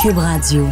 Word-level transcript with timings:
Cube 0.00 0.18
Radio. 0.18 0.64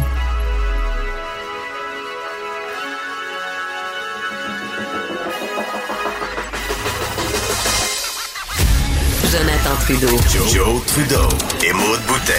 Jonathan 9.29 9.75
Trudeau. 9.81 10.07
Joe, 10.53 10.81
Trudeau 10.85 11.27
et 11.61 11.73
Maude 11.73 11.99
Boutet. 12.07 12.31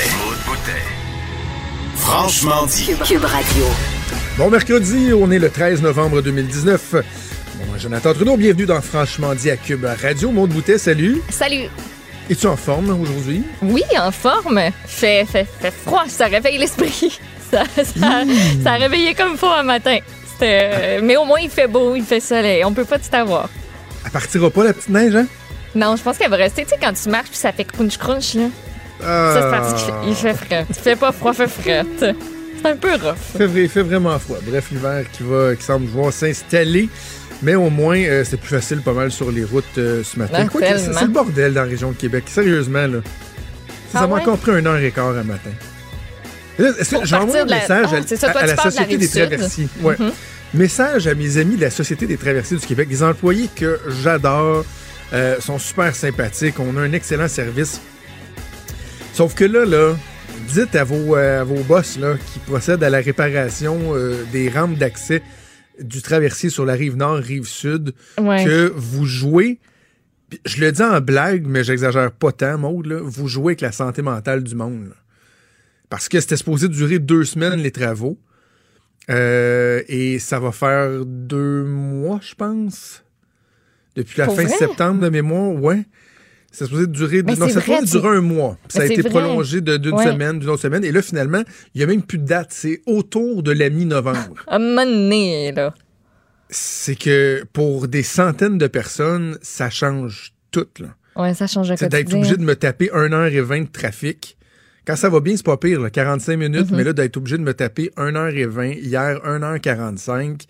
Franchement 1.97 2.65
dit. 2.65 2.87
Cube 3.05 3.25
Radio. 3.25 3.65
Bon 4.39 4.49
mercredi, 4.49 5.13
on 5.13 5.31
est 5.31 5.39
le 5.39 5.51
13 5.51 5.83
novembre 5.83 6.23
2019. 6.23 6.93
Bon, 6.93 7.79
Jonathan 7.79 8.15
Trudeau, 8.15 8.39
bienvenue 8.39 8.65
dans 8.65 8.81
Franchement 8.81 9.35
dit 9.35 9.51
à 9.51 9.59
Cube 9.59 9.85
Radio. 9.85 10.31
Maude 10.31 10.51
Boutet, 10.51 10.79
salut. 10.79 11.21
Salut. 11.29 11.69
Es-tu 12.31 12.47
en 12.47 12.57
forme 12.57 12.91
aujourd'hui? 13.01 13.43
Oui, 13.63 13.83
en 13.99 14.11
forme. 14.11 14.61
Fait, 14.87 15.25
fait, 15.25 15.47
fait 15.61 15.71
froid, 15.71 16.05
ça 16.09 16.27
réveille 16.27 16.59
l'esprit. 16.59 17.19
Ça, 17.51 17.63
ça, 17.77 17.83
ça 18.63 18.73
a 18.73 18.77
réveillé 18.77 19.15
comme 19.15 19.39
faux 19.39 19.47
un 19.49 19.63
matin. 19.63 19.97
Euh, 20.43 21.01
mais 21.03 21.17
au 21.17 21.25
moins, 21.25 21.41
il 21.41 21.49
fait 21.49 21.67
beau, 21.67 21.95
il 21.97 22.03
fait 22.05 22.21
soleil. 22.21 22.63
On 22.63 22.75
peut 22.75 22.85
pas 22.85 22.99
tout 22.99 23.09
avoir. 23.15 23.49
Elle 24.05 24.11
partira 24.11 24.51
pas, 24.51 24.65
la 24.65 24.75
petite 24.75 24.91
neige, 24.91 25.17
hein? 25.17 25.27
Non, 25.75 25.97
je 25.97 26.03
pense 26.03 26.19
qu'elle 26.19 26.29
va 26.29 26.37
rester. 26.37 26.65
Tu 26.65 26.69
sais, 26.69 26.77
quand 26.79 26.93
tu 26.93 27.09
marches 27.09 27.31
puis 27.31 27.39
ça 27.39 27.51
fait 27.53 27.65
crunch-crunch, 27.65 28.35
là. 28.35 28.49
Ah, 29.03 29.33
Ça, 29.33 29.43
c'est 29.43 29.51
parce 29.51 29.83
qu'il 29.83 30.15
fait, 30.15 30.35
fait 30.35 30.45
frais. 30.45 30.67
Il 30.69 30.75
fait 30.75 30.97
pas 30.97 31.11
froid, 31.11 31.33
il 31.33 31.37
fait 31.37 31.49
frais. 31.49 31.87
C'est 31.99 32.69
un 32.69 32.77
peu 32.77 32.91
rough. 32.93 33.17
fait, 33.39 33.47
il 33.63 33.69
fait 33.71 33.83
vraiment 33.83 34.19
froid. 34.19 34.37
Bref, 34.43 34.71
l'hiver 34.71 35.05
qui 35.11 35.23
va, 35.23 35.57
qui 35.57 35.63
semble 35.63 35.87
vouloir 35.87 36.13
s'installer. 36.13 36.91
Mais 37.43 37.55
au 37.55 37.71
moins, 37.71 37.99
euh, 37.99 38.25
c'est 38.29 38.37
plus 38.37 38.49
facile 38.49 38.81
pas 38.83 38.93
mal 38.93 39.11
sur 39.13 39.31
les 39.31 39.45
routes 39.45 39.65
euh, 39.79 40.03
ce 40.03 40.19
matin. 40.19 40.47
Quoi 40.49 40.61
que 40.61 40.79
c'est 40.79 41.01
le 41.03 41.07
bordel 41.09 41.55
dans 41.55 41.63
la 41.63 41.69
région 41.69 41.91
de 41.93 41.97
Québec. 41.97 42.25
Sérieusement, 42.27 42.87
là. 42.87 42.99
Ça 43.93 44.01
Ah 44.03 44.07
m'a 44.07 44.15
ouais? 44.17 44.21
encore 44.23 44.39
pris 44.39 44.59
une 44.59 44.67
heure 44.67 44.77
et 44.79 44.91
quart 44.91 45.17
un 45.17 45.23
matin. 45.23 45.51
J'envoie 47.05 47.41
un 47.43 47.45
la- 47.47 47.57
message 47.61 47.87
Ah, 47.93 47.97
à- 47.97 48.01
c'est 48.07 48.17
ça, 48.17 48.31
toi, 48.33 48.41
à, 48.41 48.45
à 48.45 48.49
tu 48.49 48.57
la 48.57 48.63
Société 48.63 48.97
des 48.99 49.09
traversiers. 49.09 49.69
Ouais. 49.81 49.95
Mhm. 49.99 50.11
Message 50.55 51.07
à 51.07 51.15
mes 51.15 51.37
amis 51.37 51.57
de 51.57 51.61
la 51.61 51.71
Société 51.71 52.07
des 52.07 52.17
traversiers 52.17 52.57
du 52.57 52.67
Québec, 52.67 52.89
des 52.89 53.03
employés 53.03 53.49
que 53.55 53.79
j'adore, 54.03 54.65
euh, 55.13 55.37
sont 55.41 55.59
super 55.59 55.95
sympathiques, 55.95 56.59
on 56.59 56.77
a 56.77 56.81
un 56.81 56.93
excellent 56.93 57.29
service. 57.29 57.81
Sauf 59.15 59.35
que 59.35 59.45
là, 59.45 59.65
là, 59.65 59.95
dites 60.49 60.75
à 60.75 60.85
vos, 60.85 61.15
à 61.15 61.45
vos 61.45 61.63
boss 61.63 61.99
là, 61.99 62.15
qui 62.33 62.39
procèdent 62.41 62.83
à 62.83 62.91
la 62.91 62.99
réparation 62.99 63.79
euh, 63.95 64.25
des 64.33 64.49
rampes 64.49 64.77
d'accès 64.77 65.23
du 65.81 66.03
traversier 66.03 66.51
sur 66.51 66.65
la 66.65 66.75
rive 66.75 66.97
nord, 66.97 67.17
rive 67.17 67.47
sud, 67.47 67.93
Ouais. 68.21 68.45
que 68.45 68.73
vous 68.75 69.05
jouez. 69.07 69.59
Je 70.45 70.61
le 70.61 70.73
dis 70.73 70.83
en 70.83 71.01
blague, 71.01 71.47
mais 71.47 71.65
j'exagère 71.65 72.13
pas 72.13 72.33
tant, 72.33 72.59
Maud, 72.59 72.87
là, 72.87 73.01
vous 73.03 73.29
jouez 73.29 73.53
avec 73.53 73.61
la 73.63 73.73
santé 73.73 74.03
mentale 74.03 74.43
du 74.45 74.55
monde. 74.55 74.89
là. 74.89 74.95
Parce 75.89 76.09
que 76.09 76.21
c'était 76.21 76.37
supposé 76.37 76.69
durer 76.69 76.99
deux 76.99 77.25
semaines, 77.25 77.61
les 77.61 77.71
travaux. 77.71 78.19
Euh, 79.11 79.83
et 79.89 80.19
ça 80.19 80.39
va 80.39 80.53
faire 80.53 81.05
deux 81.07 81.65
mois, 81.65 82.21
je 82.23 82.35
pense. 82.35 83.03
Depuis 83.97 84.19
la 84.19 84.27
Pour 84.27 84.37
fin 84.37 84.45
vrai? 84.45 84.57
septembre 84.57 85.01
de 85.01 85.09
mémoire, 85.09 85.55
ouais. 85.55 85.85
C'est 86.51 86.65
supposé 86.65 86.87
durer. 86.87 87.23
Mais 87.23 87.37
non, 87.37 87.49
ça 87.49 87.61
vrai, 87.61 87.83
durer 87.85 88.17
un 88.17 88.21
mois. 88.21 88.57
Ça 88.69 88.83
a 88.83 88.85
été 88.87 89.03
vrai. 89.03 89.11
prolongé 89.11 89.61
d'une 89.61 89.93
Ouais. 89.93 90.05
semaine, 90.05 90.39
d'une 90.39 90.49
autre 90.49 90.63
semaine. 90.63 90.83
Et 90.85 90.91
là, 90.93 91.03
finalement, 91.03 91.43
il 91.75 91.79
n'y 91.79 91.85
a 91.85 91.87
même 91.87 92.03
plus 92.03 92.19
de 92.19 92.25
date. 92.27 92.49
C'est 92.51 92.81
autour 92.87 93.43
de 93.43 93.53
la 93.53 93.69
mi-novembre. 93.71 94.35
À 94.47 94.57
un 94.57 94.59
moment 94.59 94.87
donné, 94.87 95.53
là. 95.53 95.75
C'est 96.51 96.95
que 96.97 97.45
pour 97.53 97.89
des 97.89 98.03
centaines 98.03 98.57
de 98.57 98.67
personnes, 98.67 99.37
ça 99.43 99.69
change 99.69 100.33
tout. 100.51 100.67
là. 100.81 100.89
Ouais, 101.17 101.35
ça 101.35 101.47
change 101.47 101.73
C'est 101.77 101.91
d'être 101.91 102.15
obligé 102.15 102.37
de 102.37 102.43
me 102.45 102.57
taper 102.57 102.89
1h20 102.95 103.65
de 103.67 103.71
trafic. 103.71 104.37
Quand 104.87 104.97
ça 104.97 105.11
va 105.11 105.21
bien, 105.21 105.37
c'est 105.37 105.45
pas 105.45 105.59
pire, 105.59 105.81
là, 105.83 105.91
45 105.91 106.37
minutes, 106.39 106.71
Mhm. 106.71 106.77
mais 106.79 106.85
là, 106.85 106.95
d'être 106.95 107.19
obligé 107.19 107.37
de 107.37 107.43
me 107.43 107.53
taper 107.53 107.91
1h20, 107.99 108.79
hier 108.81 109.21
1h45. 109.27 110.47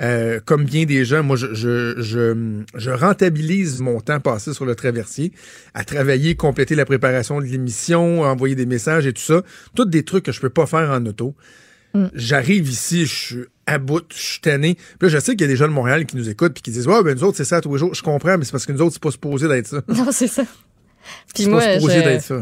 Euh, 0.00 0.38
comme 0.44 0.64
bien 0.64 0.84
des 0.84 1.04
gens, 1.04 1.24
moi, 1.24 1.36
je, 1.36 1.52
je, 1.54 2.00
je, 2.00 2.62
je 2.76 2.90
rentabilise 2.90 3.80
mon 3.80 4.00
temps 4.00 4.20
passé 4.20 4.52
sur 4.54 4.64
le 4.64 4.76
traversier 4.76 5.32
à 5.74 5.84
travailler, 5.84 6.36
compléter 6.36 6.76
la 6.76 6.84
préparation 6.84 7.40
de 7.40 7.46
l'émission, 7.46 8.22
envoyer 8.22 8.54
des 8.54 8.66
messages 8.66 9.06
et 9.06 9.12
tout 9.12 9.22
ça. 9.22 9.42
Tous 9.74 9.86
des 9.86 10.04
trucs 10.04 10.24
que 10.24 10.32
je 10.32 10.40
peux 10.40 10.50
pas 10.50 10.66
faire 10.66 10.90
en 10.90 11.04
auto. 11.04 11.34
Mm. 11.94 12.06
J'arrive 12.14 12.68
ici, 12.68 13.06
je 13.06 13.14
suis 13.14 13.44
à 13.66 13.78
bout, 13.78 14.04
je 14.12 14.22
suis 14.22 14.40
tanné. 14.40 14.74
Puis 14.74 14.96
là, 15.02 15.08
je 15.08 15.18
sais 15.18 15.32
qu'il 15.32 15.42
y 15.42 15.44
a 15.44 15.48
des 15.48 15.56
gens 15.56 15.66
de 15.68 15.72
Montréal 15.72 16.06
qui 16.06 16.16
nous 16.16 16.28
écoutent 16.28 16.54
puis 16.54 16.62
qui 16.62 16.70
disent 16.70 16.86
Ouais, 16.86 17.02
ben 17.02 17.16
nous 17.16 17.24
autres, 17.24 17.36
c'est 17.36 17.44
ça 17.44 17.60
tous 17.60 17.72
les 17.72 17.78
jours. 17.78 17.94
Je 17.94 18.02
comprends, 18.02 18.38
mais 18.38 18.44
c'est 18.44 18.52
parce 18.52 18.66
que 18.66 18.72
nous 18.72 18.82
autres, 18.82 18.94
c'est 18.94 19.02
pas 19.02 19.10
supposé 19.10 19.48
d'être 19.48 19.66
ça. 19.66 19.82
Non, 19.88 20.08
c'est 20.12 20.28
ça. 20.28 20.44
Puis 21.34 21.44
C'est 21.44 21.50
moi, 21.50 21.60
pas 21.60 21.74
supposé 21.74 21.98
je, 21.98 22.04
d'être 22.04 22.22
ça. 22.22 22.40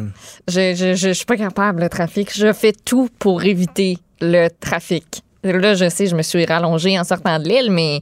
je, 0.49 0.75
je, 0.75 0.95
je, 0.95 1.09
je 1.09 1.13
suis 1.13 1.25
pas 1.25 1.37
capable, 1.37 1.83
le 1.83 1.89
trafic. 1.89 2.37
Je 2.37 2.53
fais 2.53 2.73
tout 2.73 3.09
pour 3.19 3.45
éviter 3.45 3.99
le 4.21 4.49
trafic. 4.49 5.23
Là, 5.53 5.75
je 5.75 5.89
sais, 5.89 6.07
je 6.07 6.15
me 6.17 6.23
suis 6.23 6.45
rallongée 6.45 6.99
en 6.99 7.05
sortant 7.05 7.39
de 7.39 7.45
l'île, 7.49 7.71
mais 7.71 8.01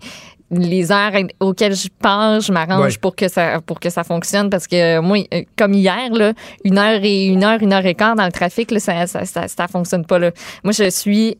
les 0.50 0.92
heures 0.92 1.12
auxquelles 1.40 1.74
je 1.74 1.88
pars, 2.00 2.40
je 2.40 2.52
m'arrange 2.52 2.92
Ouais. 2.92 2.98
pour 3.00 3.16
que 3.16 3.28
ça 3.28 3.60
pour 3.64 3.80
que 3.80 3.88
ça 3.90 4.04
fonctionne 4.04 4.50
parce 4.50 4.66
que 4.68 5.00
moi 5.00 5.18
euh, 5.32 5.42
comme 5.56 5.72
hier 5.72 6.10
là, 6.12 6.32
une 6.64 6.78
heure 6.78 7.00
et 7.02 7.24
une 7.26 7.42
heure 7.42 7.60
une 7.62 7.72
heure 7.72 7.84
et 7.86 7.94
quart 7.94 8.14
dans 8.14 8.26
le 8.26 8.30
trafic 8.30 8.70
là, 8.70 8.78
ça 8.78 9.06
ça, 9.06 9.24
ça 9.24 9.48
ça 9.48 9.66
fonctionne 9.68 10.04
pas 10.04 10.18
là. 10.18 10.30
Moi 10.62 10.72
je 10.72 10.90
suis 10.90 11.38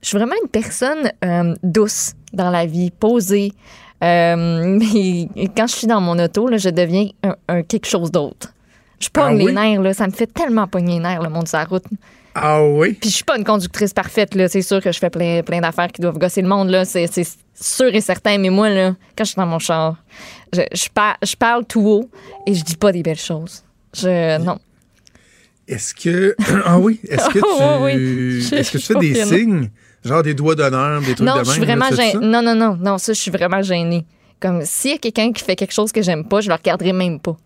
je 0.00 0.08
suis 0.08 0.16
vraiment 0.16 0.36
une 0.42 0.48
personne 0.48 1.10
euh, 1.24 1.54
douce 1.62 2.12
dans 2.32 2.50
la 2.50 2.64
vie, 2.64 2.90
posée. 2.90 3.52
Euh, 4.02 4.78
mais 4.78 5.48
quand 5.56 5.66
je 5.66 5.74
suis 5.74 5.86
dans 5.86 6.00
mon 6.00 6.18
auto, 6.18 6.46
là, 6.48 6.56
je 6.58 6.68
deviens 6.68 7.08
un, 7.22 7.34
un 7.48 7.62
quelque 7.62 7.86
chose 7.86 8.10
d'autre. 8.10 8.52
Je 9.00 9.08
pogne 9.08 9.24
Ah 9.24 9.34
les 9.34 9.44
oui? 9.46 9.52
nerfs, 9.54 9.80
là. 9.82 9.94
Ça 9.94 10.06
me 10.06 10.12
fait 10.12 10.26
tellement 10.26 10.66
pogner 10.66 10.94
les 10.94 11.00
nerfs, 11.00 11.22
le 11.22 11.30
monde 11.30 11.48
sur 11.48 11.58
la 11.58 11.64
route. 11.64 11.84
Ah 12.34 12.64
oui? 12.64 12.94
Puis 12.94 13.10
je 13.10 13.14
suis 13.16 13.24
pas 13.24 13.36
une 13.38 13.44
conductrice 13.44 13.92
parfaite, 13.92 14.34
là. 14.34 14.48
C'est 14.48 14.62
sûr 14.62 14.80
que 14.82 14.90
je 14.90 14.98
fais 14.98 15.10
plein, 15.10 15.42
plein 15.42 15.60
d'affaires 15.60 15.88
qui 15.92 16.00
doivent 16.00 16.18
gosser 16.18 16.42
le 16.42 16.48
monde, 16.48 16.68
là. 16.70 16.84
C'est 16.84 17.06
sûr 17.54 17.94
et 17.94 18.00
certain. 18.00 18.38
Mais 18.38 18.50
moi, 18.50 18.68
là, 18.70 18.96
quand 19.16 19.24
je 19.24 19.30
suis 19.30 19.36
dans 19.36 19.46
mon 19.46 19.58
char, 19.60 19.96
je, 20.52 20.62
je, 20.72 20.88
par- 20.92 21.16
je 21.22 21.36
parle 21.36 21.64
tout 21.64 21.86
haut 21.86 22.10
et 22.46 22.54
je 22.54 22.64
dis 22.64 22.76
pas 22.76 22.90
des 22.92 23.02
belles 23.02 23.16
choses. 23.18 23.62
Je, 23.96 24.38
non. 24.38 24.58
Est-ce 25.68 25.94
que. 25.94 26.34
Ah 26.66 26.78
oui? 26.78 27.00
Est-ce 27.08 27.28
que 27.28 27.38
tu. 27.38 27.84
Oui, 27.84 28.58
Est-ce 28.58 28.72
que 28.72 28.78
tu 28.78 28.84
fais 28.84 28.94
des 28.96 29.14
signes? 29.24 29.70
Genre 30.04 30.22
des 30.22 30.34
doigts 30.34 30.54
d'honneur, 30.54 31.00
des 31.00 31.14
trucs 31.14 31.20
Non, 31.26 31.38
de 31.38 31.44
je 31.44 31.50
suis 31.52 31.60
là, 31.64 31.76
vraiment? 31.76 32.20
Non, 32.20 32.42
non, 32.42 32.54
non, 32.54 32.76
non, 32.78 32.98
ça, 32.98 33.12
je 33.14 33.18
suis 33.20 33.30
vraiment 33.30 33.62
gênée. 33.62 34.04
Comme 34.40 34.60
s'il 34.64 34.90
y 34.90 34.94
a 34.94 34.98
quelqu'un 34.98 35.32
qui 35.32 35.42
fait 35.42 35.56
quelque 35.56 35.72
chose 35.72 35.92
que 35.92 36.02
j'aime 36.02 36.24
pas, 36.28 36.42
je 36.42 36.48
le 36.48 36.54
regarderai 36.54 36.92
même 36.92 37.18
pas. 37.20 37.36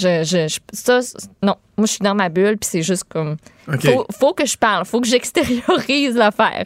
Je, 0.00 0.24
je, 0.24 0.48
je- 0.48 0.58
ça, 0.72 1.00
non. 1.42 1.56
Moi, 1.76 1.86
je 1.86 1.92
suis 1.92 2.00
dans 2.02 2.14
ma 2.14 2.28
bulle, 2.28 2.56
puis 2.58 2.68
c'est 2.70 2.82
juste 2.82 3.04
comme. 3.08 3.36
OK. 3.72 3.84
Faut, 3.84 4.06
faut 4.18 4.34
que 4.34 4.46
je 4.46 4.56
parle, 4.56 4.84
faut 4.86 5.00
que 5.00 5.06
j'extériorise 5.08 6.14
l'affaire. 6.16 6.64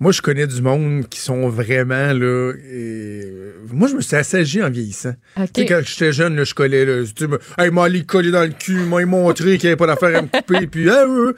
Moi, 0.00 0.10
je 0.12 0.20
connais 0.22 0.46
du 0.46 0.60
monde 0.60 1.08
qui 1.08 1.20
sont 1.20 1.48
vraiment, 1.48 2.12
là. 2.12 2.52
et- 2.72 3.32
Moi, 3.72 3.88
je 3.88 3.94
me 3.94 4.00
suis 4.00 4.16
assagi 4.16 4.62
en 4.62 4.68
vieillissant. 4.70 5.14
Tu 5.36 5.60
sais, 5.62 5.66
quand 5.66 5.80
j'étais 5.84 6.12
jeune, 6.12 6.34
là, 6.36 6.44
je 6.44 6.52
collais, 6.54 6.84
là. 6.84 7.04
Tu 7.04 7.12
sais, 7.24 7.26
me- 7.28 7.38
hey, 7.58 7.70
m'a 7.70 7.84
allé 7.84 8.04
coller 8.04 8.30
dans 8.32 8.42
le 8.42 8.48
cul, 8.52 8.80
m'a 8.80 9.04
montré 9.06 9.56
qu'il 9.56 9.68
n'y 9.68 9.72
avait 9.72 9.76
pas 9.76 9.86
d'affaire 9.86 10.16
à 10.18 10.22
me 10.22 10.28
couper, 10.28 10.66
puis. 10.70 10.88
ah, 10.90 11.04
euh. 11.06 11.32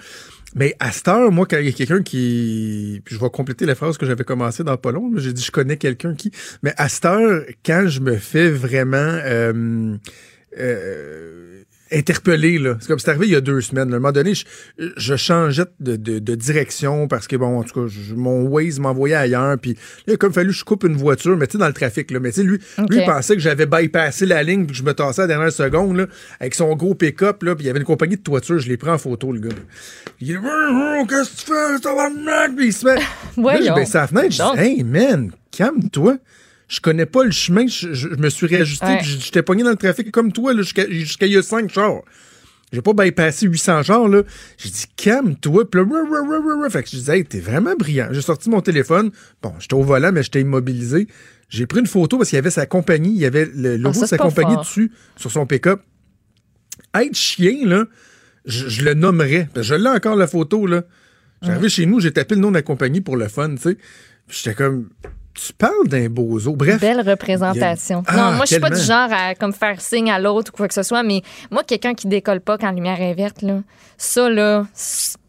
Mais 0.54 0.74
à 0.80 0.90
cette 0.90 1.06
heure, 1.08 1.30
moi, 1.30 1.44
quand 1.44 1.58
il 1.58 1.66
y 1.66 1.68
a 1.68 1.72
quelqu'un 1.72 2.02
qui. 2.02 3.02
Puis 3.04 3.14
je 3.14 3.20
vais 3.20 3.28
compléter 3.28 3.66
la 3.66 3.74
phrase 3.74 3.98
que 3.98 4.06
j'avais 4.06 4.24
commencé 4.24 4.64
dans 4.64 4.78
pas 4.78 4.90
long. 4.90 5.12
J'ai 5.16 5.34
dit 5.34 5.42
je 5.44 5.50
connais 5.50 5.76
quelqu'un 5.76 6.14
qui. 6.14 6.30
Mais 6.62 6.72
à 6.78 6.88
cette 6.88 7.04
heure, 7.04 7.42
quand 7.64 7.84
je 7.88 8.00
me 8.00 8.16
fais 8.16 8.48
vraiment. 8.48 8.96
euh, 8.96 9.96
euh, 10.58 11.62
interpellé 11.92 12.58
là. 12.58 12.76
C'est 12.80 12.88
comme 12.88 12.98
c'est 12.98 13.10
arrivé 13.10 13.26
il 13.26 13.32
y 13.32 13.36
a 13.36 13.40
deux 13.40 13.60
semaines. 13.60 13.88
là. 13.90 13.94
À 13.94 13.96
un 13.98 14.00
moment 14.00 14.10
donné, 14.12 14.34
je, 14.34 14.44
je 14.96 15.14
changeais 15.14 15.62
de, 15.78 15.94
de- 15.94 16.18
de 16.18 16.34
direction 16.34 17.06
parce 17.06 17.28
que 17.28 17.36
bon, 17.36 17.60
en 17.60 17.62
tout 17.62 17.80
cas, 17.80 17.86
je- 17.88 18.14
mon 18.14 18.42
Waze 18.42 18.80
m'envoyait 18.80 19.14
ailleurs. 19.14 19.56
Puis 19.56 19.74
là, 19.74 19.78
il 20.08 20.12
a 20.14 20.16
comme 20.16 20.32
fallu 20.32 20.48
que 20.50 20.56
je 20.56 20.64
coupe 20.64 20.82
une 20.82 20.96
voiture, 20.96 21.36
mais 21.36 21.46
tu 21.46 21.52
sais, 21.52 21.58
dans 21.58 21.68
le 21.68 21.72
trafic. 21.72 22.10
Là. 22.10 22.18
Mais 22.18 22.30
tu 22.32 22.40
sais, 22.40 22.42
lui, 22.42 22.58
lui, 22.88 22.96
il 22.98 23.04
pensait 23.04 23.34
que 23.34 23.40
j'avais 23.40 23.66
bypassé 23.66 24.26
la 24.26 24.42
ligne 24.42 24.64
puis 24.66 24.72
que 24.72 24.78
je 24.78 24.82
me 24.82 24.94
tassais 24.94 25.22
à 25.22 25.24
la 25.26 25.34
dernière 25.34 25.52
seconde 25.52 25.96
là, 25.96 26.06
avec 26.40 26.56
son 26.56 26.74
gros 26.74 26.94
pick-up. 26.96 27.44
Là, 27.44 27.54
puis 27.54 27.64
il 27.64 27.66
y 27.68 27.70
avait 27.70 27.78
une 27.78 27.84
compagnie 27.84 28.16
de 28.16 28.22
toiture, 28.22 28.58
je 28.58 28.68
l'ai 28.68 28.76
pris 28.76 28.90
en 28.90 28.98
photo, 28.98 29.30
le 29.32 29.38
gars. 29.38 29.54
Il 30.20 30.26
dit 30.26 30.34
Qu'est-ce 31.08 31.30
que 31.30 31.36
tu 31.36 31.52
fais, 31.52 31.80
tabarnak? 31.80 32.56
Puis 32.56 32.66
il 32.66 32.72
se 32.72 32.84
met. 32.84 32.96
Là, 33.60 33.74
fenêtre, 34.08 34.32
je 34.32 34.42
dis 34.56 34.60
Hey 34.60 34.82
man, 34.82 35.30
calme-toi. 35.52 36.16
Je 36.68 36.80
connais 36.80 37.06
pas 37.06 37.22
le 37.24 37.30
chemin, 37.30 37.66
je, 37.66 37.92
je- 37.94 38.08
je 38.10 38.14
me 38.16 38.28
suis 38.28 38.46
réajusté, 38.46 38.86
Ouais. 38.86 38.98
j'étais 39.02 39.42
pogné 39.42 39.62
dans 39.62 39.70
le 39.70 39.76
trafic 39.76 40.10
comme 40.10 40.32
toi 40.32 40.52
jusqu'à 40.56 40.84
il 41.26 41.32
y 41.32 41.36
a 41.36 41.42
cinq 41.42 41.70
chars. 41.72 42.02
J'ai 42.72 42.82
pas 42.82 42.92
bypassé 42.92 43.46
800 43.46 43.82
genres, 43.82 44.08
là. 44.08 44.22
J'ai 44.58 44.70
dit, 44.70 44.84
calme-toi. 44.96 45.70
Puis 45.70 45.80
là. 45.80 46.68
Fait 46.68 46.82
que 46.82 46.90
je 46.90 46.96
disais, 46.96 47.18
hey, 47.18 47.24
t'es 47.24 47.38
vraiment 47.38 47.76
brillant. 47.76 48.08
J'ai 48.10 48.20
sorti 48.20 48.50
mon 48.50 48.60
téléphone. 48.60 49.12
Bon, 49.40 49.54
j'étais 49.60 49.74
au 49.74 49.82
volant, 49.84 50.10
mais 50.10 50.24
j'étais 50.24 50.40
immobilisé. 50.40 51.06
J'ai 51.48 51.66
pris 51.66 51.78
une 51.78 51.86
photo 51.86 52.18
parce 52.18 52.30
qu'il 52.30 52.36
y 52.36 52.40
avait 52.40 52.50
sa 52.50 52.66
compagnie. 52.66 53.10
Il 53.12 53.18
y 53.18 53.24
avait 53.24 53.48
le 53.54 53.76
logo 53.76 53.90
Ah, 54.02 54.06
ça, 54.06 54.06
de 54.06 54.10
sa 54.10 54.18
compagnie 54.18 54.54
fort. 54.54 54.64
dessus, 54.64 54.90
sur 55.16 55.30
son 55.30 55.46
pick-up. 55.46 55.80
Être 56.92 57.14
chien, 57.14 57.64
là, 57.66 57.84
je, 58.46 58.68
je 58.68 58.84
le 58.84 58.94
nommerais. 58.94 59.48
Parce 59.54 59.68
que 59.68 59.74
Je 59.76 59.80
l'ai 59.80 59.88
encore, 59.88 60.16
la 60.16 60.26
photo, 60.26 60.66
là. 60.66 60.82
J'arrivais 61.42 61.68
chez 61.68 61.86
nous, 61.86 62.00
j'ai 62.00 62.12
tapé 62.12 62.34
le 62.34 62.40
nom 62.40 62.48
de 62.50 62.56
la 62.56 62.62
compagnie 62.62 63.00
pour 63.00 63.16
le 63.16 63.28
fun, 63.28 63.54
tu 63.54 63.62
sais. 63.62 63.76
J'étais 64.28 64.54
comme, 64.54 64.88
tu 65.36 65.52
parles 65.52 65.86
d'un 65.86 66.08
bozo. 66.08 66.56
Bref. 66.56 66.80
Belle 66.80 67.08
représentation. 67.08 67.98
Non, 67.98 68.04
Ah, 68.06 68.30
moi, 68.32 68.44
je 68.46 68.52
suis 68.52 68.60
pas 68.60 68.70
du 68.70 68.80
genre 68.80 69.08
à 69.12 69.34
comme 69.34 69.52
faire 69.52 69.80
signe 69.80 70.10
à 70.10 70.18
l'autre 70.18 70.50
ou 70.52 70.56
quoi 70.56 70.68
que 70.68 70.74
ce 70.74 70.82
soit, 70.82 71.02
mais 71.02 71.22
moi, 71.50 71.62
quelqu'un 71.64 71.94
qui 71.94 72.06
décolle 72.08 72.40
pas 72.40 72.58
quand 72.58 72.66
la 72.66 72.72
lumière 72.72 73.00
est 73.00 73.14
verte, 73.14 73.42
là, 73.42 73.60
ça, 73.98 74.28
là. 74.28 74.66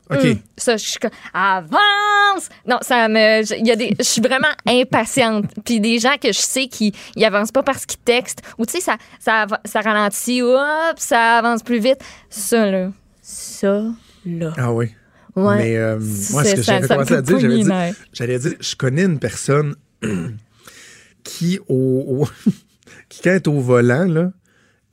OK. 0.09 0.37
ça, 0.55 0.77
je 0.77 0.85
suis 0.85 0.99
comme, 0.99 1.11
avance! 1.33 2.47
Non, 2.65 2.77
ça 2.81 3.09
me. 3.09 3.43
je- 3.43 3.55
Il 3.59 3.67
y 3.67 3.71
a 3.71 3.75
des. 3.75 3.93
Je 3.99 4.03
suis 4.05 4.21
vraiment 4.21 4.47
impatiente. 4.65 5.45
Puis 5.65 5.81
des 5.81 5.99
gens 5.99 6.15
que 6.21 6.29
je 6.31 6.39
sais 6.39 6.67
qui 6.67 6.93
ils 7.17 7.25
avancent 7.25 7.51
pas 7.51 7.61
parce 7.63 7.85
qu'ils 7.85 7.99
textent, 7.99 8.41
ou 8.57 8.65
tu 8.65 8.73
sais, 8.73 8.79
ça, 8.81 8.95
ça, 9.19 9.45
ça 9.65 9.81
ralentit, 9.81 10.41
hop, 10.41 10.95
ça 10.95 11.39
avance 11.39 11.61
plus 11.61 11.79
vite. 11.79 11.99
Ça, 12.29 12.65
là. 12.71 12.89
Ça, 13.21 13.83
là. 14.25 14.53
Ah 14.57 14.71
oui. 14.71 14.91
Ouais. 15.35 15.57
Mais 15.57 15.75
euh, 15.77 15.99
moi, 16.31 16.43
ce 16.45 16.55
que 16.55 16.61
j'avais 16.61 16.87
commencé 16.87 17.13
à 17.13 17.21
dire, 17.21 17.39
j'avais 17.39 17.57
dit, 17.63 17.69
j'allais 18.13 18.39
dire, 18.39 18.53
je 18.59 18.75
connais 18.75 19.03
une 19.03 19.19
personne 19.19 19.75
qui, 21.23 21.59
au, 21.67 22.23
au- 22.25 22.49
qui 23.09 23.21
quand 23.21 23.29
elle 23.31 23.35
est 23.37 23.47
au 23.47 23.59
volant, 23.59 24.05
là, 24.05 24.31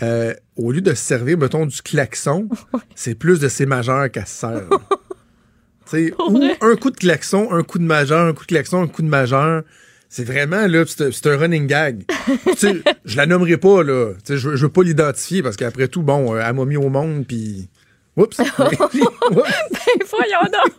euh, 0.03 0.35
au 0.57 0.73
lieu 0.73 0.81
de 0.81 0.91
se 0.91 0.97
servir, 1.03 1.39
mettons, 1.39 1.67
du 1.67 1.81
klaxon, 1.83 2.49
c'est 2.95 3.15
plus 3.15 3.41
de 3.41 3.49
ses 3.49 3.67
majeurs 3.67 4.11
qu'elle 4.11 4.27
se 4.27 4.35
sert. 4.41 4.63
ou 6.19 6.41
un 6.61 6.77
coup 6.77 6.91
de 6.91 6.97
klaxon, 6.97 7.53
un 7.53 7.63
coup 7.63 7.79
de 7.79 7.85
majeur, 7.85 8.27
un 8.27 8.33
coup 8.33 8.43
de 8.45 8.49
klaxon, 8.49 8.83
un 8.83 8.89
coup 8.89 9.03
de 9.03 9.09
majeur. 9.09 9.63
C'est 10.09 10.25
vraiment, 10.25 10.67
là, 10.69 10.85
c'est 10.87 11.27
un 11.27 11.37
running 11.37 11.67
gag. 11.67 12.05
Je 13.05 13.17
la 13.17 13.27
nommerai 13.27 13.57
pas, 13.57 13.83
là. 13.83 14.13
Je, 14.29 14.37
je 14.37 14.49
veux 14.49 14.69
pas 14.69 14.83
l'identifier 14.83 15.43
parce 15.43 15.57
qu'après 15.57 15.89
tout, 15.89 16.03
bon, 16.03 16.35
euh, 16.35 16.41
elle 16.45 16.55
m'a 16.55 16.65
mis 16.65 16.77
au 16.77 16.89
monde, 16.89 17.27
puis... 17.27 17.69
Oups! 18.17 18.39
Oups. 18.39 18.49
Voyons 20.11 20.45
donc. 20.45 20.73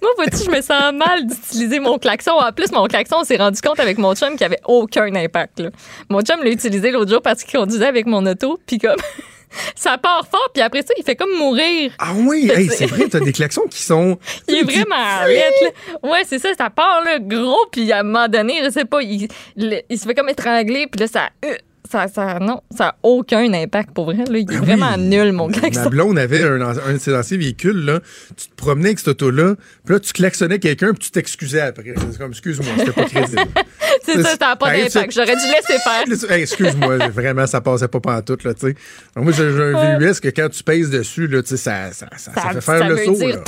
Moi, 0.00 0.10
vois-tu, 0.16 0.44
je 0.44 0.50
me 0.50 0.60
sens 0.60 0.92
mal 0.92 1.26
d'utiliser 1.26 1.80
mon 1.80 1.98
klaxon. 1.98 2.32
En 2.32 2.52
plus, 2.52 2.70
mon 2.72 2.86
klaxon, 2.86 3.16
on 3.20 3.24
s'est 3.24 3.36
rendu 3.36 3.60
compte 3.60 3.80
avec 3.80 3.98
mon 3.98 4.14
chum 4.14 4.30
qu'il 4.30 4.38
n'y 4.46 4.54
avait 4.54 4.60
aucun 4.66 5.14
impact. 5.14 5.60
là. 5.60 5.70
Mon 6.08 6.20
chum 6.22 6.42
l'a 6.42 6.50
utilisé 6.50 6.90
l'autre 6.90 7.10
jour 7.10 7.22
parce 7.22 7.42
qu'il 7.44 7.58
conduisait 7.58 7.86
avec 7.86 8.06
mon 8.06 8.24
auto, 8.26 8.58
puis 8.66 8.78
comme 8.78 8.96
ça 9.76 9.98
part 9.98 10.26
fort, 10.30 10.48
puis 10.54 10.62
après 10.62 10.82
ça, 10.82 10.94
il 10.98 11.04
fait 11.04 11.16
comme 11.16 11.32
mourir. 11.38 11.92
Ah 11.98 12.12
oui, 12.16 12.50
hey, 12.54 12.68
c'est 12.68 12.86
vrai, 12.86 13.06
t'as 13.10 13.20
des 13.20 13.32
klaxons 13.32 13.66
qui 13.70 13.82
sont. 13.82 14.18
Il 14.48 14.56
est 14.56 14.62
vraiment 14.62 15.20
raide, 15.24 15.52
là. 15.62 16.10
Ouais, 16.10 16.22
c'est 16.26 16.38
ça, 16.38 16.48
ça 16.56 16.70
part 16.70 17.02
là, 17.04 17.18
gros, 17.18 17.66
puis 17.70 17.90
à 17.92 17.98
un 18.00 18.02
moment 18.02 18.28
donné, 18.28 18.60
je 18.64 18.70
sais 18.70 18.84
pas, 18.84 19.02
il, 19.02 19.28
le- 19.56 19.80
il 19.90 19.98
se 19.98 20.06
fait 20.06 20.14
comme 20.14 20.28
étrangler, 20.28 20.86
puis 20.86 21.00
là, 21.00 21.06
ça, 21.06 21.28
euh, 21.44 21.54
ça, 21.92 22.08
ça, 22.08 22.38
non, 22.40 22.62
ça 22.74 22.86
a 22.88 22.94
aucun 23.02 23.52
impact 23.52 23.90
pour 23.92 24.06
vrai. 24.06 24.24
Là. 24.28 24.38
Il 24.38 24.50
est 24.50 24.56
Ah 24.56 24.60
vraiment 24.60 24.94
oui. 24.96 25.02
nul, 25.02 25.32
mon 25.32 25.48
Ma 25.48 25.52
klaxon. 25.58 25.90
blonde 25.90 26.18
avait 26.18 26.42
un, 26.42 26.60
un 26.62 26.92
de 26.94 26.98
ses 26.98 27.14
anciens 27.14 27.36
véhicules, 27.36 27.84
là. 27.84 28.00
Tu 28.36 28.48
te 28.48 28.54
promenais 28.56 28.88
avec 28.88 28.98
cet 28.98 29.08
auto-là, 29.08 29.54
puis 29.84 29.94
là, 29.94 30.00
tu 30.00 30.12
klaxonnais 30.12 30.58
quelqu'un, 30.58 30.92
puis 30.92 31.00
tu 31.04 31.10
t'excusais 31.10 31.60
après. 31.60 31.94
C'est 32.10 32.18
comme, 32.18 32.30
excuse-moi, 32.30 32.66
c'était 32.78 32.92
pas 32.92 33.04
crédible. 33.04 33.42
C'est 34.04 34.20
ça, 34.22 34.30
ça 34.30 34.36
n'a 34.48 34.56
pas 34.56 34.70
d'impact. 34.76 35.12
J'aurais 35.12 35.36
dû 35.36 35.42
laisser 35.46 35.78
faire. 35.84 36.30
Hey, 36.34 36.42
excuse-moi, 36.42 37.08
vraiment, 37.10 37.46
ça 37.46 37.60
passait 37.60 37.88
pas 37.88 38.00
pantoute, 38.00 38.42
là, 38.44 38.54
tu 38.54 38.68
sais. 38.68 38.74
Alors, 39.14 39.24
Moi, 39.24 39.32
j'ai 39.36 39.44
un 39.44 39.98
VUS 39.98 40.18
que 40.20 40.28
quand 40.28 40.48
tu 40.48 40.62
pèses 40.64 40.90
dessus, 40.90 41.26
là, 41.28 41.40
ça, 41.44 41.56
ça, 41.56 41.92
ça, 41.92 42.06
ça 42.16 42.32
Ça, 42.32 42.40
fait 42.54 42.60
faire 42.60 42.78
ça 42.78 42.88
le 42.88 42.94
veut 42.94 43.04
saut, 43.04 43.12
dire, 43.12 43.28
là. 43.28 43.42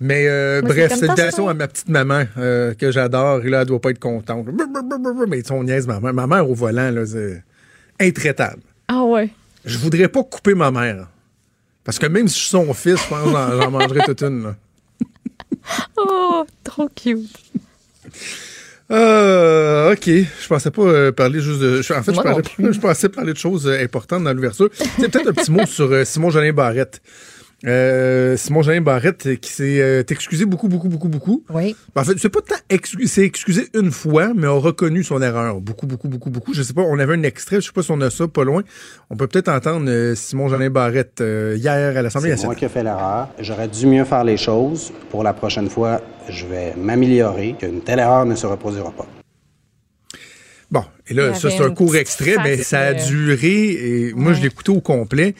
Mais 0.00 0.26
euh, 0.28 0.60
Moi, 0.62 0.70
c'est 0.74 0.86
bref, 0.88 0.98
salutations 1.00 1.46
ça. 1.46 1.50
à 1.50 1.54
ma 1.54 1.66
petite 1.68 1.88
maman 1.88 2.24
euh, 2.38 2.72
que 2.74 2.90
j'adore. 2.92 3.40
Et 3.44 3.50
là, 3.50 3.62
elle 3.62 3.66
doit 3.66 3.80
pas 3.80 3.90
être 3.90 3.98
contente. 3.98 4.46
Mais 5.28 5.42
son 5.42 5.64
niaise, 5.64 5.86
ma 5.86 5.98
mère. 6.00 6.14
Ma 6.14 6.26
mère 6.26 6.48
au 6.48 6.54
volant, 6.54 6.90
là, 6.90 7.04
c'est 7.04 7.42
intraitable. 8.00 8.62
Ah 8.86 9.02
ouais. 9.02 9.30
Je 9.64 9.76
voudrais 9.78 10.08
pas 10.08 10.22
couper 10.22 10.54
ma 10.54 10.70
mère. 10.70 11.08
Parce 11.84 11.98
que 11.98 12.06
même 12.06 12.28
si 12.28 12.34
je 12.34 12.40
suis 12.42 12.50
son 12.50 12.72
fils, 12.74 13.00
je 13.02 13.08
pense 13.08 13.24
que 13.24 13.60
j'en 13.62 13.70
mangerais 13.70 14.04
toute 14.06 14.22
une. 14.22 14.42
Là. 14.44 14.56
Oh, 15.98 16.46
trop 16.64 16.88
cute. 16.94 17.28
Euh, 18.90 19.92
OK. 19.92 20.06
Je 20.06 20.48
pensais 20.48 20.70
pas 20.70 20.82
euh, 20.82 21.12
parler 21.12 21.40
juste 21.40 21.60
de. 21.60 21.82
je- 21.82 21.92
en 21.92 22.02
fait, 22.02 22.12
je, 22.12 22.16
Moi 22.16 22.24
parlais- 22.24 22.42
je 22.72 22.80
pensais 22.80 23.08
parler 23.10 23.32
de 23.34 23.38
choses 23.38 23.66
euh, 23.66 23.82
importantes 23.82 24.24
dans 24.24 24.32
l'ouverture. 24.32 24.70
C'est 24.72 25.10
peut-être 25.10 25.28
un 25.28 25.32
petit 25.32 25.50
mot 25.50 25.66
sur 25.66 26.06
Simon 26.06 26.30
Jolin 26.30 26.52
Barrette. 26.52 27.02
Euh, 27.66 28.36
Simon 28.36 28.62
Jolin 28.62 28.80
Barrette 28.82 29.26
euh, 29.26 29.34
qui 29.34 29.50
s'est 29.50 29.80
euh, 29.80 30.04
excusé 30.08 30.44
beaucoup, 30.44 30.68
beaucoup, 30.68 30.88
beaucoup, 30.88 31.08
beaucoup. 31.08 31.44
Oui. 31.52 31.74
En 31.96 32.04
fait, 32.04 32.16
c'est 32.18 32.28
pas 32.28 32.40
tant 32.40 32.54
excusé, 32.68 33.08
c'est 33.08 33.24
excusé 33.24 33.68
une 33.74 33.90
fois, 33.90 34.32
mais 34.34 34.46
a 34.46 34.52
reconnu 34.52 35.02
son 35.02 35.20
erreur. 35.20 35.60
Beaucoup, 35.60 35.86
beaucoup, 35.86 36.08
beaucoup, 36.08 36.30
beaucoup. 36.30 36.54
Je 36.54 36.62
sais 36.62 36.72
pas, 36.72 36.82
on 36.82 36.98
avait 37.00 37.14
un 37.14 37.22
extrait, 37.24 37.56
je 37.56 37.66
sais 37.66 37.72
pas 37.72 37.82
si 37.82 37.90
on 37.90 38.00
a 38.00 38.10
ça 38.10 38.28
pas 38.28 38.44
loin. 38.44 38.62
On 39.10 39.16
peut 39.16 39.26
peut-être 39.26 39.48
entendre 39.48 39.90
euh, 39.90 40.14
Simon 40.14 40.48
Jolin 40.48 40.70
Barrette 40.70 41.20
euh, 41.20 41.56
hier 41.58 41.96
à 41.96 42.02
l'Assemblée 42.02 42.36
C'est 42.36 42.46
moi 42.46 42.54
qui 42.54 42.64
ai 42.64 42.68
fait 42.68 42.84
l'erreur. 42.84 43.28
J'aurais 43.40 43.68
dû 43.68 43.86
mieux 43.86 44.04
faire 44.04 44.22
les 44.22 44.36
choses. 44.36 44.92
Pour 45.10 45.24
la 45.24 45.32
prochaine 45.32 45.68
fois, 45.68 46.00
je 46.28 46.46
vais 46.46 46.74
m'améliorer. 46.76 47.56
Qu'une 47.58 47.80
telle 47.80 47.98
erreur 47.98 48.24
ne 48.24 48.36
se 48.36 48.46
reproduira 48.46 48.92
pas. 48.92 49.06
Et 51.10 51.14
là, 51.14 51.32
ça, 51.34 51.50
c'est 51.50 51.62
un 51.64 51.70
court 51.70 51.96
extrait, 51.96 52.36
mais 52.44 52.58
ça 52.58 52.80
a 52.80 52.94
duré, 52.94 53.70
et 54.08 54.12
moi, 54.14 54.32
je 54.32 54.36
Ouais. 54.38 54.42
l'ai 54.42 54.46
écouté 54.48 54.70
au 54.70 54.80
complet. 54.80 55.34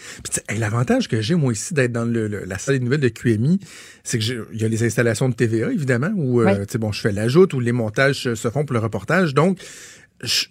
Hey, 0.48 0.58
l'avantage 0.58 1.08
que 1.08 1.20
j'ai, 1.20 1.34
moi, 1.34 1.52
ici, 1.52 1.74
d'être 1.74 1.92
dans 1.92 2.04
le- 2.04 2.26
le- 2.28 2.44
la 2.46 2.58
salle 2.58 2.78
des 2.78 2.84
nouvelles 2.84 3.00
de 3.00 3.08
QMI, 3.08 3.58
c'est 4.04 4.18
que 4.18 4.24
j'ai- 4.24 4.40
il 4.52 4.60
y 4.60 4.64
a 4.64 4.68
les 4.68 4.82
installations 4.82 5.28
de 5.28 5.34
TVA, 5.34 5.70
évidemment, 5.70 6.10
où, 6.16 6.40
euh, 6.40 6.44
Ouais. 6.46 6.66
tu 6.66 6.72
sais, 6.72 6.78
bon, 6.78 6.90
je 6.92 7.00
fais 7.00 7.12
l'ajout, 7.12 7.54
où 7.54 7.60
les 7.60 7.72
montages 7.72 8.34
se- 8.34 8.50
font 8.50 8.64
pour 8.64 8.72
le 8.74 8.80
reportage. 8.80 9.34
Donc, 9.34 9.58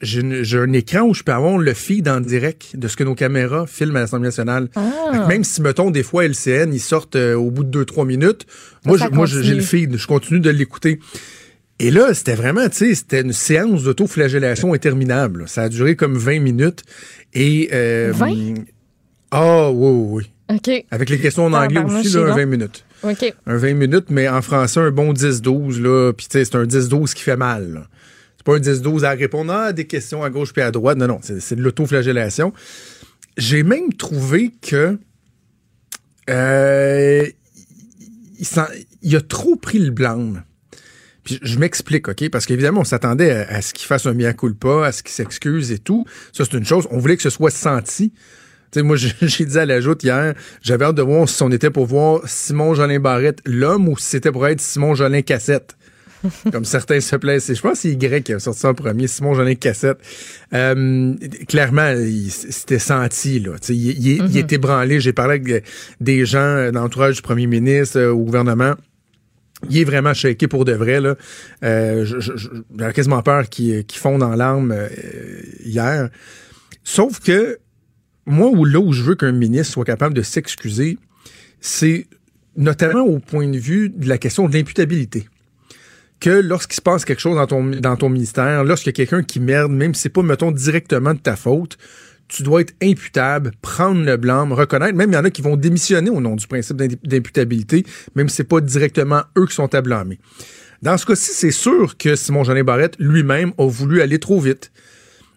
j'ai 0.02 0.58
un 0.58 0.72
écran 0.74 1.02
où 1.02 1.14
je 1.14 1.24
peux 1.24 1.34
avoir 1.34 1.58
le 1.58 1.74
feed 1.74 2.08
en 2.08 2.22
direct 2.22 2.76
de 2.78 2.88
ce 2.88 2.96
que 2.96 3.04
nos 3.04 3.16
caméras 3.16 3.66
filment 3.68 3.98
à 3.98 4.00
l'Assemblée 4.02 4.28
nationale. 4.30 4.70
Ah. 4.76 5.26
Même 5.28 5.44
si, 5.44 5.62
mettons, 5.62 5.92
des 5.92 6.04
fois, 6.04 6.24
LCN, 6.26 6.74
ils 6.74 6.80
sortent 6.80 7.16
euh, 7.18 7.34
au 7.36 7.52
bout 7.52 7.64
de 7.66 7.70
2-3 7.70 8.06
minutes, 8.06 8.46
moi, 8.86 8.98
ça 8.98 9.08
je- 9.10 9.16
moi, 9.16 9.26
je- 9.26 9.42
j'ai 9.42 9.56
le 9.56 9.62
feed, 9.62 9.98
je 9.98 10.08
continue 10.08 10.40
de 10.40 10.50
l'écouter. 10.50 11.00
Et 11.80 11.92
là, 11.92 12.14
c'était 12.14 12.34
vraiment, 12.36 12.68
tu 12.70 12.78
sais, 12.78 12.96
c'était 12.96 13.22
une 13.22 13.34
séance 13.34 13.84
d'autoflagellation 13.84 14.74
interminable. 14.74 15.42
là. 15.42 15.48
Ça 15.48 15.64
a 15.64 15.70
duré 15.70 15.96
comme 15.96 16.18
20 16.18 16.40
minutes. 16.40 16.84
Et. 17.34 17.70
euh, 17.74 18.12
20? 18.16 18.56
Ah, 19.32 19.70
oui, 19.72 19.90
oui, 19.92 20.08
oui. 20.50 20.56
OK. 20.56 20.86
Avec 20.90 21.10
les 21.10 21.20
questions 21.20 21.46
en 21.46 21.54
Ah, 21.54 21.66
anglais 21.66 21.82
aussi, 21.82 22.10
là, 22.10 22.22
un 22.22 22.28
pas. 22.30 22.36
20 22.36 22.46
minutes. 22.46 22.84
OK. 23.04 23.34
Un 23.46 23.58
20 23.58 23.74
minutes, 23.76 24.06
mais 24.10 24.28
en 24.28 24.42
français, 24.42 24.80
un 24.80 24.92
bon 24.92 25.14
10-12, 25.14 25.80
là. 25.82 26.14
Puis, 26.14 26.28
tu 26.28 26.40
sais, 26.40 26.46
c'est 26.46 26.56
un 26.56 26.66
10-12 26.66 27.14
qui 27.14 27.22
fait 27.22 27.36
mal, 27.38 27.72
là. 27.74 27.88
C'est 28.38 28.46
pas 28.46 28.56
un 28.56 28.60
10-12 28.60 29.04
à 29.04 29.12
répondre 29.12 29.54
à 29.54 29.74
des 29.74 29.86
questions 29.86 30.24
à 30.24 30.30
gauche 30.30 30.54
puis 30.54 30.62
à 30.62 30.72
droite. 30.72 30.98
Non, 30.98 31.08
non, 31.08 31.20
c'est 31.22 31.56
de 31.56 31.62
l'autoflagellation. 31.62 32.54
J'ai 33.38 33.62
même 33.64 33.94
trouvé 33.94 34.52
que. 34.62 34.98
Euh, 36.30 37.26
il, 38.40 38.48
il 39.04 39.16
a 39.16 39.22
trop 39.22 39.56
pris 39.58 39.80
le 39.80 39.92
blâme. 39.92 40.44
Puis 41.28 41.40
je 41.42 41.60
m'explique, 41.60 42.08
OK? 42.08 42.30
Parce 42.30 42.46
qu'évidemment, 42.46 42.80
on 42.82 42.86
s'attendait 42.86 43.32
à, 43.32 43.58
à 43.58 43.62
ce 43.62 43.74
qu'il 43.74 43.86
fasse 43.86 44.06
un 44.06 44.14
mea 44.14 44.32
culpa, 44.32 44.86
à 44.86 44.92
ce 44.94 45.04
qu'il 45.04 45.12
s'excuse 45.12 45.74
et 45.74 45.80
tout. 45.80 46.06
Ça, 46.32 46.46
c'est 46.50 46.58
une 46.58 46.64
chose. 46.66 46.88
On 46.90 47.00
voulait 47.00 47.18
que 47.18 47.22
ce 47.24 47.30
soit 47.30 47.52
senti. 47.52 48.14
Moi, 48.78 48.96
j'ai 49.22 49.46
dit 49.46 49.58
à 49.60 49.66
la 49.66 49.82
joute 49.82 50.04
hier, 50.04 50.34
j'avais 50.62 50.86
hâte 50.86 50.96
de 50.96 51.02
voir 51.02 51.28
si 51.28 51.44
on 51.44 51.52
était 51.52 51.70
pour 51.70 51.86
voir 51.86 52.22
Simon 52.26 52.74
Jolin 52.76 53.00
Barrette, 53.00 53.40
l'homme, 53.46 53.90
ou 53.90 53.98
si 53.98 54.06
c'était 54.06 54.32
pour 54.32 54.48
être 54.48 54.62
Simon 54.62 54.96
Jolin 54.96 55.22
Cassette. 55.22 55.76
Comme 56.52 56.66
certains 56.66 57.00
se 57.00 57.16
plaisent. 57.16 57.54
Je 57.54 57.62
pense 57.62 57.74
que 57.74 57.78
c'est 57.80 57.92
Y 57.92 58.24
qui 58.24 58.34
a 58.34 58.40
sorti 58.40 58.62
ça 58.62 58.70
en 58.70 58.74
premier, 58.74 59.08
Simon 59.08 59.34
Jolin 59.36 59.56
Cassette. 59.56 59.98
Euh, 60.54 61.14
clairement, 61.48 61.90
il- 61.90 62.32
c'était 62.32 62.80
senti, 62.80 63.40
là. 63.40 63.52
Il, 63.70 63.76
il- 63.76 64.26
il 64.32 64.38
était 64.38 64.58
branlé. 64.58 65.00
J'ai 65.00 65.14
parlé 65.14 65.36
avec 65.36 65.64
des 66.02 66.26
gens 66.26 66.72
dans 66.72 66.82
l'entourage 66.84 67.18
du 67.18 67.22
premier 67.22 67.48
ministre, 67.48 68.00
euh, 68.00 68.12
au 68.12 68.24
gouvernement. 68.24 68.74
Il 69.70 69.78
est 69.78 69.84
vraiment 69.84 70.14
shaké 70.14 70.48
pour 70.48 70.66
de 70.66 70.74
vrai. 70.74 71.02
Là. 71.02 71.16
Euh, 71.64 72.06
J'avais 72.06 72.94
quasiment 72.94 73.22
peur 73.22 73.50
qu'il 73.50 73.86
fonde 73.92 74.24
en 74.24 74.36
larmes 74.36 74.72
euh, 74.72 74.88
hier. 75.64 76.10
Sauf 76.84 77.20
que 77.20 77.58
moi, 78.26 78.50
où 78.50 78.66
là 78.66 78.80
où 78.80 78.94
je 78.94 79.04
veux 79.04 79.16
qu'un 79.16 79.32
ministre 79.32 79.74
soit 79.74 79.86
capable 79.86 80.14
de 80.14 80.22
s'excuser, 80.22 80.98
c'est 81.60 82.08
notamment 82.56 83.04
au 83.04 83.20
point 83.20 83.48
de 83.48 83.58
vue 83.58 83.90
de 83.90 84.08
la 84.08 84.18
question 84.18 84.48
de 84.48 84.54
l'imputabilité. 84.54 85.28
Que 86.20 86.30
lorsqu'il 86.30 86.76
se 86.76 86.82
passe 86.82 87.06
quelque 87.06 87.20
chose 87.20 87.36
dans 87.36 87.46
ton, 87.46 87.64
dans 87.64 87.96
ton 87.96 88.10
ministère, 88.10 88.64
lorsqu'il 88.64 88.90
y 88.90 88.94
a 88.94 89.06
quelqu'un 89.06 89.24
qui 89.24 89.40
merde, 89.40 89.72
même 89.72 89.94
si 89.94 90.04
c'est 90.04 90.10
pas, 90.10 90.24
mettons, 90.24 90.52
directement 90.52 91.14
de 91.14 91.20
ta 91.20 91.36
faute, 91.36 91.78
tu 92.28 92.44
dois 92.44 92.62
être 92.62 92.74
imputable, 92.82 93.52
prendre 93.62 94.04
le 94.04 94.18
blâme, 94.18 94.52
reconnaître. 94.52 94.96
Même 94.96 95.12
il 95.12 95.16
y 95.16 95.18
en 95.18 95.24
a 95.24 95.30
qui 95.30 95.42
vont 95.42 95.56
démissionner 95.56 96.10
au 96.10 96.20
nom 96.20 96.36
du 96.36 96.46
principe 96.48 96.78
d'im- 96.78 96.98
d'imputabilité, 97.04 97.86
même 98.16 98.28
si 98.30 98.38
c'est 98.38 98.44
pas 98.44 98.60
directement 98.62 99.22
eux 99.38 99.46
qui 99.46 99.56
sont 99.56 99.74
à 99.74 99.82
blâmer. 99.82 100.20
Dans 100.82 100.98
ce 100.98 101.06
cas-ci, 101.06 101.32
c'est 101.34 101.52
sûr 101.52 101.98
que 101.98 102.16
Simon 102.16 102.44
Jeanin 102.44 102.64
Barrette 102.64 102.96
lui-même 103.00 103.54
a 103.58 103.68
voulu 103.68 104.02
aller 104.02 104.20
trop 104.20 104.40
vite. 104.40 104.72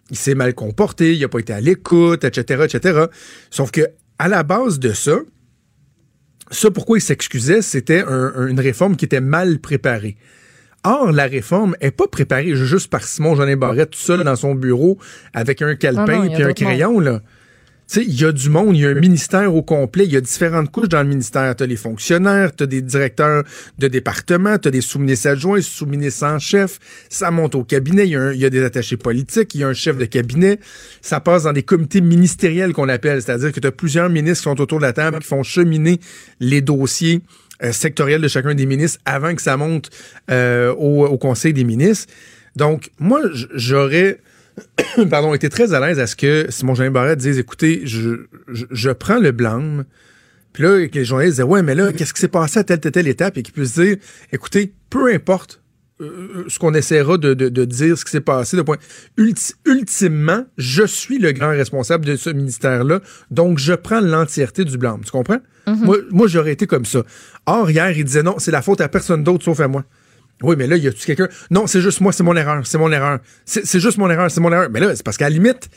Il 0.09 0.17
s'est 0.17 0.35
mal 0.35 0.53
comporté, 0.53 1.15
il 1.15 1.21
n'a 1.21 1.29
pas 1.29 1.39
été 1.39 1.53
à 1.53 1.61
l'écoute, 1.61 2.23
etc., 2.25 2.65
etc. 2.65 3.05
Sauf 3.49 3.71
que 3.71 3.81
à 4.19 4.27
la 4.27 4.43
base 4.43 4.77
de 4.77 4.91
ça, 4.91 5.19
ça, 6.51 6.69
pourquoi 6.69 6.97
il 6.97 7.01
s'excusait, 7.01 7.61
c'était 7.61 8.03
un- 8.05 8.47
une 8.47 8.59
réforme 8.59 8.97
qui 8.97 9.05
était 9.05 9.21
mal 9.21 9.59
préparée. 9.59 10.17
Or, 10.83 11.11
la 11.11 11.25
réforme 11.25 11.75
est 11.79 11.91
pas 11.91 12.07
préparée 12.07 12.55
juste 12.55 12.89
par 12.89 13.03
Simon 13.03 13.35
Jeanin 13.35 13.55
Barrette 13.55 13.91
tout 13.91 13.99
seul 13.99 14.23
dans 14.23 14.35
son 14.35 14.55
bureau 14.55 14.97
avec 15.33 15.61
un 15.61 15.75
calepin 15.75 16.23
et 16.23 16.35
un 16.43 16.47
crayon, 16.65 16.99
là. 16.99 17.21
Tu 17.87 17.99
sais, 17.99 18.05
il 18.07 18.19
y 18.21 18.23
a 18.23 18.31
du 18.31 18.49
monde, 18.49 18.73
il 18.77 18.83
y 18.83 18.85
a 18.85 18.89
un 18.89 18.93
ministère 18.93 19.53
au 19.53 19.63
complet, 19.63 20.05
il 20.05 20.13
y 20.13 20.15
a 20.15 20.21
différentes 20.21 20.71
couches 20.71 20.87
dans 20.87 21.03
le 21.03 21.09
ministère. 21.09 21.53
Tu 21.57 21.63
as 21.63 21.67
les 21.67 21.75
fonctionnaires, 21.75 22.55
tu 22.55 22.63
as 22.63 22.65
des 22.65 22.81
directeurs 22.81 23.43
de 23.79 23.87
département, 23.89 24.57
tu 24.57 24.69
as 24.69 24.71
des 24.71 24.79
sous-ministres 24.79 25.27
adjoints, 25.27 25.59
sous-ministres 25.61 26.23
en 26.25 26.39
chef. 26.39 26.79
Ça 27.09 27.31
monte 27.31 27.53
au 27.53 27.65
cabinet, 27.65 28.07
il 28.07 28.11
y, 28.11 28.15
a 28.15 28.21
un- 28.21 28.31
il 28.31 28.39
y 28.39 28.45
a 28.45 28.49
des 28.49 28.63
attachés 28.63 28.95
politiques, 28.95 29.53
il 29.55 29.61
y 29.61 29.63
a 29.65 29.67
un 29.67 29.73
chef 29.73 29.97
de 29.97 30.05
cabinet. 30.05 30.57
Ça 31.01 31.19
passe 31.19 31.43
dans 31.43 31.51
des 31.53 31.63
comités 31.63 31.99
ministériels 31.99 32.71
qu'on 32.71 32.87
appelle, 32.87 33.21
c'est-à-dire 33.21 33.51
que 33.51 33.59
tu 33.59 33.67
as 33.67 33.73
plusieurs 33.73 34.09
ministres 34.09 34.43
qui 34.45 34.55
sont 34.55 34.61
autour 34.61 34.77
de 34.79 34.85
la 34.85 34.93
table, 34.93 35.19
qui 35.19 35.27
font 35.27 35.43
cheminer 35.43 35.99
les 36.39 36.61
dossiers 36.61 37.19
euh, 37.63 37.71
sectoriels 37.71 38.21
de 38.21 38.27
chacun 38.27 38.53
des 38.55 38.65
ministres 38.65 38.99
avant 39.05 39.35
que 39.35 39.41
ça 39.41 39.57
monte 39.57 39.89
euh, 40.29 40.73
au, 40.73 41.05
au 41.05 41.17
Conseil 41.17 41.53
des 41.53 41.63
ministres. 41.63 42.11
Donc, 42.55 42.91
moi, 42.99 43.21
j'aurais 43.53 44.19
pardon, 45.09 45.33
été 45.33 45.49
très 45.49 45.73
à 45.73 45.79
l'aise 45.79 45.99
à 45.99 46.07
ce 46.07 46.15
que 46.15 46.47
Simon 46.49 46.75
Jean 46.75 46.91
Barrette 46.91 47.19
dise 47.19 47.39
écoutez, 47.39 47.81
je, 47.85 48.25
je, 48.51 48.65
je 48.69 48.89
prends 48.91 49.19
le 49.19 49.31
blâme. 49.31 49.85
Puis 50.53 50.63
là, 50.63 50.85
que 50.87 50.95
les 50.95 51.05
journalistes 51.05 51.35
disaient 51.37 51.47
ouais, 51.47 51.63
mais 51.63 51.75
là, 51.75 51.93
qu'est-ce 51.93 52.13
qui 52.13 52.19
s'est 52.19 52.27
passé 52.27 52.59
à 52.59 52.63
telle, 52.63 52.79
telle, 52.79 52.91
telle 52.91 53.07
étape? 53.07 53.37
Et 53.37 53.43
qu'ils 53.43 53.53
puissent 53.53 53.75
dire 53.79 53.95
écoutez, 54.33 54.73
peu 54.89 55.13
importe 55.13 55.61
euh, 56.01 56.43
ce 56.47 56.59
qu'on 56.59 56.73
essaiera 56.73 57.17
de, 57.17 57.33
de, 57.33 57.47
de 57.47 57.63
dire, 57.63 57.97
ce 57.97 58.03
qui 58.03 58.11
s'est 58.11 58.21
passé, 58.21 58.57
de 58.57 58.63
point. 58.63 58.77
Ulti- 59.17 59.53
ultimement, 59.65 60.45
je 60.57 60.83
suis 60.83 61.19
le 61.19 61.31
grand 61.31 61.51
responsable 61.51 62.05
de 62.05 62.15
ce 62.15 62.31
ministère-là, 62.31 63.01
donc 63.29 63.59
je 63.59 63.73
prends 63.73 64.01
l'entièreté 64.01 64.65
du 64.65 64.77
blâme. 64.77 65.01
Tu 65.05 65.11
comprends? 65.11 65.39
Moi, 65.67 65.97
moi 66.09 66.27
j'aurais 66.27 66.51
été 66.53 66.65
comme 66.65 66.85
ça. 66.85 67.03
Or, 67.45 67.69
hier, 67.69 67.91
il 67.91 68.03
disait 68.03 68.23
non, 68.23 68.39
c'est 68.39 68.51
la 68.51 68.61
faute 68.61 68.81
à 68.81 68.89
personne 68.89 69.23
d'autre 69.23 69.43
sauf 69.43 69.59
à 69.59 69.67
moi. 69.67 69.83
Oui, 70.43 70.55
mais 70.57 70.67
là, 70.67 70.75
y 70.75 70.87
a-tu 70.87 71.05
quelqu'un? 71.05 71.29
Non, 71.51 71.67
c'est 71.67 71.81
juste 71.81 72.01
moi, 72.01 72.11
c'est 72.11 72.23
mon 72.23 72.35
erreur, 72.35 72.65
c'est 72.65 72.77
mon 72.77 72.91
erreur. 72.91 73.19
C'est 73.45 73.79
juste 73.79 73.97
mon 73.97 74.09
erreur, 74.09 74.31
c'est 74.31 74.41
mon 74.41 74.51
erreur. 74.51 74.69
Mais 74.71 74.79
là, 74.79 74.95
c'est 74.95 75.03
parce 75.03 75.17
qu'à 75.17 75.29
la 75.29 75.35
limite, 75.35 75.69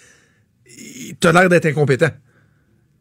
t'as 1.20 1.32
l'air 1.32 1.48
d'être 1.48 1.66
incompétent. 1.66 2.10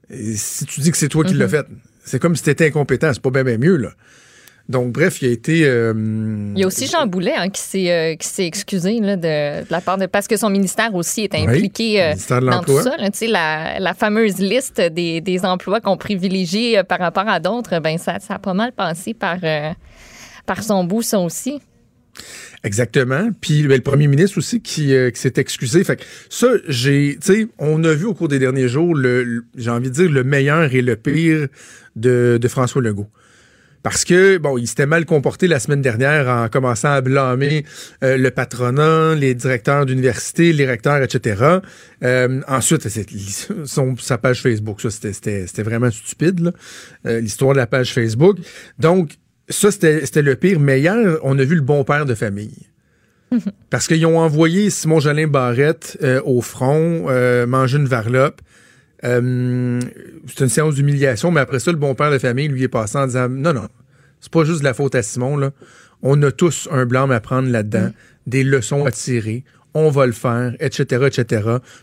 Et 0.10 0.36
si 0.36 0.66
tu 0.66 0.82
dis 0.82 0.92
que 0.92 0.98
c'est 0.98 1.08
toi 1.08 1.24
qui 1.24 1.34
l'as 1.34 1.48
fait, 1.48 1.66
c'est 2.04 2.20
comme 2.20 2.36
si 2.36 2.44
t'étais 2.44 2.68
incompétent, 2.68 3.14
c'est 3.14 3.22
pas 3.22 3.30
bien, 3.30 3.44
bien 3.44 3.58
mieux, 3.58 3.78
là. 3.78 3.94
Donc, 4.70 4.94
bref, 4.94 5.22
il 5.22 5.28
a 5.28 5.32
été. 5.32 5.66
euh, 5.66 5.94
Il 6.56 6.60
y 6.60 6.64
a 6.64 6.68
aussi 6.68 6.88
Jean 6.88 7.06
Boulet 7.06 7.34
hein, 7.36 7.50
qui 7.50 7.62
s'est 7.62 7.92
euh, 7.92 8.16
qui 8.16 8.28
s'est 8.28 8.46
excusé 8.48 9.00
là, 9.02 9.18
de, 9.18 9.62
de 9.62 9.68
la 9.70 9.82
part 9.82 9.98
de 9.98 10.06
parce 10.06 10.28
que 10.28 10.38
son 10.38 10.50
ministère 10.50 10.96
aussi 10.96 11.22
est 11.26 11.36
impliqué 11.36 11.96
Oui, 11.96 12.00
euh, 12.00 12.40
dans 12.40 12.64
tout 12.64 12.80
ça. 12.82 12.96
là. 12.98 13.10
La, 13.30 13.80
la 13.80 13.94
fameuse 13.94 14.38
liste 14.40 14.80
des, 14.80 15.20
des 15.20 15.44
emplois 15.44 15.82
qu'on 15.82 15.98
privilégie 15.98 16.76
par 16.88 17.00
rapport 17.00 17.28
à 17.28 17.42
d'autres, 17.42 17.80
ben 17.80 17.98
ça, 17.98 18.20
ça 18.20 18.36
a 18.36 18.40
pas 18.40 18.54
mal 18.54 18.72
passé 18.72 19.14
par 19.14 19.38
par 20.46 20.64
son 20.64 20.86
bout 20.86 21.02
ça 21.02 21.20
aussi. 21.20 21.60
Exactement. 22.64 23.30
Puis 23.42 23.64
ben, 23.64 23.76
le 23.76 23.82
premier 23.82 24.08
ministre 24.08 24.38
aussi 24.38 24.62
qui, 24.62 24.94
euh, 24.94 25.10
qui 25.10 25.20
s'est 25.20 25.34
excusé. 25.38 25.84
Fait 25.84 25.98
que 25.98 26.04
ça, 26.30 26.48
j'ai, 26.68 27.18
tu 27.22 27.34
sais, 27.34 27.48
on 27.60 27.84
a 27.84 27.94
vu 27.94 28.06
au 28.06 28.14
cours 28.14 28.28
des 28.30 28.40
derniers 28.40 28.68
jours, 28.68 28.96
le, 28.96 29.24
le- 29.24 29.44
j'ai 29.58 29.70
envie 29.70 29.90
de 29.90 29.94
dire, 29.96 30.10
le 30.12 30.24
meilleur 30.24 30.74
et 30.74 30.82
le 30.82 30.96
pire 30.96 31.48
de, 31.96 32.38
de 32.42 32.48
François 32.48 32.82
Legault. 32.82 33.10
Parce 33.84 34.06
que, 34.06 34.38
bon, 34.38 34.58
il 34.58 34.66
s'était 34.66 34.86
mal 34.86 35.06
comporté 35.06 35.48
la 35.48 35.60
semaine 35.60 35.82
dernière 35.82 36.30
en 36.30 36.48
commençant 36.48 36.94
à 36.94 37.02
blâmer 37.02 37.66
euh, 38.02 38.16
le 38.16 38.32
patronat, 38.32 39.14
les 39.16 39.36
directeurs 39.36 39.86
d'université, 39.86 40.54
les 40.54 40.66
recteurs, 40.66 41.04
etc. 41.04 41.60
Euh, 42.04 42.42
ensuite, 42.48 42.88
son, 43.66 43.98
sa 43.98 44.18
page 44.18 44.42
Facebook, 44.42 44.80
ça, 44.82 44.90
c'était- 44.90 45.46
vraiment 45.64 45.92
stupide, 45.92 46.40
là, 46.40 46.52
euh, 47.06 47.20
l'histoire 47.20 47.52
de 47.52 47.58
la 47.58 47.68
page 47.68 47.94
Facebook. 47.94 48.38
Donc, 48.80 49.16
ça, 49.50 49.70
c'était 49.70 50.06
c'était 50.06 50.22
le 50.22 50.36
pire. 50.36 50.62
Mais 50.62 50.80
hier, 50.80 50.96
on 51.22 51.38
a 51.38 51.44
vu 51.44 51.56
le 51.56 51.62
bon 51.62 51.84
père 51.84 52.06
de 52.06 52.16
famille. 52.16 52.68
Parce 53.70 53.88
qu'ils 53.88 54.06
ont 54.06 54.20
envoyé 54.20 54.70
Simon 54.70 55.02
Jolin 55.02 55.28
Barrette 55.28 55.98
euh, 56.02 56.22
au 56.24 56.40
front, 56.42 57.08
euh, 57.10 57.46
manger 57.46 57.78
une 57.80 57.88
varlope. 57.88 58.40
Euh, 59.04 59.80
c'est 60.28 60.44
une 60.44 60.50
séance 60.50 60.76
d'humiliation, 60.76 61.32
mais 61.32 61.42
après 61.42 61.60
ça, 61.60 61.72
le 61.72 61.78
bon 61.78 61.96
père 61.96 62.12
de 62.12 62.18
famille 62.18 62.48
lui 62.48 62.64
est 62.64 62.70
passé 62.70 62.98
en 62.98 63.06
disant 63.06 63.30
Non, 63.30 63.54
non, 63.54 63.68
c'est 64.20 64.32
pas 64.32 64.44
juste 64.44 64.60
de 64.60 64.64
la 64.64 64.74
faute 64.74 64.96
à 64.96 65.04
Simon, 65.04 65.38
là. 65.38 65.52
On 66.02 66.22
a 66.22 66.32
tous 66.32 66.68
un 66.72 66.86
blâme 66.86 67.12
à 67.12 67.20
prendre 67.22 67.50
là-dedans, 67.50 67.92
des 68.28 68.44
leçons 68.44 68.86
à 68.86 68.92
tirer. 68.92 69.44
On 69.74 69.90
va 69.90 70.06
le 70.06 70.12
faire, 70.12 70.54
etc., 70.60 71.08
etc. 71.08 71.26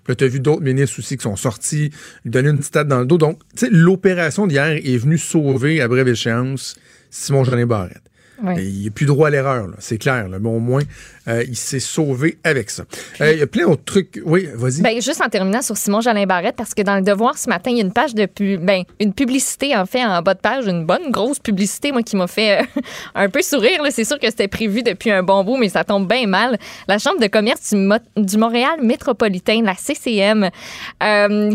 Puis 0.04 0.08
là, 0.08 0.14
t'as 0.14 0.26
vu 0.26 0.40
d'autres 0.40 0.62
ministres 0.62 0.98
aussi 1.00 1.16
qui 1.16 1.22
sont 1.22 1.36
sortis, 1.36 1.90
lui 2.24 2.30
donner 2.30 2.50
une 2.50 2.58
petite 2.58 2.72
tête 2.72 2.86
dans 2.86 3.00
le 3.00 3.06
dos. 3.06 3.18
Donc, 3.18 3.40
tu 3.56 3.66
sais, 3.66 3.68
l'opération 3.70 4.46
d'hier 4.46 4.78
est 4.84 4.96
venue 4.96 5.18
sauver, 5.18 5.80
à 5.80 5.88
brève 5.88 6.06
échéance, 6.06 6.76
Simon 7.10 7.44
Jolin 7.44 7.66
Barrette. 7.66 8.09
Il 8.56 8.80
n'y 8.80 8.88
a 8.88 8.90
plus 8.90 9.06
droit 9.06 9.28
à 9.28 9.30
l'erreur, 9.30 9.68
c'est 9.78 9.98
clair. 9.98 10.28
Là, 10.28 10.38
mais 10.40 10.48
au 10.48 10.58
moins, 10.60 10.82
euh, 11.28 11.44
il 11.46 11.56
s'est 11.56 11.80
sauvé 11.80 12.38
avec 12.44 12.70
ça. 12.70 12.84
Euh, 13.20 13.32
Il 13.32 13.38
y 13.38 13.42
a 13.42 13.46
plein 13.46 13.66
d'autres 13.66 13.84
trucs. 13.84 14.20
Oui, 14.24 14.48
vas-y. 14.54 14.82
Ben, 14.82 15.00
juste 15.00 15.20
en 15.20 15.28
terminant 15.28 15.62
sur 15.62 15.76
Simon 15.76 16.00
Jolin 16.00 16.24
Barrette, 16.26 16.56
parce 16.56 16.74
que 16.74 16.82
dans 16.82 16.96
le 16.96 17.02
Devoir 17.02 17.36
ce 17.38 17.48
matin, 17.48 17.70
il 17.70 17.76
y 17.76 17.80
a 17.80 17.84
une 17.84 17.92
page 17.92 18.14
de 18.14 18.26
pu- 18.26 18.56
ben, 18.58 18.82
une 18.98 19.12
publicité 19.12 19.76
en 19.76 19.86
fait 19.86 20.04
en 20.04 20.22
bas 20.22 20.34
de 20.34 20.40
page, 20.40 20.66
une 20.66 20.84
bonne 20.86 21.10
grosse 21.10 21.38
publicité, 21.38 21.92
moi 21.92 22.02
qui 22.02 22.16
m'a 22.16 22.26
fait 22.26 22.60
euh, 22.60 22.80
un 23.14 23.28
peu 23.28 23.42
sourire. 23.42 23.80
C'est 23.90 24.04
sûr 24.04 24.18
que 24.18 24.26
c'était 24.28 24.48
prévu 24.48 24.82
depuis 24.82 25.10
un 25.10 25.22
bon 25.22 25.44
bout, 25.44 25.56
mais 25.56 25.68
ça 25.68 25.84
tombe 25.84 26.08
bien 26.08 26.26
mal. 26.26 26.58
La 26.88 26.98
Chambre 26.98 27.20
de 27.20 27.26
commerce 27.26 27.70
du, 27.70 27.76
Mo- 27.76 27.96
du 28.16 28.36
Montréal 28.38 28.78
métropolitain, 28.82 29.62
la 29.62 29.74
CCM, 29.74 30.48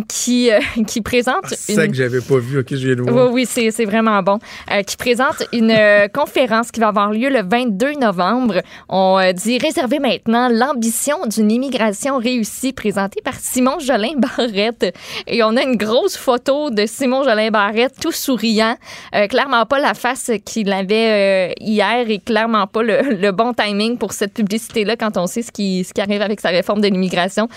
qui 0.08 0.50
qui 0.88 1.02
présente 1.02 1.46
c'est 1.48 1.74
ça 1.74 1.86
une 1.86 1.92
que 1.92 1.98
j'avais 1.98 2.22
pas 2.22 2.38
vu. 2.38 2.60
OK, 2.60 2.68
je 2.72 2.76
viens 2.76 2.96
de 2.96 3.02
oui, 3.02 3.12
voir. 3.12 3.32
oui, 3.32 3.46
c'est 3.50 3.72
c'est 3.72 3.86
vraiment 3.86 4.22
bon. 4.24 4.40
Qui 4.86 4.98
présente 4.98 5.44
une 5.54 5.74
conférence 6.14 6.72
qui 6.76 6.82
va 6.82 6.90
avoir 6.90 7.12
lieu 7.12 7.30
le 7.30 7.42
22 7.42 7.94
novembre. 7.94 8.62
On 8.90 9.18
euh, 9.18 9.32
dit 9.32 9.58
réserver 9.58 10.00
maintenant 10.00 10.50
l'ambition 10.50 11.26
d'une 11.26 11.50
immigration 11.50 12.18
réussie, 12.18 12.74
présentée 12.74 13.22
par 13.24 13.36
Simon 13.36 13.80
Jolin 13.80 14.18
Barrette. 14.18 14.94
Et 15.26 15.42
on 15.42 15.56
a 15.56 15.64
une 15.64 15.78
grosse 15.78 16.18
photo 16.18 16.72
de 16.72 16.86
Simon 16.86 17.24
Jolin 17.24 17.50
Barrette, 17.50 17.94
tout 18.02 18.12
souriant. 18.12 18.76
Euh, 19.16 19.28
clairement 19.28 19.66
pas 19.66 19.80
la 19.80 19.94
face 19.94 20.32
qu'il 20.44 20.74
avait 20.74 21.52
euh, 21.52 21.54
hier 21.62 22.10
et 22.10 22.20
clairement 22.20 22.68
pas 22.68 22.84
le, 22.84 23.32
bon 23.32 23.54
timing 23.54 23.98
pour 23.98 24.12
cette 24.12 24.34
publicité-là 24.34 24.98
quand 24.98 25.16
on 25.16 25.28
sait 25.28 25.44
ce 25.44 25.54
qui, 25.54 25.86
ce 25.86 25.94
qui 25.94 26.02
arrive 26.02 26.22
avec 26.22 26.42
sa 26.42 26.50
réforme 26.50 26.82
de 26.82 26.90
l'immigration. 26.90 27.48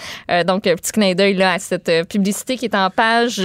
Donc, 0.47 0.67
un 0.67 0.77
petit 0.77 0.93
clin 0.93 1.15
d'œil 1.15 1.43
à 1.43 1.59
cette 1.59 1.91
publicité 2.09 2.57
qui 2.57 2.67
est 2.67 2.75
en 2.75 2.91
page. 2.91 3.43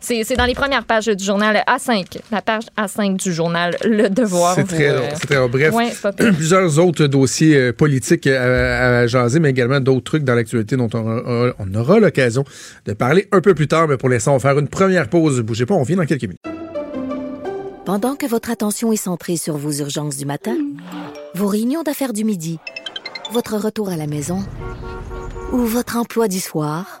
C'est 0.00 0.36
dans 0.36 0.44
les 0.44 0.54
premières 0.54 0.84
pages 0.84 1.06
du 1.06 1.24
journal 1.24 1.62
A5, 1.66 2.18
la 2.30 2.42
page 2.42 2.64
A5 2.76 3.16
du 3.22 3.32
journal 3.32 3.76
Le 3.84 4.08
Devoir. 4.08 4.54
C'est 4.54 4.64
très, 4.64 4.88
euh, 4.88 5.00
très 5.20 5.36
long. 5.36 5.48
Bref, 5.48 5.74
ouais, 5.74 5.92
plusieurs 6.32 6.78
autres 6.78 7.06
dossiers 7.06 7.56
euh, 7.56 7.72
politiques 7.72 8.26
à, 8.26 9.00
à 9.00 9.06
jaser, 9.06 9.40
mais 9.40 9.50
également 9.50 9.80
d'autres 9.80 10.04
trucs 10.04 10.24
dans 10.24 10.34
l'actualité 10.34 10.76
dont 10.76 10.88
on 10.94 10.98
aura, 10.98 11.54
on 11.58 11.74
aura 11.74 12.00
l'occasion 12.00 12.44
de 12.86 12.92
parler 12.92 13.28
un 13.32 13.40
peu 13.40 13.54
plus 13.54 13.68
tard. 13.68 13.88
Mais 13.88 13.96
pour 13.96 14.08
l'instant, 14.08 14.34
on 14.34 14.38
va 14.38 14.50
faire 14.50 14.58
une 14.58 14.68
première 14.68 15.08
pause. 15.08 15.40
Bougez 15.40 15.66
pas, 15.66 15.74
on 15.74 15.82
vient 15.82 15.96
dans 15.96 16.06
quelques 16.06 16.22
minutes. 16.22 16.40
Pendant 17.88 18.16
que 18.16 18.26
votre 18.26 18.50
attention 18.50 18.92
est 18.92 18.96
centrée 18.96 19.38
sur 19.38 19.56
vos 19.56 19.72
urgences 19.72 20.18
du 20.18 20.26
matin, 20.26 20.56
vos 21.34 21.46
réunions 21.46 21.82
d'affaires 21.82 22.12
du 22.12 22.22
midi, 22.22 22.58
votre 23.32 23.56
retour 23.56 23.88
à 23.88 23.96
la 23.96 24.06
maison 24.06 24.44
ou 25.52 25.58
votre 25.58 25.96
emploi 25.96 26.28
du 26.28 26.38
soir, 26.38 27.00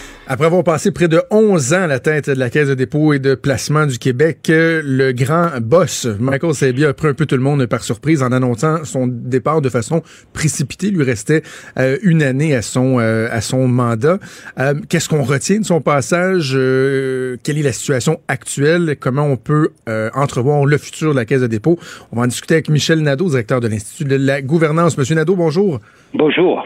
Après 0.27 0.45
avoir 0.45 0.63
passé 0.63 0.91
près 0.91 1.09
de 1.09 1.21
11 1.29 1.73
ans 1.73 1.81
à 1.81 1.87
la 1.87 1.99
tête 1.99 2.29
de 2.29 2.39
la 2.39 2.49
Caisse 2.49 2.69
de 2.69 2.73
dépôt 2.75 3.11
et 3.11 3.19
de 3.19 3.35
placement 3.35 3.85
du 3.85 3.97
Québec, 3.97 4.49
euh, 4.49 4.81
le 4.85 5.11
grand 5.11 5.49
boss, 5.61 6.05
Michael 6.19 6.53
Sabia, 6.53 6.89
a 6.89 6.93
pris 6.93 7.07
un 7.09 7.13
peu 7.13 7.25
tout 7.25 7.35
le 7.35 7.41
monde 7.41 7.65
par 7.65 7.83
surprise 7.83 8.23
en 8.23 8.31
annonçant 8.31 8.85
son 8.85 9.07
départ 9.07 9.61
de 9.61 9.67
façon 9.67 10.03
précipitée. 10.31 10.87
Il 10.87 10.95
lui 10.95 11.03
restait 11.03 11.41
euh, 11.77 11.97
une 12.03 12.23
année 12.23 12.55
à 12.55 12.61
son, 12.61 12.99
euh, 12.99 13.27
à 13.29 13.41
son 13.41 13.67
mandat. 13.67 14.19
Euh, 14.57 14.75
Qu'est-ce 14.87 15.09
qu'on 15.09 15.23
retient 15.23 15.59
de 15.59 15.65
son 15.65 15.81
passage? 15.81 16.53
Euh, 16.55 17.35
quelle 17.43 17.57
est 17.57 17.63
la 17.63 17.73
situation 17.73 18.21
actuelle? 18.29 18.95
Comment 18.97 19.25
on 19.25 19.37
peut 19.37 19.71
euh, 19.89 20.09
entrevoir 20.13 20.65
le 20.65 20.77
futur 20.77 21.11
de 21.11 21.17
la 21.17 21.25
Caisse 21.25 21.41
de 21.41 21.47
dépôt? 21.47 21.77
On 22.13 22.17
va 22.17 22.21
en 22.23 22.27
discuter 22.27 22.53
avec 22.53 22.69
Michel 22.69 23.01
Nadeau, 23.01 23.27
directeur 23.27 23.59
de 23.59 23.67
l'Institut 23.67 24.05
de 24.05 24.15
la 24.15 24.41
gouvernance. 24.41 24.97
Monsieur 24.97 25.15
Nadeau, 25.15 25.35
bonjour. 25.35 25.81
Bonjour. 26.13 26.63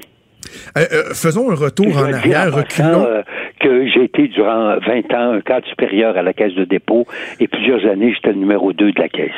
Euh, 0.78 0.86
euh, 0.94 1.04
faisons 1.14 1.50
un 1.50 1.56
retour 1.56 1.98
en 1.98 2.14
arrière, 2.14 2.54
reculons. 2.54 3.06
euh, 3.08 3.22
que 3.66 3.88
j'ai 3.88 4.04
été 4.06 4.28
durant 4.28 4.78
20 4.78 5.14
ans 5.14 5.32
un 5.34 5.42
cadre 5.42 5.66
supérieur 5.68 6.16
à 6.18 6.22
la 6.22 6.34
caisse 6.34 6.54
de 6.54 6.66
dépôt 6.66 7.06
et 7.40 7.48
plusieurs 7.48 7.84
années, 7.92 8.14
j'étais 8.14 8.30
le 8.34 8.40
numéro 8.40 8.72
2 8.74 8.92
de 8.92 9.00
la 9.02 9.10
caisse. 9.10 9.32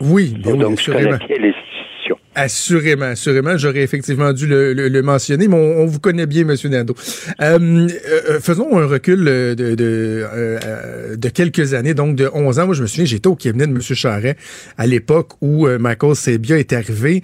Oui, 0.00 0.34
bien 0.38 0.52
oui, 0.52 0.58
Donc, 0.58 0.70
je 0.80 0.90
assurément. 0.92 1.10
l'institution. 1.12 2.16
Assurément, 2.34 3.04
assurément. 3.06 3.56
J'aurais 3.56 3.82
effectivement 3.82 4.32
dû 4.32 4.46
le, 4.46 4.72
le- 4.72 4.88
le 4.88 5.02
mentionner, 5.02 5.48
mais 5.48 5.54
on, 5.56 5.82
on 5.82 5.86
vous 5.86 5.98
connaît 6.00 6.26
bien, 6.26 6.44
Monsieur 6.44 6.68
Nadeau. 6.68 6.94
Euh, 7.40 7.58
euh, 7.58 8.40
faisons 8.40 8.76
un 8.78 8.86
recul 8.86 9.26
euh, 9.28 9.54
de, 9.54 9.74
de, 9.74 10.24
euh, 10.32 11.16
de 11.16 11.28
quelques 11.28 11.74
années, 11.74 11.94
donc 11.94 12.16
de 12.16 12.28
11 12.32 12.58
ans. 12.58 12.66
Moi, 12.66 12.74
je 12.74 12.82
me 12.82 12.86
souviens, 12.86 13.04
j'étais 13.06 13.28
au 13.28 13.34
cabinet 13.36 13.66
de 13.66 13.72
Monsieur 13.72 13.94
Charret 13.94 14.36
à 14.78 14.86
l'époque 14.86 15.30
où 15.40 15.66
euh, 15.66 15.78
Michael 15.78 16.14
Sebia 16.14 16.58
est 16.58 16.72
arrivé. 16.72 17.22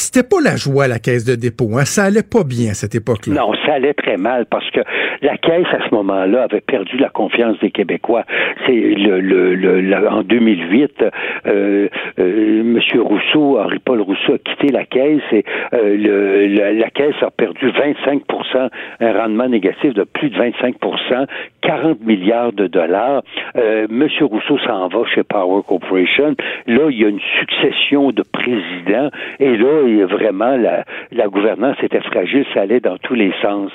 C'était 0.00 0.22
pas 0.26 0.40
la 0.40 0.54
joie 0.54 0.86
la 0.86 1.00
caisse 1.00 1.24
de 1.24 1.34
dépôt. 1.34 1.70
Hein? 1.76 1.84
Ça 1.84 2.04
allait 2.04 2.22
pas 2.22 2.44
bien 2.44 2.70
à 2.70 2.74
cette 2.74 2.94
époque-là. 2.94 3.34
Non, 3.34 3.52
ça 3.66 3.72
allait 3.74 3.94
très 3.94 4.16
mal 4.16 4.46
parce 4.48 4.70
que 4.70 4.78
la 5.22 5.36
Caisse, 5.38 5.66
à 5.72 5.88
ce 5.88 5.92
moment-là, 5.92 6.44
avait 6.44 6.60
perdu 6.60 6.96
la 6.98 7.08
confiance 7.08 7.58
des 7.58 7.72
Québécois. 7.72 8.22
C'est 8.64 8.72
le, 8.72 9.20
le, 9.20 9.56
le- 9.56 10.08
en 10.08 10.22
2008, 10.22 11.02
euh, 11.46 11.88
euh, 12.20 12.60
M. 12.60 12.78
Rousseau, 13.00 13.58
Henri-Paul 13.58 14.00
Rousseau 14.02 14.34
a 14.34 14.38
quitté 14.38 14.68
la 14.72 14.84
Caisse 14.84 15.20
et 15.32 15.44
euh, 15.74 16.46
la, 16.48 16.72
la 16.74 16.90
Caisse 16.90 17.20
a 17.20 17.32
perdu 17.32 17.66
25% 17.66 18.68
un 19.00 19.12
rendement 19.12 19.48
négatif 19.48 19.94
de 19.94 20.04
plus 20.04 20.30
de 20.30 20.36
25% 20.36 21.26
40 21.62 22.00
milliards 22.06 22.52
de 22.52 22.68
dollars. 22.68 23.22
Euh, 23.56 23.86
M. 23.90 24.06
Rousseau 24.20 24.58
s'en 24.64 24.86
va 24.88 25.00
chez 25.12 25.24
Power 25.24 25.62
Corporation. 25.66 26.36
Là, 26.68 26.88
il 26.90 26.98
y 27.00 27.04
a 27.04 27.08
une 27.08 27.20
succession 27.40 28.12
de 28.12 28.22
présidents 28.22 29.10
et 29.40 29.56
là, 29.56 29.87
a 30.02 30.06
vraiment 30.06 30.56
la, 30.56 30.84
la 31.12 31.26
gouvernance 31.28 31.76
était 31.82 32.00
fragile, 32.00 32.44
ça 32.54 32.62
allait 32.62 32.80
dans 32.80 32.98
tous 32.98 33.14
les 33.14 33.32
sens. 33.42 33.70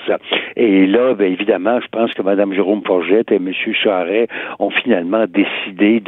Et 0.56 0.86
là, 0.88 1.14
ben, 1.14 1.32
évidemment, 1.32 1.80
je 1.82 1.88
pense 1.92 2.14
que 2.14 2.22
Mme 2.22 2.54
Jérôme 2.54 2.82
Forgette 2.86 3.32
et 3.32 3.36
M. 3.36 3.52
Charret 3.74 4.28
ont 4.60 4.70
finalement 4.70 5.26
décidé 5.28 6.02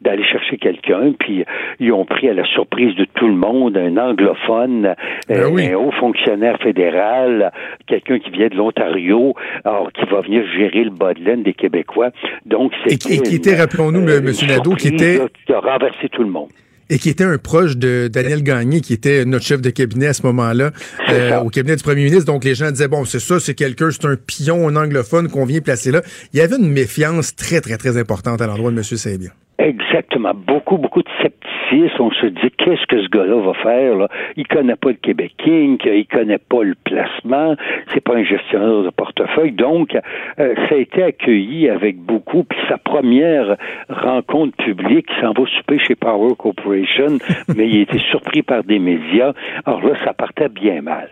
d'aller 0.00 0.24
chercher 0.24 0.56
quelqu'un, 0.58 1.12
puis 1.18 1.44
ils 1.80 1.92
ont 1.92 2.04
pris 2.04 2.28
à 2.28 2.34
la 2.34 2.44
surprise 2.44 2.94
de 2.96 3.04
tout 3.14 3.28
le 3.28 3.34
monde 3.34 3.76
un 3.76 3.96
anglophone, 3.96 4.94
Ben 5.28 5.40
euh, 5.40 5.50
oui. 5.50 5.68
un 5.68 5.76
haut 5.76 5.92
fonctionnaire 5.92 6.58
fédéral, 6.60 7.52
quelqu'un 7.86 8.18
qui 8.18 8.30
vient 8.30 8.48
de 8.48 8.56
l'Ontario, 8.56 9.34
alors 9.64 9.90
qui 9.92 10.04
va 10.06 10.20
venir 10.22 10.44
gérer 10.56 10.84
le 10.84 10.90
bas 10.90 11.14
de 11.14 11.20
laine 11.24 11.42
des 11.42 11.52
Québécois. 11.54 12.10
Donc, 12.46 12.72
Et 12.86 12.90
c'est 12.90 12.96
qui- 12.98 13.14
et 13.14 13.18
qui 13.20 13.36
était, 13.36 13.54
rappelons-nous, 13.56 14.00
M. 14.08 14.24
Nadeau, 14.48 14.74
qui 14.74 14.88
était- 14.88 15.20
qui 15.46 15.52
a 15.52 15.60
renversé 15.60 16.08
tout 16.10 16.22
le 16.22 16.30
monde. 16.30 16.48
Et 16.92 16.98
qui 16.98 17.08
était 17.08 17.24
un 17.24 17.38
proche 17.38 17.78
de 17.78 18.08
Daniel 18.08 18.42
Gagné, 18.42 18.82
qui 18.82 18.92
était 18.92 19.24
notre 19.24 19.46
chef 19.46 19.62
de 19.62 19.70
cabinet 19.70 20.08
à 20.08 20.12
ce 20.12 20.26
moment-là, 20.26 20.72
euh, 21.08 21.40
au 21.40 21.48
cabinet 21.48 21.76
du 21.76 21.82
premier 21.82 22.04
ministre. 22.04 22.30
Donc 22.30 22.44
les 22.44 22.54
gens 22.54 22.70
disaient, 22.70 22.86
bon, 22.86 23.06
c'est 23.06 23.18
ça, 23.18 23.40
c'est 23.40 23.54
quelqu'un, 23.54 23.90
c'est 23.90 24.04
un 24.04 24.16
pion, 24.16 24.68
un 24.68 24.76
anglophone 24.76 25.28
qu'on 25.28 25.46
vient 25.46 25.60
placer 25.60 25.90
là. 25.90 26.02
Il 26.34 26.38
y 26.38 26.42
avait 26.42 26.56
une 26.56 26.70
méfiance 26.70 27.34
très, 27.34 27.62
très, 27.62 27.78
très 27.78 27.96
importante 27.96 28.42
à 28.42 28.46
l'endroit 28.46 28.70
de 28.70 28.76
M. 28.76 28.82
Sabia. 28.82 29.30
Exactement. 29.58 30.34
Beaucoup, 30.34 30.76
beaucoup 30.76 31.02
de 31.02 31.08
scepticisme. 31.18 31.61
On 31.98 32.10
se 32.10 32.26
dit, 32.26 32.50
qu'est-ce 32.58 32.86
que 32.86 33.02
ce 33.02 33.08
gars-là 33.08 33.40
va 33.40 33.54
faire? 33.54 33.96
Là? 33.96 34.08
Il 34.36 34.46
connaît 34.46 34.76
pas 34.76 34.90
le 34.90 34.96
Québec 34.96 35.32
King, 35.38 35.78
il 35.84 36.06
connaît 36.06 36.38
pas 36.38 36.62
le 36.62 36.74
placement, 36.84 37.56
c'est 37.92 38.02
pas 38.02 38.16
un 38.16 38.24
gestionnaire 38.24 38.82
de 38.82 38.90
portefeuille. 38.90 39.52
Donc, 39.52 39.94
euh, 39.94 40.54
ça 40.68 40.74
a 40.74 40.78
été 40.78 41.02
accueilli 41.02 41.68
avec 41.68 41.96
beaucoup. 41.98 42.44
Puis 42.44 42.58
sa 42.68 42.76
première 42.76 43.56
rencontre 43.88 44.56
publique, 44.56 45.06
il 45.16 45.20
s'en 45.22 45.32
va 45.32 45.46
souper 45.46 45.78
chez 45.78 45.94
Power 45.94 46.34
Corporation, 46.38 47.18
mais 47.56 47.68
il 47.68 47.78
a 47.78 47.82
été 47.82 47.98
surpris 48.10 48.42
par 48.42 48.64
des 48.64 48.78
médias. 48.78 49.32
Alors 49.64 49.82
là, 49.82 49.94
ça 50.04 50.12
partait 50.12 50.48
bien 50.48 50.82
mal. 50.82 51.08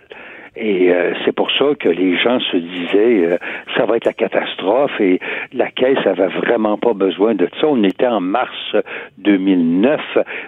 Et 0.62 0.92
euh, 0.92 1.14
c'est 1.24 1.32
pour 1.34 1.50
ça 1.52 1.64
que 1.78 1.88
les 1.88 2.18
gens 2.18 2.38
se 2.38 2.56
disaient 2.58 3.24
euh, 3.24 3.38
ça 3.76 3.86
va 3.86 3.96
être 3.96 4.04
la 4.04 4.12
catastrophe 4.12 5.00
et 5.00 5.18
la 5.54 5.70
caisse 5.70 6.06
avait 6.06 6.26
vraiment 6.28 6.76
pas 6.76 6.92
besoin 6.92 7.34
de 7.34 7.48
ça. 7.60 7.66
On 7.66 7.82
était 7.82 8.06
en 8.06 8.20
mars 8.20 8.76
2009. 9.18 10.00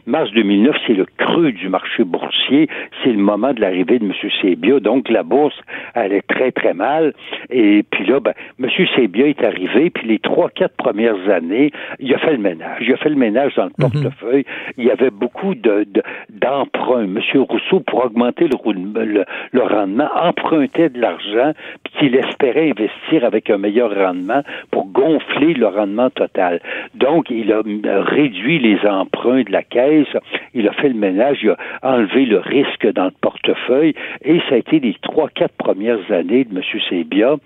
Mars 0.06 0.30
2009, 0.32 0.76
c'est 0.86 0.92
le 0.92 1.06
creux 1.16 1.52
du 1.52 1.68
marché 1.70 2.04
boursier. 2.04 2.68
C'est 3.02 3.12
le 3.12 3.18
moment 3.22 3.52
de 3.54 3.60
l'arrivée 3.60 3.98
de 3.98 4.04
M. 4.04 4.12
Sebia. 4.42 4.80
Donc 4.80 5.08
la 5.08 5.22
bourse 5.22 5.58
allait 5.94 6.22
très 6.22 6.52
très 6.52 6.74
mal. 6.74 7.14
Et 7.50 7.82
puis 7.90 8.04
là, 8.06 8.20
ben, 8.20 8.34
M. 8.62 8.68
Sebia 8.94 9.26
est 9.28 9.42
arrivé. 9.42 9.88
Puis 9.90 10.06
les 10.08 10.18
trois 10.18 10.50
quatre 10.50 10.76
premières 10.76 11.28
années, 11.30 11.70
il 12.00 12.12
a 12.14 12.18
fait 12.18 12.32
le 12.32 12.38
ménage. 12.38 12.82
Il 12.82 12.92
a 12.92 12.96
fait 12.98 13.08
le 13.08 13.16
ménage 13.16 13.54
dans 13.54 13.64
le 13.64 13.70
portefeuille. 13.78 14.44
Il 14.76 14.84
y 14.84 14.90
avait 14.90 15.10
beaucoup 15.10 15.54
de 15.54 15.84
de- 15.90 16.02
d'emprunts. 16.30 17.04
M. 17.04 17.18
Rousseau, 17.48 17.80
pour 17.80 18.04
augmenter 18.04 18.46
le, 18.48 19.24
le 19.52 19.62
rendement, 19.62 20.01
empruntait 20.14 20.88
de 20.88 21.00
l'argent 21.00 21.52
qu'il 21.98 22.16
espérait 22.16 22.70
investir 22.70 23.24
avec 23.24 23.50
un 23.50 23.58
meilleur 23.58 23.94
rendement 23.94 24.42
pour 24.70 24.86
gonfler 24.86 25.54
le 25.54 25.66
rendement 25.66 26.10
total. 26.10 26.60
Donc, 26.94 27.30
il 27.30 27.52
a 27.52 27.62
réduit 28.02 28.58
les 28.58 28.78
emprunts 28.88 29.42
de 29.42 29.52
la 29.52 29.62
caisse, 29.62 30.06
il 30.54 30.68
a 30.68 30.72
fait 30.72 30.88
le 30.88 30.94
ménage, 30.94 31.38
il 31.42 31.50
a 31.50 31.56
enlevé 31.82 32.24
le 32.24 32.38
risque 32.38 32.90
dans 32.92 33.04
le 33.04 33.14
portefeuille 33.20 33.94
et 34.24 34.40
ça 34.48 34.54
a 34.54 34.58
été 34.58 34.80
les 34.80 34.96
trois, 35.02 35.28
quatre 35.28 35.54
premières 35.56 36.10
années 36.10 36.44
de 36.44 36.56
M. 36.56 36.62
Sebia. 36.88 37.36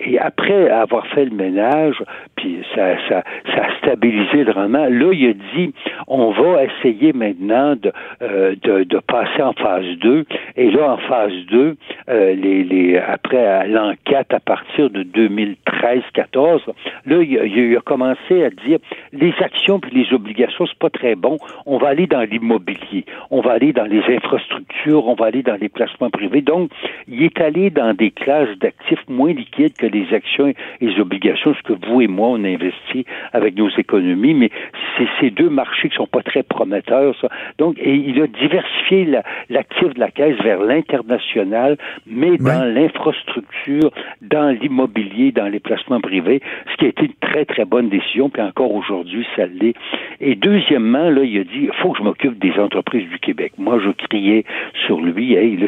Et 0.00 0.18
après 0.18 0.68
avoir 0.68 1.06
fait 1.08 1.24
le 1.24 1.34
ménage, 1.34 2.02
puis 2.36 2.62
ça, 2.74 2.96
ça, 3.08 3.22
ça 3.54 3.64
a 3.64 3.78
stabilisé 3.78 4.44
le 4.44 4.52
rendement, 4.52 4.86
là, 4.88 5.12
il 5.12 5.30
a 5.30 5.32
dit, 5.56 5.72
on 6.06 6.30
va 6.30 6.64
essayer 6.64 7.12
maintenant 7.12 7.76
de, 7.76 7.92
euh, 8.22 8.54
de, 8.62 8.84
de 8.84 8.98
passer 8.98 9.42
en 9.42 9.52
phase 9.52 9.86
2. 10.00 10.24
Et 10.56 10.70
là, 10.70 10.92
en 10.92 10.96
phase 10.98 11.32
2, 11.50 11.76
euh, 12.08 12.34
les, 12.34 12.64
les, 12.64 12.98
après 12.98 13.68
4, 14.04 14.34
à 14.34 14.40
partir 14.40 14.90
de 14.90 15.02
2013-14, 15.02 16.60
là, 17.06 17.22
il, 17.22 17.38
a- 17.38 17.44
il 17.44 17.76
a 17.76 17.80
commencé 17.80 18.44
à 18.44 18.50
dire 18.50 18.78
les 19.12 19.32
actions 19.40 19.80
puis 19.80 19.90
les 20.04 20.12
obligations, 20.14 20.66
c'est 20.66 20.78
pas 20.78 20.90
très 20.90 21.14
bon. 21.14 21.38
On 21.66 21.78
va 21.78 21.88
aller 21.88 22.06
dans 22.06 22.22
l'immobilier, 22.22 23.04
on 23.30 23.40
va 23.40 23.52
aller 23.52 23.72
dans 23.72 23.84
les 23.86 24.02
infrastructures, 24.14 25.06
on 25.06 25.14
va 25.14 25.26
aller 25.26 25.42
dans 25.42 25.58
les 25.60 25.68
placements 25.68 26.10
privés. 26.10 26.40
Donc, 26.42 26.70
il 27.08 27.22
est 27.22 27.40
allé 27.40 27.70
dans 27.70 27.94
des 27.94 28.10
classes 28.10 28.56
d'actifs 28.58 29.02
moins 29.08 29.32
liquides 29.32 29.74
que 29.76 29.86
les 29.86 30.12
actions 30.14 30.48
et 30.48 30.54
les 30.80 30.98
obligations, 31.00 31.54
ce 31.54 31.62
que 31.62 31.72
vous 31.86 32.00
et 32.00 32.06
moi, 32.06 32.28
on 32.28 32.44
investit 32.44 33.04
avec 33.32 33.56
nos 33.56 33.68
économies, 33.70 34.34
mais 34.34 34.50
c'est 34.96 35.08
ces 35.20 35.30
deux 35.30 35.48
marchés 35.50 35.88
qui 35.88 35.96
sont 35.96 36.06
pas 36.06 36.22
très 36.22 36.42
prometteurs, 36.42 37.14
ça. 37.20 37.28
Donc, 37.58 37.76
il 37.84 38.20
a 38.22 38.26
diversifié 38.26 39.04
la- 39.04 39.22
l'actif 39.50 39.94
de 39.94 40.00
la 40.00 40.10
caisse 40.10 40.36
vers 40.42 40.60
l'international, 40.60 41.76
mais 42.06 42.36
dans 42.38 42.64
l'infrastructure, 42.64 43.90
dans 44.22 44.50
l'immobilier, 44.50 45.32
dans 45.32 45.48
les 45.48 45.60
placements 45.60 46.00
privés, 46.00 46.40
ce 46.70 46.76
qui 46.76 46.84
a 46.86 46.88
été 46.88 47.06
une 47.06 47.14
très, 47.20 47.44
très 47.44 47.64
bonne 47.64 47.88
décision, 47.88 48.28
puis 48.28 48.42
encore 48.42 48.74
aujourd'hui, 48.74 49.26
ça 49.36 49.46
l'est. 49.46 49.74
Et 50.20 50.34
deuxièmement, 50.34 51.10
là, 51.10 51.22
il 51.22 51.38
a 51.38 51.44
dit, 51.44 51.68
il 51.68 51.72
faut 51.80 51.92
que 51.92 51.98
je 51.98 52.02
m'occupe 52.02 52.38
des 52.38 52.52
entreprises 52.58 53.08
du 53.08 53.18
Québec. 53.18 53.52
Moi, 53.58 53.78
je 53.84 53.90
criais 53.90 54.44
sur 54.86 55.00
lui, 55.00 55.34
hey, 55.34 55.58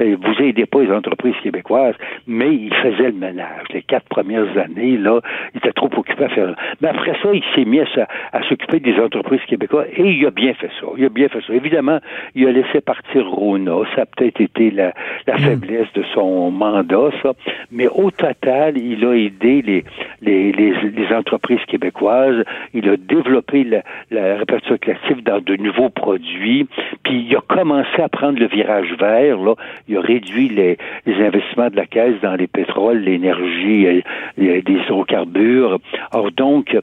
euh, 0.00 0.16
vous 0.20 0.44
aidez 0.44 0.66
pas 0.66 0.82
les 0.82 0.90
entreprises 0.90 1.34
québécoises, 1.42 1.94
mais 2.26 2.54
il 2.54 2.74
faisait 2.74 3.10
le 3.10 3.18
ménage. 3.18 3.66
Les 3.72 3.82
quatre 3.82 4.08
premières 4.08 4.56
années, 4.58 4.96
là, 4.96 5.20
il 5.54 5.58
était 5.58 5.72
trop 5.72 5.90
occupé 5.96 6.24
à 6.24 6.28
faire. 6.28 6.54
Mais 6.80 6.88
après 6.88 7.14
ça, 7.22 7.30
il 7.32 7.42
s'est 7.54 7.64
mis 7.64 7.80
à, 7.80 8.42
s'occuper 8.48 8.80
des 8.80 8.98
entreprises 8.98 9.40
québécoises 9.46 9.86
et 9.96 10.10
il 10.10 10.26
a 10.26 10.30
bien 10.30 10.54
fait 10.54 10.70
ça. 10.80 10.86
Il 10.96 11.04
a 11.04 11.08
bien 11.08 11.28
fait 11.28 11.40
ça. 11.46 11.54
Évidemment, 11.54 11.98
il 12.34 12.46
a 12.46 12.52
laissé 12.52 12.80
partir 12.80 13.26
Rona. 13.28 13.82
Ça 13.94 14.02
a 14.02 14.06
peut-être 14.06 14.40
été 14.40 14.70
la, 14.70 14.92
la 15.26 15.38
faiblesse 15.38 15.71
de 15.94 16.02
son 16.14 16.50
mandat, 16.50 17.10
ça. 17.22 17.32
Mais 17.70 17.88
au 17.88 18.10
total, 18.10 18.76
il 18.78 19.04
a 19.04 19.14
aidé 19.14 19.62
les, 19.62 19.84
les, 20.20 20.52
les, 20.52 21.14
entreprises 21.14 21.64
québécoises. 21.66 22.44
Il 22.74 22.88
a 22.88 22.96
développé 22.96 23.64
la, 23.64 23.82
la 24.10 24.36
répartition 24.36 24.76
collective 24.78 25.22
dans 25.22 25.40
de 25.40 25.56
nouveaux 25.56 25.90
produits. 25.90 26.66
Puis 27.02 27.26
il 27.28 27.36
a 27.36 27.40
commencé 27.40 28.00
à 28.02 28.08
prendre 28.08 28.38
le 28.38 28.46
virage 28.46 28.92
vert. 28.98 29.38
Là. 29.38 29.54
Il 29.88 29.96
a 29.96 30.00
réduit 30.00 30.48
les, 30.48 30.78
investissements 31.06 31.70
de 31.70 31.76
la 31.76 31.86
caisse 31.86 32.20
dans 32.22 32.34
les 32.34 32.46
pétroles, 32.46 32.98
l'énergie, 32.98 33.86
euh, 33.86 34.00
les, 34.36 34.62
hydrocarbures. 34.66 35.78
Or 36.12 36.30
donc, 36.32 36.76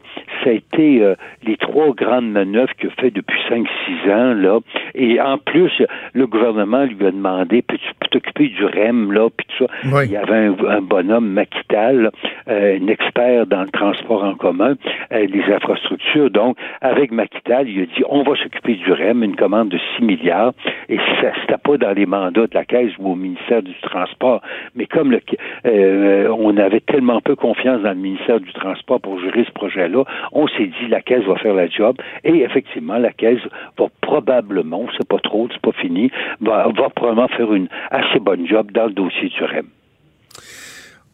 ça 0.43 0.49
a 0.49 0.53
été 0.53 1.01
euh, 1.01 1.15
les 1.43 1.57
trois 1.57 1.93
grandes 1.93 2.31
manœuvres 2.31 2.73
qu'il 2.75 2.89
a 2.89 3.01
fait 3.01 3.11
depuis 3.11 3.39
5-6 3.49 3.65
ans. 4.11 4.33
Là. 4.33 4.59
Et 4.95 5.19
en 5.19 5.37
plus, 5.37 5.71
le 6.13 6.27
gouvernement 6.27 6.85
lui 6.85 7.05
a 7.05 7.11
demandé, 7.11 7.61
peux-tu 7.61 7.89
t'occuper 8.09 8.47
du 8.47 8.65
REM, 8.79 9.11
là, 9.11 9.29
puis 9.35 9.45
tout 9.47 9.65
ça. 9.65 9.71
Oui. 9.91 10.05
Il 10.05 10.11
y 10.11 10.17
avait 10.17 10.47
un, 10.47 10.55
un 10.67 10.81
bonhomme, 10.81 11.27
Maquital, 11.29 12.11
euh, 12.47 12.77
un 12.79 12.87
expert 12.87 13.45
dans 13.47 13.61
le 13.61 13.69
transport 13.69 14.23
en 14.23 14.35
commun, 14.35 14.75
euh, 15.11 15.25
les 15.25 15.53
infrastructures. 15.53 16.29
Donc, 16.29 16.57
avec 16.81 17.11
Maquital, 17.11 17.67
il 17.67 17.81
a 17.81 17.85
dit, 17.85 18.03
on 18.09 18.23
va 18.23 18.35
s'occuper 18.35 18.75
du 18.75 18.91
REM, 18.91 19.23
une 19.23 19.35
commande 19.35 19.69
de 19.69 19.79
6 19.97 20.03
milliards. 20.03 20.53
Et 20.87 20.97
ça, 21.21 21.31
c'était 21.41 21.57
pas 21.57 21.77
dans 21.77 21.91
les 21.91 22.05
mandats 22.05 22.47
de 22.47 22.53
la 22.53 22.65
Caisse 22.65 22.91
ou 22.99 23.11
au 23.11 23.15
ministère 23.15 23.61
du 23.61 23.73
Transport. 23.81 24.41
Mais 24.75 24.85
comme 24.85 25.11
le, 25.11 25.21
euh, 25.65 26.33
on 26.37 26.57
avait 26.57 26.79
tellement 26.79 27.21
peu 27.21 27.35
confiance 27.35 27.81
dans 27.81 27.89
le 27.89 27.95
ministère 27.95 28.39
du 28.39 28.51
Transport 28.53 28.99
pour 29.01 29.19
gérer 29.19 29.43
ce 29.45 29.51
projet-là, 29.51 30.03
on 30.31 30.47
s'est 30.47 30.67
dit, 30.67 30.87
la 30.89 31.01
Caisse 31.01 31.23
va 31.25 31.35
faire 31.35 31.53
la 31.53 31.67
job. 31.67 31.97
Et 32.23 32.41
effectivement, 32.41 32.97
la 32.97 33.11
Caisse 33.11 33.41
va 33.77 33.85
probablement, 34.01 34.85
c'est 34.97 35.07
pas 35.07 35.19
trop, 35.19 35.47
c'est 35.51 35.61
pas 35.61 35.71
fini, 35.73 36.11
va, 36.41 36.67
va 36.75 36.89
probablement 36.89 37.27
faire 37.29 37.53
une 37.53 37.67
assez 37.91 38.19
bonne 38.19 38.47
job 38.47 38.68
dans 38.71 38.85
le 38.85 38.93
dossier 38.93 39.29
du 39.29 39.43
REM. 39.43 39.67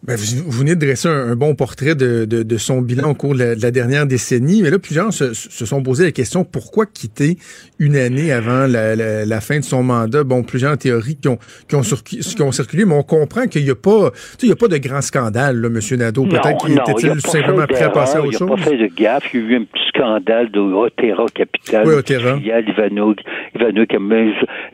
Ben, 0.08 0.16
vous, 0.18 0.52
vous, 0.52 0.60
venez 0.60 0.76
de 0.76 0.86
dresser 0.86 1.08
un, 1.08 1.32
un 1.32 1.36
bon 1.36 1.56
portrait 1.56 1.96
de, 1.96 2.26
de, 2.26 2.44
de, 2.44 2.58
son 2.58 2.82
bilan 2.82 3.10
au 3.10 3.14
cours 3.16 3.34
de 3.34 3.40
la, 3.40 3.56
de 3.56 3.62
la, 3.62 3.72
dernière 3.72 4.06
décennie, 4.06 4.62
mais 4.62 4.70
là, 4.70 4.78
plusieurs 4.78 5.12
se, 5.12 5.34
se, 5.34 5.66
sont 5.66 5.82
posé 5.82 6.06
la 6.06 6.12
question 6.12 6.44
pourquoi 6.44 6.86
quitter 6.86 7.38
une 7.80 7.96
année 7.96 8.32
avant 8.32 8.68
la, 8.68 8.96
la, 8.96 9.26
la 9.26 9.42
fin 9.42 9.58
de 9.58 9.64
son 9.64 9.82
mandat? 9.82 10.24
Bon, 10.24 10.44
plusieurs 10.44 10.78
théories 10.78 11.18
qui 11.18 11.28
ont, 11.28 11.40
qui 11.68 11.76
ont, 11.76 11.82
sur, 11.82 12.04
qui 12.04 12.42
ont 12.44 12.52
circulé, 12.52 12.86
mais 12.86 12.94
on 12.94 13.02
comprend 13.02 13.48
qu'il 13.48 13.64
n'y 13.64 13.72
a 13.72 13.76
pas, 13.76 14.12
il 14.44 14.50
y 14.50 14.52
a 14.52 14.56
pas 14.56 14.68
de 14.68 14.78
grand 14.78 15.02
scandale, 15.02 15.60
là, 15.60 15.70
M. 15.70 15.98
Nadeau. 15.98 16.26
Peut-être 16.26 16.58
qu'il 16.66 16.74
était-il 16.74 17.22
simplement 17.22 17.66
prêt 17.66 17.86
à 17.86 17.90
passer 17.90 18.18
à 18.18 18.22
autre 18.22 18.38
chose. 18.38 18.42
Il 18.42 18.46
n'a 18.46 18.56
pas 18.58 18.70
fait 18.70 18.78
de 18.78 18.96
gaffe. 18.96 19.34
Il 19.34 19.40
y 19.40 19.44
a 19.44 19.48
eu 19.48 19.56
un 19.56 19.64
petit 19.64 19.88
scandale 19.90 20.52
de 20.52 20.60
Otera 20.60 21.26
Capital. 21.34 21.88
Oui, 21.88 21.96
Otera. 21.96 22.38
Ivano, 22.38 23.16
Ivano, 23.56 23.86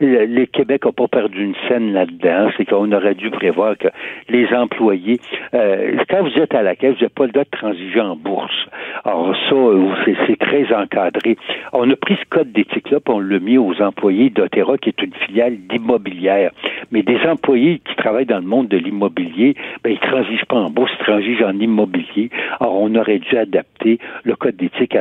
le 0.00 0.44
Québec 0.44 0.84
n'a 0.84 0.92
pas 0.92 1.08
perdu 1.08 1.42
une 1.42 1.54
scène 1.68 1.94
là-dedans. 1.94 2.50
C'est 2.58 2.66
qu'on 2.66 2.92
aurait 2.92 3.14
dû 3.14 3.30
prévoir 3.30 3.78
que 3.78 3.88
les 4.28 4.46
employés 4.54 5.21
euh, 5.54 5.96
quand 6.08 6.22
vous 6.22 6.40
êtes 6.40 6.54
à 6.54 6.62
la 6.62 6.76
caisse, 6.76 6.94
vous 6.94 7.00
n'avez 7.00 7.08
pas 7.08 7.26
le 7.26 7.32
droit 7.32 7.44
de 7.44 7.50
transiger 7.50 8.00
en 8.00 8.16
bourse. 8.16 8.66
Alors 9.04 9.34
ça, 9.48 9.54
euh, 9.54 10.14
c'est 10.26 10.38
très 10.38 10.72
encadré. 10.74 11.36
On 11.72 11.90
a 11.90 11.96
pris 11.96 12.16
ce 12.16 12.28
code 12.28 12.52
d'éthique-là, 12.52 13.00
puis 13.00 13.14
on 13.14 13.20
l'a 13.20 13.38
mis 13.38 13.58
aux 13.58 13.80
employés 13.80 14.30
d'Otera, 14.30 14.78
qui 14.78 14.90
est 14.90 15.02
une 15.02 15.14
filiale 15.14 15.56
d'immobilière. 15.68 16.50
Mais 16.90 17.02
des 17.02 17.18
employés 17.26 17.80
qui 17.84 17.94
travaillent 17.96 18.26
dans 18.26 18.38
le 18.38 18.46
monde 18.46 18.68
de 18.68 18.76
l'immobilier, 18.76 19.54
ben, 19.82 19.90
ils 19.90 19.98
transigent 19.98 20.46
pas 20.48 20.56
en 20.56 20.70
bourse, 20.70 20.92
ils 21.00 21.04
transigent 21.04 21.44
en 21.44 21.58
immobilier. 21.58 22.30
Alors, 22.60 22.80
on 22.80 22.94
aurait 22.94 23.18
dû 23.18 23.36
adapter 23.36 23.98
le 24.24 24.36
code 24.36 24.56
d'éthique 24.56 24.96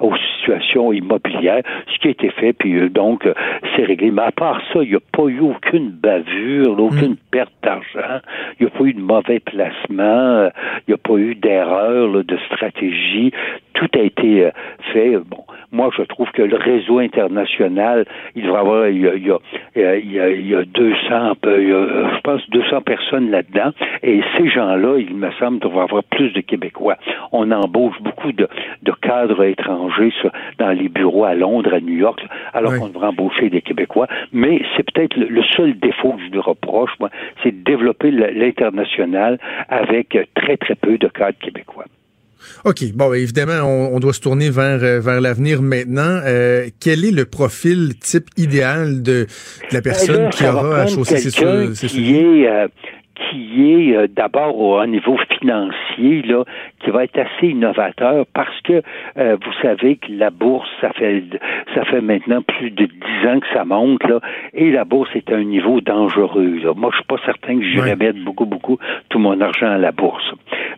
aux 0.00 0.16
situations 0.38 0.92
immobilières, 0.92 1.62
ce 1.92 1.98
qui 1.98 2.08
a 2.08 2.10
été 2.10 2.30
fait, 2.30 2.52
puis 2.52 2.76
euh, 2.76 2.88
donc, 2.88 3.28
c'est 3.74 3.84
réglé. 3.84 4.10
Mais 4.10 4.22
à 4.22 4.32
part 4.32 4.60
ça, 4.72 4.82
il 4.82 4.90
n'y 4.90 4.96
a 4.96 5.00
pas 5.12 5.24
eu 5.24 5.40
aucune 5.40 5.90
bavure, 5.90 6.78
aucune 6.78 7.12
mm. 7.12 7.30
perte 7.30 7.52
d'argent, 7.62 8.20
il 8.58 8.66
n'y 8.66 8.72
a 8.72 8.78
pas 8.78 8.84
eu 8.84 8.94
de 8.94 9.00
mauvais 9.00 9.40
placement, 9.56 10.50
il 10.86 10.90
n'y 10.90 10.94
a 10.94 10.98
pas 10.98 11.16
eu 11.16 11.34
d'erreur 11.34 12.24
de 12.24 12.36
stratégie. 12.46 13.32
Tout 13.74 13.88
a 13.94 14.02
été 14.02 14.50
fait. 14.92 15.16
Bon, 15.18 15.44
moi, 15.72 15.90
je 15.96 16.02
trouve 16.02 16.30
que 16.30 16.42
le 16.42 16.56
réseau 16.56 16.98
international, 16.98 18.06
il 18.34 18.44
devrait 18.44 18.60
avoir, 18.60 18.88
il 18.88 19.00
y 19.00 19.08
a, 19.08 19.14
il 19.14 19.26
y 19.26 19.30
a, 19.30 19.96
il 19.96 20.12
y 20.12 20.20
a, 20.20 20.30
il 20.30 20.46
y 20.46 20.54
a 20.54 20.64
200, 20.64 21.34
je 21.44 22.20
pense 22.22 22.48
200 22.50 22.80
personnes 22.82 23.30
là-dedans, 23.30 23.72
et 24.02 24.20
ces 24.36 24.48
gens-là, 24.48 24.98
il 24.98 25.14
me 25.14 25.30
semble, 25.32 25.58
devraient 25.58 25.82
avoir 25.82 26.04
plus 26.04 26.32
de 26.32 26.40
Québécois. 26.40 26.96
On 27.32 27.50
embauche 27.50 28.00
beaucoup 28.00 28.32
de, 28.32 28.48
de 28.82 28.92
cadres 29.02 29.44
étrangers 29.44 30.12
dans 30.58 30.70
les 30.70 30.88
bureaux 30.88 31.24
à 31.24 31.34
Londres, 31.34 31.74
à 31.74 31.80
New 31.80 31.96
York, 31.96 32.24
alors 32.54 32.76
qu'on 32.78 32.88
devrait 32.88 33.08
embaucher 33.08 33.50
des 33.50 33.60
Québécois. 33.60 34.06
Mais 34.32 34.62
c'est 34.76 34.90
peut-être 34.90 35.16
le, 35.16 35.42
seul 35.56 35.78
défaut 35.78 36.12
que 36.12 36.22
je 36.26 36.30
lui 36.30 36.40
reproche, 36.40 36.90
moi, 37.00 37.10
c'est 37.42 37.50
de 37.50 37.64
développer 37.64 38.10
l'international 38.10 39.38
avec 39.68 40.16
très, 40.34 40.56
très 40.56 40.74
peu 40.74 40.98
de 40.98 41.08
cadres 41.08 41.38
québécois. 41.38 41.84
OK. 42.64 42.92
Bon, 42.94 43.10
ben, 43.10 43.16
évidemment, 43.16 43.62
on, 43.64 43.96
on, 43.96 44.00
doit 44.00 44.12
se 44.12 44.20
tourner 44.20 44.50
vers, 44.50 44.82
euh, 44.82 45.00
vers 45.00 45.20
l'avenir 45.20 45.62
maintenant. 45.62 46.20
Euh, 46.24 46.68
quel 46.80 47.04
est 47.04 47.10
le 47.10 47.24
profil 47.24 47.98
type 47.98 48.28
idéal 48.36 49.02
de, 49.02 49.26
de 49.70 49.74
la 49.74 49.82
personne 49.82 50.24
là, 50.24 50.30
qui 50.30 50.44
aura 50.44 50.82
à 50.82 50.86
chausser 50.86 51.18
ses, 51.18 51.30
ses 51.30 51.86
qui 51.86 52.16
est, 52.16 52.48
euh, 52.48 52.68
qui 53.16 53.72
est 53.72 53.96
euh, 53.96 54.06
d'abord 54.08 54.58
au 54.58 54.86
niveau 54.86 55.16
financier 55.38 56.22
là, 56.22 56.44
qui 56.80 56.90
va 56.90 57.04
être 57.04 57.18
assez 57.18 57.48
innovateur 57.48 58.26
parce 58.34 58.60
que 58.62 58.82
euh, 59.16 59.36
vous 59.42 59.52
savez 59.62 59.96
que 59.96 60.12
la 60.12 60.30
bourse 60.30 60.68
ça 60.80 60.92
fait 60.92 61.22
ça 61.74 61.84
fait 61.84 62.00
maintenant 62.00 62.42
plus 62.42 62.70
de 62.70 62.86
dix 62.86 63.28
ans 63.28 63.40
que 63.40 63.46
ça 63.52 63.64
monte 63.64 64.02
là 64.04 64.20
et 64.54 64.70
la 64.70 64.84
bourse 64.84 65.10
est 65.14 65.30
à 65.32 65.36
un 65.36 65.44
niveau 65.44 65.80
dangereux. 65.80 66.60
Là. 66.62 66.72
Moi 66.76 66.90
je 66.92 66.96
suis 66.96 67.06
pas 67.06 67.20
certain 67.24 67.58
que 67.58 67.64
j'irais 67.64 67.90
ouais. 67.90 67.96
mettre 67.96 68.22
beaucoup 68.24 68.46
beaucoup 68.46 68.78
tout 69.08 69.18
mon 69.18 69.40
argent 69.40 69.70
à 69.70 69.78
la 69.78 69.92
bourse. 69.92 70.32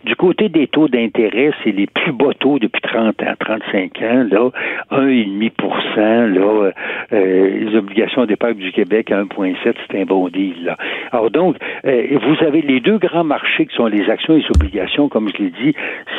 Du 0.05 0.15
côté 0.15 0.49
des 0.49 0.69
taux 0.69 0.89
d'intérêt, 0.89 1.51
c'est 1.65 1.73
les 1.73 1.87
plus 1.87 2.13
bas 2.13 2.33
taux 2.39 2.59
depuis 2.59 2.81
30 2.81 3.21
ans, 3.23 3.35
35 3.39 4.03
ans 4.03 4.27
là, 4.31 4.51
1,5 4.93 6.27
là, 6.35 6.73
euh, 7.13 7.59
les 7.61 7.77
obligations 7.77 8.25
d'épargne 8.27 8.59
du 8.59 8.73
Québec 8.73 9.11
à 9.11 9.23
1,7, 9.23 9.75
c'est 9.91 10.01
un 10.01 10.05
bon 10.05 10.29
deal 10.29 10.65
là. 10.65 10.77
Alors 11.13 11.31
donc 11.31 11.57
euh, 11.85 12.19
vous 12.29 12.45
avez 12.45 12.61
les 12.61 12.81
deux 12.81 12.99
grands 12.99 13.25
marchés 13.25 13.65
qui 13.65 13.75
sont 13.75 13.87
les 13.87 14.11
actions 14.11 14.35
et 14.35 14.41
les 14.41 14.51
obligations, 14.55 15.09
comme 15.09 15.31
je 15.31 15.43
l'ai 15.43 15.51
dit, 15.51 15.75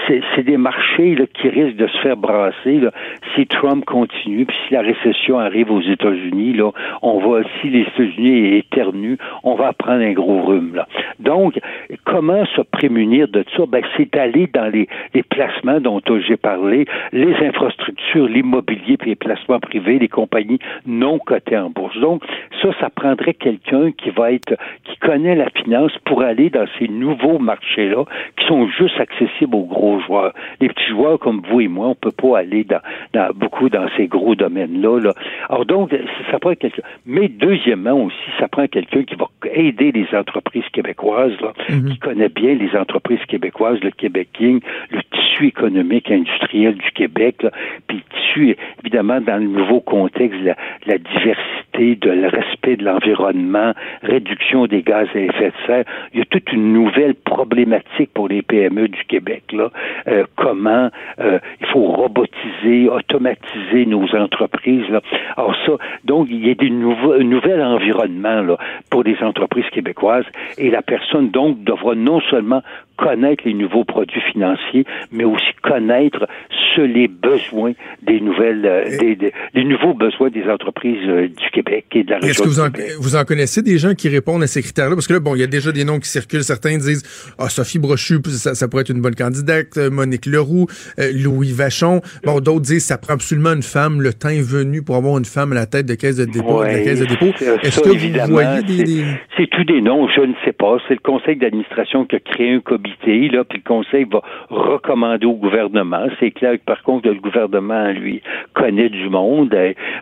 c'est 0.07 0.43
des 0.43 0.57
marchés 0.57 1.13
là, 1.13 1.25
qui 1.31 1.49
risquent 1.49 1.77
de 1.77 1.85
se 1.85 1.97
faire 1.99 2.17
brasser 2.17 2.79
là, 2.79 2.91
si 3.35 3.45
Trump 3.45 3.85
continue, 3.85 4.45
puis 4.45 4.57
si 4.67 4.73
la 4.73 4.81
récession 4.81 5.37
arrive 5.37 5.69
aux 5.71 5.81
États-Unis, 5.81 6.53
là, 6.53 6.71
on 7.03 7.19
va, 7.19 7.43
si 7.61 7.69
les 7.69 7.81
États-Unis 7.81 8.57
éternuent, 8.57 9.17
on 9.43 9.53
va 9.53 9.71
prendre 9.73 10.01
un 10.01 10.13
gros 10.13 10.41
rhume. 10.41 10.73
Là. 10.73 10.87
Donc, 11.19 11.59
comment 12.05 12.43
se 12.55 12.61
prémunir 12.61 13.27
de 13.27 13.45
ça? 13.55 13.65
Ben, 13.67 13.83
c'est 13.95 14.17
aller 14.17 14.47
dans 14.51 14.65
les, 14.65 14.87
les 15.13 15.21
placements 15.23 15.79
dont 15.79 16.01
j'ai 16.27 16.37
parlé, 16.37 16.85
les 17.11 17.35
infrastructures, 17.45 18.27
l'immobilier, 18.27 18.97
puis 18.97 19.11
les 19.11 19.15
placements 19.15 19.59
privés, 19.59 19.99
les 19.99 20.07
compagnies 20.07 20.59
non 20.87 21.19
cotées 21.19 21.57
en 21.57 21.69
bourse. 21.69 21.97
Donc, 21.99 22.23
ça, 22.63 22.69
ça 22.79 22.89
prendrait 22.89 23.35
quelqu'un 23.35 23.91
qui 23.91 24.09
va 24.09 24.31
être, 24.31 24.55
qui 24.85 24.97
connaît 24.97 25.35
la 25.35 25.49
finance 25.51 25.91
pour 26.05 26.21
aller 26.21 26.49
dans 26.49 26.65
ces 26.77 26.87
nouveaux 26.87 27.39
marchés-là 27.39 28.05
qui 28.37 28.45
sont 28.45 28.67
juste 28.67 28.99
accessibles 28.99 29.55
aux 29.55 29.65
gros 29.65 29.99
joueurs. 30.01 30.33
Les 30.59 30.69
petits 30.69 30.89
joueurs 30.89 31.19
comme 31.19 31.41
vous 31.49 31.61
et 31.61 31.67
moi, 31.67 31.87
on 31.87 31.95
peut 31.95 32.11
pas 32.11 32.39
aller 32.39 32.63
dans, 32.63 32.81
dans 33.13 33.29
beaucoup 33.33 33.69
dans 33.69 33.87
ces 33.97 34.07
gros 34.07 34.35
domaines-là. 34.35 34.99
Là. 34.99 35.13
Alors 35.49 35.65
donc, 35.65 35.93
ça 36.31 36.39
prend 36.39 36.55
quelqu'un. 36.55 36.83
Mais 37.05 37.27
deuxièmement 37.27 37.93
aussi, 37.93 38.15
ça 38.39 38.47
prend 38.47 38.67
quelqu'un 38.67 39.03
qui 39.03 39.15
va 39.15 39.27
aider 39.53 39.91
les 39.91 40.07
entreprises 40.17 40.67
québécoises, 40.71 41.39
là, 41.41 41.53
mm-hmm. 41.69 41.91
qui 41.91 41.99
connaît 41.99 42.29
bien 42.29 42.55
les 42.55 42.75
entreprises 42.77 43.23
québécoises, 43.27 43.79
le 43.81 43.91
Québec 43.91 44.29
King, 44.33 44.59
le 44.91 45.01
tissu 45.11 45.47
économique 45.47 46.11
industriel 46.11 46.75
du 46.75 46.91
Québec, 46.91 47.43
là, 47.43 47.51
puis 47.87 47.97
le 47.97 48.19
tissu, 48.19 48.55
évidemment, 48.81 49.21
dans 49.21 49.37
le 49.37 49.47
nouveau 49.47 49.79
contexte, 49.79 50.39
la, 50.41 50.55
la 50.85 50.97
diversité, 50.97 51.59
de 51.79 52.11
le 52.11 52.27
respect 52.27 52.75
de 52.75 52.83
l'environnement, 52.83 53.73
réduction 54.01 54.67
des 54.67 54.81
gaz 54.81 55.07
à 55.13 55.19
effet 55.19 55.47
de 55.51 55.65
serre. 55.65 55.85
Il 56.13 56.19
y 56.19 56.21
a 56.21 56.25
toute 56.25 56.51
une 56.51 56.73
nouvelle 56.73 57.15
problématique 57.15 58.11
pour 58.13 58.27
les 58.27 58.41
PME 58.41 58.87
du 58.87 59.03
Québec. 59.05 59.43
Là. 59.51 59.71
Euh, 60.07 60.25
comment 60.35 60.89
euh, 61.19 61.39
il 61.61 61.67
faut 61.67 61.85
robotiser, 61.85 62.89
automatiser 62.89 63.85
nos 63.85 64.07
entreprises. 64.15 64.87
Là. 64.89 65.01
Alors 65.37 65.55
ça, 65.65 65.73
donc 66.05 66.27
il 66.29 66.45
y 66.45 66.51
a 66.51 66.55
des 66.55 66.69
nouveaux, 66.69 67.13
un 67.13 67.23
nouvel 67.23 67.61
environnement 67.61 68.41
là, 68.41 68.57
pour 68.89 69.03
les 69.03 69.17
entreprises 69.21 69.69
québécoises 69.71 70.25
et 70.57 70.69
la 70.69 70.81
personne 70.81 71.29
donc 71.29 71.63
devra 71.63 71.95
non 71.95 72.21
seulement 72.21 72.61
connaître 72.99 73.43
les 73.45 73.53
nouveaux 73.53 73.85
produits 73.85 74.21
financiers, 74.31 74.85
mais 75.11 75.23
aussi 75.23 75.51
connaître 75.63 76.27
ce, 76.75 76.81
les 76.81 77.07
besoins 77.07 77.73
des 78.01 78.19
nouvelles, 78.19 78.65
euh, 78.65 78.97
des, 78.99 79.15
des, 79.15 79.33
les 79.53 79.63
nouveaux 79.63 79.93
besoins 79.93 80.29
des 80.29 80.43
entreprises 80.43 81.07
euh, 81.07 81.27
du 81.27 81.49
Québec 81.51 81.85
et 81.93 82.03
de 82.03 82.11
la 82.11 82.17
région. 82.17 82.29
Est-ce 82.29 82.43
que 82.43 82.47
vous 82.47 82.59
en, 82.59 82.69
vous 82.99 83.15
en, 83.15 83.23
connaissez 83.23 83.61
des 83.61 83.77
gens 83.77 83.93
qui 83.93 84.09
répondent 84.09 84.43
à 84.43 84.47
ces 84.47 84.61
critères-là? 84.61 84.95
Parce 84.95 85.07
que 85.07 85.13
là, 85.13 85.19
bon, 85.19 85.35
il 85.35 85.41
y 85.41 85.43
a 85.43 85.47
déjà 85.47 85.71
des 85.71 85.78
noms 85.85 85.99
qui 85.99 86.09
circulent. 86.09 86.43
Certains 86.43 86.77
disent, 86.77 87.03
ah, 87.37 87.49
Sophie 87.49 87.79
Brochu, 87.79 88.19
ça, 88.25 88.55
ça, 88.55 88.67
pourrait 88.67 88.81
être 88.81 88.89
une 88.89 89.01
bonne 89.01 89.15
candidate. 89.15 89.77
Euh, 89.77 89.89
Monique 89.89 90.25
Leroux, 90.25 90.67
euh, 90.99 91.11
Louis 91.13 91.51
Vachon. 91.51 92.01
Bon, 92.25 92.39
d'autres 92.39 92.61
disent, 92.61 92.85
ça 92.85 92.97
prend 92.97 93.13
absolument 93.13 93.53
une 93.53 93.63
femme. 93.63 94.01
Le 94.01 94.13
temps 94.13 94.29
est 94.29 94.41
venu 94.41 94.81
pour 94.81 94.95
avoir 94.95 95.17
une 95.17 95.25
femme 95.25 95.51
à 95.51 95.55
la 95.55 95.65
tête 95.65 95.85
de 95.85 95.95
caisse 95.95 96.17
de 96.17 96.25
dépôt. 96.25 96.61
Ouais, 96.61 96.73
de 96.73 96.77
la 96.77 96.83
caisse 96.83 96.99
de 96.99 97.05
dépôt. 97.05 97.25
Est-ce 97.63 97.81
que 97.81 97.89
vous 97.89 98.33
voyez 98.33 98.63
des, 98.63 98.83
des... 98.83 99.03
C'est 99.37 99.49
tous 99.49 99.63
des 99.63 99.81
noms. 99.81 100.07
Je 100.09 100.21
ne 100.21 100.33
sais 100.45 100.53
pas. 100.53 100.77
C'est 100.87 100.95
le 100.95 100.99
conseil 100.99 101.35
d'administration 101.35 102.05
qui 102.05 102.15
a 102.15 102.19
créé 102.19 102.53
un 102.53 102.59
comité, 102.59 103.29
là, 103.29 103.43
puis 103.43 103.61
le 103.63 103.67
conseil 103.67 104.05
va 104.11 104.21
recommander 104.49 105.25
au 105.25 105.35
gouvernement. 105.35 106.07
C'est 106.19 106.31
clair 106.31 106.53
que, 106.53 106.63
par 106.65 106.83
contre, 106.83 107.07
le 107.07 107.15
gouvernement, 107.15 107.91
lui, 107.91 108.21
connaît 108.53 108.89
du 108.89 109.09
monde. 109.09 109.55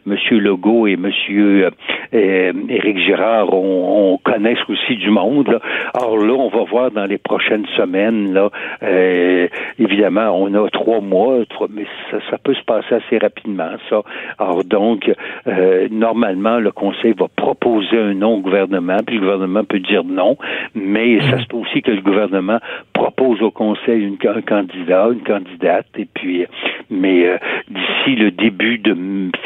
Monsieur 0.05 0.39
Legault 0.39 0.87
et 0.87 0.95
Monsieur 0.95 1.69
euh, 2.13 2.53
Éric 2.69 2.97
Girard, 2.99 3.53
on, 3.53 4.13
on 4.13 4.17
connaissent 4.17 4.57
aussi 4.67 4.97
du 4.97 5.09
monde. 5.09 5.47
Là. 5.47 5.59
Alors 5.93 6.17
là, 6.17 6.34
on 6.34 6.49
va 6.49 6.63
voir 6.63 6.91
dans 6.91 7.06
les 7.06 7.17
prochaines 7.17 7.65
semaines, 7.75 8.34
là, 8.34 8.49
euh, 8.84 9.47
évidemment, 9.80 10.32
on 10.36 10.53
a 10.53 10.69
trois 10.69 11.01
mois, 11.01 11.45
trois, 11.49 11.67
mais 11.69 11.86
ça, 12.12 12.38
peut 12.38 12.53
se 12.53 12.63
passer 12.63 12.95
assez 12.95 13.17
rapidement, 13.17 13.71
ça. 13.89 14.01
Alors 14.39 14.63
donc, 14.63 15.12
euh, 15.47 15.88
normalement, 15.91 16.60
le 16.60 16.71
conseil 16.71 17.13
va 17.17 17.27
proposer 17.36 17.97
un 17.97 18.13
nom 18.13 18.36
au 18.36 18.39
gouvernement, 18.39 18.97
puis 19.06 19.15
le 19.15 19.21
gouvernement 19.21 19.63
peut 19.63 19.80
dire 19.80 20.03
non, 20.03 20.38
mais 20.75 21.19
ça 21.30 21.39
se 21.39 21.47
peut 21.47 21.58
aussi 21.58 21.82
que 21.82 21.91
le 21.91 22.01
gouvernement 22.01 22.60
propose 22.93 23.41
au 23.41 23.51
conseil 23.51 24.03
une, 24.03 24.17
un 24.27 24.41
candidat, 24.41 25.10
une 25.12 25.23
candidate, 25.23 25.88
et 25.97 26.08
puis, 26.13 26.45
mais 26.89 27.27
euh, 27.27 27.38
d'ici 27.69 28.15
le 28.15 28.32
début 28.32 28.77
de 28.77 28.95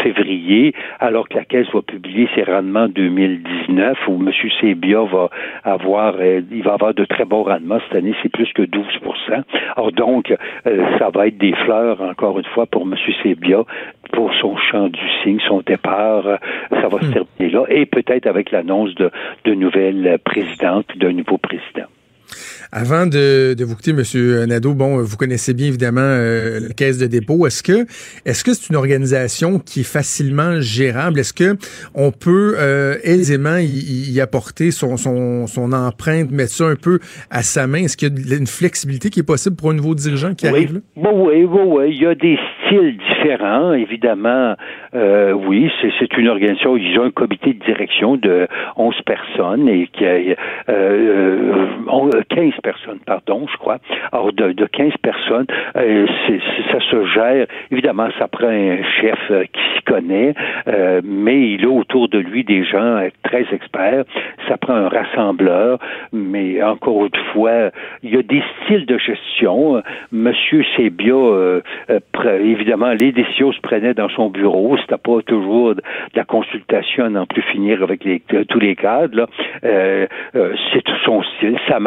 février, 0.04 0.74
alors 1.00 1.28
que 1.28 1.36
la 1.36 1.46
Caisse 1.46 1.68
va 1.74 1.82
publier 1.82 2.28
ses 2.36 2.44
rendements 2.44 2.88
2019, 2.88 3.98
où 4.08 4.14
M. 4.22 4.32
Sébia 4.60 5.02
va 5.04 5.30
avoir, 5.64 6.11
euh, 6.20 6.42
il 6.52 6.64
va 6.64 6.74
avoir 6.74 6.94
de 6.94 7.06
très 7.06 7.26
bons 7.26 7.44
rendements 7.44 7.80
cette 7.88 7.98
année, 7.98 8.14
c'est 8.22 8.30
plus 8.32 8.52
que 8.54 8.64
12% 8.64 9.44
Alors 9.76 9.92
donc, 9.92 10.34
euh, 10.66 10.98
ça 11.00 11.10
va 11.10 11.28
être 11.28 11.38
des 11.38 11.54
fleurs, 11.54 12.02
encore 12.02 12.40
une 12.40 12.46
fois, 12.46 12.66
pour 12.66 12.84
M. 12.84 12.96
Sébia, 13.24 13.64
pour 14.12 14.34
son 14.36 14.58
champ 14.58 14.88
du 14.88 15.10
signe, 15.24 15.40
son 15.48 15.62
départ, 15.62 16.28
euh, 16.28 16.38
ça 16.70 16.88
va 16.88 17.00
se 17.02 17.12
terminer 17.12 17.50
là, 17.50 17.66
et 17.70 17.86
peut-être 17.86 18.28
avec 18.28 18.52
l'annonce 18.52 18.94
de, 18.96 19.12
de 19.46 19.54
nouvelles 19.54 20.20
présidentes, 20.24 20.98
d'un 20.98 21.14
nouveau 21.14 21.38
président. 21.38 21.88
Avant 22.72 23.06
de, 23.06 23.54
de 23.54 23.66
vous 23.66 23.76
quitter, 23.76 23.94
Monsieur 23.94 24.46
Nadeau, 24.46 24.74
bon, 24.74 25.02
vous 25.02 25.18
connaissez 25.18 25.54
bien 25.54 25.68
évidemment 25.68 26.02
euh, 26.02 26.60
la 26.68 26.74
caisse 26.74 26.98
de 26.98 27.08
dépôt. 27.08 27.46
Est-ce 27.46 27.64
que 27.64 27.86
est-ce 28.26 28.44
que 28.44 28.54
c'est 28.54 28.70
une 28.70 28.76
organisation 28.76 29.60
qui 29.60 29.82
est 29.82 29.92
facilement 29.92 30.62
gérable? 30.62 31.20
Est-ce 31.20 31.34
que 31.34 31.58
on 31.96 32.12
peut 32.12 32.56
euh, 32.58 32.96
aisément 33.04 33.58
y, 33.58 34.12
y, 34.14 34.22
apporter 34.22 34.72
son, 34.72 34.98
son, 34.98 35.48
son 35.48 35.74
empreinte, 35.74 36.32
mettre 36.32 36.52
ça 36.52 36.66
un 36.66 36.76
peu 36.76 37.00
à 37.30 37.44
sa 37.44 37.68
main? 37.68 37.80
Est-ce 37.80 37.98
qu'il 37.98 38.28
y 38.28 38.34
a 38.34 38.38
une 38.38 38.48
flexibilité 38.48 39.10
qui 39.10 39.20
est 39.20 39.28
possible 39.28 39.56
pour 39.56 39.72
un 39.72 39.74
nouveau 39.74 39.96
dirigeant 39.96 40.34
qui 40.34 40.46
oui. 40.48 40.52
arrive 40.52 40.74
là? 40.76 40.80
Bon, 40.96 41.28
oui, 41.28 41.44
oui, 41.44 41.62
oui. 41.66 41.86
Il 41.90 42.02
y 42.02 42.06
a 42.06 42.16
des 42.16 42.38
styles 42.66 42.98
différents, 42.98 43.74
évidemment. 43.74 44.56
Euh, 44.94 45.32
oui, 45.34 45.70
c'est 45.82 46.18
une 46.18 46.28
organisation. 46.28 46.78
Ils 46.78 46.98
ont 47.00 47.04
un 47.04 47.12
comité 47.12 47.54
de 47.54 47.66
direction 47.66 48.18
de 48.18 48.48
11 48.78 48.96
personnes 49.06 49.68
et 49.68 49.88
qui 49.88 50.06
a 50.06 50.18
euh, 52.22 52.36
15 52.36 52.54
personnes, 52.64 53.00
pardon, 53.06 53.46
je 53.52 53.58
crois. 53.58 53.78
Alors, 54.12 54.34
de, 54.34 54.52
de 54.52 54.66
15 54.66 54.94
personnes, 55.02 55.46
euh, 55.76 56.08
ça 56.72 56.80
se 56.80 57.06
gère. 57.08 57.48
Évidemment, 57.72 58.10
ça 58.18 58.28
prend 58.28 58.48
un 58.48 58.84
chef 59.00 59.20
euh, 59.30 59.44
qui 59.46 59.62
s'y 59.76 59.82
connaît, 59.84 60.34
euh, 60.68 61.02
mais 61.04 61.52
il 61.52 61.66
a 61.66 61.70
autour 61.70 62.10
de 62.10 62.20
lui 62.20 62.44
des 62.44 62.64
gens 62.64 63.08
très 63.24 63.46
experts. 63.52 64.04
Ça 64.48 64.58
prend 64.58 64.74
un 64.74 64.90
rassembleur, 64.90 65.80
mais 66.12 66.62
encore 66.64 67.06
une 67.06 67.22
fois, 67.34 67.72
il 68.04 68.14
y 68.14 68.18
a 68.18 68.24
des 68.24 68.44
styles 68.64 68.86
de 68.86 68.98
gestion. 68.98 69.82
Monsieur 70.12 70.64
Sebia, 70.76 71.62
évidemment, 72.44 72.94
les 73.00 73.12
décisions 73.12 73.52
se 73.52 73.62
prenaient 73.62 73.94
dans 73.94 74.10
son 74.10 74.30
bureau. 74.30 74.78
C'était 74.78 74.98
pas 74.98 75.22
toujours 75.26 75.76
de 75.76 75.82
la 76.16 76.24
consultation 76.24 77.06
à 77.06 77.10
n'en 77.10 77.26
plus 77.26 77.42
finir 77.44 77.82
avec 77.84 78.02
tous 78.50 78.60
les 78.60 78.76
cadres. 78.76 79.28
C'est 79.62 80.84
son 81.06 81.24
style, 81.24 81.58
ça 81.68 81.80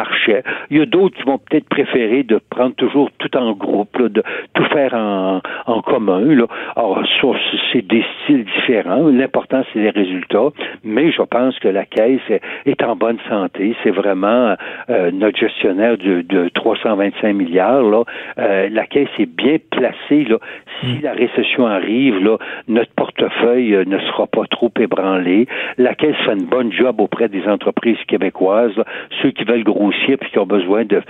Il 0.71 0.79
y 0.79 0.81
a 0.81 0.87
d'autres 0.87 1.17
qui 1.17 1.23
vont 1.25 1.39
peut-être 1.39 1.69
préférer 1.69 2.23
de 2.23 2.41
prendre 2.51 2.75
toujours 2.75 3.11
tout 3.19 3.37
en 3.37 3.53
groupe, 3.53 3.97
là, 3.99 4.09
de 4.09 4.23
tout 4.55 4.65
faire 4.67 4.95
en, 4.95 5.41
en 5.67 5.83
commun. 5.83 6.25
Là. 6.35 6.47
Alors, 6.77 7.03
ça, 7.21 7.29
c'est 7.73 7.87
des 7.87 8.05
styles 8.23 8.45
différents. 8.45 9.09
L'important, 9.09 9.63
c'est 9.73 9.81
les 9.81 9.91
résultats. 9.91 10.51
Mais 10.83 11.11
je 11.13 11.23
pense 11.23 11.59
que 11.59 11.69
la 11.69 11.85
Caisse 11.85 12.21
est 12.67 12.83
en 12.83 12.97
bonne 12.97 13.19
santé. 13.29 13.75
C'est 13.83 13.91
vraiment 13.91 14.57
euh, 14.91 15.11
notre 15.13 15.39
gestionnaire 15.39 15.97
de, 15.99 16.23
de 16.23 16.49
325 16.55 17.33
milliards. 17.33 17.83
Là. 17.83 18.05
Euh, 18.39 18.69
la 18.71 18.87
Caisse 18.87 19.09
est 19.19 19.31
bien 19.31 19.57
placée. 19.71 20.25
Là. 20.25 20.39
Si 20.81 21.01
la 21.03 21.13
récession 21.13 21.67
arrive, 21.67 22.23
là, 22.23 22.39
notre 22.69 22.93
portefeuille 22.95 23.75
euh, 23.75 23.85
ne 23.87 23.99
sera 23.99 24.27
pas 24.27 24.45
trop 24.51 24.71
ébranlé. 24.79 25.47
La 25.79 25.95
Caisse 25.95 26.17
fait 26.25 26.33
une 26.33 26.47
bonne 26.47 26.73
job 26.73 27.01
auprès 27.01 27.29
des 27.29 27.47
entreprises 27.47 28.03
québécoises, 28.07 28.77
là, 28.77 28.85
ceux 29.23 29.31
qui 29.31 29.45
veulent 29.45 29.65
grossir 29.65 30.14
puis 30.17 30.31
qui 30.31 30.39
ont 30.39 30.47
besoin 30.47 30.85
de, 30.85 31.03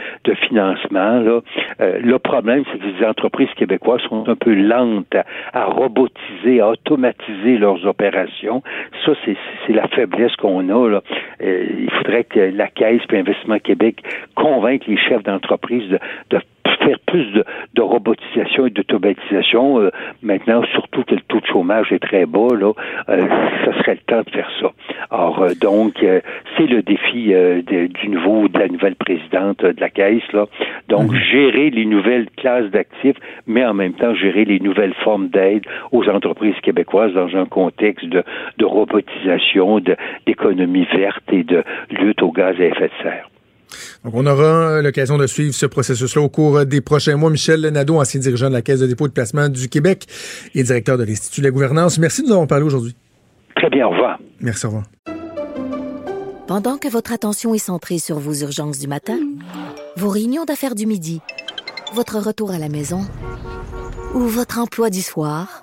financement. 0.49 1.21
Là. 1.21 1.41
Euh, 1.81 1.99
le 2.03 2.19
problème, 2.19 2.65
c'est 2.71 2.79
que 2.79 2.85
les 2.85 3.07
entreprises 3.07 3.53
québécoises 3.57 4.01
sont 4.03 4.29
un 4.29 4.35
peu 4.35 4.55
lentes 4.55 5.15
à, 5.53 5.65
robotiser, 5.65 6.61
à 6.61 6.71
automatiser 6.71 7.59
leurs 7.59 7.87
opérations. 7.87 8.63
Ça, 9.05 9.13
c'est 9.25 9.73
la 9.73 9.87
faiblesse 9.89 10.35
qu'on 10.37 10.69
a. 10.69 11.01
Euh, 11.43 11.67
il 11.79 11.91
faudrait 11.91 12.25
que 12.25 12.41
la 12.41 12.69
Caisse 12.69 13.03
et 13.13 13.19
Investissement 13.19 13.59
Québec 13.59 14.03
convainquent 14.35 14.87
les 14.87 14.97
chefs 14.97 15.23
d'entreprise 15.23 15.89
de, 15.89 15.99
de 16.31 16.41
faire 16.85 16.99
plus 17.07 17.27
de, 17.33 17.45
de 17.75 17.83
robotisation 17.83 18.67
et 18.67 18.71
d'automatisation. 18.71 19.81
Euh, 19.81 19.91
maintenant, 20.23 20.63
surtout 20.73 21.03
que 21.05 21.15
le 21.15 21.21
taux 21.23 21.41
de 21.41 21.47
chômage 21.47 21.93
est 21.93 21.99
très 21.99 22.27
bas, 22.27 22.55
là, 22.59 22.73
euh, 23.09 23.27
ça 23.65 23.73
serait 23.79 23.95
le 23.95 24.07
temps 24.07 24.23
de 24.23 24.31
faire 24.31 24.51
ça. 24.61 24.71
Alors, 25.11 25.43
euh, 25.43 25.51
donc, 25.61 26.03
euh, 26.03 26.21
c'est 26.57 26.67
le 26.67 26.83
défi 26.83 27.29
de, 27.29 27.87
du 27.87 28.09
nouveau, 28.09 28.49
de 28.49 28.59
la 28.59 28.69
nouvelle 28.69 28.97
présidente 28.97 29.65
de 29.65 29.81
la 29.81 29.91
Caisse, 29.91 30.31
là. 30.33 30.47
Donc, 30.89 31.13
-hmm. 31.13 31.31
gérer 31.33 31.71
les 31.71 31.87
nouvelles 31.87 32.29
classes 32.37 32.71
d'actifs, 32.71 33.19
mais 33.47 33.65
en 33.65 33.75
même 33.75 33.95
temps, 33.95 34.15
gérer 34.15 34.45
les 34.45 34.61
nouvelles 34.61 34.95
formes 35.05 35.29
d'aide 35.29 35.65
aux 35.93 36.09
entreprises 36.09 36.59
québécoises 36.63 37.13
dans 37.13 37.37
un 37.37 37.47
contexte 37.47 38.07
de, 38.07 38.23
de 38.59 38.65
robotisation, 38.65 39.81
d'économie 40.27 40.87
verte 40.97 41.29
et 41.33 41.45
de 41.45 41.63
lutte 41.91 42.23
au 42.23 42.33
gaz 42.33 42.55
à 42.61 42.65
effet 42.65 42.91
de 42.95 43.03
serre. 43.03 43.27
Donc, 44.05 44.15
on 44.15 44.27
aura 44.27 44.83
l'occasion 44.83 45.19
de 45.19 45.27
suivre 45.27 45.55
ce 45.55 45.67
processus-là 45.67 46.23
au 46.23 46.29
cours 46.29 46.65
des 46.67 46.81
prochains 46.81 47.17
mois. 47.17 47.31
Michel 47.31 47.61
Nadeau, 47.61 48.01
ancien 48.01 48.21
dirigeant 48.21 48.49
de 48.49 48.55
la 48.55 48.63
Caisse 48.63 48.81
de 48.81 48.87
dépôt 48.87 49.07
et 49.07 49.09
de 49.09 49.15
placement 49.15 49.49
du 49.49 49.69
Québec 49.69 50.07
et 50.55 50.63
directeur 50.63 50.99
de 50.99 51.05
l'Institut 51.05 51.41
de 51.41 51.47
la 51.47 51.51
gouvernance. 51.51 51.99
Merci 51.99 52.23
de 52.23 52.27
nous 52.27 52.33
avoir 52.33 52.49
parlé 52.49 52.65
aujourd'hui. 52.65 52.95
Très 53.57 53.71
bien, 53.71 53.87
au 53.87 53.91
revoir. 53.91 54.19
Merci, 54.41 54.67
au 54.67 54.71
revoir. 54.71 54.85
Pendant 56.47 56.77
que 56.77 56.89
votre 56.89 57.13
attention 57.13 57.55
est 57.55 57.59
centrée 57.59 57.99
sur 57.99 58.19
vos 58.19 58.35
urgences 58.35 58.79
du 58.79 58.87
matin, 58.87 59.19
vos 59.97 60.11
réunions 60.11 60.45
d'affaires 60.45 60.75
du 60.75 60.87
midi, 60.87 61.21
votre 61.95 62.19
retour 62.19 62.51
à 62.51 62.59
la 62.59 62.69
maison 62.69 63.01
ou 64.15 64.21
votre 64.21 64.59
emploi 64.59 64.91
du 64.91 65.01
soir, 65.01 65.63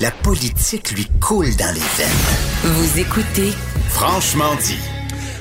La 0.00 0.12
politique 0.12 0.92
lui 0.92 1.08
coule 1.20 1.56
dans 1.56 1.74
les 1.74 1.80
veines. 1.80 2.72
Vous 2.72 3.00
écoutez 3.00 3.50
Franchement 3.88 4.54
dit. 4.64 4.78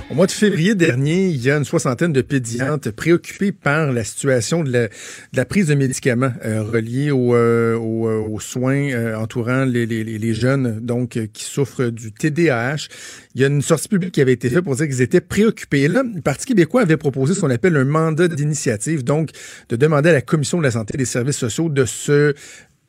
Au 0.10 0.16
mois 0.16 0.26
de 0.26 0.32
février 0.32 0.74
dernier, 0.74 1.28
il 1.28 1.40
y 1.40 1.52
a 1.52 1.58
une 1.58 1.64
soixantaine 1.64 2.12
de 2.12 2.22
pédiatres 2.22 2.92
préoccupés 2.92 3.52
par 3.52 3.92
la 3.92 4.04
situation 4.04 4.64
de 4.64 4.72
la, 4.72 4.88
de 4.88 4.92
la 5.34 5.46
prise 5.46 5.68
de 5.68 5.76
médicaments 5.76 6.32
euh, 6.44 6.64
reliés 6.64 7.12
au, 7.12 7.36
euh, 7.36 7.76
au, 7.76 8.10
aux 8.10 8.40
soins 8.40 8.90
euh, 8.94 9.16
entourant 9.16 9.64
les, 9.64 9.86
les, 9.86 10.04
les, 10.04 10.34
jeunes 10.34 10.80
donc 10.80 11.20
qui 11.34 11.44
souffrent 11.44 11.92
du 11.92 12.12
TDAH. 12.12 12.88
Il 13.36 13.42
y 13.42 13.44
a 13.44 13.48
une 13.48 13.62
sortie 13.62 13.90
publique 13.90 14.14
qui 14.14 14.22
avait 14.22 14.34
été 14.34 14.50
faite 14.50 14.62
pour 14.62 14.76
dire 14.76 14.88
qu'ils 14.88 15.04
étaient 15.04 15.22
préoccupés. 15.22 15.82
Et 15.82 15.88
là, 15.88 16.02
le 16.02 16.22
Parti 16.22 16.48
québécois 16.48 16.82
avait 16.82 16.98
proposé 16.98 17.36
ce 17.36 17.42
qu'on 17.42 17.52
appelle 17.52 17.78
un 17.78 17.86
mandat 17.86 18.28
d'initiative, 18.28 19.04
donc 19.04 19.30
de 19.70 19.76
demander 19.76 20.10
à 20.10 20.14
la 20.14 20.22
Commission 20.22 20.58
de 20.58 20.64
la 20.64 20.72
santé 20.72 20.96
et 20.96 20.98
des 20.98 21.06
services 21.06 21.38
sociaux 21.38 21.70
de 21.70 21.86
se 21.86 22.34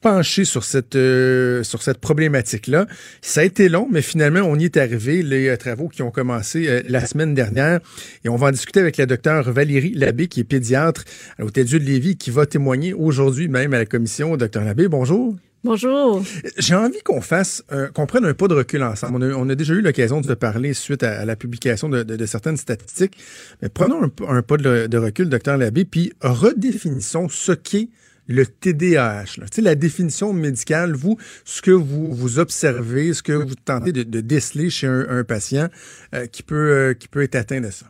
pencher 0.00 0.44
sur 0.44 0.64
cette 0.64 0.96
euh, 0.96 1.62
sur 1.64 1.82
cette 1.82 1.98
problématique 1.98 2.66
là. 2.66 2.86
Ça 3.20 3.40
a 3.40 3.44
été 3.44 3.68
long, 3.68 3.88
mais 3.90 4.02
finalement 4.02 4.40
on 4.40 4.56
y 4.56 4.64
est 4.64 4.76
arrivé. 4.76 5.22
Les 5.22 5.48
euh, 5.48 5.56
travaux 5.56 5.88
qui 5.88 6.02
ont 6.02 6.10
commencé 6.10 6.68
euh, 6.68 6.82
la 6.88 7.04
semaine 7.06 7.34
dernière 7.34 7.80
et 8.24 8.28
on 8.28 8.36
va 8.36 8.48
en 8.48 8.50
discuter 8.50 8.80
avec 8.80 8.96
la 8.96 9.06
docteure 9.06 9.50
Valérie 9.50 9.94
Labbé 9.94 10.28
qui 10.28 10.40
est 10.40 10.44
pédiatre 10.44 11.04
à 11.38 11.42
l'Hôtel-Dieu 11.42 11.80
de 11.80 11.84
Lévis 11.84 12.16
qui 12.16 12.30
va 12.30 12.46
témoigner 12.46 12.94
aujourd'hui 12.94 13.48
même 13.48 13.74
à 13.74 13.78
la 13.78 13.86
commission. 13.86 14.36
Docteur 14.36 14.64
Labbé, 14.64 14.88
bonjour. 14.88 15.36
Bonjour. 15.64 16.22
J'ai 16.56 16.76
envie 16.76 17.00
qu'on 17.04 17.20
fasse, 17.20 17.64
euh, 17.72 17.88
qu'on 17.88 18.06
prenne 18.06 18.24
un 18.24 18.32
pas 18.32 18.46
de 18.46 18.54
recul 18.54 18.80
ensemble. 18.84 19.16
On 19.16 19.22
a, 19.22 19.34
on 19.34 19.48
a 19.48 19.56
déjà 19.56 19.74
eu 19.74 19.80
l'occasion 19.80 20.20
de 20.20 20.34
parler 20.34 20.72
suite 20.72 21.02
à, 21.02 21.18
à 21.18 21.24
la 21.24 21.34
publication 21.34 21.88
de, 21.88 22.04
de, 22.04 22.14
de, 22.14 22.26
certaines 22.26 22.56
statistiques. 22.56 23.18
Mais 23.60 23.68
prenons 23.68 24.04
un, 24.04 24.10
un 24.28 24.42
pas 24.42 24.56
de, 24.56 24.86
de 24.86 24.98
recul, 24.98 25.28
docteur 25.28 25.56
Labbé, 25.56 25.84
puis 25.84 26.12
redéfinissons 26.20 27.28
ce 27.28 27.50
qu'est 27.50 27.88
le 28.28 28.46
TDAH. 28.46 29.38
Là. 29.38 29.46
La 29.58 29.74
définition 29.74 30.32
médicale, 30.32 30.92
vous, 30.92 31.16
ce 31.44 31.60
que 31.62 31.70
vous, 31.70 32.12
vous 32.12 32.38
observez, 32.38 33.12
ce 33.14 33.22
que 33.22 33.32
vous 33.32 33.54
tentez 33.54 33.92
de, 33.92 34.20
déceler 34.20 34.70
chez 34.70 34.86
un, 34.86 35.24
patient 35.24 35.68
euh, 36.14 36.26
qui, 36.26 36.42
peut, 36.42 36.54
euh, 36.54 36.94
qui 36.94 37.08
peut 37.08 37.22
être 37.22 37.34
atteint 37.34 37.60
de 37.60 37.70
ça? 37.70 37.86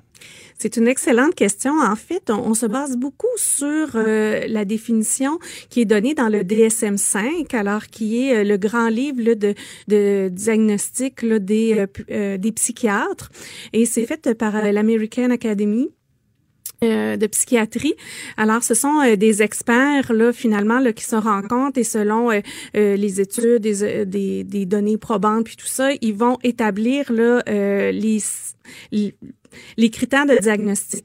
C'est 0.59 0.77
une 0.77 0.89
excellente 0.89 1.37
question. 1.37 1.73
En 1.81 1.95
fait, 1.95 2.31
on, 2.31 2.55
se 2.55 2.67
base 2.67 2.97
beaucoup 2.97 3.27
sur 3.37 3.95
euh, 3.95 4.45
la 4.49 4.65
définition 4.65 5.39
qui 5.71 5.83
est 5.83 5.85
donnée 5.85 6.15
dans 6.15 6.29
le 6.29 6.41
DSM-5, 6.41 7.55
alors 7.55 7.87
qui 7.87 8.27
est 8.27 8.43
le 8.43 8.57
grand 8.57 8.89
livre 8.89 9.35
de, 9.35 9.55
de 9.87 10.29
diagnostic 10.33 11.25
des, 11.25 11.87
des 12.09 12.53
psychiatres. 12.53 13.31
Et 13.73 13.87
c'est 13.87 14.07
fait 14.07 14.35
par 14.35 14.73
l'American 14.73 15.31
Academy 15.31 15.91
euh, 16.85 17.17
de 17.17 17.27
psychiatrie. 17.27 17.95
Alors, 18.37 18.63
ce 18.63 18.73
sont 18.73 19.01
euh, 19.01 19.17
des 19.17 19.43
experts 19.43 20.13
là 20.13 20.33
finalement 20.33 20.79
là, 20.79 20.93
qui 20.93 21.03
se 21.03 21.17
rencontrent 21.17 21.77
et 21.77 21.83
selon 21.83 22.31
euh, 22.31 22.41
les 22.73 23.21
études, 23.21 23.63
des, 23.63 24.05
des, 24.07 24.45
des, 24.45 24.65
données 24.65 24.97
probantes 24.97 25.45
puis 25.45 25.57
tout 25.57 25.67
ça, 25.67 25.91
ils 26.01 26.15
vont 26.15 26.39
établir 26.45 27.13
là 27.13 27.43
les 27.91 28.19
les 28.93 29.15
critères 29.91 30.27
de 30.27 30.37
diagnostic. 30.41 31.05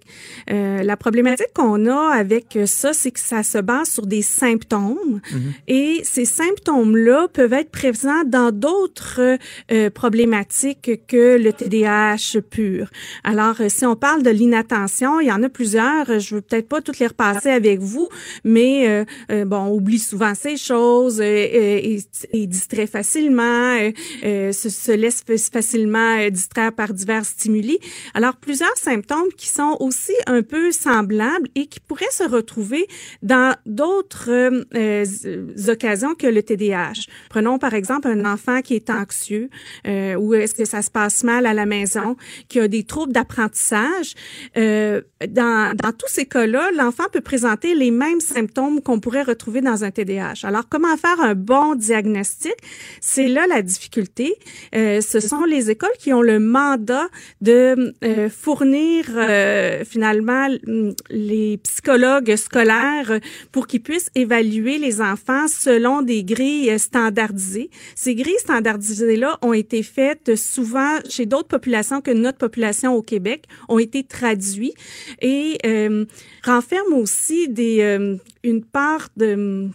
Euh, 0.50 0.84
la 0.84 0.98
problématique 0.98 1.54
qu'on 1.54 1.86
a 1.86 2.12
avec 2.14 2.58
ça, 2.66 2.94
c'est 2.94 3.12
que 3.12 3.20
ça 3.20 3.44
se 3.44 3.58
base 3.58 3.90
sur 3.90 4.06
des 4.06 4.22
symptômes 4.22 5.22
Mhm. 5.32 5.54
et 5.68 6.02
ces 6.04 6.26
symptômes-là 6.26 7.28
peuvent 7.34 7.54
être 7.54 7.70
présents 7.72 8.24
dans 8.26 8.52
d'autres 8.52 9.38
euh, 9.72 9.90
problématiques 9.90 11.02
que 11.08 11.38
le 11.38 11.54
TDAH 11.54 12.42
pur. 12.50 12.90
Alors, 13.24 13.56
euh, 13.62 13.68
si 13.70 13.86
on 13.86 13.96
parle 13.96 14.24
de 14.24 14.30
l'inattention, 14.30 15.20
il 15.20 15.28
y 15.28 15.32
en 15.32 15.44
a 15.44 15.50
plusieurs. 15.50 16.20
Je 16.20 16.36
veux 16.36 16.42
peut-être 16.42 16.68
pas 16.68 16.82
toutes 16.82 17.00
les 17.00 17.08
repasser 17.08 17.50
avec 17.50 17.80
vous, 17.80 18.08
mais 18.44 18.88
euh, 18.88 19.06
euh, 19.32 19.46
bon, 19.46 19.58
on 19.58 19.74
oublie 19.76 20.00
souvent 20.00 20.34
ces 20.36 20.58
choses, 20.58 21.20
euh, 21.22 21.24
et, 21.24 22.00
et 22.32 22.48
distrait 22.48 22.88
facilement, 22.88 23.78
se, 24.24 24.70
se 24.70 24.92
laisse 24.92 25.24
facilement 25.52 26.30
distraire 26.30 26.74
par 26.74 26.94
divers 26.94 27.26
stimuli. 27.26 27.80
Alors, 28.14 28.33
plusieurs 28.36 28.76
symptômes 28.78 29.32
qui 29.38 29.48
sont 29.48 29.78
aussi 29.80 30.14
un 30.28 30.42
peu 30.42 30.72
semblables 30.72 31.50
et 31.56 31.68
qui 31.68 31.80
pourraient 31.80 32.06
se 32.12 32.24
retrouver 32.24 32.88
dans 33.22 33.56
d'autres 33.66 34.30
euh, 34.30 34.64
euh, 34.76 35.72
occasions 35.72 36.16
que 36.16 36.28
le 36.28 36.44
TDAH. 36.44 37.08
Prenons 37.30 37.60
par 37.60 37.74
exemple 37.74 38.08
un 38.08 38.26
enfant 38.26 38.62
qui 38.62 38.76
est 38.76 38.90
anxieux 38.90 39.50
euh, 39.88 40.16
ou 40.16 40.34
est-ce 40.34 40.54
que 40.54 40.66
ça 40.66 40.82
se 40.82 40.92
passe 40.92 41.24
mal 41.24 41.46
à 41.46 41.54
la 41.54 41.66
maison, 41.66 42.16
qui 42.48 42.60
a 42.60 42.68
des 42.68 42.84
troubles 42.84 43.14
d'apprentissage. 43.14 44.14
Euh, 44.58 45.02
dans, 45.28 45.76
dans 45.76 45.92
tous 45.92 46.08
ces 46.08 46.26
cas-là, 46.26 46.72
l'enfant 46.76 47.06
peut 47.12 47.22
présenter 47.22 47.76
les 47.76 47.92
mêmes 47.92 48.20
symptômes 48.20 48.82
qu'on 48.82 49.00
pourrait 49.00 49.24
retrouver 49.24 49.62
dans 49.62 49.84
un 49.84 49.92
TDAH. 49.92 50.44
Alors, 50.44 50.68
comment 50.70 50.96
faire 50.98 51.20
un 51.22 51.36
bon 51.36 51.76
diagnostic? 51.76 52.54
C'est 53.02 53.28
là 53.28 53.48
la 53.48 53.62
difficulté. 53.62 54.36
Euh, 54.76 55.02
ce 55.02 55.20
sont 55.20 55.44
les 55.44 55.70
écoles 55.70 55.98
qui 56.00 56.14
ont 56.14 56.22
le 56.22 56.40
mandat 56.40 57.08
de 57.42 57.94
fournir 58.30 59.06
euh, 59.16 59.84
finalement 59.86 60.50
mm, 60.50 60.92
les 61.10 61.58
psychologues 61.58 62.36
scolaires 62.36 63.20
pour 63.52 63.68
qu'ils 63.68 63.82
puissent 63.82 64.10
évaluer 64.16 64.78
les 64.78 65.02
enfants 65.02 65.48
selon 65.48 66.02
des 66.02 66.24
grilles 66.24 66.78
standardisées. 66.80 67.70
Ces 67.96 68.16
grilles 68.16 68.40
standardisées-là 68.40 69.38
ont 69.42 69.54
été 69.54 69.84
faites 69.84 70.36
souvent 70.36 71.00
chez 71.10 71.26
d'autres 71.26 71.48
populations 71.48 72.02
que 72.02 72.12
notre 72.12 72.38
population 72.38 72.94
au 72.96 73.02
Québec, 73.02 73.46
ont 73.70 73.80
été 73.80 74.04
traduites 74.04 74.76
et 75.22 75.58
euh, 75.66 76.06
renferment 76.44 76.98
aussi 76.98 77.48
des, 77.50 77.82
euh, 77.82 78.18
une 78.44 78.64
part 78.64 79.10
de 79.18 79.70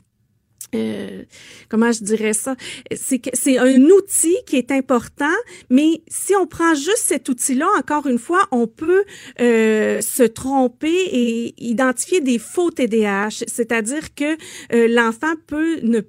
comment 1.68 1.92
je 1.92 2.04
dirais 2.04 2.33
ça? 2.33 2.57
C'est 2.92 3.59
un 3.59 3.83
outil 3.83 4.37
qui 4.46 4.57
est 4.57 4.70
important 4.70 5.26
mais 5.70 6.02
si 6.09 6.35
on 6.37 6.46
prend 6.46 6.74
juste 6.74 7.04
cet 7.04 7.28
outil-là 7.28 7.66
encore 7.78 8.07
une 8.07 8.18
fois 8.18 8.42
on 8.50 8.66
peut 8.66 9.04
euh, 9.40 10.00
se 10.00 10.22
tromper 10.22 10.94
et 11.12 11.54
identifier 11.59 12.20
des 12.20 12.38
faux 12.38 12.70
TDAH 12.70 13.44
c'est-à-dire 13.46 14.14
que 14.14 14.37
euh, 14.72 14.88
l'enfant 14.88 15.35
peut 15.46 15.81
ne 15.83 16.00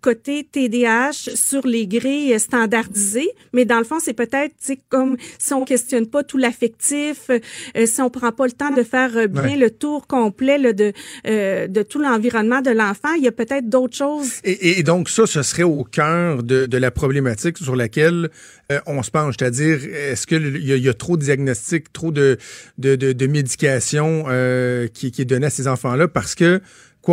côté 0.00 0.44
TDAH 0.50 1.12
sur 1.34 1.66
les 1.66 1.86
grilles 1.86 2.38
standardisées, 2.38 3.30
mais 3.52 3.64
dans 3.64 3.78
le 3.78 3.84
fond, 3.84 3.98
c'est 4.00 4.12
peut-être 4.12 4.54
comme 4.88 5.16
si 5.38 5.52
on 5.54 5.64
questionne 5.64 6.06
pas 6.06 6.22
tout 6.24 6.38
l'affectif, 6.38 7.30
euh, 7.30 7.86
si 7.86 8.00
on 8.00 8.10
prend 8.10 8.32
pas 8.32 8.46
le 8.46 8.52
temps 8.52 8.70
de 8.70 8.82
faire 8.82 9.16
euh, 9.16 9.26
bien 9.26 9.42
Ouais. 9.42 9.56
le 9.56 9.70
tour 9.70 10.06
complet 10.06 10.58
là, 10.58 10.72
de 10.72 10.92
euh, 11.26 11.66
de 11.68 11.82
tout 11.82 11.98
l'environnement 12.00 12.60
de 12.60 12.70
l'enfant, 12.70 13.12
il 13.16 13.24
y 13.24 13.28
a 13.28 13.32
peut-être 13.32 13.68
d'autres 13.68 13.96
choses. 13.96 14.32
Et, 14.44 14.78
et 14.78 14.82
donc 14.82 15.08
ça, 15.08 15.26
ce 15.26 15.42
serait 15.42 15.62
au 15.62 15.84
cœur 15.84 16.42
de, 16.42 16.66
de 16.66 16.76
la 16.78 16.90
problématique 16.90 17.58
sur 17.58 17.76
laquelle 17.76 18.30
euh, 18.72 18.80
on 18.86 19.02
se 19.02 19.10
penche, 19.10 19.34
c'est-à-dire 19.38 19.78
est-ce 19.94 20.26
qu'il 20.26 20.58
y, 20.64 20.72
a- 20.72 20.76
il 20.76 20.82
y 20.84 20.88
a 20.88 20.94
trop 20.94 21.16
de 21.16 21.22
diagnostics, 21.22 21.92
trop 21.92 22.10
de, 22.10 22.36
de, 22.78 22.96
de, 22.96 23.12
de 23.12 23.26
médication 23.26 24.24
euh, 24.28 24.88
qui, 24.88 25.10
qui 25.10 25.22
est 25.22 25.24
donnée 25.24 25.46
à 25.46 25.50
ces 25.50 25.68
enfants-là? 25.68 26.08
Parce 26.08 26.34
que 26.34 26.60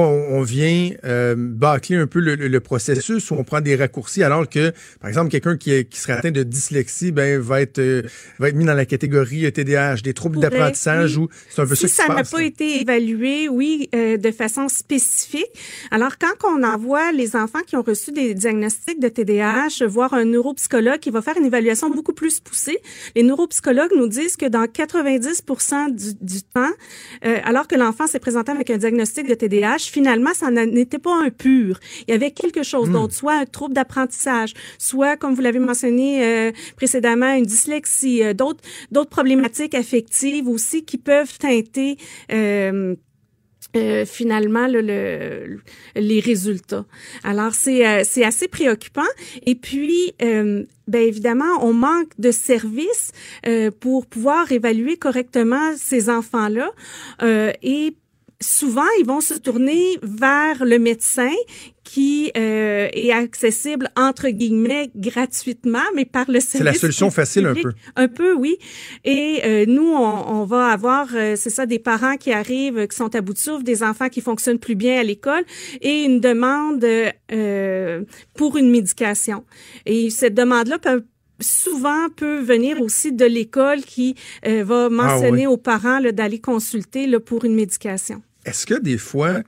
on, 0.02 0.38
on 0.38 0.42
vient 0.42 0.92
euh, 1.04 1.36
bâcler 1.38 1.96
un 1.98 2.08
peu 2.08 2.20
le, 2.20 2.36
le- 2.36 2.48
le 2.48 2.60
processus 2.60 3.32
où 3.32 3.36
on 3.36 3.44
prend 3.44 3.62
des 3.62 3.76
raccourcis 3.76 4.24
alors 4.24 4.48
que, 4.50 4.72
par 5.00 5.08
exemple, 5.10 5.30
quelqu'un 5.30 5.58
qui, 5.58 5.86
qui 5.86 6.00
serait 6.00 6.14
atteint 6.14 6.32
de 6.32 6.44
dyslexie 6.44 7.12
ben, 7.12 7.40
va, 7.40 7.62
être, 7.62 7.80
euh, 7.80 8.02
va 8.40 8.50
être 8.50 8.56
mis 8.56 8.66
dans 8.66 8.74
la 8.74 8.86
catégorie 8.86 9.52
TDAH, 9.52 9.98
des 10.04 10.14
troubles 10.14 10.40
d'apprentissage 10.40 11.18
ou 11.18 11.30
c'est 11.50 11.62
un 11.62 11.66
peu 11.68 11.76
si 11.76 11.88
ça 11.90 12.04
qui 12.04 12.08
ça 12.10 12.16
n'a 12.16 12.24
pas 12.24 12.38
là. 12.40 12.44
été 12.46 12.82
évalué, 12.82 13.50
oui, 13.50 13.90
euh, 13.96 14.18
de 14.18 14.32
façon 14.32 14.68
spécifique. 14.68 15.46
Alors, 15.92 16.18
quand 16.18 16.48
on 16.50 16.64
envoie 16.64 17.12
les 17.12 17.36
enfants 17.36 17.60
qui 17.66 17.76
ont 17.76 17.82
reçu 17.84 18.12
des 18.12 18.34
diagnostics 18.34 19.00
de 19.00 19.08
TDAH 19.10 19.86
voir 19.88 20.14
un 20.14 20.26
neuropsychologue 20.26 21.00
qui 21.00 21.10
va 21.12 21.22
faire 21.22 21.38
une 21.38 21.46
évaluation 21.46 21.90
beaucoup 21.90 22.14
plus 22.14 22.40
poussée, 22.40 22.80
les 23.16 23.24
neuropsychologues 23.24 23.92
nous 23.96 24.08
disent 24.08 24.36
que 24.38 24.46
dans 24.48 24.68
90 24.68 25.44
du, 25.92 26.14
du 26.22 26.42
temps, 26.44 26.70
euh, 27.26 27.38
alors 27.44 27.68
que 27.68 27.76
l'enfant 27.76 28.08
s'est 28.08 28.20
présenté 28.20 28.52
avec 28.52 28.70
un 28.70 28.78
diagnostic 28.78 29.28
de 29.28 29.34
TDAH, 29.34 29.85
finalement, 29.90 30.34
ça 30.34 30.52
n'était 30.52 31.00
pas 31.00 31.16
un 31.24 31.30
pur. 31.30 31.80
Il 32.08 32.12
y 32.12 32.14
avait 32.14 32.32
quelque 32.32 32.64
chose 32.64 32.90
d'autre, 32.90 33.14
soit 33.14 33.36
un 33.36 33.46
trouble 33.46 33.74
d'apprentissage, 33.74 34.54
soit, 34.78 35.18
comme 35.18 35.34
vous 35.34 35.42
l'avez 35.42 35.60
mentionné 35.60 36.24
euh, 36.26 36.52
précédemment, 36.76 37.34
une 37.34 37.46
dyslexie, 37.46 38.24
euh, 38.24 38.34
d'autres 38.34 38.62
d'autres 38.92 39.10
problématiques 39.10 39.76
affectives 39.76 40.48
aussi 40.48 40.86
qui 40.86 40.98
peuvent 40.98 41.38
teinter 41.38 41.98
euh, 42.32 42.96
euh, 43.76 44.06
finalement 44.06 44.68
le, 44.68 44.82
le- 44.82 45.60
les 45.96 46.20
résultats. 46.22 46.86
Alors 47.24 47.54
c'est 47.54 47.86
euh, 47.86 48.04
c'est 48.06 48.24
assez 48.24 48.48
préoccupant 48.48 49.10
et 49.46 49.56
puis 49.56 50.14
euh, 50.22 50.64
ben 50.88 51.02
évidemment 51.02 51.54
on 51.62 51.74
manque 51.74 52.12
de 52.20 52.32
services 52.32 53.12
pour 53.82 54.06
pouvoir 54.06 54.52
évaluer 54.52 54.98
correctement 54.98 55.74
ces 55.78 56.10
enfants 56.10 56.48
là 56.48 56.72
et 57.64 57.96
souvent 58.46 58.88
ils 59.00 59.06
vont 59.06 59.22
se 59.22 59.34
tourner 59.34 59.98
vers 60.04 60.64
le 60.66 60.78
médecin 60.80 61.32
qui 61.84 62.32
euh, 62.36 62.88
est 62.94 63.12
accessible 63.12 63.90
entre 63.96 64.30
guillemets 64.30 64.90
gratuitement, 64.96 65.84
mais 65.96 66.06
par 66.06 66.26
le 66.30 66.40
service. 66.40 66.66
la 66.66 66.74
solution 66.74 67.12
facile 67.12 67.46
un 67.46 67.54
peu. 67.54 67.74
Un 67.96 68.08
peu, 68.08 68.34
oui. 68.34 68.58
Et 69.04 69.42
euh, 69.46 69.66
nous, 69.68 69.88
on, 69.88 70.42
on 70.42 70.46
va 70.46 70.68
avoir, 70.70 71.10
euh, 71.14 71.36
c'est 71.36 71.52
ça, 71.52 71.66
des 71.68 71.78
parents 71.78 72.18
qui 72.18 72.32
arrivent, 72.32 72.88
qui 72.88 72.96
sont 72.96 73.14
à 73.16 73.22
bout 73.22 73.34
de 73.34 73.38
souffle, 73.38 73.64
des 73.64 73.84
enfants 73.84 74.10
qui 74.10 74.22
fonctionnent 74.22 74.58
plus 74.60 74.76
bien 74.76 75.00
à 75.00 75.04
l'école, 75.04 75.44
et 75.82 76.04
une 76.06 76.20
demande 76.20 76.84
euh, 77.32 78.04
pour 78.36 78.58
une 78.58 78.72
médication. 78.72 79.44
Et 79.86 80.10
cette 80.10 80.34
demande-là 80.34 80.80
peut 80.80 81.04
souvent 81.42 82.08
peut 82.16 82.40
venir 82.40 82.82
aussi 82.82 83.12
de 83.12 83.26
l'école 83.26 83.82
qui 83.82 84.16
euh, 84.48 84.64
va 84.64 84.90
mentionner 84.90 85.46
Ah 85.46 85.48
oui. 85.50 85.54
aux 85.54 85.58
parents 85.58 86.00
d'aller 86.02 86.40
consulter 86.40 87.08
là, 87.08 87.20
pour 87.20 87.46
une 87.46 87.56
médication. 87.56 88.22
Est-ce 88.46 88.66
que 88.66 88.80
des 88.80 88.98
fois, 88.98 89.42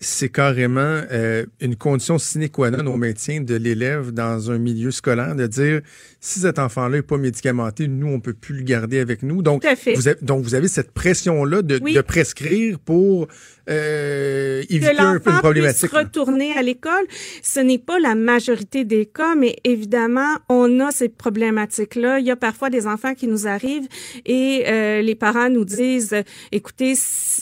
c'est 0.00 0.30
carrément 0.30 1.00
euh, 1.12 1.46
une 1.60 1.76
condition 1.76 2.18
sine 2.18 2.48
qua 2.48 2.70
non 2.72 2.92
au 2.92 2.96
maintien 2.96 3.40
de 3.40 3.54
l'élève 3.54 4.10
dans 4.10 4.50
un 4.50 4.58
milieu 4.58 4.90
scolaire 4.90 5.36
de 5.36 5.46
dire 5.46 5.80
si 6.20 6.40
cet 6.40 6.58
enfant-là 6.58 6.96
n'est 6.96 7.02
pas 7.02 7.18
médicamenté, 7.18 7.86
nous, 7.86 8.08
on 8.08 8.18
peut 8.18 8.34
plus 8.34 8.56
le 8.56 8.62
garder 8.64 8.98
avec 8.98 9.22
nous? 9.22 9.42
Donc, 9.42 9.62
Tout 9.62 9.68
à 9.68 9.76
fait. 9.76 9.94
vous 9.94 10.08
avez, 10.08 10.18
donc 10.22 10.42
vous 10.42 10.54
avez 10.56 10.66
cette 10.68 10.90
pression-là 10.90 11.62
de, 11.62 11.78
Oui. 11.80 11.94
de 11.94 12.00
prescrire 12.00 12.80
pour 12.80 13.28
euh, 13.68 14.62
éviter 14.68 14.98
un 14.98 15.12
peu 15.12 15.12
une 15.14 15.20
puisse 15.20 15.38
problématique. 15.38 15.92
là. 15.92 15.98
retourner 16.00 16.52
à 16.56 16.62
l'école. 16.62 17.04
Ce 17.42 17.60
n'est 17.60 17.78
pas 17.78 17.98
la 17.98 18.14
majorité 18.14 18.84
des 18.84 19.06
cas, 19.06 19.34
mais 19.34 19.56
évidemment, 19.64 20.36
on 20.48 20.80
a 20.80 20.90
ces 20.90 21.08
problématiques-là. 21.08 22.18
Il 22.18 22.26
y 22.26 22.30
a 22.30 22.36
parfois 22.36 22.70
des 22.70 22.86
enfants 22.86 23.14
qui 23.14 23.26
nous 23.26 23.46
arrivent 23.46 23.88
et 24.26 24.64
euh, 24.66 25.02
les 25.02 25.14
parents 25.14 25.48
nous 25.48 25.64
disent, 25.64 26.16
écoutez, 26.50 26.94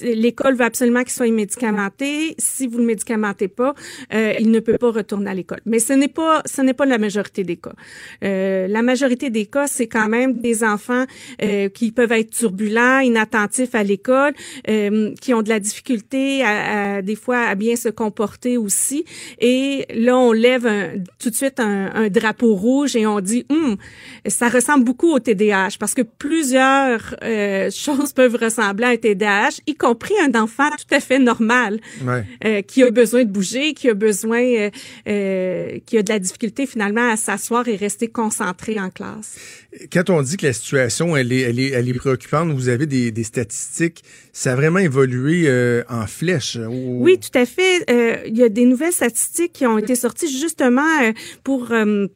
l'école 0.02 0.54
veut 0.54 0.64
absolument 0.64 1.02
qu'il 1.02 1.12
soit 1.12 1.30
médicamenté. 1.30 2.34
Si 2.38 2.66
vous 2.66 2.78
le 2.78 2.84
médicamentez 2.84 3.48
pas, 3.48 3.74
euh, 4.12 4.34
il 4.38 4.50
ne 4.50 4.60
peut 4.60 4.78
pas 4.78 4.90
retourner 4.90 5.30
à 5.30 5.34
l'école. 5.34 5.60
Mais 5.64 5.78
ce 5.78 5.92
n'est 5.92 6.08
pas, 6.08 6.42
ce 6.44 6.60
n'est 6.62 6.74
pas 6.74 6.86
la 6.86 6.98
majorité 6.98 7.44
des 7.44 7.56
cas. 7.56 7.72
Euh, 8.24 8.66
la 8.68 8.82
majorité 8.82 9.30
des 9.30 9.46
cas, 9.46 9.66
c'est 9.66 9.86
quand 9.86 10.08
même 10.08 10.40
des 10.40 10.64
enfants 10.64 11.04
euh, 11.42 11.68
qui 11.68 11.92
peuvent 11.92 12.12
être 12.12 12.30
turbulents, 12.30 13.00
inattentifs 13.00 13.74
à 13.74 13.82
l'école, 13.82 14.32
euh, 14.68 15.14
qui 15.20 15.34
ont 15.34 15.42
de 15.42 15.48
la 15.48 15.60
difficulté 15.60 16.09
à, 16.12 16.96
à- 16.96 17.02
des 17.02 17.16
fois 17.16 17.38
à 17.40 17.54
bien 17.54 17.76
se 17.76 17.88
comporter 17.88 18.56
aussi. 18.56 19.04
Et 19.40 19.86
là, 19.94 20.16
on 20.18 20.32
lève 20.32 20.66
un- 20.66 20.92
tout 21.18 21.30
de 21.30 21.34
suite 21.34 21.60
un, 21.60 21.90
un 21.94 22.08
drapeau 22.08 22.54
rouge 22.54 22.96
et 22.96 23.06
on 23.06 23.20
dit, 23.20 23.46
Hum, 23.50 23.76
ça 24.26 24.48
ressemble 24.48 24.84
beaucoup 24.84 25.10
au 25.12 25.18
TDAH 25.18 25.76
parce 25.78 25.94
que 25.94 26.02
plusieurs 26.02 27.16
euh, 27.22 27.70
choses 27.84 28.12
peuvent 28.12 28.36
ressembler 28.36 28.84
à 28.84 28.88
un 28.90 28.96
TDAH, 28.96 29.60
y 29.66 29.74
compris 29.74 30.14
un 30.26 30.38
enfant 30.40 30.68
tout 30.70 30.94
à 30.94 31.00
fait 31.00 31.18
normal 31.18 31.80
Ouais. 32.04 32.24
euh, 32.44 32.62
qui 32.62 32.82
a 32.82 32.90
besoin 32.90 33.24
de 33.24 33.30
bouger, 33.30 33.72
qui 33.74 33.88
a 33.88 33.94
besoin, 33.94 34.42
euh, 34.42 34.70
euh, 35.08 35.78
qui 35.86 35.98
a 35.98 36.02
de 36.02 36.08
la 36.12 36.18
difficulté 36.18 36.66
finalement 36.66 37.10
à 37.10 37.16
s'asseoir 37.16 37.66
et 37.68 37.76
rester 37.76 38.08
concentré 38.08 38.78
en 38.80 38.90
classe. 38.90 39.36
Quand 39.92 40.10
on 40.10 40.22
dit 40.22 40.36
que 40.36 40.46
la 40.46 40.52
situation 40.52 41.16
elle 41.16 41.32
est, 41.32 41.40
elle 41.40 41.60
est, 41.60 41.70
elle 41.70 41.88
est 41.88 41.94
préoccupante, 41.94 42.50
vous 42.52 42.68
avez 42.68 42.86
des, 42.86 43.10
des 43.10 43.24
statistiques, 43.24 44.02
ça 44.32 44.52
a 44.52 44.56
vraiment 44.56 44.78
évolué 44.80 45.44
euh, 45.46 45.82
ou- 46.56 47.02
Oui, 47.02 47.18
tout 47.18 47.36
à 47.38 47.46
fait. 47.46 47.84
Euh, 47.90 48.16
il 48.26 48.36
y 48.36 48.42
a 48.42 48.48
des 48.48 48.64
nouvelles 48.64 48.92
statistiques 48.92 49.52
qui 49.52 49.66
ont 49.66 49.78
été 49.78 49.94
sorties 49.94 50.28
justement 50.30 50.82
euh, 51.02 51.12
pour 51.44 51.72
euh, 51.72 52.06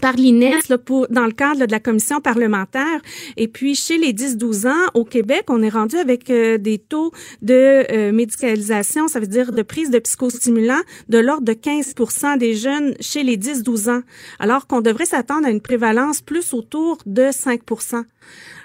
par 0.00 0.14
l'INES 0.14 0.54
là, 0.68 0.78
dans 1.10 1.26
le 1.26 1.32
cadre 1.32 1.66
de 1.66 1.70
la 1.72 1.80
commission 1.80 2.20
parlementaire. 2.20 3.00
Et 3.36 3.48
puis, 3.48 3.74
chez 3.74 3.98
les 3.98 4.12
10-12 4.12 4.68
ans, 4.68 4.88
au 4.94 5.04
Québec, 5.04 5.44
on 5.48 5.62
est 5.62 5.68
rendu 5.68 5.96
avec 5.96 6.30
euh, 6.30 6.58
des 6.58 6.78
taux 6.78 7.10
de 7.42 7.84
euh, 7.92 8.12
médicalisation, 8.12 9.08
ça 9.08 9.18
veut 9.20 9.26
dire 9.26 9.52
de 9.52 9.62
prise 9.62 9.90
de 9.90 9.98
psychostimulants, 9.98 10.80
de 11.08 11.18
l'ordre 11.18 11.44
de 11.44 11.52
15 11.52 11.94
des 12.38 12.54
jeunes 12.54 12.94
chez 13.00 13.22
les 13.24 13.36
10-12 13.36 13.90
ans, 13.90 14.02
alors 14.38 14.66
qu'on 14.66 14.80
devrait 14.80 15.06
s'attendre 15.06 15.46
à 15.46 15.50
une 15.50 15.60
prévalence 15.60 16.20
plus 16.20 16.54
autour 16.54 16.98
de 17.06 17.24
5% 17.24 18.04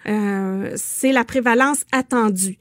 euh, 0.07 0.73
C'est 0.75 1.11
la 1.11 1.23
prévalence 1.23 1.85
attendue. 1.91 2.59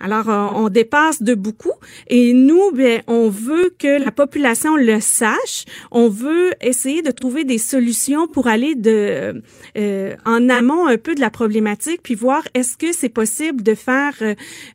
Alors, 0.00 0.28
euh, 0.28 0.46
on 0.54 0.68
dépasse 0.68 1.22
de 1.22 1.34
beaucoup 1.34 1.72
et 2.08 2.32
nous, 2.32 2.70
ben, 2.72 3.02
on 3.06 3.28
veut 3.28 3.72
que 3.78 4.02
la 4.02 4.10
population 4.10 4.76
le 4.76 5.00
sache. 5.00 5.64
On 5.90 6.08
veut 6.08 6.52
essayer 6.60 7.02
de 7.02 7.10
trouver 7.10 7.44
des 7.44 7.58
solutions 7.58 8.26
pour 8.26 8.46
aller 8.46 8.74
de 8.74 9.42
euh, 9.76 10.16
en 10.24 10.48
amont 10.48 10.86
un 10.86 10.98
peu 10.98 11.14
de 11.14 11.20
la 11.20 11.30
problématique, 11.30 12.00
puis 12.02 12.14
voir 12.14 12.42
est-ce 12.54 12.76
que 12.76 12.92
c'est 12.92 13.08
possible 13.08 13.62
de 13.62 13.74
faire 13.74 14.14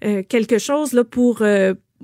euh, 0.03 0.23
quelque 0.27 0.57
chose 0.57 0.93
là 0.93 1.03
pour 1.03 1.43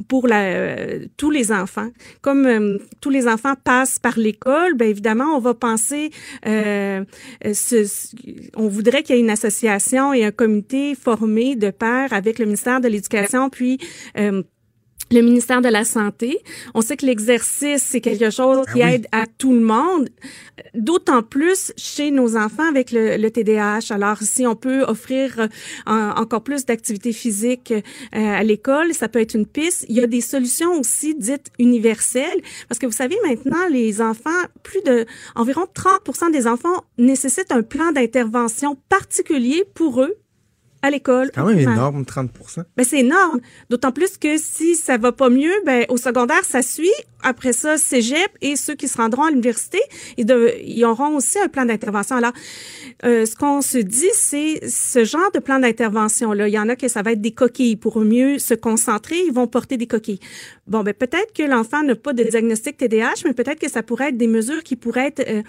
pour 0.07 0.27
la, 0.27 0.43
euh, 0.43 1.05
tous 1.17 1.29
les 1.29 1.51
enfants. 1.51 1.89
Comme 2.21 2.45
euh, 2.45 2.77
tous 3.01 3.09
les 3.09 3.27
enfants 3.27 3.53
passent 3.63 3.99
par 3.99 4.17
l'école, 4.17 4.73
ben 4.75 4.87
évidemment, 4.87 5.35
on 5.35 5.39
va 5.39 5.53
penser, 5.53 6.11
euh, 6.47 7.03
ce, 7.43 8.15
on 8.55 8.67
voudrait 8.67 9.03
qu'il 9.03 9.15
y 9.15 9.19
ait 9.19 9.21
une 9.21 9.29
association 9.29 10.13
et 10.13 10.25
un 10.25 10.31
comité 10.31 10.95
formé 10.95 11.55
de 11.55 11.69
pairs 11.69 12.13
avec 12.13 12.39
le 12.39 12.45
ministère 12.45 12.81
de 12.81 12.87
l'Éducation, 12.87 13.49
puis 13.49 13.79
le 15.13 15.21
ministère 15.21 15.61
de 15.61 15.69
la 15.69 15.85
Santé. 15.85 16.39
On 16.73 16.81
sait 16.81 16.97
que 16.97 17.05
l'exercice, 17.05 17.83
c'est 17.83 18.01
quelque 18.01 18.29
chose 18.29 18.65
qui 18.73 18.81
ah 18.81 18.93
aide 18.93 19.07
à 19.11 19.25
tout 19.37 19.53
le 19.53 19.61
monde, 19.61 20.09
d'autant 20.73 21.21
plus 21.21 21.71
chez 21.77 22.11
nos 22.11 22.35
enfants 22.35 22.67
avec 22.67 22.91
le, 22.91 23.17
le 23.17 23.31
TDAH. 23.31 23.91
Alors, 23.93 24.17
si 24.21 24.47
on 24.47 24.55
peut 24.55 24.81
offrir 24.83 25.39
euh, 25.39 25.47
encore 25.85 26.43
plus 26.43 26.65
d'activités 26.65 27.13
physiques 27.13 27.71
euh, 27.71 27.81
à 28.11 28.43
l'école, 28.43 28.93
ça 28.93 29.07
peut 29.07 29.19
être 29.19 29.35
une 29.35 29.45
piste. 29.45 29.85
Il 29.87 29.95
y 29.95 30.03
a 30.03 30.07
des 30.07 30.21
solutions 30.21 30.79
aussi 30.79 31.15
dites 31.15 31.51
universelles, 31.59 32.41
parce 32.67 32.79
que 32.79 32.85
vous 32.85 32.91
savez, 32.91 33.17
maintenant, 33.27 33.67
les 33.69 34.01
enfants, 34.01 34.29
plus 34.63 34.81
de 34.81 35.05
environ 35.35 35.65
30 35.73 36.31
des 36.31 36.47
enfants 36.47 36.83
nécessitent 36.97 37.51
un 37.51 37.61
plan 37.61 37.91
d'intervention 37.91 38.77
particulier 38.89 39.63
pour 39.75 40.01
eux 40.01 40.15
à 40.83 40.91
l'école. 40.91 41.31
C'est 41.33 41.41
quand 41.41 41.47
même 41.47 41.57
énorme, 41.57 42.05
30 42.05 42.29
ben, 42.75 42.83
C'est 42.83 42.99
énorme. 42.99 43.39
D'autant 43.69 43.91
plus 43.91 44.17
que 44.17 44.37
si 44.37 44.75
ça 44.75 44.97
va 44.97 45.13
pas 45.13 45.29
mieux, 45.29 45.53
ben, 45.65 45.85
au 45.89 45.97
secondaire, 45.97 46.43
ça 46.43 46.61
suit. 46.61 46.91
Après 47.25 47.53
ça, 47.53 47.77
cégep 47.77 48.29
et 48.41 48.57
ceux 48.57 48.75
qui 48.75 48.89
se 48.89 48.97
rendront 48.97 49.23
à 49.23 49.29
l'université, 49.29 49.79
ils, 50.17 50.25
ils 50.65 50.83
auront 50.83 51.15
aussi 51.15 51.39
un 51.39 51.47
plan 51.47 51.63
d'intervention. 51.63 52.17
Alors, 52.17 52.33
euh, 53.05 53.25
ce 53.25 53.37
qu'on 53.37 53.61
se 53.61 53.77
dit, 53.77 54.09
c'est 54.13 54.67
ce 54.69 55.05
genre 55.05 55.31
de 55.33 55.39
plan 55.39 55.57
d'intervention-là. 55.57 56.49
Il 56.49 56.53
y 56.53 56.59
en 56.59 56.67
a 56.67 56.75
que 56.75 56.89
ça 56.89 57.01
va 57.01 57.13
être 57.13 57.21
des 57.21 57.31
coquilles. 57.31 57.77
Pour 57.77 58.01
mieux 58.01 58.39
se 58.39 58.53
concentrer, 58.53 59.15
ils 59.25 59.31
vont 59.31 59.47
porter 59.47 59.77
des 59.77 59.87
coquilles. 59.87 60.19
Bon, 60.67 60.83
ben 60.83 60.93
peut-être 60.93 61.33
que 61.33 61.43
l'enfant 61.43 61.81
n'a 61.83 61.95
pas 61.95 62.11
de 62.11 62.23
diagnostic 62.23 62.75
TDAH, 62.77 63.23
mais 63.25 63.33
peut-être 63.33 63.59
que 63.59 63.69
ça 63.69 63.83
pourrait 63.83 64.09
être 64.09 64.17
des 64.17 64.27
mesures 64.27 64.63
qui 64.63 64.75
pourraient 64.75 65.07
être 65.07 65.25
euh, 65.27 65.43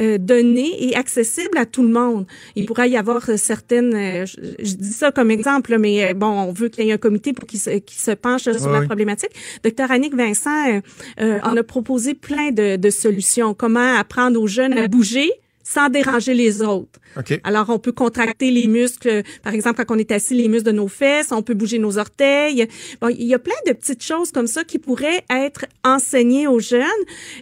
euh, 0.00 0.18
données 0.18 0.82
et 0.82 0.96
accessibles 0.96 1.58
à 1.58 1.66
tout 1.66 1.82
le 1.82 1.90
monde. 1.90 2.26
Il 2.56 2.64
pourrait 2.64 2.88
y 2.88 2.96
avoir 2.96 3.22
certaines, 3.36 4.26
je, 4.26 4.77
dis 4.78 4.92
ça 4.92 5.12
comme 5.12 5.30
exemple, 5.30 5.76
mais 5.78 6.14
bon, 6.14 6.26
on 6.26 6.52
veut 6.52 6.68
qu'il 6.68 6.84
y 6.84 6.90
ait 6.90 6.92
un 6.92 6.98
comité 6.98 7.32
pour 7.32 7.46
qu'il 7.46 7.58
se, 7.58 7.70
se 7.86 8.10
penche 8.12 8.42
sur 8.42 8.70
la 8.70 8.82
problématique. 8.82 9.30
Docteur 9.62 9.90
Annick 9.90 10.14
Vincent 10.14 10.80
euh, 11.20 11.38
on 11.44 11.56
a 11.56 11.62
proposé 11.62 12.14
plein 12.14 12.50
de, 12.50 12.76
de, 12.76 12.90
solutions. 12.90 13.54
Comment 13.54 13.96
apprendre 13.96 14.40
aux 14.40 14.46
jeunes 14.46 14.76
à 14.76 14.88
bouger 14.88 15.30
sans 15.68 15.90
déranger 15.90 16.32
les 16.32 16.62
autres. 16.62 16.98
Alors, 17.44 17.68
on 17.68 17.78
peut 17.78 17.92
contracter 17.92 18.50
les 18.50 18.66
muscles, 18.66 19.22
par 19.42 19.52
exemple, 19.52 19.84
quand 19.84 19.96
on 19.96 19.98
est 19.98 20.12
assis, 20.12 20.34
les 20.34 20.48
muscles 20.48 20.68
de 20.68 20.72
nos 20.72 20.88
fesses, 20.88 21.30
on 21.30 21.42
peut 21.42 21.52
bouger 21.52 21.78
nos 21.78 21.98
orteils. 21.98 22.66
Bon, 23.02 23.08
il 23.08 23.26
y 23.26 23.34
a 23.34 23.38
plein 23.38 23.60
de 23.66 23.74
petites 23.74 24.02
choses 24.02 24.32
comme 24.32 24.46
ça 24.46 24.64
qui 24.64 24.78
pourraient 24.78 25.24
être 25.28 25.66
enseignées 25.84 26.46
aux 26.46 26.58
jeunes 26.58 26.82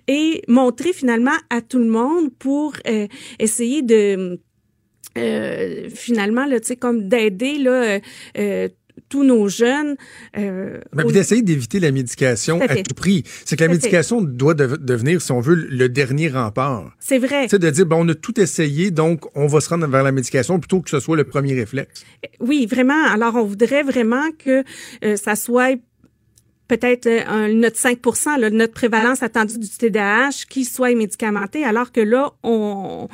et 0.09 0.43
montrer 0.49 0.93
finalement 0.93 1.37
à 1.51 1.61
tout 1.61 1.79
le 1.79 1.87
monde 1.87 2.31
pour 2.37 2.73
euh, 2.89 3.07
essayer 3.39 3.83
de 3.83 4.41
euh, 5.17 5.89
finalement 5.91 6.47
là, 6.47 6.61
tu 6.61 6.69
sais, 6.69 6.77
comme 6.77 7.09
d'aider 7.09 7.59
là. 7.59 7.99
Euh, 8.39 8.69
tous 9.09 9.25
nos 9.25 9.49
jeunes. 9.49 9.97
Euh, 10.37 10.81
Mais 10.95 11.05
d'essayer 11.05 11.43
d'éviter 11.43 11.81
la 11.81 11.93
médication 11.93 12.61
à, 12.61 12.77
tout 12.77 12.95
prix. 12.95 13.23
C'est 13.45 13.57
que 13.57 13.65
la 13.65 13.71
médication 13.71 14.21
doit 14.21 14.55
devenir, 14.55 15.21
si 15.21 15.33
on 15.33 15.41
veut, 15.41 15.55
le 15.55 15.89
dernier 15.89 16.29
rempart. 16.29 16.93
C'est 16.99 17.19
vrai. 17.19 17.47
C'est 17.49 17.59
de 17.59 17.71
dire, 17.71 17.87
bon, 17.87 18.05
on 18.05 18.09
a 18.09 18.15
tout 18.15 18.41
essayé, 18.41 18.91
donc 18.91 19.25
on 19.35 19.47
va 19.47 19.61
se 19.61 19.69
rendre 19.69 19.87
vers 19.87 20.03
la 20.03 20.13
médication 20.13 20.59
plutôt 20.59 20.81
que 20.81 20.91
ce 20.91 21.01
soit 21.01 21.17
le 21.17 21.25
premier 21.25 21.55
réflexe. 21.55 22.05
Oui, 22.41 22.67
vraiment. 22.67 23.07
Alors, 23.07 23.35
on 23.37 23.45
voudrait 23.45 23.83
vraiment 23.83 24.31
que 24.39 24.65
euh, 25.05 25.17
ça 25.17 25.37
soit 25.37 25.79
peut-être 26.69 27.07
euh, 27.07 27.53
notre 27.53 27.77
5 27.77 27.99
là, 28.39 28.51
notre 28.51 28.73
prévalence 28.73 29.23
attendue 29.23 29.59
du 29.59 29.69
TDAH 29.69 30.47
qui 30.49 30.65
soit 30.65 30.95
médicamenté, 30.95 31.65
alors 31.65 31.93
que 31.93 32.01
là, 32.01 32.33
on, 32.43 33.09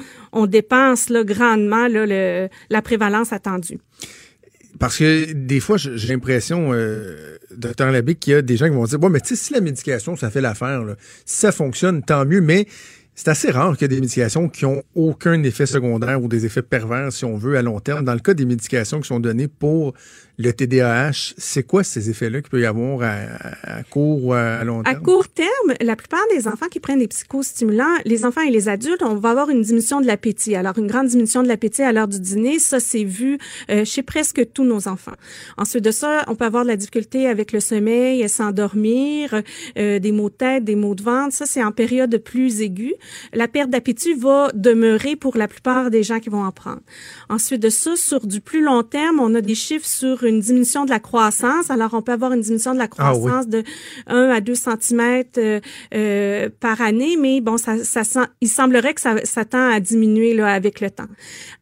dépense 0.46 1.10
grandement 1.10 1.86
la 1.88 2.82
prévalence 2.82 3.32
attendue. 3.32 3.78
Parce 4.78 4.98
que 4.98 5.32
des 5.32 5.60
fois, 5.60 5.76
j'ai 5.76 6.08
l'impression, 6.08 6.70
euh, 6.72 7.38
docteur 7.56 7.92
Labic, 7.92 8.18
qu'il 8.18 8.32
y 8.32 8.36
a 8.36 8.42
des 8.42 8.56
gens 8.56 8.66
qui 8.66 8.74
vont 8.74 8.84
dire, 8.84 8.98
bon, 8.98 9.10
mais 9.10 9.20
tu 9.20 9.28
sais, 9.28 9.36
si 9.36 9.52
la 9.52 9.60
médication, 9.60 10.16
ça 10.16 10.30
fait 10.30 10.40
l'affaire, 10.40 10.82
si 11.24 11.36
ça 11.36 11.52
fonctionne, 11.52 12.02
tant 12.02 12.24
mieux, 12.24 12.40
mais 12.40 12.66
c'est 13.14 13.28
assez 13.28 13.50
rare 13.50 13.76
qu'il 13.76 13.82
y 13.82 13.84
ait 13.84 13.96
des 13.96 14.00
médications 14.00 14.48
qui 14.48 14.64
ont 14.64 14.82
aucun 14.94 15.42
effet 15.42 15.66
secondaire 15.66 16.22
ou 16.22 16.28
des 16.28 16.46
effets 16.46 16.62
pervers, 16.62 17.12
si 17.12 17.24
on 17.24 17.36
veut, 17.36 17.56
à 17.56 17.62
long 17.62 17.78
terme. 17.78 18.04
Dans 18.04 18.14
le 18.14 18.20
cas 18.20 18.32
des 18.32 18.46
médications 18.46 19.00
qui 19.00 19.08
sont 19.08 19.20
données 19.20 19.48
pour 19.48 19.92
le 20.42 20.52
TDAH, 20.52 21.34
c'est 21.38 21.62
quoi 21.62 21.84
ces 21.84 22.10
effets-là 22.10 22.40
qu'il 22.42 22.50
peut 22.50 22.60
y 22.60 22.66
avoir 22.66 23.00
à, 23.02 23.82
court 23.84 24.24
ou 24.24 24.32
à, 24.32 24.64
long 24.64 24.82
terme? 24.82 24.96
À 24.96 24.98
court 24.98 25.28
terme, 25.28 25.74
la 25.80 25.96
plupart 25.96 26.20
des 26.34 26.48
enfants 26.48 26.66
qui 26.70 26.80
prennent 26.80 26.98
des 26.98 27.08
psychostimulants, 27.08 27.96
les 28.04 28.24
enfants 28.24 28.42
et 28.42 28.50
les 28.50 28.68
adultes, 28.68 29.02
on 29.02 29.14
va 29.14 29.30
avoir 29.30 29.50
une 29.50 29.62
diminution 29.62 30.00
de 30.00 30.06
l'appétit. 30.06 30.54
Alors, 30.54 30.78
une 30.78 30.86
grande 30.86 31.06
diminution 31.06 31.42
de 31.42 31.48
l'appétit 31.48 31.82
à 31.82 31.92
l'heure 31.92 32.08
du 32.08 32.18
dîner, 32.18 32.58
ça, 32.58 32.80
c'est 32.80 33.04
vu 33.04 33.38
euh, 33.70 33.84
chez 33.84 34.02
presque 34.02 34.52
tous 34.52 34.64
nos 34.64 34.88
enfants. 34.88 35.14
Ensuite 35.56 35.84
de 35.84 35.90
ça, 35.90 36.24
on 36.26 36.34
peut 36.34 36.44
avoir 36.44 36.64
de 36.64 36.68
la 36.68 36.76
difficulté 36.76 37.26
avec 37.26 37.52
le 37.52 37.60
sommeil, 37.60 38.28
s'endormir, 38.28 39.42
euh, 39.78 39.98
des 39.98 40.12
maux 40.12 40.28
de 40.28 40.34
tête, 40.34 40.64
des 40.64 40.76
maux 40.76 40.94
de 40.94 41.02
ventre. 41.02 41.34
Ça, 41.34 41.46
c'est 41.46 41.62
en 41.62 41.72
période 41.72 42.16
plus 42.18 42.60
aiguë. 42.60 42.94
La 43.32 43.48
perte 43.48 43.70
d'appétit 43.70 44.14
va 44.14 44.50
demeurer 44.54 45.16
pour 45.16 45.36
la 45.36 45.46
plupart 45.46 45.90
des 45.90 46.02
gens 46.02 46.20
qui 46.20 46.30
vont 46.30 46.44
en 46.44 46.52
prendre. 46.52 46.80
Ensuite 47.28 47.62
de 47.62 47.68
ça, 47.68 47.94
sur 47.96 48.26
du 48.26 48.40
plus 48.40 48.62
long 48.62 48.82
terme, 48.82 49.20
on 49.20 49.34
a 49.34 49.40
des 49.40 49.54
chiffres 49.54 49.86
sur 49.86 50.24
une 50.24 50.31
diminution 50.40 50.84
de 50.84 50.90
la 50.90 51.00
croissance. 51.00 51.70
Alors, 51.70 51.94
on 51.94 52.02
peut 52.02 52.12
avoir 52.12 52.32
une 52.32 52.40
diminution 52.40 52.72
de 52.72 52.78
la 52.78 52.84
ah 52.84 52.88
croissance 52.88 53.48
de 53.48 53.62
1 54.06 54.30
à 54.30 54.40
2 54.40 54.54
cm 54.54 55.24
euh, 55.38 55.60
euh, 55.94 56.48
par 56.60 56.80
année, 56.80 57.16
mais 57.18 57.40
bon, 57.40 57.56
ça, 57.56 57.82
ça 57.84 58.02
il 58.40 58.48
semblerait 58.48 58.94
que 58.94 59.00
ça, 59.00 59.16
ça 59.24 59.44
tend 59.44 59.70
à 59.70 59.80
diminuer 59.80 60.34
là, 60.34 60.52
avec 60.52 60.80
le 60.80 60.90
temps. 60.90 61.08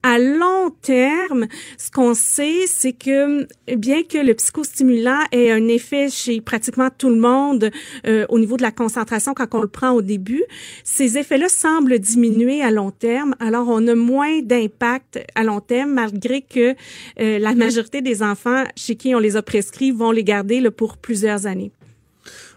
À 0.03 0.19
long 0.19 0.71
terme, 0.83 1.47
ce 1.79 1.91
qu'on 1.91 2.15
sait, 2.15 2.67
c'est 2.67 2.93
que 2.93 3.47
bien 3.77 4.03
que 4.03 4.19
le 4.19 4.35
psychostimulant 4.35 5.21
ait 5.33 5.51
un 5.51 5.69
effet 5.69 6.09
chez 6.11 6.41
pratiquement 6.41 6.89
tout 6.97 7.11
le 7.11 7.21
monde 7.21 7.71
euh, 8.07 8.27
au 8.29 8.39
niveau 8.39 8.57
de 8.57 8.63
la 8.63 8.73
concentration 8.73 9.35
quand 9.35 9.55
on 9.55 9.63
le 9.63 9.69
prend 9.69 9.91
au 9.91 10.03
début, 10.03 10.43
ces 10.85 11.19
effets-là 11.19 11.49
semblent 11.49 11.99
diminuer 11.99 12.63
à 12.63 12.71
long 12.71 12.91
terme. 12.91 13.35
Alors, 13.41 13.69
on 13.69 13.87
a 13.87 13.95
moins 13.95 14.41
d'impact 14.43 15.21
à 15.35 15.45
long 15.45 15.61
terme 15.61 15.91
malgré 15.93 16.43
que 16.43 16.75
la 17.17 17.55
majorité 17.55 18.01
des 18.03 18.23
enfants 18.23 18.50
chez 18.77 18.97
qui 18.97 19.15
on 19.15 19.19
les 19.19 19.37
a 19.37 19.43
prescrits 19.43 19.93
vont 19.93 20.11
les 20.11 20.25
garder 20.25 20.71
pour 20.71 20.97
plusieurs 20.97 21.47
années. 21.47 21.73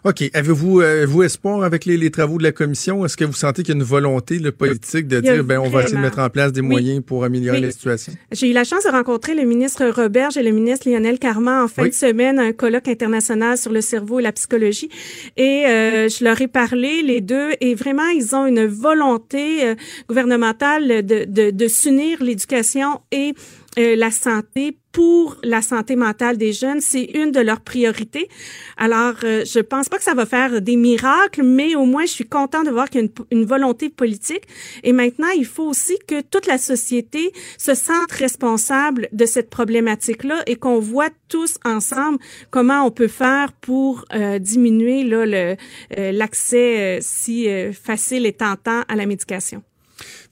OK. 0.06 0.22
Avez-vous 0.34 0.82
euh, 0.82 1.06
vous 1.08 1.24
espoir 1.24 1.64
avec 1.64 1.86
les, 1.86 2.12
travaux 2.12 2.38
de 2.38 2.44
la 2.44 2.52
commission? 2.52 3.06
Est-ce 3.06 3.16
que 3.16 3.24
vous 3.24 3.32
sentez 3.32 3.64
qu'il 3.64 3.74
y 3.74 3.78
a 3.78 3.80
une 3.80 3.86
volonté 3.86 4.38
le 4.38 4.52
politique 4.52 5.08
de 5.08 5.22
dire 5.22 5.46
ben 5.46 5.60
on 5.60 5.70
va 5.70 5.84
essayer 5.84 5.96
de 5.96 6.02
mettre 6.02 6.20
en 6.20 6.30
place 6.30 6.52
des 6.52 6.62
moyens 6.62 7.02
pour 7.06 7.24
améliorer 7.24 7.62
la 7.62 7.72
situation? 7.72 8.14
J'ai 8.32 8.50
eu 8.50 8.54
la 8.54 8.66
chance 8.66 8.84
de 8.84 8.89
rencontrer 8.89 9.34
le 9.34 9.44
ministre 9.44 9.86
Robert 9.86 10.36
et 10.36 10.44
le 10.44 10.52
ministre 10.52 10.89
Lionel 10.89 11.20
Carman 11.20 11.64
en 11.64 11.68
fin 11.70 11.88
de 11.88 11.94
semaine 11.94 12.38
à 12.38 12.44
un 12.44 12.52
colloque 12.52 12.89
international 12.89 13.58
sur 13.58 13.72
le 13.72 13.80
cerveau 13.80 14.20
et 14.20 14.24
la 14.24 14.34
psychologie. 14.34 14.89
Et 15.38 15.66
euh, 15.68 16.10
je 16.10 16.24
leur 16.26 16.41
ai 16.41 16.50
parlé, 16.50 17.02
les 17.02 17.22
deux, 17.22 17.52
et 17.62 17.74
vraiment, 17.74 18.08
ils 18.08 18.36
ont 18.36 18.46
une 18.46 18.66
volonté 18.66 19.66
euh, 19.66 19.76
gouvernementale 20.10 21.06
de, 21.06 21.24
de, 21.24 21.52
de 21.52 21.68
s'unir 21.68 22.22
l'éducation 22.22 23.00
et 23.14 23.34
euh, 23.80 23.96
la 23.96 24.12
santé 24.12 24.78
pour 24.92 25.38
la 25.44 25.64
santé 25.64 25.96
mentale 25.96 26.38
des 26.38 26.54
jeunes, 26.54 26.80
c'est 26.80 27.06
une 27.06 27.32
de 27.32 27.40
leurs 27.40 27.62
priorités. 27.62 28.30
Alors, 28.78 29.16
euh, 29.24 29.44
je 29.46 29.60
pense 29.60 29.90
pas 29.90 29.98
que 29.98 30.04
ça 30.04 30.14
va 30.14 30.28
faire 30.28 30.62
des 30.62 30.76
miracles, 30.76 31.42
mais 31.42 31.74
au 31.74 31.86
moins, 31.86 32.06
je 32.06 32.12
suis 32.12 32.28
content 32.28 32.62
de 32.62 32.70
voir 32.70 32.88
qu'il 32.90 33.02
y 33.02 33.04
a 33.04 33.08
une, 33.08 33.40
une, 33.40 33.46
volonté 33.46 33.90
politique. 33.90 34.44
Et 34.84 34.94
maintenant, 34.94 35.30
il 35.36 35.46
faut 35.46 35.64
aussi 35.64 35.98
que 36.08 36.22
toute 36.22 36.46
la 36.46 36.60
société 36.60 37.32
se 37.58 37.74
sente 37.74 38.12
responsable 38.12 39.10
de 39.12 39.26
cette 39.26 39.50
problématique-là 39.50 40.44
et 40.46 40.56
qu'on 40.56 40.78
voit 40.80 41.10
tous 41.28 41.58
ensemble 41.66 42.20
comment 42.52 42.86
on 42.86 42.92
peut 42.92 43.08
faire 43.08 43.54
pour 43.54 44.06
euh, 44.14 44.38
diminuer 44.38 45.04
là, 45.04 45.56
l'accès 45.90 47.00
si 47.02 47.48
facile 47.74 48.28
et 48.28 48.34
tentant 48.34 48.84
à 48.88 48.96
la 48.96 49.08
médication. 49.08 49.64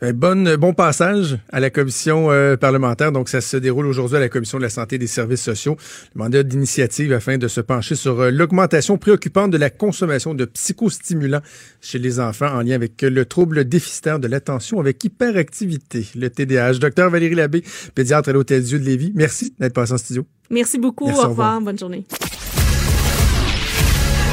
Un 0.03 0.13
bon, 0.13 0.57
bon 0.57 0.73
passage 0.73 1.37
à 1.51 1.59
la 1.59 1.69
commission 1.69 2.31
euh, 2.31 2.57
parlementaire. 2.57 3.11
Donc, 3.11 3.29
ça 3.29 3.39
se 3.39 3.55
déroule 3.55 3.85
aujourd'hui 3.85 4.17
à 4.17 4.19
la 4.19 4.29
commission 4.29 4.57
de 4.57 4.63
la 4.63 4.71
santé 4.71 4.95
et 4.95 4.97
des 4.97 5.05
services 5.05 5.43
sociaux. 5.43 5.77
Le 6.15 6.19
mandat 6.19 6.41
d'initiative 6.41 7.13
afin 7.13 7.37
de 7.37 7.47
se 7.47 7.61
pencher 7.61 7.93
sur 7.93 8.19
euh, 8.19 8.31
l'augmentation 8.31 8.97
préoccupante 8.97 9.51
de 9.51 9.59
la 9.59 9.69
consommation 9.69 10.33
de 10.33 10.45
psychostimulants 10.45 11.41
chez 11.81 11.99
les 11.99 12.19
enfants 12.19 12.51
en 12.51 12.61
lien 12.61 12.73
avec 12.73 12.99
le 13.03 13.25
trouble 13.25 13.65
déficitaire 13.65 14.17
de 14.17 14.27
l'attention 14.27 14.79
avec 14.79 15.03
hyperactivité, 15.03 16.07
le 16.15 16.31
TDAH. 16.31 16.79
Docteur 16.79 17.11
Valérie 17.11 17.35
Labbé, 17.35 17.63
pédiatre 17.93 18.29
à 18.29 18.31
l'Hôtel 18.31 18.63
Dieu 18.63 18.79
de 18.79 18.85
Lévis. 18.85 19.11
Merci 19.13 19.53
d'être 19.59 19.73
passé 19.73 19.93
en 19.93 19.97
studio. 19.99 20.25
Merci 20.49 20.79
beaucoup. 20.79 21.05
Merci, 21.05 21.21
au 21.21 21.25
au 21.25 21.29
revoir. 21.29 21.57
revoir. 21.57 21.61
Bonne 21.61 21.77
journée. 21.77 22.05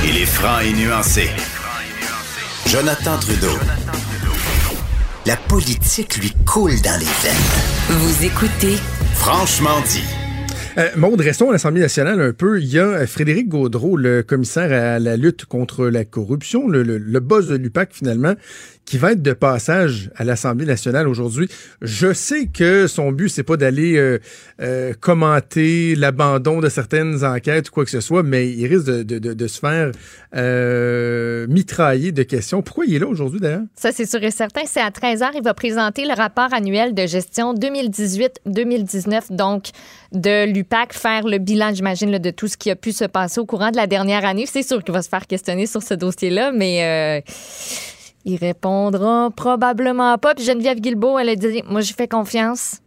Il 0.02 0.16
est 0.16 0.24
franc 0.24 0.60
et 0.60 0.72
nuancé. 0.72 1.28
Jonathan 2.66 3.18
Trudeau. 3.18 3.58
La 5.28 5.36
politique 5.36 6.16
lui 6.16 6.32
coule 6.46 6.80
dans 6.80 6.98
les 6.98 7.04
veines. 7.04 7.98
Vous 7.98 8.24
écoutez 8.24 8.76
Franchement 9.12 9.78
dit. 9.86 10.02
Euh, 10.78 10.88
Maude, 10.96 11.20
restons 11.20 11.50
à 11.50 11.52
l'Assemblée 11.52 11.82
nationale 11.82 12.18
un 12.18 12.32
peu. 12.32 12.62
Il 12.62 12.68
y 12.72 12.78
a 12.78 12.86
euh, 12.86 13.06
Frédéric 13.06 13.46
Gaudreau, 13.46 13.98
le 13.98 14.22
commissaire 14.22 14.72
à 14.72 14.98
la 14.98 15.18
lutte 15.18 15.44
contre 15.44 15.88
la 15.88 16.06
corruption, 16.06 16.66
le, 16.66 16.82
le, 16.82 16.96
le 16.96 17.20
boss 17.20 17.46
de 17.46 17.56
l'UPAC 17.56 17.90
finalement, 17.92 18.36
qui 18.88 18.96
va 18.96 19.12
être 19.12 19.20
de 19.20 19.34
passage 19.34 20.10
à 20.16 20.24
l'Assemblée 20.24 20.64
nationale 20.64 21.08
aujourd'hui. 21.08 21.46
Je 21.82 22.14
sais 22.14 22.46
que 22.46 22.86
son 22.86 23.12
but, 23.12 23.28
c'est 23.28 23.42
pas 23.42 23.58
d'aller 23.58 23.98
euh, 23.98 24.18
euh, 24.62 24.94
commenter 24.98 25.94
l'abandon 25.94 26.60
de 26.60 26.70
certaines 26.70 27.22
enquêtes 27.22 27.68
ou 27.68 27.72
quoi 27.72 27.84
que 27.84 27.90
ce 27.90 28.00
soit, 28.00 28.22
mais 28.22 28.48
il 28.50 28.66
risque 28.66 28.86
de, 28.86 29.02
de, 29.02 29.18
de, 29.18 29.34
de 29.34 29.46
se 29.46 29.58
faire 29.58 29.92
mitrailler 31.48 32.12
de 32.12 32.22
questions. 32.22 32.62
Pourquoi 32.62 32.84
il 32.86 32.94
est 32.94 32.98
là 32.98 33.06
aujourd'hui 33.06 33.40
d'ailleurs? 33.40 33.62
Ça, 33.74 33.90
c'est 33.90 34.06
sûr 34.06 34.22
et 34.22 34.30
certain. 34.30 34.62
C'est 34.66 34.80
à 34.80 34.90
13 34.90 35.22
h. 35.22 35.30
Il 35.34 35.42
va 35.42 35.54
présenter 35.54 36.04
le 36.04 36.14
rapport 36.14 36.52
annuel 36.52 36.94
de 36.94 37.06
gestion 37.06 37.54
2018-2019, 37.54 39.34
donc 39.34 39.70
de 40.12 40.46
l'UPAC, 40.52 40.92
faire 40.92 41.26
le 41.26 41.38
bilan, 41.38 41.74
j'imagine, 41.74 42.18
de 42.18 42.30
tout 42.30 42.48
ce 42.48 42.56
qui 42.56 42.70
a 42.70 42.76
pu 42.76 42.92
se 42.92 43.04
passer 43.04 43.40
au 43.40 43.46
courant 43.46 43.70
de 43.70 43.76
la 43.76 43.86
dernière 43.86 44.24
année. 44.24 44.46
C'est 44.46 44.62
sûr 44.62 44.84
qu'il 44.84 44.92
va 44.92 45.02
se 45.02 45.08
faire 45.08 45.26
questionner 45.26 45.66
sur 45.66 45.82
ce 45.82 45.94
dossier-là, 45.94 46.52
mais 46.52 46.84
euh, 46.84 47.32
il 48.24 48.36
répondra 48.36 49.30
probablement 49.34 50.18
pas. 50.18 50.34
Puis 50.34 50.44
Geneviève 50.44 50.80
Guilbeault, 50.80 51.18
elle 51.18 51.30
a 51.30 51.36
dit 51.36 51.62
Moi, 51.66 51.80
j'ai 51.80 51.94
fait 51.94 52.08
confiance. 52.08 52.80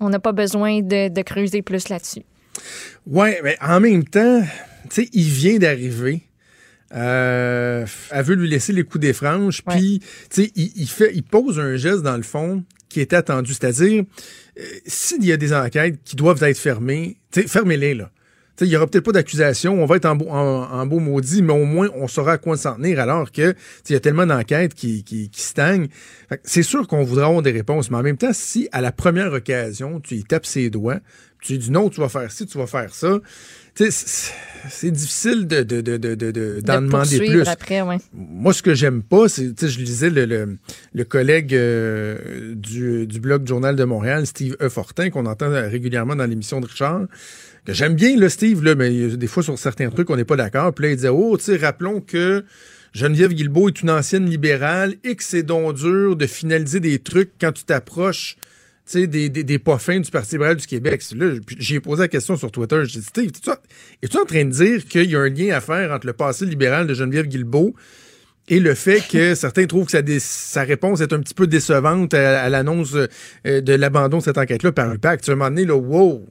On 0.00 0.08
n'a 0.08 0.18
pas 0.18 0.32
besoin 0.32 0.80
de, 0.80 1.08
de 1.08 1.22
creuser 1.22 1.62
plus 1.62 1.88
là-dessus. 1.88 2.22
Ouais, 3.06 3.40
mais 3.44 3.56
en 3.60 3.80
même 3.80 4.04
temps, 4.04 4.42
tu 4.90 5.02
sais, 5.02 5.08
il 5.12 5.28
vient 5.28 5.58
d'arriver. 5.58 6.22
Euh, 6.92 7.86
elle 8.10 8.24
veut 8.24 8.34
lui 8.34 8.48
laisser 8.48 8.72
les 8.72 8.82
coups 8.82 9.02
des 9.02 9.12
franges, 9.12 9.62
puis 9.64 10.00
tu 10.28 10.42
sais, 10.42 10.52
il, 10.56 10.72
il 10.74 10.88
fait, 10.88 11.12
il 11.14 11.22
pose 11.22 11.60
un 11.60 11.76
geste 11.76 12.02
dans 12.02 12.16
le 12.16 12.22
fond 12.24 12.64
qui 12.88 13.00
était 13.00 13.16
attendu, 13.16 13.52
c'est-à-dire 13.54 14.02
euh, 14.58 14.62
s'il 14.86 15.24
y 15.24 15.30
a 15.30 15.36
des 15.36 15.52
enquêtes 15.52 16.00
qui 16.04 16.16
doivent 16.16 16.42
être 16.42 16.58
fermées, 16.58 17.16
tu 17.30 17.42
sais, 17.42 17.46
fermez-les 17.48 17.94
là. 17.94 18.10
Tu 18.56 18.64
sais, 18.64 18.68
il 18.68 18.72
y 18.72 18.76
aura 18.76 18.88
peut-être 18.88 19.04
pas 19.04 19.12
d'accusation, 19.12 19.80
on 19.80 19.86
va 19.86 19.96
être 19.96 20.06
en, 20.06 20.16
beau- 20.16 20.28
en, 20.28 20.64
en 20.64 20.84
beau 20.86 20.98
maudit, 20.98 21.42
mais 21.42 21.52
au 21.52 21.64
moins 21.64 21.88
on 21.94 22.08
saura 22.08 22.32
à 22.32 22.38
quoi 22.38 22.56
s'en 22.56 22.74
tenir. 22.74 22.98
Alors 22.98 23.30
que 23.30 23.52
tu 23.52 23.56
sais, 23.56 23.90
il 23.90 23.92
y 23.92 23.96
a 23.96 24.00
tellement 24.00 24.26
d'enquêtes 24.26 24.74
qui, 24.74 25.04
qui, 25.04 25.30
qui 25.30 25.40
stagnent. 25.42 25.86
C'est 26.42 26.64
sûr 26.64 26.88
qu'on 26.88 27.04
voudra 27.04 27.26
avoir 27.26 27.42
des 27.42 27.52
réponses, 27.52 27.90
mais 27.90 27.98
en 27.98 28.02
même 28.02 28.18
temps, 28.18 28.32
si 28.32 28.68
à 28.72 28.80
la 28.80 28.90
première 28.90 29.32
occasion 29.32 30.00
tu 30.00 30.16
y 30.16 30.24
tapes 30.24 30.44
ses 30.44 30.68
doigts, 30.68 30.98
tu 31.40 31.56
dis 31.56 31.70
non, 31.70 31.88
tu 31.88 32.00
vas 32.00 32.08
faire 32.10 32.30
ci, 32.30 32.44
tu 32.44 32.58
vas 32.58 32.66
faire 32.66 32.92
ça. 32.92 33.20
C'est- 33.88 34.90
difficile 34.90 35.46
de, 35.46 35.62
de, 35.62 35.80
de, 35.80 35.96
de, 35.96 36.14
de- 36.14 36.30
de- 36.30 36.60
d'en 36.60 36.82
de 36.82 36.86
demander 36.86 37.16
plus. 37.18 37.48
après, 37.48 37.80
ouais. 37.80 37.96
Moi, 38.12 38.52
ce 38.52 38.62
que 38.62 38.74
j'aime 38.74 39.02
pas, 39.02 39.26
c'est, 39.28 39.54
je 39.66 39.78
lisais 39.78 40.10
le, 40.10 40.26
le, 40.26 40.58
le 40.92 41.04
collègue 41.04 41.54
euh, 41.54 42.54
du, 42.54 43.06
du 43.06 43.20
blog 43.20 43.48
Journal 43.48 43.74
de 43.76 43.84
Montréal, 43.84 44.26
Steve 44.26 44.56
E. 44.60 44.68
Fortin, 44.68 45.08
qu'on 45.08 45.24
entend 45.24 45.48
régulièrement 45.50 46.14
dans 46.14 46.26
l'émission 46.26 46.60
de 46.60 46.66
Richard, 46.66 47.06
que 47.64 47.72
j'aime 47.72 47.94
bien, 47.94 48.16
le 48.18 48.28
Steve, 48.28 48.62
là, 48.62 48.74
mais 48.74 48.88
a 49.12 49.16
des 49.16 49.26
fois, 49.26 49.42
sur 49.42 49.58
certains 49.58 49.88
trucs, 49.88 50.10
on 50.10 50.16
n'est 50.16 50.24
pas 50.26 50.36
d'accord. 50.36 50.74
Puis 50.74 50.84
là, 50.84 50.90
il 50.90 50.96
disait, 50.96 51.08
oh, 51.08 51.38
tu 51.38 51.44
sais, 51.44 51.56
rappelons 51.56 52.02
que 52.02 52.44
Geneviève 52.92 53.32
Guilbeault 53.32 53.68
est 53.68 53.80
une 53.80 53.90
ancienne 53.90 54.28
libérale 54.28 54.96
et 55.04 55.16
que 55.16 55.24
c'est 55.24 55.42
donc 55.42 55.76
dur 55.76 56.16
de 56.16 56.26
finaliser 56.26 56.80
des 56.80 56.98
trucs 56.98 57.30
quand 57.40 57.52
tu 57.52 57.64
t'approches 57.64 58.36
sais, 58.90 59.06
des, 59.06 59.28
des, 59.28 59.44
des 59.44 59.58
pas 59.58 59.78
fins 59.78 60.00
du 60.00 60.10
Parti 60.10 60.34
libéral 60.36 60.56
du 60.56 60.66
Québec. 60.66 61.02
Là, 61.16 61.34
j'ai 61.58 61.80
posé 61.80 62.02
la 62.02 62.08
question 62.08 62.36
sur 62.36 62.50
Twitter. 62.50 62.82
J'ai 62.84 63.00
dit, 63.00 63.06
Steve, 63.06 63.30
es-tu 64.02 64.16
en- 64.18 64.24
train 64.24 64.44
de 64.44 64.50
dire 64.50 64.84
qu'il 64.86 65.10
y 65.10 65.16
a 65.16 65.20
un 65.20 65.28
lien 65.28 65.54
à 65.54 65.60
faire 65.60 65.92
entre 65.92 66.06
le 66.06 66.12
passé 66.12 66.46
libéral 66.46 66.86
de 66.86 66.94
Geneviève 66.94 67.26
Guilbeault 67.26 67.74
et 68.48 68.60
le 68.60 68.74
fait 68.74 69.02
que 69.08 69.34
certains 69.36 69.66
trouvent 69.66 69.86
que 69.86 70.18
sa, 70.18 70.62
réponse 70.62 71.00
est 71.00 71.12
un 71.12 71.20
petit 71.20 71.34
peu 71.34 71.46
décevante 71.46 72.14
à, 72.14 72.42
à 72.42 72.48
l'annonce 72.48 72.94
euh, 72.94 73.60
de 73.60 73.72
l'abandon 73.74 74.18
de 74.18 74.22
cette 74.22 74.38
enquête-là 74.38 74.72
par 74.72 74.90
l'UPAC. 74.92 75.20
Tu 75.20 75.26
sais, 75.26 75.30
à 75.30 75.34
un 75.34 75.36
moment 75.36 75.50
donné, 75.50 75.64
là, 75.64 75.76
wow! 75.76 76.26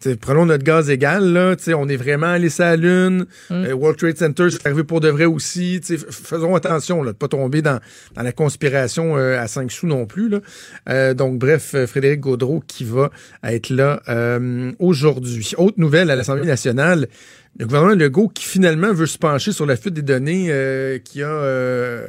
T'sais, 0.00 0.16
prenons 0.16 0.46
notre 0.46 0.64
gaz 0.64 0.88
égal, 0.88 1.24
là, 1.34 1.56
t'sais, 1.56 1.74
on 1.74 1.86
est 1.86 1.96
vraiment 1.96 2.28
allé 2.28 2.48
sur 2.48 2.64
la 2.64 2.76
Lune. 2.76 3.26
Euh, 3.50 3.72
World 3.74 3.98
Trade 3.98 4.16
Center, 4.16 4.48
c'est 4.50 4.66
arrivé 4.66 4.82
pour 4.82 5.00
de 5.00 5.10
vrai 5.10 5.26
aussi. 5.26 5.78
T'sais, 5.82 5.98
faisons 5.98 6.54
attention 6.54 7.02
là, 7.02 7.12
de 7.12 7.16
pas 7.18 7.28
tomber 7.28 7.60
dans, 7.60 7.80
dans 8.14 8.22
la 8.22 8.32
conspiration 8.32 9.18
euh, 9.18 9.38
à 9.38 9.46
5 9.46 9.70
sous 9.70 9.86
non 9.86 10.06
plus. 10.06 10.30
Là. 10.30 10.40
Euh, 10.88 11.12
donc, 11.12 11.38
bref, 11.38 11.74
euh, 11.74 11.86
Frédéric 11.86 12.20
Gaudreau 12.20 12.62
qui 12.66 12.84
va 12.84 13.10
être 13.44 13.68
là 13.68 14.00
euh, 14.08 14.72
aujourd'hui. 14.78 15.52
Autre 15.58 15.78
nouvelle 15.78 16.10
à 16.10 16.16
l'Assemblée 16.16 16.46
nationale, 16.46 17.06
le 17.58 17.66
gouvernement 17.66 17.94
Legault 17.94 18.28
qui 18.28 18.44
finalement 18.44 18.94
veut 18.94 19.04
se 19.06 19.18
pencher 19.18 19.52
sur 19.52 19.66
la 19.66 19.76
fuite 19.76 19.92
des 19.92 20.02
données 20.02 20.46
euh, 20.48 20.98
qui 20.98 21.22
a... 21.22 21.28
euh, 21.28 22.06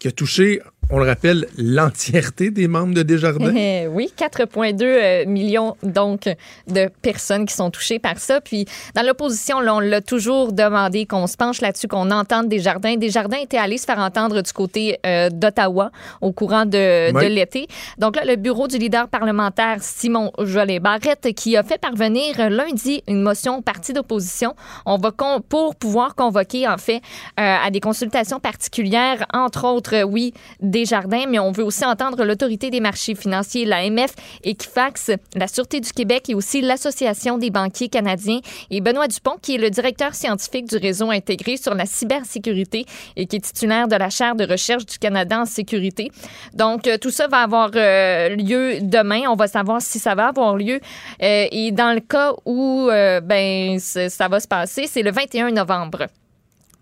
qui 0.00 0.08
a 0.08 0.12
touché, 0.12 0.60
on 0.90 0.98
le 0.98 1.06
rappelle, 1.06 1.46
l'entièreté 1.56 2.50
des 2.50 2.68
membres 2.68 2.94
de 2.94 3.02
Desjardins. 3.02 3.52
Eh 3.66 3.86
oui, 3.86 4.12
4,2 4.16 4.82
euh, 4.82 5.26
millions 5.26 5.76
donc 5.82 6.28
de 6.66 6.90
personnes 7.02 7.46
qui 7.46 7.54
sont 7.54 7.70
touchées 7.70 7.98
par 7.98 8.18
ça. 8.18 8.40
Puis 8.40 8.66
dans 8.94 9.02
l'opposition, 9.02 9.58
on 9.58 9.80
l'a 9.80 10.00
toujours 10.00 10.52
demandé 10.52 11.06
qu'on 11.06 11.26
se 11.26 11.36
penche 11.36 11.60
là-dessus, 11.60 11.88
qu'on 11.88 12.10
entende 12.10 12.48
des 12.48 12.58
jardins. 12.58 12.96
Des 12.96 13.10
jardins 13.10 13.38
étaient 13.38 13.58
allés 13.58 13.78
se 13.78 13.84
faire 13.86 13.98
entendre 13.98 14.42
du 14.42 14.52
côté 14.52 14.98
euh, 15.06 15.30
d'Ottawa 15.30 15.90
au 16.20 16.32
courant 16.32 16.66
de, 16.66 17.26
l'été. 17.28 17.68
Donc 17.98 18.16
là, 18.16 18.24
le 18.24 18.36
bureau 18.36 18.68
du 18.68 18.76
leader 18.76 19.08
parlementaire 19.08 19.78
Simon 19.80 20.32
Jolet 20.38 20.80
Barrette 20.80 21.32
qui 21.34 21.56
a 21.56 21.62
fait 21.62 21.78
parvenir 21.78 22.38
euh, 22.38 22.48
lundi 22.48 23.02
une 23.08 23.22
motion 23.22 23.58
au 23.58 23.62
parti 23.62 23.92
d'opposition. 23.92 24.54
On 24.84 24.98
va 24.98 25.10
con- 25.10 25.40
pour 25.48 25.76
pouvoir 25.76 26.14
convoquer 26.14 26.68
en 26.68 26.78
fait 26.78 27.00
euh, 27.40 27.56
à 27.64 27.70
des 27.70 27.80
consultations 27.80 28.40
particulières, 28.40 29.24
entre 29.32 29.64
autres, 29.66 30.02
oui, 30.02 30.34
des 30.60 30.83
jardins, 30.84 31.24
mais 31.28 31.38
on 31.38 31.52
veut 31.52 31.64
aussi 31.64 31.84
entendre 31.84 32.24
l'autorité 32.24 32.70
des 32.70 32.80
marchés 32.80 33.14
financiers, 33.14 33.64
l'AMF, 33.64 34.14
Equifax, 34.42 35.10
la 35.34 35.48
Sûreté 35.48 35.80
du 35.80 35.92
Québec 35.92 36.28
et 36.28 36.34
aussi 36.34 36.60
l'Association 36.60 37.38
des 37.38 37.50
banquiers 37.50 37.88
canadiens 37.88 38.40
et 38.70 38.80
Benoît 38.80 39.08
Dupont, 39.08 39.36
qui 39.40 39.54
est 39.54 39.58
le 39.58 39.70
directeur 39.70 40.14
scientifique 40.14 40.68
du 40.68 40.76
réseau 40.76 41.10
intégré 41.10 41.56
sur 41.56 41.74
la 41.74 41.86
cybersécurité 41.86 42.86
et 43.16 43.26
qui 43.26 43.36
est 43.36 43.40
titulaire 43.40 43.88
de 43.88 43.96
la 43.96 44.10
chaire 44.10 44.34
de 44.34 44.44
recherche 44.44 44.86
du 44.86 44.98
Canada 44.98 45.40
en 45.40 45.46
sécurité. 45.46 46.10
Donc, 46.52 46.86
euh, 46.86 46.98
tout 46.98 47.10
ça 47.10 47.28
va 47.28 47.38
avoir 47.38 47.70
euh, 47.74 48.30
lieu 48.30 48.78
demain. 48.80 49.22
On 49.28 49.36
va 49.36 49.46
savoir 49.46 49.80
si 49.80 49.98
ça 49.98 50.14
va 50.14 50.28
avoir 50.28 50.56
lieu. 50.56 50.80
Euh, 51.22 51.46
et 51.50 51.72
dans 51.72 51.92
le 51.92 52.00
cas 52.00 52.32
où 52.44 52.88
euh, 52.90 53.20
ben, 53.20 53.78
ça 53.78 54.28
va 54.28 54.40
se 54.40 54.48
passer, 54.48 54.86
c'est 54.86 55.02
le 55.02 55.10
21 55.10 55.50
novembre 55.52 56.06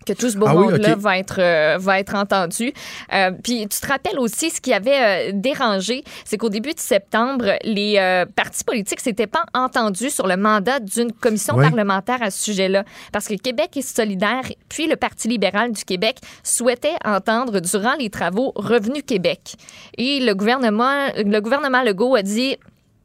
que 0.03 0.13
tout 0.13 0.29
ce 0.29 0.37
beau 0.37 0.45
Ah 0.47 0.55
oui, 0.55 0.67
monde-là 0.67 0.95
va 0.95 1.17
être 1.17 1.39
euh, 1.39 1.77
va 1.79 1.99
être 1.99 2.15
entendu. 2.15 2.73
Euh, 3.13 3.31
puis 3.43 3.67
tu 3.67 3.79
te 3.79 3.87
rappelles 3.87 4.19
aussi 4.19 4.49
ce 4.49 4.61
qui 4.61 4.73
avait 4.73 5.29
euh, 5.29 5.31
dérangé, 5.33 6.03
c'est 6.25 6.37
qu'au 6.37 6.49
début 6.49 6.73
de 6.73 6.79
septembre, 6.79 7.57
les 7.63 8.23
partis 8.35 8.63
politiques 8.63 8.99
s'étaient 8.99 9.27
pas 9.27 9.45
entendus 9.53 10.09
sur 10.09 10.27
le 10.27 10.37
mandat 10.37 10.79
d'une 10.79 11.11
commission 11.11 11.55
parlementaire 11.55 12.21
à 12.21 12.31
ce 12.31 12.43
sujet-là, 12.43 12.83
parce 13.11 13.27
que 13.27 13.35
Québec 13.35 13.77
est 13.77 13.81
solidaire, 13.81 14.43
puis 14.69 14.87
le 14.87 14.95
Parti 14.95 15.27
libéral 15.27 15.71
du 15.71 15.83
Québec 15.83 16.17
souhaitait 16.43 16.95
entendre 17.05 17.59
durant 17.59 17.95
les 17.95 18.09
travaux 18.09 18.51
Revenu 18.55 19.03
Québec, 19.03 19.55
et 19.97 20.19
le 20.19 20.33
gouvernement 20.33 21.07
le 21.15 21.39
gouvernement 21.39 21.83
Legault 21.83 22.15
a 22.15 22.21
dit 22.21 22.57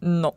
non. 0.02 0.34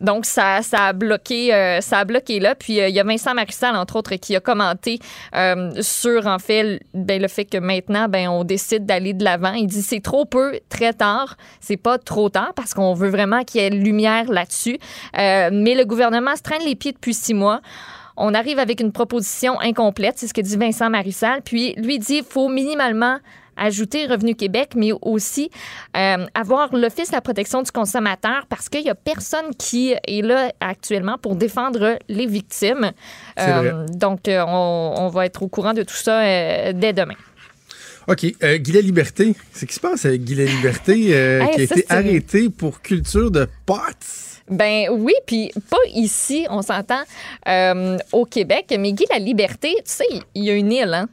Donc, 0.00 0.26
ça, 0.26 0.62
ça, 0.62 0.86
a 0.86 0.92
bloqué, 0.92 1.54
euh, 1.54 1.80
ça 1.80 1.98
a 1.98 2.04
là. 2.04 2.54
Puis, 2.54 2.80
euh, 2.80 2.88
il 2.88 2.94
y 2.94 3.00
a 3.00 3.04
Vincent 3.04 3.34
Marissal, 3.34 3.76
entre 3.76 3.96
autres, 3.96 4.14
qui 4.16 4.36
a 4.36 4.40
commenté 4.40 4.98
euh, 5.34 5.70
sur, 5.80 6.26
en 6.26 6.38
fait, 6.38 6.80
ben, 6.94 7.20
le 7.20 7.28
fait 7.28 7.44
que 7.44 7.58
maintenant, 7.58 8.08
ben, 8.08 8.28
on 8.28 8.44
décide 8.44 8.86
d'aller 8.86 9.12
de 9.12 9.24
l'avant. 9.24 9.52
Il 9.52 9.66
dit 9.66 9.82
c'est 9.82 10.00
trop 10.00 10.24
peu, 10.24 10.60
très 10.68 10.92
tard. 10.92 11.36
C'est 11.60 11.76
pas 11.76 11.98
trop 11.98 12.28
tard 12.28 12.52
parce 12.54 12.74
qu'on 12.74 12.94
veut 12.94 13.10
vraiment 13.10 13.44
qu'il 13.44 13.60
y 13.60 13.64
ait 13.64 13.70
lumière 13.70 14.30
là-dessus. 14.30 14.78
Mais 15.14 15.74
le 15.74 15.84
gouvernement 15.84 16.36
se 16.36 16.42
traîne 16.42 16.62
les 16.62 16.74
pieds 16.74 16.92
depuis 16.92 17.14
six 17.14 17.34
mois. 17.34 17.60
On 18.16 18.32
arrive 18.32 18.58
avec 18.58 18.80
une 18.80 18.92
proposition 18.92 19.60
incomplète, 19.60 20.14
c'est 20.16 20.26
ce 20.26 20.34
que 20.34 20.40
dit 20.40 20.56
Vincent 20.56 20.88
Marissal. 20.88 21.42
Puis, 21.42 21.74
lui 21.76 21.98
dit 21.98 22.22
faut 22.28 22.48
minimalement 22.48 23.18
ajouter 23.56 24.06
Revenu 24.06 24.34
Québec, 24.34 24.70
mais 24.76 24.90
aussi 25.02 25.50
euh, 25.96 26.26
avoir 26.34 26.74
l'Office 26.74 27.10
de 27.10 27.14
la 27.14 27.20
protection 27.20 27.62
du 27.62 27.70
consommateur 27.70 28.46
parce 28.48 28.68
qu'il 28.68 28.82
n'y 28.82 28.90
a 28.90 28.94
personne 28.94 29.54
qui 29.58 29.94
est 30.06 30.22
là 30.22 30.52
actuellement 30.60 31.18
pour 31.18 31.36
défendre 31.36 31.98
les 32.08 32.26
victimes. 32.26 32.92
Vrai. 33.36 33.72
donc, 33.90 34.28
euh, 34.28 34.44
on, 34.46 34.94
on 34.98 35.08
va 35.08 35.26
être 35.26 35.42
au 35.42 35.48
courant 35.48 35.74
de 35.74 35.82
tout 35.82 35.94
ça 35.94 36.20
euh, 36.22 36.72
dès 36.74 36.92
demain. 36.92 37.16
OK. 38.08 38.24
Euh, 38.42 38.58
Guy 38.58 38.72
La 38.72 38.80
Liberté. 38.80 39.34
C'est 39.52 39.66
qui 39.66 39.74
se 39.74 39.80
passe 39.80 40.04
avec 40.04 40.22
Guy 40.22 40.36
La 40.36 40.44
Liberté 40.44 41.08
euh, 41.10 41.40
Hey, 41.46 41.54
qui 41.54 41.62
a 41.62 41.66
ça, 41.66 41.74
été 41.76 41.92
arrêté 41.92 42.50
pour 42.50 42.80
culture 42.80 43.30
de 43.30 43.48
potes? 43.64 43.80
Ben 44.48 44.88
oui, 44.92 45.12
puis 45.26 45.50
pas 45.70 45.76
ici, 45.92 46.46
on 46.50 46.62
s'entend, 46.62 47.02
euh, 47.48 47.98
au 48.12 48.24
Québec, 48.24 48.72
mais 48.78 48.92
Guy 48.92 49.04
La 49.10 49.18
Liberté, 49.18 49.74
tu 49.78 49.82
sais, 49.86 50.04
il 50.36 50.44
y 50.44 50.50
a 50.50 50.54
une 50.54 50.70
île, 50.70 50.94
hein, 50.94 51.08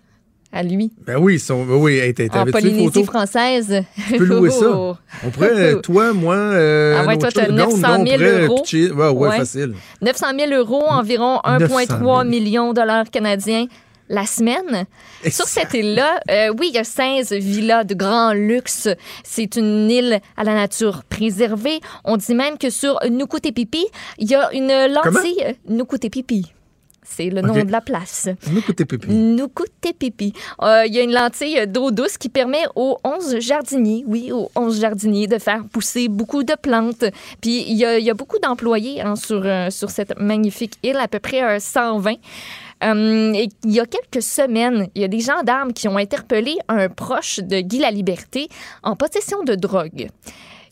à 0.54 0.62
lui, 0.64 0.92
Ben 1.06 1.18
oui, 1.18 1.40
son, 1.40 1.66
ben 1.66 1.74
oui, 1.76 1.98
hey, 1.98 2.14
en 2.32 2.46
Polynésie 2.46 2.86
photos? 2.86 3.06
française. 3.06 3.84
Tu 4.08 4.18
peux 4.18 4.24
louer 4.26 4.52
ça. 4.52 4.68
On 5.26 5.30
pourrait, 5.32 5.50
euh, 5.52 5.80
toi, 5.82 6.14
moi, 6.14 6.36
euh, 6.36 6.96
Ah 7.02 7.08
ouais, 7.08 7.18
toi, 7.18 7.30
non, 7.50 7.56
900 7.56 7.78
non, 7.78 7.82
000 7.82 7.98
on 7.98 8.04
pourrait 8.06 8.44
euros. 8.46 8.56
pitcher- 8.64 8.92
Ouais, 8.92 9.08
ouais, 9.10 9.30
Ouais. 9.30 9.38
facile. 9.38 9.74
900 10.02 10.28
000 10.38 10.52
euros, 10.54 10.84
environ 10.88 11.40
900 11.60 11.68
000. 11.68 11.80
1,3 12.00 12.24
million 12.28 12.70
de 12.70 12.76
dollars 12.76 13.10
canadiens 13.10 13.66
la 14.10 14.26
semaine. 14.28 14.86
Et 15.24 15.32
Sur 15.32 15.46
cette 15.48 15.74
île-là, 15.74 16.20
euh, 16.30 16.54
oui, 16.60 16.68
il 16.70 16.76
y 16.76 16.78
a 16.78 16.84
16 16.84 17.32
villas 17.32 17.84
de 17.86 17.96
grand 17.96 18.34
luxe. 18.34 18.90
C'est 19.24 19.56
une 19.56 19.90
île 19.90 20.20
à 20.38 20.44
la 20.44 20.54
nature 20.54 21.04
préservée. 21.10 21.80
On 22.04 22.18
dit 22.18 22.36
même 22.36 22.58
que 22.60 22.70
sur 22.70 23.00
Nukutepipi, 23.10 23.86
il 24.20 24.30
y 24.30 24.36
a 24.36 24.54
une 24.54 24.68
lentille. 24.94 25.56
Nukutepipi. 25.68 26.54
C'est 27.06 27.30
le 27.30 27.42
nom 27.42 27.54
de 27.64 27.72
la 27.72 27.82
place. 27.82 28.30
Nous, 28.52 28.62
côté 28.62 28.86
pipi. 28.86 29.08
Nukutepipi. 29.12 30.34
Euh, 30.62 30.84
Il 30.88 30.94
y 30.94 31.00
a 31.00 31.04
une 31.04 31.14
lentille 31.14 31.66
d'eau 31.68 31.92
douce 31.92 32.18
qui 32.18 32.30
permet 32.30 32.64
aux 32.76 32.98
11 33.04 33.40
jardiniers, 33.40 34.04
oui, 34.08 34.32
aux 34.32 34.50
11 34.56 34.80
jardiniers 34.82 35.28
de 35.28 35.38
faire 35.38 35.64
pousser 35.72 36.08
beaucoup 36.08 36.44
de 36.44 36.54
plantes. 36.62 37.06
Puis 37.42 37.64
il 37.68 37.76
y 37.78 37.86
a, 37.86 38.00
il 38.00 38.06
y 38.06 38.10
a 38.10 38.14
beaucoup 38.14 38.40
d'employés 38.40 39.02
hein, 39.02 39.16
sur, 39.16 39.42
euh, 39.46 39.70
sur 39.70 39.90
cette 39.90 40.18
magnifique 40.20 40.74
île, 40.84 40.98
à 40.98 41.08
peu 41.08 41.20
près 41.20 41.44
euh, 41.44 41.60
120. 41.60 42.16
Euh, 42.84 43.34
et 43.34 43.48
il 43.64 43.72
y 43.72 43.80
a 43.80 43.86
quelques 43.86 44.22
semaines, 44.24 44.88
il 44.96 45.02
y 45.02 45.06
a 45.06 45.08
des 45.08 45.22
gendarmes 45.22 45.72
qui 45.74 45.88
ont 45.88 45.98
interpellé 45.98 46.58
un 46.68 46.90
proche 46.90 47.40
de 47.40 47.62
Guy 47.62 47.80
la 47.80 47.92
Liberté 47.92 48.50
en 48.84 48.96
possession 48.96 49.44
de 49.44 49.56
drogue. 49.56 50.10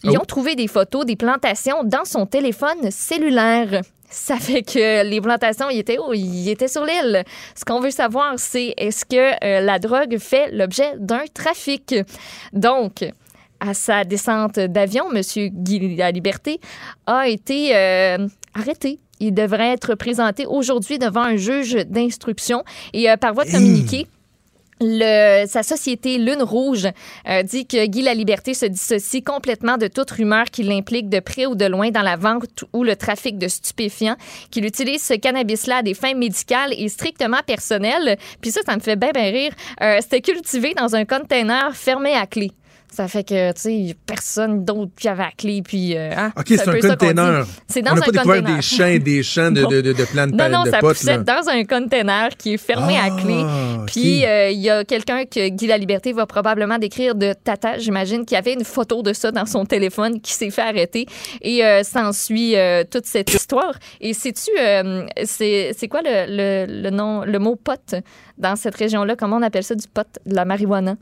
Ils 0.03 0.09
Oh. 0.17 0.21
ont 0.21 0.25
trouvé 0.25 0.55
des 0.55 0.67
photos 0.67 1.05
des 1.05 1.15
plantations 1.15 1.83
dans 1.83 2.05
son 2.05 2.25
téléphone 2.25 2.89
cellulaire. 2.89 3.81
Ça 4.11 4.35
fait 4.35 4.61
que 4.61 5.03
les 5.03 5.21
plantations, 5.21 5.69
ils 5.69 5.79
étaient 5.79 5.97
où? 5.97 6.13
Ils 6.13 6.49
étaient 6.49 6.67
sur 6.67 6.85
l'île. 6.85 7.23
Ce 7.55 7.63
qu'on 7.63 7.79
veut 7.79 7.91
savoir, 7.91 8.33
c'est 8.37 8.73
est-ce 8.75 9.05
que 9.05 9.15
euh, 9.43 9.61
la 9.61 9.79
drogue 9.79 10.17
fait 10.19 10.51
l'objet 10.51 10.91
d'un 10.99 11.23
trafic? 11.33 11.95
Donc, 12.51 13.05
à 13.61 13.73
sa 13.73 14.03
descente 14.03 14.59
d'avion, 14.59 15.05
M. 15.13 15.21
Guy 15.53 15.95
La 15.95 16.11
Liberté 16.11 16.59
a 17.05 17.29
été 17.29 17.73
euh, 17.73 18.27
arrêté. 18.53 18.99
Il 19.21 19.33
devrait 19.33 19.71
être 19.71 19.95
présenté 19.95 20.45
aujourd'hui 20.45 20.99
devant 20.99 21.23
un 21.23 21.37
juge 21.37 21.75
d'instruction 21.87 22.65
et 22.91 23.09
euh, 23.09 23.15
par 23.15 23.33
voie 23.33 23.45
de 23.45 23.51
communiqué. 23.51 24.07
Le- 24.83 25.45
sa 25.47 25.61
société 25.61 26.17
Lune 26.17 26.41
Rouge 26.41 26.87
euh, 27.29 27.43
dit 27.43 27.67
que 27.67 27.85
Guy 27.85 28.01
La 28.01 28.15
Liberté 28.15 28.55
se 28.55 28.65
dissocie 28.65 29.23
complètement 29.23 29.77
de 29.77 29.87
toute 29.87 30.09
rumeur 30.09 30.45
qui 30.45 30.63
l'implique 30.63 31.07
de 31.07 31.19
près 31.19 31.45
ou 31.45 31.53
de 31.53 31.65
loin 31.65 31.91
dans 31.91 32.01
la 32.01 32.15
vente 32.17 32.65
ou 32.73 32.83
le 32.83 32.95
trafic 32.95 33.37
de 33.37 33.47
stupéfiants, 33.47 34.15
qu'il 34.49 34.65
utilise 34.65 35.03
ce 35.03 35.13
cannabis-là 35.13 35.77
à 35.77 35.83
des 35.83 35.93
fins 35.93 36.15
médicales 36.15 36.73
et 36.75 36.89
strictement 36.89 37.41
personnelles. 37.45 38.17
Puis 38.41 38.49
ça, 38.51 38.61
ça 38.65 38.75
me 38.75 38.81
fait 38.81 38.95
bien, 38.95 39.11
bien 39.11 39.29
rire. 39.31 39.53
Euh, 39.81 39.99
C'était 40.01 40.21
cultivé 40.21 40.73
dans 40.73 40.95
un 40.95 41.05
container 41.05 41.75
fermé 41.75 42.13
à 42.15 42.25
clé. 42.25 42.51
Ça 42.93 43.07
fait 43.07 43.23
que, 43.23 43.53
tu 43.53 43.61
sais, 43.61 43.95
personne 44.05 44.65
d'autre 44.65 44.91
qui 44.99 45.07
avait 45.07 45.23
la 45.23 45.31
clé. 45.31 45.61
Puis, 45.63 45.95
euh, 45.95 46.11
hein, 46.15 46.33
OK, 46.37 46.45
c'est 46.49 46.67
un 46.67 46.79
container. 46.89 47.45
C'est 47.67 47.81
dans 47.81 47.93
On 47.93 47.95
n'a 47.95 48.01
un 48.01 48.11
pas 48.11 48.21
container. 48.23 48.55
des 48.57 48.61
champs 48.61 48.97
des 48.99 49.23
champs 49.23 49.49
de, 49.49 49.63
de, 49.71 49.79
de, 49.81 49.93
de 49.93 50.03
plantes 50.03 50.31
Non, 50.33 50.49
non, 50.49 50.63
de 50.63 50.69
ça 50.71 50.79
potes. 50.79 50.97
poussait 50.97 51.17
là. 51.17 51.23
dans 51.23 51.47
un 51.49 51.63
container 51.63 52.29
qui 52.37 52.55
est 52.55 52.57
fermé 52.57 52.97
à 52.97 53.09
clé. 53.11 53.43
Ah. 53.45 53.85
Puis 53.87 54.25
euh, 54.25 54.49
il 54.49 54.59
y 54.59 54.69
a 54.69 54.83
quelqu'un 54.83 55.23
que 55.23 55.47
Guy 55.47 55.67
La 55.67 55.77
Liberté 55.77 56.11
va 56.11 56.25
probablement 56.25 56.77
décrire 56.77 57.15
de 57.15 57.31
Tata, 57.31 57.77
j'imagine, 57.77 58.25
qui 58.25 58.35
avait 58.35 58.53
une 58.53 58.65
photo 58.65 59.01
de 59.03 59.13
ça 59.13 59.31
dans 59.31 59.45
son 59.45 59.63
téléphone, 59.65 60.19
qui 60.19 60.33
s'est 60.33 60.49
fait 60.49 60.61
arrêter. 60.61 61.05
Et 61.41 61.63
euh, 61.63 61.83
s'ensuit 61.83 62.57
euh, 62.57 62.83
toute 62.83 63.05
cette 63.05 63.33
histoire. 63.33 63.73
Et 64.01 64.13
sais-tu, 64.13 64.51
euh, 64.59 65.05
c'est 65.23 65.87
quoi 65.89 66.01
le, 66.03 66.25
le, 66.67 66.81
le 66.83 66.89
nom, 66.89 67.23
le 67.23 67.39
mot 67.39 67.55
pot 67.55 67.95
dans 68.37 68.57
cette 68.57 68.75
région-là? 68.75 69.15
Comment 69.15 69.37
on 69.37 69.41
appelle 69.43 69.63
ça 69.63 69.75
du 69.75 69.87
pot, 69.87 70.05
de 70.25 70.35
la 70.35 70.43
marijuana? 70.43 70.97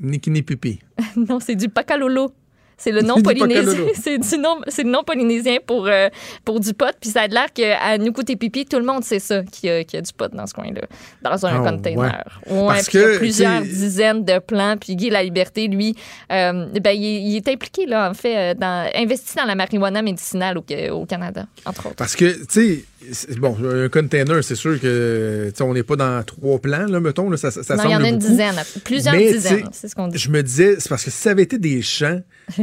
Nikini 0.00 0.42
pipi. 0.42 0.80
non, 1.28 1.40
c'est 1.40 1.56
du 1.56 1.68
pacalolo. 1.68 2.32
C'est 2.78 2.90
le 2.92 3.02
nom 3.02 3.20
polynésien. 3.22 3.80
C'est 3.94 4.18
du 4.18 4.38
nom, 4.38 4.56
c'est 4.68 4.82
le 4.82 4.90
nom 4.90 5.04
polynésien 5.04 5.58
pour, 5.64 5.86
euh, 5.86 6.08
pour 6.44 6.58
du 6.58 6.74
pot. 6.74 6.92
Puis 7.00 7.10
ça 7.10 7.22
a 7.22 7.26
l'air 7.28 7.52
qu'à 7.52 7.96
Nukutepipi, 7.98 8.66
tout 8.66 8.78
le 8.78 8.84
monde 8.84 9.04
sait 9.04 9.18
ça, 9.20 9.42
qu'il 9.44 9.68
y, 9.68 9.72
a, 9.72 9.84
qu'il 9.84 9.98
y 9.98 10.00
a 10.00 10.02
du 10.02 10.12
pot 10.12 10.32
dans 10.34 10.46
ce 10.46 10.54
coin-là, 10.54 10.82
dans 11.22 11.46
un 11.46 11.62
Ah, 11.64 11.70
container. 11.70 12.40
Ouais, 12.50 12.66
Parce 12.66 12.88
puis 12.88 12.98
il 12.98 13.00
y 13.00 13.04
que, 13.04 13.14
a 13.14 13.18
plusieurs 13.18 13.62
dizaines 13.62 14.24
de 14.24 14.38
plants. 14.40 14.76
Puis 14.80 14.96
Guy 14.96 15.10
La 15.10 15.22
Liberté, 15.22 15.68
lui, 15.68 15.94
euh, 16.32 16.66
ben, 16.80 16.90
il, 16.90 17.04
est- 17.04 17.22
il 17.22 17.36
est 17.36 17.48
impliqué, 17.48 17.86
là, 17.86 18.10
en 18.10 18.14
fait, 18.14 18.36
euh, 18.36 18.54
dans, 18.54 18.90
investi 18.96 19.36
dans 19.36 19.44
la 19.44 19.54
marijuana 19.54 20.02
médicinale 20.02 20.58
au, 20.58 20.64
au 20.92 21.06
Canada, 21.06 21.46
entre 21.64 21.86
autres. 21.86 21.96
Parce 21.96 22.16
que, 22.16 22.32
tu 22.46 22.84
sais, 23.10 23.34
bon, 23.38 23.56
un 23.64 23.88
container, 23.88 24.42
c'est 24.42 24.54
sûr 24.56 24.80
que, 24.80 25.50
tu 25.50 25.56
sais, 25.56 25.62
on 25.62 25.74
n'est 25.74 25.82
pas 25.84 25.96
dans 25.96 26.22
trois 26.24 26.58
plans, 26.58 26.86
là, 26.86 26.98
mettons, 27.00 27.30
là, 27.30 27.36
ça, 27.36 27.50
ça 27.50 27.76
non, 27.76 27.84
il 27.84 27.90
y 27.90 27.94
en 27.96 28.02
a 28.02 28.08
une 28.08 28.16
beaucoup. 28.18 28.30
dizaine, 28.30 28.54
plusieurs 28.84 29.14
Mais, 29.14 29.32
dizaines, 29.32 29.68
c'est 29.72 29.88
ce 29.88 29.94
qu'on 29.94 30.08
dit. 30.08 30.18
Je 30.18 30.30
me 30.30 30.42
disais, 30.42 30.76
c'est 30.80 30.88
parce 30.88 31.04
que 31.04 31.10
si 31.10 31.16
ça 31.18 31.30
avait 31.30 31.42
été 31.44 31.58
des 31.58 31.80
champs, 31.82 32.20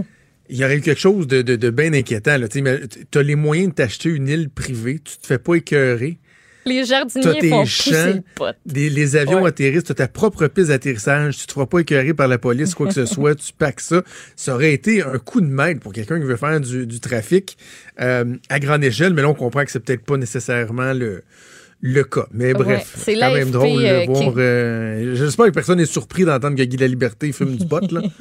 il 0.49 0.57
y 0.57 0.63
aurait 0.65 0.77
eu 0.77 0.81
quelque 0.81 0.99
chose 0.99 1.27
de, 1.27 1.41
de, 1.41 1.55
de 1.55 1.69
bien 1.69 1.93
inquiétant. 1.93 2.35
Tu 2.49 3.17
as 3.17 3.23
les 3.23 3.35
moyens 3.35 3.69
de 3.69 3.73
t'acheter 3.75 4.09
une 4.09 4.27
île 4.27 4.49
privée, 4.49 4.99
tu 5.03 5.17
te 5.17 5.27
fais 5.27 5.37
pas 5.39 5.55
écœurer. 5.55 6.17
Les 6.65 6.83
jardiniers 6.85 7.39
tes 7.39 7.49
font 7.49 7.61
pousser 7.61 7.91
champs, 7.91 8.05
le 8.15 8.21
pot. 8.35 8.55
des- 8.65 8.89
les 8.89 9.15
avions 9.15 9.41
Ouais. 9.43 9.49
atterrissent, 9.49 9.85
tu 9.85 9.91
as 9.91 9.95
ta 9.95 10.07
propre 10.09 10.45
piste 10.47 10.67
d'atterrissage, 10.67 11.37
tu 11.37 11.47
te 11.47 11.53
feras 11.53 11.65
pas 11.65 11.79
écœurer 11.79 12.13
par 12.13 12.27
la 12.27 12.37
police, 12.37 12.75
quoi 12.75 12.87
que 12.87 12.93
ce 12.93 13.05
soit, 13.07 13.33
tu 13.35 13.53
packs 13.57 13.79
ça. 13.79 14.03
Ça 14.35 14.53
aurait 14.55 14.73
été 14.73 15.01
un 15.01 15.17
coup 15.19 15.39
de 15.41 15.47
maître 15.47 15.79
pour 15.79 15.93
quelqu'un 15.93 16.19
qui 16.19 16.25
veut 16.25 16.35
faire 16.35 16.59
du, 16.59 16.85
du 16.85 16.99
trafic 16.99 17.57
euh, 18.01 18.35
à 18.49 18.59
grande 18.59 18.83
échelle, 18.83 19.13
mais 19.13 19.21
là, 19.21 19.29
on 19.29 19.33
comprend 19.33 19.63
que 19.63 19.71
c'est 19.71 19.79
peut-être 19.79 20.03
pas 20.05 20.17
nécessairement 20.17 20.93
le, 20.93 21.23
le 21.81 22.03
cas. 22.03 22.27
Mais 22.33 22.53
bref, 22.53 22.91
c'est 22.97 23.13
c'est 23.13 23.19
quand 23.19 23.33
même 23.33 23.51
drôle 23.51 23.81
de 23.81 23.85
euh, 23.87 24.01
qui- 24.01 24.07
voir. 24.23 24.33
euh, 24.37 25.15
J'espère 25.15 25.45
que 25.47 25.51
personne 25.51 25.79
n'est 25.79 25.85
surpris 25.85 26.25
d'entendre 26.25 26.57
que 26.57 26.63
Guy 26.63 26.77
la 26.77 26.87
Liberté 26.87 27.31
fume 27.31 27.55
du 27.55 27.65
pot. 27.65 27.89
Là. 27.91 28.01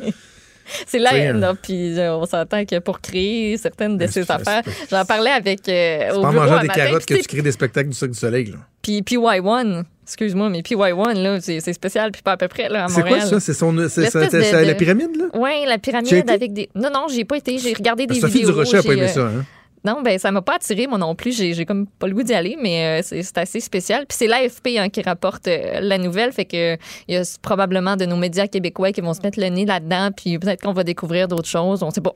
C'est 0.86 0.98
là, 0.98 1.10
T'sais, 1.10 1.32
non, 1.32 1.54
puis 1.60 1.98
euh, 1.98 2.16
on 2.16 2.26
s'entend 2.26 2.64
que 2.64 2.78
pour 2.78 3.00
créer 3.00 3.56
certaines 3.56 3.96
de 3.96 4.04
Mais 4.04 4.10
ces 4.10 4.30
affaires, 4.30 4.62
j'en 4.90 5.04
parlais 5.04 5.30
avec 5.30 5.68
euh, 5.68 6.08
C'est 6.10 6.16
au 6.16 6.22
pas 6.22 6.28
en 6.28 6.32
mangeant 6.32 6.60
des 6.60 6.68
carottes 6.68 7.06
que 7.06 7.14
tu 7.14 7.22
crées 7.22 7.42
des 7.42 7.52
spectacles 7.52 7.88
du 7.90 7.96
Cirque 7.96 8.12
du 8.12 8.18
Soleil. 8.18 8.46
là. 8.46 8.58
Puis 8.82 9.02
PY1, 9.02 9.84
excuse-moi, 10.04 10.48
mais 10.48 10.60
PY1, 10.62 11.14
là, 11.20 11.38
c'est 11.40 11.72
spécial, 11.72 12.10
puis 12.12 12.22
pas 12.22 12.32
à 12.32 12.36
peu 12.36 12.48
près, 12.48 12.68
là, 12.68 12.84
à 12.84 12.88
C'est 12.88 13.00
quoi 13.02 13.10
Montréal. 13.10 13.28
ça? 13.28 13.40
C'est 13.40 13.54
son, 13.54 13.74
c'est- 13.88 14.14
la 14.14 14.64
de- 14.64 14.72
pyramide, 14.78 15.16
là? 15.16 15.24
Oui, 15.34 15.50
la 15.66 15.78
pyramide 15.78 16.30
avec 16.30 16.52
des. 16.52 16.68
Non, 16.74 16.90
non, 16.92 17.06
j'ai 17.12 17.24
pas 17.24 17.36
été. 17.36 17.58
J'ai 17.58 17.72
regardé 17.74 18.06
des 18.06 18.14
Sophie 18.20 18.34
vidéos. 18.38 18.50
Durocher 18.50 18.78
a 18.78 18.82
pas 18.82 18.92
aimé 18.92 19.02
euh, 19.02 19.08
ça, 19.08 19.20
hein? 19.22 19.44
Non, 19.84 20.02
ben 20.02 20.18
ça 20.18 20.30
m'a 20.30 20.42
pas 20.42 20.56
attiré 20.56 20.86
moi 20.86 20.98
non 20.98 21.14
plus. 21.14 21.32
J'ai 21.32 21.64
comme 21.64 21.86
pas 21.86 22.06
le 22.06 22.14
goût 22.14 22.22
d'y 22.22 22.34
aller, 22.34 22.56
mais 22.60 23.00
euh, 23.00 23.02
c'est 23.02 23.38
assez 23.38 23.60
spécial. 23.60 24.06
Puis 24.06 24.18
c'est 24.18 24.26
l'AFP 24.26 24.78
hein, 24.78 24.88
qui 24.88 25.02
rapporte 25.02 25.48
euh, 25.48 25.80
la 25.80 25.98
nouvelle, 25.98 26.32
fait 26.32 26.44
que 26.44 26.76
il 27.06 27.14
y 27.14 27.16
a 27.16 27.22
probablement 27.40 27.96
de 27.96 28.04
nos 28.04 28.16
médias 28.16 28.48
québécois 28.48 28.92
qui 28.92 29.00
vont 29.00 29.14
se 29.14 29.22
mettre 29.22 29.40
le 29.40 29.48
nez 29.48 29.66
là-dedans, 29.66 30.10
puis 30.16 30.38
peut-être 30.38 30.62
qu'on 30.62 30.72
va 30.72 30.84
découvrir 30.84 31.28
d'autres 31.28 31.48
choses. 31.48 31.82
On 31.82 31.90
sait 31.90 32.00
pas. 32.00 32.14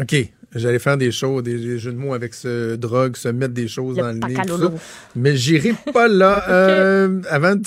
OK. 0.00 0.14
J'allais 0.54 0.78
faire 0.78 0.98
des 0.98 1.10
choses, 1.12 1.42
des, 1.42 1.56
des 1.56 1.78
jeux 1.78 1.92
de 1.92 1.96
mots 1.96 2.12
avec 2.14 2.34
ce 2.34 2.76
drogue, 2.76 3.16
se 3.16 3.28
mettre 3.28 3.54
des 3.54 3.68
choses 3.68 3.96
Le 3.96 4.02
dans 4.02 4.08
le 4.08 4.18
nez. 4.18 4.34
tout 4.46 4.58
ça. 4.58 4.72
Mais 5.16 5.36
j'irai 5.36 5.74
pas 5.92 6.08
là. 6.08 6.44
Euh, 6.52 7.20
avant 7.30 7.54
de, 7.56 7.62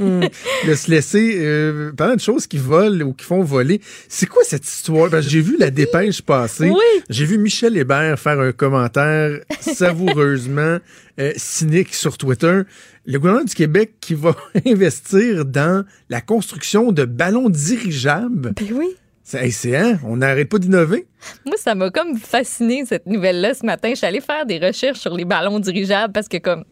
de 0.68 0.74
se 0.74 0.90
laisser, 0.90 1.36
euh, 1.38 1.92
parlant 1.92 2.16
de 2.16 2.20
choses 2.20 2.46
qui 2.46 2.58
volent 2.58 3.04
ou 3.06 3.12
qui 3.12 3.24
font 3.24 3.42
voler, 3.42 3.80
c'est 4.08 4.26
quoi 4.26 4.42
cette 4.44 4.66
histoire? 4.66 5.10
Parce 5.10 5.24
que 5.26 5.32
j'ai 5.32 5.40
vu 5.40 5.56
la 5.58 5.70
dépêche 5.70 6.20
passer. 6.22 6.70
Oui. 6.70 7.02
J'ai 7.08 7.24
vu 7.24 7.38
Michel 7.38 7.76
Hébert 7.76 8.18
faire 8.18 8.40
un 8.40 8.52
commentaire 8.52 9.40
savoureusement 9.60 10.78
euh, 11.20 11.32
cynique 11.36 11.94
sur 11.94 12.18
Twitter. 12.18 12.62
Le 13.06 13.18
gouvernement 13.18 13.44
du 13.44 13.54
Québec 13.54 13.94
qui 14.00 14.14
va 14.14 14.34
investir 14.66 15.44
dans 15.44 15.84
la 16.10 16.20
construction 16.20 16.92
de 16.92 17.04
ballons 17.04 17.48
dirigeables. 17.48 18.52
Ben 18.56 18.66
oui. 18.74 18.96
C'est 19.26 19.42
hey, 19.42 19.74
hein? 19.74 19.98
On 20.04 20.18
n'arrête 20.18 20.50
pas 20.50 20.58
d'innover. 20.58 21.06
Moi, 21.46 21.56
ça 21.56 21.74
m'a 21.74 21.90
comme 21.90 22.18
fasciné 22.18 22.84
cette 22.86 23.06
nouvelle-là 23.06 23.54
ce 23.54 23.64
matin. 23.64 23.88
Je 23.90 23.94
suis 23.94 24.06
allée 24.06 24.20
faire 24.20 24.44
des 24.44 24.58
recherches 24.58 24.98
sur 24.98 25.14
les 25.14 25.24
ballons 25.24 25.58
dirigeables 25.60 26.12
parce 26.12 26.28
que 26.28 26.36
comme 26.36 26.64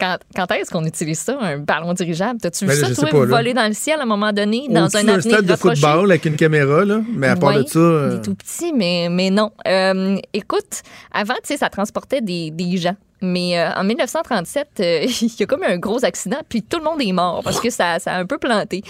quand, 0.00 0.16
quand 0.34 0.50
est-ce 0.50 0.72
qu'on 0.72 0.84
utilise 0.84 1.20
ça, 1.20 1.38
un 1.40 1.58
ballon 1.58 1.92
dirigeable? 1.92 2.40
T'as-tu 2.40 2.64
vu 2.64 2.72
Ben 2.72 2.80
là, 2.80 2.88
ça, 2.88 3.02
toi, 3.02 3.10
pas, 3.10 3.26
voler 3.26 3.54
dans 3.54 3.68
le 3.68 3.74
ciel 3.74 4.00
à 4.00 4.02
un 4.02 4.06
moment 4.06 4.32
donné, 4.32 4.66
dans 4.68 4.94
un 4.96 5.06
avenir 5.06 5.22
stade 5.22 5.44
de 5.46 5.52
rapproché? 5.52 5.80
football 5.80 6.10
avec 6.10 6.24
une 6.24 6.34
caméra, 6.34 6.84
là. 6.84 7.00
Mais 7.14 7.28
à 7.28 7.36
part 7.36 7.54
de 7.56 7.62
ça. 7.68 7.78
euh, 7.78 8.16
est 8.18 8.22
tout 8.24 8.34
petit, 8.34 8.72
mais, 8.72 9.06
mais 9.08 9.30
non. 9.30 9.52
Euh, 9.68 10.16
écoute, 10.32 10.82
avant, 11.12 11.34
tu 11.34 11.40
sais, 11.44 11.56
ça 11.58 11.68
transportait 11.70 12.20
des, 12.20 12.50
des 12.50 12.76
gens. 12.76 12.96
Mais 13.24 13.58
euh, 13.58 13.72
en 13.74 13.84
1937, 13.84 14.68
euh, 14.80 15.06
il 15.22 15.40
y 15.40 15.42
a 15.42 15.46
comme 15.46 15.62
un 15.62 15.78
gros 15.78 16.04
accident, 16.04 16.38
puis 16.48 16.62
tout 16.62 16.78
le 16.78 16.84
monde 16.84 17.02
est 17.02 17.12
mort 17.12 17.42
parce 17.42 17.60
que 17.60 17.70
ça, 17.70 17.98
ça 17.98 18.12
a 18.12 18.18
un 18.18 18.26
peu 18.26 18.38
planté. 18.38 18.82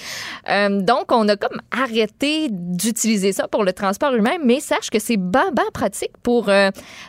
Euh, 0.50 0.80
donc, 0.80 1.10
on 1.12 1.28
a 1.28 1.36
comme 1.36 1.60
arrêté 1.70 2.48
d'utiliser 2.50 3.32
ça 3.32 3.48
pour 3.48 3.64
le 3.64 3.72
transport 3.72 4.14
humain, 4.14 4.36
mais 4.44 4.60
sache 4.60 4.90
que 4.90 4.98
c'est 4.98 5.16
ben, 5.16 5.50
ben 5.52 5.62
pratique 5.72 6.12
pour 6.22 6.50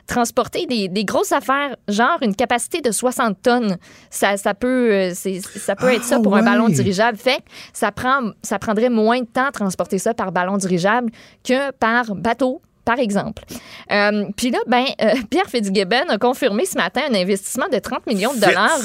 transporter 0.07 0.65
des, 0.65 0.87
des 0.87 1.05
grosses 1.05 1.31
affaires, 1.31 1.75
genre 1.87 2.17
une 2.21 2.35
capacité 2.35 2.81
de 2.81 2.91
60 2.91 3.41
tonnes. 3.41 3.77
Ça, 4.09 4.37
ça 4.37 4.53
peut, 4.53 5.11
ça 5.13 5.75
peut 5.75 5.87
Ah, 5.87 5.93
être 5.93 6.03
ça 6.03 6.19
pour 6.19 6.35
un 6.35 6.43
ballon 6.43 6.69
dirigeable. 6.69 7.17
Fait 7.17 7.37
que 7.37 7.43
ça, 7.73 7.91
prend, 7.91 8.31
ça 8.41 8.59
prendrait 8.59 8.89
moins 8.89 9.19
de 9.19 9.25
temps 9.25 9.47
à 9.47 9.51
transporter 9.51 9.97
ça 9.97 10.13
par 10.13 10.31
ballon 10.31 10.57
dirigeable 10.57 11.11
que 11.43 11.71
par 11.71 12.15
bateau 12.15 12.61
par 12.85 12.99
exemple. 12.99 13.43
Euh, 13.91 14.25
Puis 14.37 14.51
là, 14.51 14.59
ben, 14.67 14.85
euh, 15.01 15.13
Pierre 15.29 15.47
Fitzgibbon 15.47 16.07
a 16.09 16.17
confirmé 16.17 16.65
ce 16.65 16.77
matin 16.77 17.01
un 17.09 17.15
investissement 17.15 17.67
de 17.71 17.79
30 17.79 18.07
millions 18.07 18.33
de 18.33 18.39
dollars. 18.39 18.79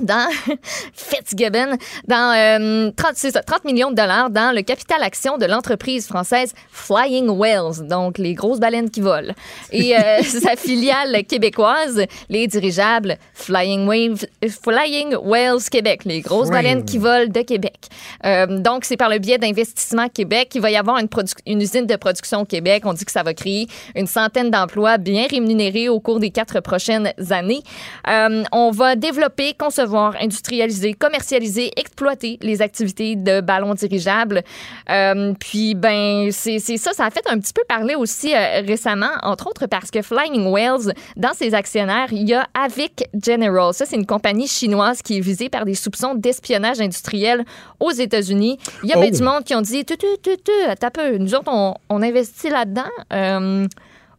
Dans 0.00 0.28
Fitzgibbon, 0.94 1.76
dans 2.06 2.34
euh, 2.36 2.90
30, 2.96 3.12
c'est 3.14 3.32
ça, 3.32 3.42
30 3.42 3.64
millions 3.64 3.90
de 3.90 3.96
dollars 3.96 4.30
dans 4.30 4.54
le 4.54 4.62
capital 4.62 5.02
action 5.02 5.38
de 5.38 5.46
l'entreprise 5.46 6.06
française 6.06 6.52
Flying 6.70 7.28
Whales, 7.28 7.86
donc 7.86 8.18
les 8.18 8.34
grosses 8.34 8.60
baleines 8.60 8.90
qui 8.90 9.00
volent, 9.00 9.34
et 9.72 9.96
euh, 9.96 10.22
sa 10.22 10.56
filiale 10.56 11.24
québécoise, 11.24 12.04
les 12.28 12.46
dirigeables 12.46 13.16
Flying, 13.34 13.86
Wave, 13.86 14.26
Flying 14.62 15.16
Whales 15.22 15.62
Québec, 15.70 16.02
les 16.04 16.20
grosses 16.20 16.48
Flying. 16.48 16.62
baleines 16.62 16.84
qui 16.84 16.98
volent 16.98 17.30
de 17.30 17.42
Québec. 17.42 17.88
Euh, 18.24 18.60
donc, 18.60 18.84
c'est 18.84 18.96
par 18.96 19.08
le 19.08 19.18
biais 19.18 19.38
d'Investissement 19.38 20.08
Québec 20.08 20.48
qu'il 20.50 20.60
va 20.60 20.70
y 20.70 20.76
avoir 20.76 20.98
une, 20.98 21.60
usine 21.60 21.86
de 21.86 21.96
production 21.96 22.40
au 22.40 22.44
Québec. 22.44 22.82
On 22.86 22.92
dit 22.92 23.04
que 23.04 23.12
ça 23.12 23.22
va 23.22 23.34
créer 23.34 23.66
une 23.94 24.06
centaine 24.06 24.50
d'emplois 24.50 24.98
bien 24.98 25.26
rémunérés 25.30 25.88
au 25.88 26.00
cours 26.00 26.20
des 26.20 26.30
quatre 26.30 26.60
prochaines 26.60 27.12
années. 27.30 27.62
Euh, 28.08 28.42
on 28.52 28.70
va 28.70 28.96
développer, 28.96 29.54
concevoir, 29.54 29.89
industrialiser, 29.96 30.94
commercialiser, 30.94 31.70
exploiter 31.76 32.38
les 32.42 32.62
activités 32.62 33.16
de 33.16 33.40
ballons 33.40 33.74
dirigeables. 33.74 34.42
Euh, 34.88 35.34
puis, 35.38 35.74
ben, 35.74 36.30
c'est 36.32 36.58
ça. 36.58 36.92
Ça 36.92 37.06
a 37.06 37.10
fait 37.10 37.26
un 37.28 37.38
petit 37.38 37.52
peu 37.52 37.62
parler 37.68 37.94
aussi 37.94 38.34
euh, 38.34 38.62
récemment, 38.66 39.10
entre 39.22 39.48
autres 39.48 39.66
parce 39.66 39.90
que 39.90 40.02
Flying 40.02 40.46
Whales, 40.46 40.94
dans 41.16 41.34
ses 41.34 41.54
actionnaires, 41.54 42.12
il 42.12 42.28
y 42.28 42.34
a 42.34 42.46
Avic 42.54 43.04
General. 43.22 43.74
Ça, 43.74 43.86
c'est 43.86 43.96
une 43.96 44.06
compagnie 44.06 44.46
chinoise 44.48 45.02
qui 45.02 45.18
est 45.18 45.20
visée 45.20 45.48
par 45.48 45.64
des 45.64 45.74
soupçons 45.74 46.14
d'espionnage 46.14 46.80
industriel 46.80 47.44
aux 47.78 47.90
États-Unis. 47.90 48.58
Il 48.82 48.88
y 48.88 48.92
a 48.92 48.98
Oh. 48.98 49.10
du 49.10 49.22
monde 49.22 49.44
qui 49.44 49.54
ont 49.54 49.60
dit, 49.60 49.84
tu, 49.84 49.96
tu, 49.96 50.06
tu, 50.22 50.36
tu, 50.36 50.90
peu, 50.92 51.18
nous 51.18 51.34
autres, 51.34 51.50
on, 51.50 51.74
on 51.88 52.02
investit 52.02 52.48
là-dedans. 52.50 52.90
Euh, 53.12 53.66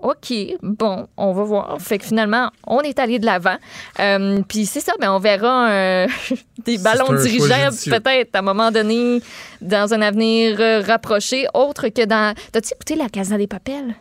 OK, 0.02 0.34
bon, 0.64 1.08
on 1.18 1.32
va 1.34 1.44
voir. 1.44 1.78
Fait 1.80 1.98
que 1.98 2.06
finalement, 2.06 2.50
on 2.66 2.82
est 2.82 2.98
allé 3.00 3.20
de 3.20 3.26
l'avant. 3.26 3.58
Euh, 4.00 4.42
Puis 4.48 4.66
c'est 4.66 4.80
ça, 4.80 4.94
ben 5.00 5.12
on 5.12 5.20
verra 5.20 5.70
euh, 5.70 6.08
des 6.66 6.78
ballons 6.78 7.14
dirigeables 7.14 7.76
peut-être 7.86 8.36
à 8.36 8.40
un 8.40 8.42
moment 8.42 8.72
donné 8.72 9.22
dans 9.62 9.94
un 9.94 10.02
avenir 10.02 10.58
euh, 10.60 10.82
rapproché, 10.82 11.48
autre 11.54 11.88
que 11.90 12.06
dans... 12.06 12.34
T'as-tu 12.52 12.74
écouté 12.74 12.96
La 12.96 13.10
Casa 13.10 13.38
des 13.38 13.48
Papels? 13.48 13.96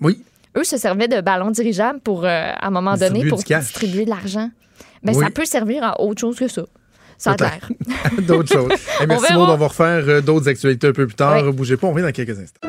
Oui. 0.00 0.22
Eux 0.56 0.64
se 0.64 0.76
servaient 0.76 1.08
de 1.08 1.20
ballons 1.20 1.50
dirigeables 1.50 2.00
pour, 2.00 2.24
euh, 2.24 2.28
à 2.28 2.66
un 2.66 2.70
moment 2.70 2.96
donné, 2.96 3.24
pour 3.28 3.38
distribuer 3.38 4.04
de 4.04 4.10
l'argent. 4.10 4.50
Ben, 5.02 5.14
Oui. 5.14 5.24
ça 5.24 5.30
peut 5.30 5.44
servir 5.44 5.84
à 5.84 6.00
autre 6.00 6.20
chose 6.20 6.36
que 6.38 6.48
ça. 6.48 6.62
Ça 7.16 7.32
a 7.32 7.34
Peut-être. 7.36 7.68
l'air. 7.68 8.22
d'autres 8.26 8.52
choses. 8.52 8.72
Merci. 9.06 9.32
Maud, 9.34 9.48
on 9.50 9.56
va 9.56 9.68
refaire 9.68 10.22
d'autres 10.22 10.48
actualités 10.48 10.88
un 10.88 10.92
peu 10.92 11.06
plus 11.06 11.14
tard. 11.16 11.44
Oui. 11.44 11.52
Bougez 11.52 11.76
pas, 11.76 11.86
on 11.86 11.92
revient 11.92 12.04
dans 12.04 12.12
quelques 12.12 12.38
instants. 12.38 12.68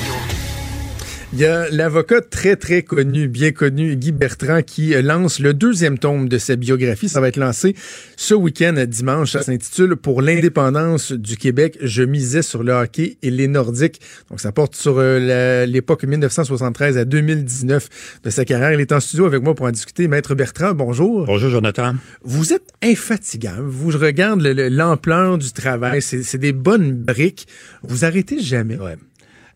Il 1.33 1.39
y 1.39 1.45
a 1.45 1.69
l'avocat 1.69 2.19
très, 2.19 2.57
très 2.57 2.81
connu, 2.83 3.29
bien 3.29 3.53
connu, 3.53 3.95
Guy 3.95 4.11
Bertrand, 4.11 4.61
qui 4.63 4.89
lance 5.01 5.39
le 5.39 5.53
deuxième 5.53 5.97
tome 5.97 6.27
de 6.27 6.37
sa 6.37 6.57
biographie. 6.57 7.07
Ça 7.07 7.21
va 7.21 7.29
être 7.29 7.37
lancé 7.37 7.73
ce 8.17 8.33
week-end, 8.33 8.73
dimanche. 8.85 9.31
Ça 9.31 9.41
s'intitule 9.41 9.95
Pour 9.95 10.21
l'indépendance 10.21 11.13
du 11.13 11.37
Québec, 11.37 11.77
je 11.81 12.03
misais 12.03 12.41
sur 12.41 12.63
le 12.63 12.73
hockey 12.73 13.17
et 13.21 13.31
les 13.31 13.47
Nordiques. 13.47 14.01
Donc, 14.29 14.41
ça 14.41 14.51
porte 14.51 14.75
sur 14.75 14.95
euh, 14.97 15.65
l'époque 15.65 16.03
1973 16.03 16.97
à 16.97 17.05
2019 17.05 18.19
de 18.25 18.29
sa 18.29 18.43
carrière. 18.43 18.73
Il 18.73 18.81
est 18.81 18.91
en 18.91 18.99
studio 18.99 19.25
avec 19.25 19.41
moi 19.41 19.55
pour 19.55 19.67
en 19.67 19.71
discuter. 19.71 20.09
Maître 20.09 20.35
Bertrand, 20.35 20.73
bonjour. 20.73 21.25
Bonjour, 21.27 21.49
Jonathan. 21.49 21.95
Vous 22.25 22.51
êtes 22.51 22.67
infatigable. 22.83 23.69
Vous, 23.69 23.91
je 23.91 23.97
regarde 23.97 24.41
le- 24.41 24.51
le- 24.51 24.67
l'ampleur 24.67 25.37
du 25.37 25.53
travail. 25.53 26.01
C'est 26.01 26.23
c'est 26.23 26.37
des 26.39 26.51
bonnes 26.51 26.91
briques. 26.91 27.47
Vous 27.83 28.03
arrêtez 28.03 28.41
jamais. 28.41 28.75
Ouais. 28.77 28.97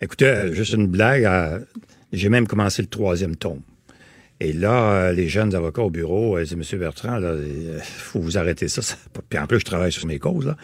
Écoutez, 0.01 0.25
euh, 0.25 0.53
juste 0.53 0.73
une 0.73 0.87
blague. 0.87 1.25
euh, 1.25 1.59
J'ai 2.13 2.29
même 2.29 2.47
commencé 2.47 2.81
le 2.81 2.87
troisième 2.87 3.35
tome. 3.35 3.61
Et 4.39 4.51
là, 4.53 4.91
euh, 4.91 5.11
les 5.13 5.29
jeunes 5.29 5.55
avocats 5.55 5.81
au 5.83 5.89
bureau 5.89 6.37
euh, 6.37 6.43
disaient, 6.43 6.55
Monsieur 6.57 6.77
Bertrand, 6.77 7.19
il 7.21 7.79
faut 7.81 8.19
vous 8.19 8.37
arrêter 8.37 8.67
ça. 8.67 8.81
ça- 8.81 8.97
Puis 9.29 9.39
en 9.39 9.47
plus, 9.47 9.59
je 9.59 9.65
travaille 9.65 9.91
sur 9.91 10.05
mes 10.07 10.19
causes. 10.19 10.45
Là. 10.47 10.57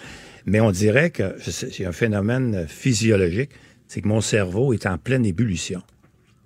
Mais 0.46 0.60
on 0.60 0.72
dirait 0.72 1.10
que 1.12 1.36
c'est 1.40 1.86
un 1.86 1.92
phénomène 1.92 2.66
physiologique. 2.68 3.52
C'est 3.88 4.02
que 4.02 4.08
mon 4.08 4.22
cerveau 4.22 4.74
est 4.74 4.86
en 4.86 4.98
pleine 4.98 5.26
ébullition. 5.26 5.82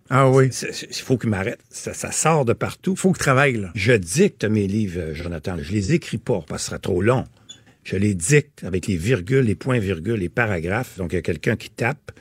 Ah 0.10 0.30
oui. 0.30 0.50
Il 0.50 0.96
faut 0.96 1.18
qu'il 1.18 1.30
m'arrête. 1.30 1.60
Ça, 1.70 1.94
ça 1.94 2.12
sort 2.12 2.46
de 2.46 2.54
partout. 2.54 2.96
Faut 2.96 3.12
que 3.12 3.18
travaille, 3.20 3.58
là. 3.58 3.72
Je 3.76 3.94
dicte 3.94 4.44
mes 4.46 4.68
livres, 4.68 5.14
Jonathan. 5.14 5.56
Je 5.60 5.72
les 5.72 5.94
écris 5.94 6.18
pas 6.20 6.44
parce 6.48 6.62
que 6.62 6.66
ce 6.66 6.70
serait 6.70 6.80
trop 6.80 7.02
long. 7.02 7.24
Je 7.84 7.98
les 7.98 8.14
dicte 8.16 8.64
avec 8.64 8.86
les 8.88 8.98
virgules, 8.98 9.46
les 9.46 9.56
points-virgules, 9.56 10.20
les 10.20 10.30
paragraphes. 10.30 10.98
Donc, 10.98 11.14
il 11.14 11.16
y 11.16 11.20
a 11.20 11.22
quelqu'un 11.24 11.56
qui 11.56 11.70
tape. 11.72 12.12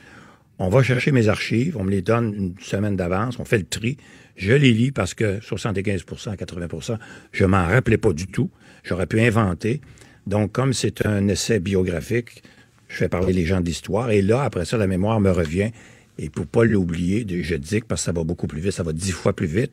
On 0.59 0.69
va 0.69 0.83
chercher 0.83 1.11
mes 1.11 1.27
archives. 1.27 1.75
On 1.77 1.83
me 1.83 1.91
les 1.91 2.01
donne 2.01 2.33
une 2.33 2.53
semaine 2.61 2.95
d'avance. 2.95 3.39
On 3.39 3.45
fait 3.45 3.57
le 3.57 3.65
tri. 3.65 3.97
Je 4.37 4.53
les 4.53 4.71
lis 4.73 4.91
parce 4.91 5.13
que 5.13 5.39
75% 5.39 6.35
80% 6.35 6.97
je 7.31 7.45
m'en 7.45 7.65
rappelais 7.67 7.97
pas 7.97 8.13
du 8.13 8.27
tout. 8.27 8.49
J'aurais 8.83 9.05
pu 9.07 9.19
inventer. 9.21 9.81
Donc, 10.27 10.51
comme 10.51 10.73
c'est 10.73 11.05
un 11.05 11.27
essai 11.27 11.59
biographique, 11.59 12.43
je 12.87 12.95
fais 12.97 13.09
parler 13.09 13.33
les 13.33 13.45
gens 13.45 13.61
de 13.61 13.65
l'histoire. 13.65 14.09
Et 14.11 14.21
là, 14.21 14.43
après 14.43 14.65
ça, 14.65 14.77
la 14.77 14.87
mémoire 14.87 15.19
me 15.19 15.31
revient. 15.31 15.71
Et 16.17 16.29
pour 16.29 16.47
pas 16.47 16.63
l'oublier, 16.63 17.25
je 17.43 17.55
dicte 17.55 17.87
parce 17.87 18.01
que 18.01 18.05
ça 18.05 18.11
va 18.11 18.23
beaucoup 18.23 18.47
plus 18.47 18.61
vite. 18.61 18.71
Ça 18.71 18.83
va 18.83 18.93
dix 18.93 19.11
fois 19.11 19.33
plus 19.33 19.47
vite. 19.47 19.71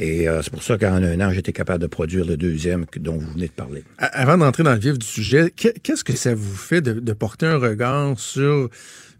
Et 0.00 0.28
euh, 0.28 0.42
c'est 0.42 0.50
pour 0.52 0.62
ça 0.62 0.78
qu'en 0.78 0.94
un 1.02 1.20
an, 1.20 1.32
j'étais 1.32 1.52
capable 1.52 1.82
de 1.82 1.88
produire 1.88 2.24
le 2.24 2.36
deuxième 2.36 2.86
que- 2.86 3.00
dont 3.00 3.18
vous 3.18 3.32
venez 3.32 3.48
de 3.48 3.52
parler. 3.52 3.82
Avant 3.98 4.38
d'entrer 4.38 4.62
dans 4.62 4.72
le 4.72 4.78
vif 4.78 4.96
du 4.98 5.06
sujet, 5.06 5.50
que- 5.54 5.76
qu'est-ce 5.82 6.04
que 6.04 6.12
ça 6.14 6.34
vous 6.34 6.54
fait 6.56 6.80
de 6.80 7.12
porter 7.12 7.46
un 7.46 7.58
regard 7.58 8.18
sur 8.18 8.70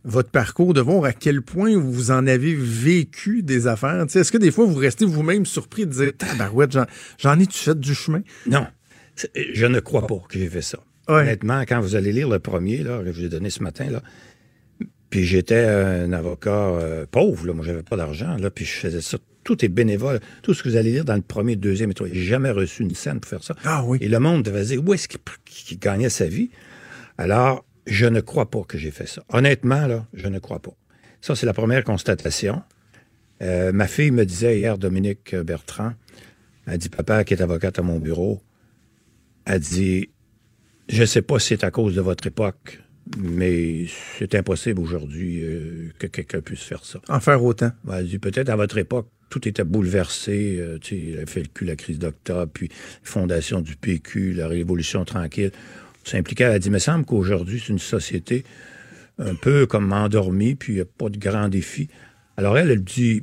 votre 0.05 0.31
parcours, 0.31 0.75
de 0.75 0.81
voir 0.81 1.05
à 1.05 1.13
quel 1.13 1.43
point 1.43 1.77
vous 1.77 2.11
en 2.11 2.27
avez 2.27 2.55
vécu 2.55 3.43
des 3.43 3.67
affaires? 3.67 4.07
Est-ce 4.15 4.33
que 4.33 4.39
des 4.39 4.51
fois, 4.51 4.65
vous 4.65 4.77
restez 4.77 5.05
vous-même 5.05 5.47
surpris 5.47 5.87
de 5.87 5.93
dire, 5.93 6.13
tabarouette, 6.17 6.77
j'en, 7.19 7.39
ai-tu 7.39 7.59
fait 7.59 7.79
du 7.79 7.95
chemin? 7.95 8.23
Non, 8.47 8.67
je 9.35 9.67
ne 9.67 9.81
crois 9.81 10.07
pas 10.07 10.23
que 10.29 10.39
j'ai 10.39 10.49
fait 10.49 10.63
ça. 10.63 10.79
Ouais. 11.09 11.23
Honnêtement, 11.23 11.63
quand 11.63 11.81
vous 11.81 11.97
allez 11.97 12.13
lire 12.13 12.29
le 12.29 12.39
premier, 12.39 12.79
là, 12.79 13.01
que 13.03 13.13
je 13.13 13.21
vous 13.21 13.25
ai 13.25 13.29
donné 13.29 13.51
ce 13.51 13.63
matin, 13.63 13.91
là, 13.91 14.03
puis 15.11 15.25
j'étais 15.25 15.65
un 15.65 16.13
avocat 16.13 16.51
euh, 16.51 17.07
pauvre, 17.11 17.47
là, 17.47 17.55
moi 17.55 17.65
j'avais 17.65 17.83
pas 17.83 17.97
d'argent, 17.97 18.37
là, 18.37 18.51
puis 18.51 18.65
je 18.65 18.73
faisais 18.73 19.01
ça. 19.01 19.19
Tout 19.45 19.65
est 19.65 19.69
bénévole. 19.69 20.21
Tout 20.43 20.53
ce 20.53 20.63
que 20.63 20.69
vous 20.69 20.77
allez 20.77 20.93
lire 20.93 21.07
dans 21.07 21.15
le 21.15 21.23
premier, 21.23 21.57
deuxième 21.57 21.91
et 21.91 21.95
troisième. 21.95 22.19
J'ai 22.19 22.27
jamais 22.27 22.51
reçu 22.51 22.83
une 22.83 22.95
scène 22.95 23.19
pour 23.19 23.31
faire 23.31 23.43
ça. 23.43 23.55
Ah 23.65 23.83
oui. 23.87 23.97
Et 24.03 24.09
le 24.09 24.19
monde 24.19 24.43
devait 24.43 24.63
se 24.65 24.69
dire 24.71 24.83
où 24.87 24.93
est-ce 24.93 25.09
qu'il 25.09 25.21
qu'il 25.47 25.79
gagnait 25.79 26.11
sa 26.11 26.27
vie? 26.27 26.51
Alors, 27.17 27.65
je 27.89 28.07
ne 28.07 28.21
crois 28.21 28.51
pas 28.51 28.63
que 28.63 28.79
j'ai 28.79 28.91
fait 28.91 29.07
ça. 29.07 29.23
Honnêtement, 29.31 29.87
là, 29.87 30.07
je 30.15 30.29
ne 30.29 30.39
crois 30.39 30.61
pas. 30.61 30.75
Ça, 31.21 31.35
c'est 31.35 31.47
la 31.47 31.55
première 31.55 31.85
constatation. 31.85 32.63
Euh, 33.43 33.73
ma 33.73 33.89
fille 33.89 34.11
me 34.11 34.25
disait 34.25 34.59
hier, 34.59 34.79
Dominique 34.79 35.35
Bertrand, 35.35 35.93
elle 36.67 36.79
dit, 36.79 36.89
papa, 36.89 37.25
qui 37.25 37.35
est 37.35 37.43
avocate 37.43 37.79
à 37.79 37.83
mon 37.83 37.99
bureau, 37.99 38.43
a 39.47 39.59
dit, 39.59 40.11
je 40.89 41.01
ne 41.01 41.07
sais 41.07 41.23
pas 41.23 41.39
si 41.39 41.49
c'est 41.49 41.65
à 41.65 41.71
cause 41.71 41.95
de 41.95 42.01
votre 42.01 42.27
époque, 42.27 42.81
mais 43.17 43.87
c'est 44.19 44.35
impossible 44.35 44.81
aujourd'hui 44.81 45.43
euh, 45.43 45.91
que 45.99 46.07
quelqu'un 46.07 46.41
puisse 46.41 46.63
faire 46.63 46.85
ça. 46.85 47.01
En 47.09 47.21
faire 47.21 47.43
autant. 47.43 47.71
Ben, 47.85 47.99
elle 47.99 48.09
dit, 48.09 48.19
peut-être 48.19 48.51
à 48.51 48.57
votre 48.57 48.77
époque, 48.77 49.09
tout 49.31 49.49
était 49.49 49.65
bouleversé. 49.65 50.57
euh, 50.59 50.79
tu 50.79 50.97
sais, 50.97 51.03
il 51.03 51.19
a 51.19 51.27
fait 51.27 51.41
le 51.41 51.49
cul 51.49 51.65
la 51.65 51.77
crise 51.77 51.99
d'octobre, 51.99 52.51
puis 52.53 52.69
fondation 53.03 53.61
du 53.61 53.77
PQ, 53.77 54.35
la 54.35 54.49
révolution 54.49 55.05
tranquille. 55.05 55.53
S'impliquer. 56.05 56.45
Elle 56.45 56.53
a 56.53 56.59
dit, 56.59 56.69
il 56.69 56.73
me 56.73 56.79
semble 56.79 57.05
qu'aujourd'hui, 57.05 57.61
c'est 57.61 57.73
une 57.73 57.79
société 57.79 58.45
un 59.19 59.35
peu 59.35 59.67
comme 59.67 59.93
endormie, 59.93 60.55
puis 60.55 60.75
il 60.75 60.77
n'y 60.77 60.83
a 60.83 60.85
pas 60.85 61.09
de 61.09 61.19
grands 61.19 61.49
défis. 61.49 61.89
Alors 62.37 62.57
elle, 62.57 62.71
elle 62.71 62.85
dit, 62.85 63.23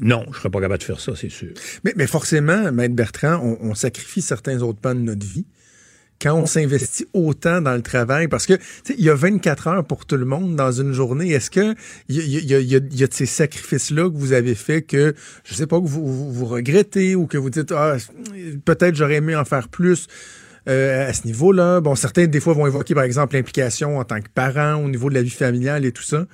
non, 0.00 0.22
je 0.24 0.30
ne 0.30 0.34
serais 0.34 0.50
pas 0.50 0.60
capable 0.60 0.78
de 0.78 0.84
faire 0.84 1.00
ça, 1.00 1.12
c'est 1.14 1.30
sûr. 1.30 1.50
Mais, 1.84 1.92
mais 1.96 2.06
forcément, 2.06 2.72
Maître 2.72 2.94
Bertrand, 2.94 3.56
on, 3.60 3.74
sacrifie 3.74 4.22
certains 4.22 4.60
autres 4.62 4.80
pans 4.80 4.94
de 4.94 5.00
notre 5.00 5.26
vie 5.26 5.46
quand 6.20 6.34
on 6.34 6.46
s'investit 6.46 7.06
autant 7.12 7.60
dans 7.60 7.74
le 7.74 7.82
travail, 7.82 8.28
parce 8.28 8.46
que 8.46 8.54
il 8.88 9.04
y 9.04 9.10
a 9.10 9.14
24 9.14 9.66
heures 9.66 9.84
pour 9.84 10.06
tout 10.06 10.16
le 10.16 10.24
monde 10.24 10.56
dans 10.56 10.70
une 10.72 10.92
journée. 10.92 11.30
Est-ce 11.30 11.50
que 11.50 11.74
il 12.08 12.16
y, 12.18 12.46
y, 12.46 12.54
a 13.04 13.06
de 13.06 13.12
ces 13.12 13.26
sacrifices-là 13.26 14.08
que 14.08 14.16
vous 14.16 14.32
avez 14.32 14.54
fait 14.54 14.82
que 14.82 15.14
je 15.44 15.54
sais 15.54 15.66
pas 15.66 15.80
que 15.80 15.86
vous, 15.86 16.06
vous, 16.06 16.32
vous 16.32 16.46
regrettez 16.46 17.14
ou 17.14 17.26
que 17.26 17.36
vous 17.36 17.50
dites 17.50 17.72
ah 17.72 17.96
peut-être 18.64 18.94
j'aurais 18.94 19.16
aimé 19.16 19.34
en 19.36 19.44
faire 19.44 19.68
plus. 19.68 20.06
Euh, 20.68 21.08
à 21.08 21.12
ce 21.12 21.26
niveau-là, 21.26 21.80
bon, 21.80 21.94
certains 21.94 22.26
des 22.26 22.40
fois 22.40 22.54
vont 22.54 22.66
évoquer 22.66 22.94
par 22.94 23.04
exemple 23.04 23.34
l'implication 23.34 23.98
en 23.98 24.04
tant 24.04 24.20
que 24.20 24.28
parent 24.34 24.76
au 24.82 24.88
niveau 24.88 25.10
de 25.10 25.14
la 25.14 25.22
vie 25.22 25.30
familiale 25.30 25.84
et 25.84 25.92
tout 25.92 26.02
ça. 26.02 26.26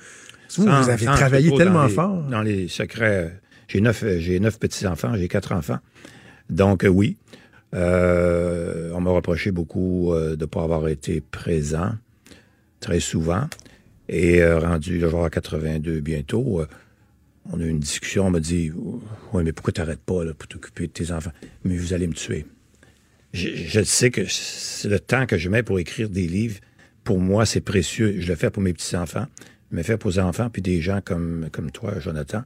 Vous, 0.55 0.65
Sans- 0.65 0.81
vous 0.81 0.89
avez 0.89 1.05
travaillé 1.05 1.55
tellement 1.57 1.85
les- 1.85 1.93
fort. 1.93 2.21
Dans 2.23 2.41
les 2.41 2.67
secrets, 2.67 3.39
j'ai 3.67 3.81
neuf, 3.81 4.03
j'ai 4.19 4.39
neuf 4.39 4.57
petits-enfants, 4.59 5.15
j'ai 5.15 5.27
quatre 5.27 5.51
enfants. 5.51 5.79
Donc, 6.49 6.83
euh, 6.83 6.87
oui. 6.89 7.17
Euh, 7.73 8.91
on 8.93 8.99
m'a 9.01 9.11
reproché 9.11 9.51
beaucoup 9.51 10.13
euh, 10.13 10.35
de 10.35 10.41
ne 10.41 10.45
pas 10.45 10.63
avoir 10.63 10.87
été 10.89 11.21
présent 11.21 11.91
très 12.79 12.99
souvent. 12.99 13.47
Et 14.09 14.41
euh, 14.41 14.59
rendu 14.59 14.97
le 14.97 15.09
jour 15.09 15.23
à 15.23 15.29
82 15.29 16.01
bientôt, 16.01 16.59
euh, 16.61 16.67
on 17.51 17.59
a 17.59 17.63
eu 17.63 17.69
une 17.69 17.79
discussion, 17.79 18.27
on 18.27 18.29
m'a 18.31 18.39
dit 18.41 18.71
Oui, 19.33 19.43
mais 19.43 19.53
pourquoi 19.53 19.71
t'arrêtes 19.73 20.01
pas 20.01 20.23
là, 20.25 20.33
pour 20.33 20.47
t'occuper 20.49 20.87
de 20.87 20.91
tes 20.91 21.11
enfants? 21.11 21.31
Mais 21.63 21.77
vous 21.77 21.93
allez 21.93 22.07
me 22.07 22.13
tuer. 22.13 22.45
Je, 23.33 23.49
je 23.55 23.81
sais 23.81 24.11
que 24.11 24.25
c'est 24.27 24.89
le 24.89 24.99
temps 24.99 25.25
que 25.25 25.37
je 25.37 25.49
mets 25.49 25.63
pour 25.63 25.79
écrire 25.79 26.09
des 26.09 26.27
livres. 26.27 26.59
Pour 27.03 27.19
moi, 27.19 27.45
c'est 27.45 27.61
précieux. 27.61 28.15
Je 28.19 28.27
le 28.27 28.35
fais 28.35 28.49
pour 28.49 28.61
mes 28.61 28.73
petits-enfants, 28.73 29.25
je 29.71 29.77
le 29.77 29.83
fais 29.83 29.97
pour 29.97 30.11
les 30.11 30.19
enfants, 30.19 30.49
puis 30.49 30.61
des 30.61 30.81
gens 30.81 31.01
comme, 31.03 31.49
comme 31.51 31.71
toi, 31.71 31.99
Jonathan, 31.99 32.43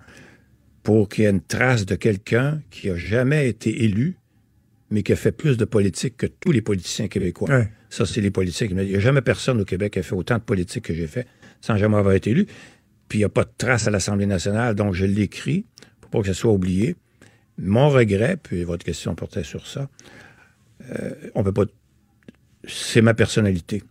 pour 0.84 1.10
qu'il 1.10 1.24
y 1.24 1.28
ait 1.28 1.32
une 1.32 1.42
trace 1.42 1.86
de 1.86 1.96
quelqu'un 1.96 2.62
qui 2.70 2.90
a 2.90 2.96
jamais 2.96 3.50
été 3.50 3.84
élu, 3.84 4.18
mais 4.92 5.04
qui 5.04 5.12
a 5.14 5.16
fait 5.16 5.32
plus 5.32 5.58
de 5.58 5.66
politique 5.66 6.16
que 6.16 6.28
tous 6.28 6.52
les 6.52 6.62
politiciens 6.62 7.08
québécois. 7.08 7.50
Ouais. 7.50 7.70
Ça, 7.90 8.06
c'est 8.06 8.22
les 8.22 8.32
politiques. 8.32 8.72
Il 8.72 8.78
n'y 8.78 8.96
a 8.96 9.00
jamais 9.00 9.22
personne 9.22 9.60
au 9.60 9.66
Québec 9.66 9.94
qui 9.94 10.00
a 10.00 10.04
fait 10.04 10.16
autant 10.16 10.38
de 10.38 10.44
politique 10.44 10.86
que 10.86 10.94
j'ai 10.94 11.08
fait 11.08 11.28
sans 11.62 11.78
jamais 11.78 11.98
avoir 11.98 12.14
été 12.14 12.32
élu. 12.32 12.46
Puis 13.08 13.20
il 13.20 13.22
n'y 13.22 13.26
a 13.26 13.30
pas 13.30 13.44
de 13.44 13.52
trace 13.58 13.88
à 13.88 13.92
l'Assemblée 13.92 14.26
nationale, 14.26 14.76
donc 14.76 14.94
je 14.94 15.06
l'écris 15.06 15.66
pour 16.02 16.12
pas 16.12 16.22
que 16.22 16.28
ça 16.28 16.34
soit 16.34 16.52
oublié. 16.52 16.96
Mon 17.58 17.90
regret, 17.90 18.38
puis 18.42 18.64
votre 18.64 18.86
question 18.86 19.16
portait 19.16 19.44
sur 19.44 19.66
ça, 19.66 19.90
euh, 20.92 21.30
on 21.36 21.44
peut 21.44 21.54
pas. 21.54 21.66
C'est 22.68 23.02
ma 23.02 23.14
personnalité. 23.14 23.84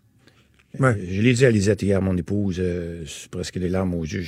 Ouais. 0.78 0.99
Je 1.09 1.20
l'ai 1.20 1.35
dit 1.35 1.47
à 1.47 1.51
Lisette 1.51 1.82
hier, 1.82 2.03
mon 2.03 2.16
épouse, 2.16 2.57
euh, 2.59 3.05
c'est 3.07 3.30
presque 3.30 3.57
les 3.57 3.68
larmes 3.68 3.95
aux 3.95 4.03
yeux. 4.03 4.24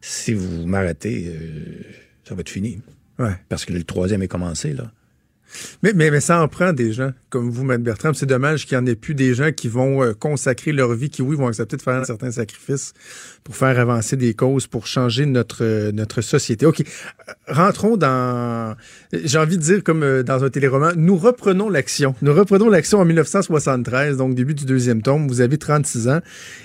Si 0.00 0.34
vous 0.34 0.66
m'arrêtez, 0.66 1.24
euh, 1.28 1.82
ça 2.24 2.34
va 2.34 2.42
être 2.42 2.50
fini. 2.50 2.80
Ouais. 3.18 3.34
Parce 3.48 3.64
que 3.64 3.72
le 3.72 3.84
troisième 3.84 4.22
est 4.22 4.28
commencé, 4.28 4.72
là. 4.74 4.92
Mais, 5.82 5.92
mais, 5.94 6.20
ça 6.20 6.42
en 6.42 6.48
prend 6.48 6.72
des 6.72 6.92
gens 6.92 7.10
comme 7.30 7.50
vous, 7.50 7.64
Maître 7.64 7.82
Bertrand. 7.82 8.12
C'est 8.14 8.26
dommage 8.26 8.66
qu'il 8.66 8.76
n'y 8.78 8.84
en 8.84 8.86
ait 8.86 8.94
plus 8.94 9.14
des 9.14 9.34
gens 9.34 9.52
qui 9.52 9.68
vont 9.68 10.02
euh, 10.02 10.12
consacrer 10.12 10.72
leur 10.72 10.92
vie, 10.94 11.10
qui, 11.10 11.22
oui, 11.22 11.34
vont 11.34 11.48
accepter 11.48 11.76
de 11.76 11.82
faire 11.82 12.04
certains 12.04 12.30
sacrifices 12.30 12.92
pour 13.42 13.56
faire 13.56 13.78
avancer 13.78 14.16
des 14.16 14.34
causes, 14.34 14.66
pour 14.66 14.86
changer 14.86 15.26
notre, 15.26 15.64
euh, 15.64 15.92
notre 15.92 16.20
société. 16.20 16.66
OK. 16.66 16.80
Euh, 16.80 17.32
Rentrons 17.48 17.96
dans, 17.96 18.76
j'ai 19.12 19.38
envie 19.38 19.56
de 19.56 19.62
dire 19.62 19.82
comme 19.82 20.22
dans 20.22 20.44
un 20.44 20.50
téléroman, 20.50 20.92
nous 20.96 21.16
reprenons 21.16 21.68
l'action. 21.68 22.14
Nous 22.22 22.32
reprenons 22.32 22.68
l'action 22.68 22.98
en 23.00 23.04
1973, 23.04 24.16
donc 24.16 24.34
début 24.34 24.54
du 24.54 24.64
deuxième 24.64 25.02
tome. 25.02 25.28
Vous 25.28 25.40
avez 25.40 25.58
36 25.58 26.08
ans. 26.08 26.20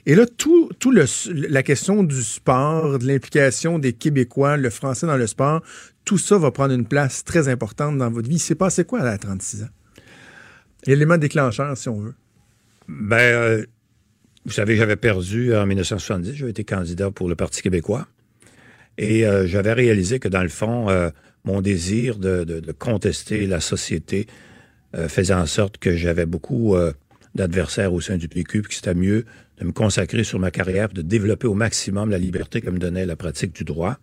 Et 0.06 0.16
là, 0.16 0.26
tout, 0.26 0.70
tout 0.80 0.92
le, 0.92 1.06
la 1.50 1.64
question 1.64 2.04
du 2.04 2.22
sport, 2.24 3.00
de 3.00 3.08
l'implication 3.08 3.80
des 3.80 3.94
Québécois, 3.94 4.58
le 4.58 4.70
français 4.70 5.08
dans 5.08 5.18
le 5.18 5.28
sport, 5.28 5.62
tout 6.08 6.18
ça 6.18 6.38
va 6.38 6.52
prendre 6.52 6.74
une 6.74 6.86
place 6.86 7.26
très 7.26 7.50
importante 7.50 7.98
dans 7.98 8.10
votre 8.10 8.30
vie. 8.30 8.38
Il 8.38 8.40
s'est 8.40 8.56
passé 8.56 8.86
quoi 8.86 9.02
à 9.02 9.18
36 9.18 9.64
ans? 9.64 9.70
L'élément 10.86 11.18
déclencheur, 11.18 11.76
si 11.78 11.90
on 11.90 12.00
veut. 12.00 12.14
Ben, 12.88 13.18
euh, 13.18 13.66
vous 14.46 14.54
savez, 14.54 14.78
j'avais 14.78 14.96
perdu 14.96 15.54
en 15.54 15.66
1970. 15.66 16.34
J'avais 16.34 16.52
été 16.52 16.64
candidat 16.64 17.12
pour 17.12 17.28
le 17.28 17.36
Parti 17.36 17.62
québécois. 17.62 18.08
Et 18.98 19.28
euh, 19.28 19.48
j'avais 19.48 19.74
réalisé 19.74 20.20
que, 20.20 20.30
dans 20.30 20.44
le 20.44 20.48
fond, 20.48 20.90
euh, 20.90 21.10
mon 21.44 21.60
désir 21.62 22.18
de, 22.18 22.62
contester 22.80 23.46
la 23.46 23.60
société 23.60 24.28
faisait 25.10 25.34
en 25.34 25.46
sorte 25.46 25.78
que 25.78 25.96
j'avais 25.96 26.26
beaucoup 26.26 26.76
d'adversaires 27.36 27.94
au 27.94 28.02
sein 28.02 28.18
du 28.18 28.28
PQ, 28.28 28.62
puis 28.62 28.70
que 28.70 28.74
c'était 28.74 28.96
mieux 28.96 29.26
de 29.60 29.66
me 29.66 29.72
consacrer 29.72 30.24
sur 30.24 30.40
ma 30.40 30.50
carrière, 30.50 30.90
de 30.90 31.02
développer 31.02 31.46
au 31.46 31.54
maximum 31.54 32.10
la 32.10 32.18
liberté 32.18 32.62
que 32.62 32.70
me 32.70 32.80
donnait 32.80 33.06
la 33.06 33.16
pratique 33.16 33.54
du 33.54 33.64
droit. 33.64 34.00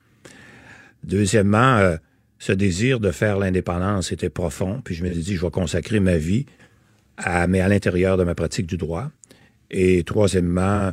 Deuxièmement, 1.05 1.77
euh, 1.79 1.97
ce 2.39 2.53
désir 2.53 3.01
de 3.01 3.11
faire 3.11 3.39
l'indépendance 3.39 4.13
était 4.13 4.31
profond, 4.31 4.81
puis 4.85 4.95
je 4.95 5.05
me 5.05 5.13
suis 5.13 5.23
dit, 5.23 5.37
je 5.37 5.41
vais 5.43 5.51
consacrer 5.51 6.01
ma 6.01 6.17
vie 6.17 6.47
à- 7.17 7.47
mais 7.47 7.61
à 7.61 7.69
l'intérieur 7.69 8.17
de 8.17 8.25
ma 8.25 8.35
pratique 8.35 8.67
du 8.67 8.77
droit. 8.77 9.11
Et 9.71 10.03
troisièmement, 10.05 10.93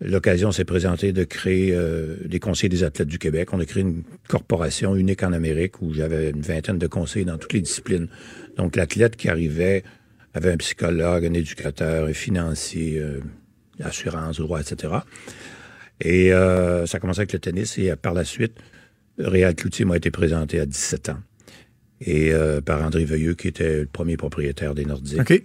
l'occasion 0.00 0.52
s'est 0.52 0.64
présentée 0.64 1.12
de 1.12 1.24
créer 1.24 1.72
euh, 1.74 2.16
les 2.28 2.38
conseillers 2.38 2.68
des 2.68 2.84
athlètes 2.84 3.08
du 3.08 3.18
Québec. 3.18 3.52
On 3.52 3.60
a 3.60 3.64
créé 3.64 3.82
une 3.82 4.02
corporation 4.28 4.94
unique 4.94 5.22
en 5.22 5.32
Amérique 5.32 5.80
où 5.82 5.92
j'avais 5.94 6.30
une 6.30 6.40
vingtaine 6.42 6.78
de 6.78 6.86
conseillers 6.86 7.24
dans 7.24 7.38
toutes 7.38 7.52
les 7.54 7.60
disciplines. 7.62 8.08
Donc 8.56 8.76
l'athlète 8.76 9.16
qui 9.16 9.28
arrivait 9.28 9.84
avait 10.34 10.52
un 10.52 10.56
psychologue, 10.58 11.24
un 11.24 11.32
éducateur, 11.32 12.06
un 12.08 12.12
financier, 12.12 12.98
euh, 12.98 13.20
l'assurance, 13.78 14.38
le 14.38 14.44
droit, 14.44 14.60
etc. 14.60 14.92
Et 16.00 16.32
euh, 16.32 16.84
ça 16.86 16.98
a 16.98 17.00
commencé 17.00 17.20
avec 17.20 17.32
le 17.32 17.38
tennis 17.38 17.78
et 17.78 17.90
euh, 17.90 17.96
par 17.96 18.12
la 18.12 18.24
suite, 18.24 18.54
Réal 19.18 19.54
Cloutier 19.54 19.84
m'a 19.84 19.96
été 19.96 20.10
présenté 20.10 20.60
à 20.60 20.66
17 20.66 21.10
ans. 21.10 21.18
Et 22.00 22.32
euh, 22.32 22.60
par 22.60 22.82
André 22.82 23.04
Veuilleux, 23.04 23.34
qui 23.34 23.48
était 23.48 23.80
le 23.80 23.86
premier 23.86 24.16
propriétaire 24.16 24.74
des 24.74 24.84
Nordiques. 24.84 25.20
OK. 25.20 25.42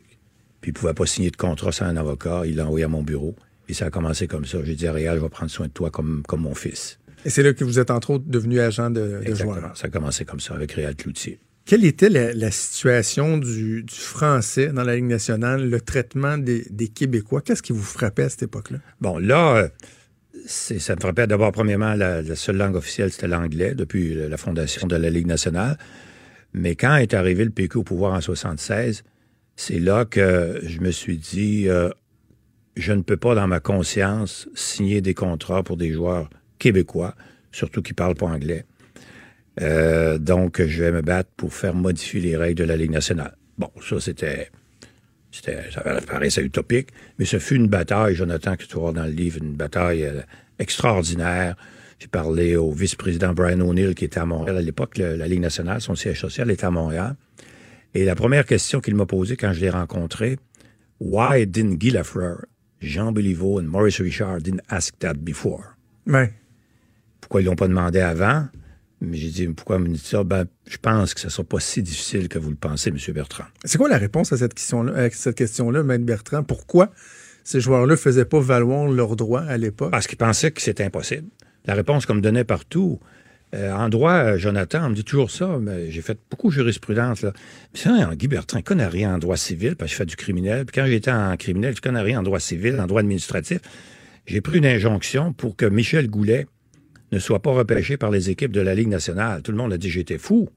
Puis 0.62 0.70
il 0.70 0.74
pouvait 0.74 0.94
pas 0.94 1.06
signer 1.06 1.32
de 1.32 1.38
contrat 1.38 1.72
sans 1.72 1.86
un 1.86 1.98
avocat. 1.98 2.44
Il 2.46 2.58
l'a 2.58 2.66
envoyé 2.66 2.86
à 2.86 2.88
mon 2.88 3.04
bureau. 3.04 3.36
Et 3.70 3.74
ça 3.74 3.86
a 3.86 3.90
commencé 3.90 4.28
comme 4.28 4.46
ça. 4.46 4.60
J'ai 4.64 4.76
dit 4.76 4.88
à 4.88 4.94
Réal, 4.94 5.18
je 5.18 5.24
vais 5.24 5.30
prendre 5.30 5.50
soin 5.50 5.68
de 5.68 5.72
toi 5.72 5.90
comme, 5.90 6.24
comme 6.28 6.42
mon 6.42 6.54
fils. 6.54 7.00
Et 7.24 7.30
c'est 7.30 7.44
là 7.44 7.54
que 7.54 7.64
vous 7.64 7.80
êtes 7.80 7.92
entre 7.92 8.12
autres 8.12 8.26
devenu 8.28 8.60
agent 8.60 8.90
de, 8.90 9.22
de 9.26 9.36
joueur. 9.36 9.72
Ça 9.76 9.88
a 9.88 9.90
commencé 9.90 10.26
comme 10.26 10.40
ça 10.40 10.56
avec 10.56 10.72
Réal 10.74 10.96
Cloutier. 10.96 11.40
Quelle 11.66 11.86
était 11.86 12.10
la, 12.10 12.34
la 12.34 12.52
situation 12.52 13.38
du, 13.38 13.84
du 13.84 13.96
français 13.96 14.70
dans 14.70 14.84
la 14.84 14.96
Ligue 14.96 15.06
nationale, 15.06 15.70
le 15.70 15.80
traitement 15.80 16.38
des, 16.38 16.66
des 16.70 16.88
Québécois? 16.88 17.42
Qu'est-ce 17.42 17.62
qui 17.62 17.72
vous 17.72 17.84
frappait 17.84 18.24
à 18.24 18.30
cette 18.30 18.44
époque-là? 18.44 18.80
Bon, 19.00 19.20
là, 19.20 19.56
euh, 19.58 19.70
ça 20.46 20.96
me 20.96 21.00
frappait 21.00 21.28
d'abord, 21.28 21.52
premièrement, 21.52 21.94
la, 21.94 22.36
seule 22.36 22.58
langue 22.58 22.76
officielle, 22.76 23.12
c'était 23.12 23.28
l'anglais 23.28 23.76
depuis 23.76 24.14
la 24.16 24.38
fondation 24.38 24.88
de 24.88 24.96
la 24.96 25.10
Ligue 25.10 25.28
nationale. 25.28 25.78
Mais 26.54 26.76
quand 26.76 26.96
est 26.98 27.14
arrivé 27.14 27.46
le 27.46 27.52
PQ 27.52 27.80
au 27.80 27.84
pouvoir 27.84 28.14
en 28.14 28.22
76, 28.22 29.04
c'est 29.56 29.80
là 29.80 30.06
que 30.06 30.60
je 30.64 30.80
me 30.80 30.92
suis 30.92 31.18
dit, 31.18 31.70
euh, 31.70 31.90
je 32.76 32.94
ne 32.94 33.02
peux 33.02 33.18
pas, 33.18 33.36
dans 33.36 33.48
ma 33.48 33.60
conscience, 33.60 34.50
signer 34.56 35.02
des 35.02 35.14
contrats 35.14 35.64
pour 35.64 35.78
des 35.78 35.92
joueurs 35.92 36.30
québécois, 36.60 37.16
surtout 37.52 37.82
qui 37.82 37.94
parlent 37.94 38.16
pas 38.16 38.28
anglais. 38.28 38.66
Euh, 39.62 40.18
donc, 40.18 40.62
je 40.62 40.84
vais 40.84 40.92
me 40.92 41.02
battre 41.02 41.30
pour 41.36 41.54
faire 41.54 41.74
modifier 41.74 42.22
les 42.22 42.38
règles 42.38 42.60
de 42.60 42.64
la 42.64 42.78
Ligue 42.78 42.92
nationale. 42.92 43.36
Bon, 43.58 43.70
ça, 43.82 44.00
c'était, 44.00 44.50
ça 45.32 45.82
paraissait 46.08 46.44
utopique, 46.44 46.90
mais 47.18 47.26
ce 47.26 47.40
fut 47.40 47.56
une 47.56 47.68
bataille, 47.68 48.16
Jonathan, 48.16 48.56
que 48.56 48.66
tu 48.66 48.76
vois 48.78 48.92
dans 48.92 49.06
le 49.06 49.12
livre, 49.12 49.38
une 49.42 49.54
bataille 49.54 50.04
euh, 50.06 50.22
extraordinaire. 50.60 51.56
J'ai 52.00 52.08
parlé 52.08 52.56
au 52.56 52.72
vice-président 52.72 53.34
Brian 53.34 53.62
O'Neill, 53.62 53.96
qui 53.96 54.06
était 54.06 54.20
à 54.20 54.26
Montréal 54.26 54.58
à 54.58 54.62
l'époque, 54.62 54.98
la 54.98 55.28
Ligue 55.28 55.40
nationale, 55.40 55.82
son 55.82 55.96
siège 55.96 56.20
social 56.20 56.50
était 56.50 56.66
à 56.66 56.72
Montréal. 56.72 57.16
Et 57.94 58.06
la 58.06 58.16
première 58.16 58.46
question 58.46 58.80
qu'il 58.82 58.96
m'a 58.96 59.06
posée 59.06 59.38
quand 59.38 59.54
je 59.54 59.62
l'ai 59.62 59.70
rencontré, 59.70 60.38
Why 61.00 61.46
didn't 61.46 61.78
Guy 61.78 61.92
Lafleur, 61.92 62.46
Jean 62.80 63.12
Béliveau 63.12 63.60
et 63.60 63.64
Maurice 63.64 64.02
Richard 64.02 64.42
didn't 64.42 64.62
ask 64.70 64.98
that 65.00 65.16
before? 65.16 65.76
Pourquoi 67.20 67.42
ils 67.42 67.46
l'ont 67.46 67.56
pas 67.56 67.68
demandé 67.68 68.00
avant? 68.00 68.48
Mais 69.02 69.18
j'ai 69.18 69.30
dit, 69.30 69.48
pourquoi 69.48 69.80
me 69.80 69.88
dites 69.88 70.06
ça? 70.06 70.24
Ben, 70.24 70.46
je 70.68 70.78
pense 70.78 71.16
que 71.16 71.22
ce 71.22 71.28
ne 71.28 71.32
sera 71.32 71.44
pas 71.44 71.60
si 71.60 71.82
difficile 71.82 72.30
que 72.30 72.38
vous 72.38 72.52
le 72.52 72.56
pensez, 72.56 72.92
M. 72.92 72.98
Bertrand. 73.14 73.46
C'est 73.66 73.80
quoi 73.80 73.90
la 73.90 73.98
réponse 73.98 74.32
à 74.32 74.38
cette 74.38 74.54
question-là, 74.54 75.10
cette 75.12 75.36
question-là, 75.36 75.82
Maître 75.82 76.06
Bertrand? 76.06 76.44
Pourquoi 76.44 76.92
ces 77.44 77.60
joueurs-là 77.60 77.98
faisaient 77.98 78.26
pas 78.26 78.40
valoir 78.40 78.88
leurs 78.88 79.16
droits 79.16 79.42
à 79.42 79.58
l'époque? 79.58 79.90
Parce 79.90 80.06
qu'ils 80.06 80.20
pensaient 80.20 80.52
que 80.52 80.62
c'était 80.62 80.84
impossible. 80.84 81.28
La 81.66 81.74
réponse 81.74 82.06
qu'on 82.06 82.14
me 82.14 82.22
donnait 82.22 82.44
partout, 82.44 83.00
euh, 83.54 83.74
en 83.74 83.90
droit, 83.90 84.14
euh, 84.14 84.38
Jonathan, 84.38 84.86
on 84.86 84.90
me 84.90 84.96
dit 84.96 85.04
toujours 85.04 85.32
ça, 85.32 85.58
mais 85.60 85.90
j'ai 85.92 86.02
fait 86.02 86.18
beaucoup 86.30 86.50
de 86.50 86.54
jurisprudence. 86.54 87.24
Là. 87.24 87.34
Puis 87.74 87.84
ça, 87.84 88.12
Guy 88.16 88.28
Bertrand, 88.28 88.60
il 88.60 88.64
connaît 88.64 88.88
rien 88.88 89.16
en 89.16 89.18
droit 89.18 89.36
civil, 89.36 89.76
parce 89.76 89.90
que 89.90 89.94
je 89.94 89.98
fais 89.98 90.06
du 90.06 90.16
criminel. 90.16 90.66
Puis 90.66 90.80
quand 90.80 90.88
j'étais 90.88 91.12
en 91.12 91.36
criminel, 91.38 91.76
je 91.76 91.82
connais 91.82 92.02
rien 92.02 92.20
en 92.20 92.24
droit 92.24 92.40
civil, 92.40 92.80
en 92.80 92.86
droit 92.86 93.02
administratif. 93.02 93.60
J'ai 94.28 94.42
pris 94.42 94.60
une 94.60 94.66
injonction 94.68 95.34
pour 95.34 95.56
que 95.56 95.66
Michel 95.66 96.08
Goulet 96.08 96.48
ne 97.12 97.20
soit 97.20 97.42
pas 97.42 97.52
repêché 97.52 97.98
par 97.98 98.12
les 98.12 98.30
équipes 98.30 98.52
de 98.52 98.62
la 98.62 98.74
Ligue 98.76 98.88
nationale. 98.88 99.42
Tout 99.42 99.52
le 99.52 99.58
monde 99.58 99.74
a 99.74 99.78
dit 99.78 99.90
j'étais 99.90 100.18
fou. 100.18 100.50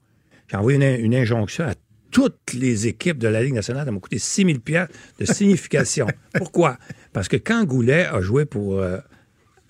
J'ai 0.47 0.57
envoyé 0.57 0.77
une, 0.77 1.05
une 1.05 1.15
injonction 1.15 1.65
à 1.65 1.73
toutes 2.11 2.53
les 2.53 2.87
équipes 2.87 3.17
de 3.17 3.27
la 3.27 3.43
Ligue 3.43 3.53
nationale, 3.55 3.85
ça 3.85 3.91
m'a 3.91 3.99
coûté 3.99 4.19
6 4.19 4.45
000 4.45 4.85
de 5.19 5.25
signification. 5.25 6.07
Pourquoi? 6.33 6.77
Parce 7.11 7.27
que 7.27 7.35
quand 7.35 7.65
Goulet 7.65 8.05
a 8.05 8.21
joué 8.21 8.45
pour, 8.45 8.79
euh, 8.79 8.99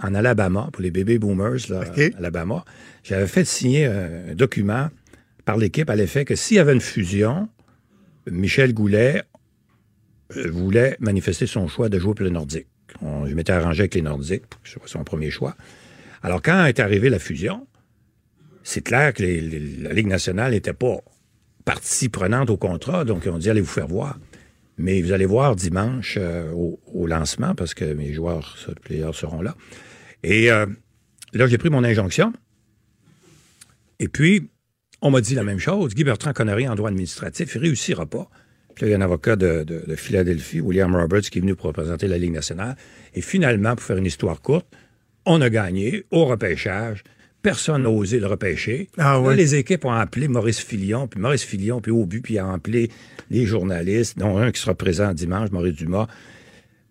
en 0.04 0.14
Alabama, 0.14 0.70
pour 0.72 0.84
les 0.84 0.92
bébés 0.92 1.18
boomers, 1.18 1.70
là. 1.70 1.80
Alabama, 2.18 2.64
j'avais 3.04 3.26
fait 3.28 3.46
signer 3.46 3.86
un 3.86 4.36
document 4.36 4.90
par 5.46 5.58
l'équipe 5.58 5.90
à 5.90 5.96
l'effet 5.96 6.24
que 6.26 6.36
s'il 6.36 6.58
y 6.58 6.60
avait 6.60 6.74
une 6.74 6.82
fusion, 6.82 7.50
Michel 8.30 8.74
Goulet 8.76 9.24
euh, 10.36 10.50
voulait 10.52 10.98
manifester 11.00 11.48
son 11.48 11.68
choix 11.68 11.90
de 11.90 11.98
jouer 11.98 12.14
pour 12.14 12.26
le 12.26 12.32
Nordique. 12.32 12.68
On- 13.02 13.26
je 13.26 13.34
m'étais 13.34 13.54
arrangé 13.54 13.82
avec 13.82 13.96
les 13.96 14.02
Nordiques 14.02 14.46
pour 14.48 14.62
que 14.62 14.68
ce 14.70 14.76
soit 14.76 14.88
son 14.88 15.04
premier 15.04 15.32
choix. 15.32 15.56
Alors, 16.26 16.42
quand 16.42 16.66
est 16.66 16.80
arrivée 16.80 17.12
la 17.12 17.20
fusion, 17.20 17.68
c'est 18.64 18.82
clair 18.82 19.14
que 19.14 19.22
la 19.22 19.94
Ligue 19.94 20.08
nationale 20.08 20.54
n'était 20.54 20.74
pas 20.74 20.98
partie 21.66 22.10
prenante 22.10 22.50
au 22.50 22.58
contrat, 22.58 23.06
donc 23.06 23.28
on 23.32 23.38
dit 23.38 23.48
allez 23.48 23.62
vous 23.62 23.68
faire 23.68 23.86
voir? 23.86 24.18
Mais 24.80 25.04
vous 25.04 25.12
allez 25.12 25.28
voir 25.28 25.56
dimanche 25.56 26.18
euh, 26.20 26.52
au, 26.52 27.06
lancement, 27.06 27.54
parce 27.54 27.76
que 27.76 27.86
mes 27.94 28.12
joueurs, 28.12 28.58
players 28.82 29.14
seront 29.14 29.44
là. 29.44 29.56
Et 30.24 30.50
euh, 30.50 30.66
là, 31.34 31.46
j'ai 31.46 31.60
pris 31.60 31.70
mon 31.70 31.84
injonction. 31.84 32.34
Et 34.00 34.08
puis, 34.08 34.50
on 35.04 35.12
m'a 35.12 35.22
dit 35.22 35.36
la 35.36 35.44
même 35.44 35.60
chose. 35.60 35.94
Guy 35.94 36.06
Bertrand 36.06 36.34
rien 36.36 36.72
en 36.72 36.76
droit 36.76 36.90
administratif, 36.90 37.54
il 37.54 37.62
réussira 37.62 38.08
pas. 38.08 38.32
Puis 38.74 38.86
là, 38.86 38.88
il 38.88 38.92
y 38.94 38.96
a 38.96 38.98
un 38.98 39.02
avocat 39.02 39.36
de 39.36 39.96
Philadelphie, 39.96 40.60
William 40.60 40.96
Roberts, 40.96 41.22
qui 41.22 41.38
est 41.38 41.42
venu 41.42 41.56
pour 41.56 41.68
représenter 41.68 42.08
la 42.08 42.18
Ligue 42.18 42.34
nationale. 42.34 42.76
Et 43.14 43.22
finalement, 43.22 43.76
pour 43.76 43.86
faire 43.86 43.98
une 43.98 44.08
histoire 44.08 44.42
courte, 44.42 44.66
on 45.26 45.42
a 45.42 45.50
gagné 45.50 46.06
au 46.12 46.26
repêchage. 46.26 47.04
Personne 47.42 47.84
n'a 47.84 47.90
osé 47.90 48.20
le 48.20 48.28
repêcher. 48.28 48.90
Ah 48.98 49.20
ouais. 49.20 49.30
Là, 49.30 49.36
les 49.36 49.56
équipes 49.56 49.86
ont 49.86 49.92
appelé 49.92 50.28
Maurice 50.28 50.60
Filion, 50.60 51.08
puis 51.08 51.20
Maurice 51.20 51.44
Filion, 51.44 51.80
puis 51.80 51.92
au 51.92 52.06
but, 52.06 52.22
puis 52.22 52.40
ont 52.42 52.52
appelé 52.52 52.90
les 53.30 53.46
journalistes, 53.46 54.18
dont 54.18 54.38
un 54.38 54.52
qui 54.52 54.60
sera 54.60 54.74
présent 54.74 55.14
dimanche, 55.14 55.52
Maurice 55.52 55.76
Dumas, 55.76 56.08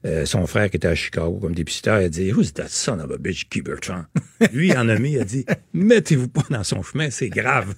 euh, 0.05 0.27
son 0.27 0.47
frère 0.47 0.69
qui 0.69 0.77
était 0.77 0.89
à 0.89 0.95
Chicago 0.95 1.39
comme 1.41 1.55
dépisteur, 1.55 2.01
il 2.01 2.05
a 2.05 2.09
dit 2.11 2.31
Who's 2.31 2.53
that 2.55 2.69
son 2.69 3.01
of 3.01 3.11
a 3.11 3.17
bitch, 3.17 3.49
Guy 3.51 3.63
Bertrand? 3.63 4.05
Lui, 4.53 4.69
il 4.69 4.77
en 4.77 4.89
a 4.89 4.99
mis, 4.99 5.13
il 5.13 5.21
a 5.21 5.25
dit 5.25 5.47
Mettez-vous 5.73 6.29
pas 6.29 6.45
dans 6.51 6.63
son 6.63 6.83
chemin, 6.83 7.09
c'est 7.11 7.31
grave. 7.31 7.75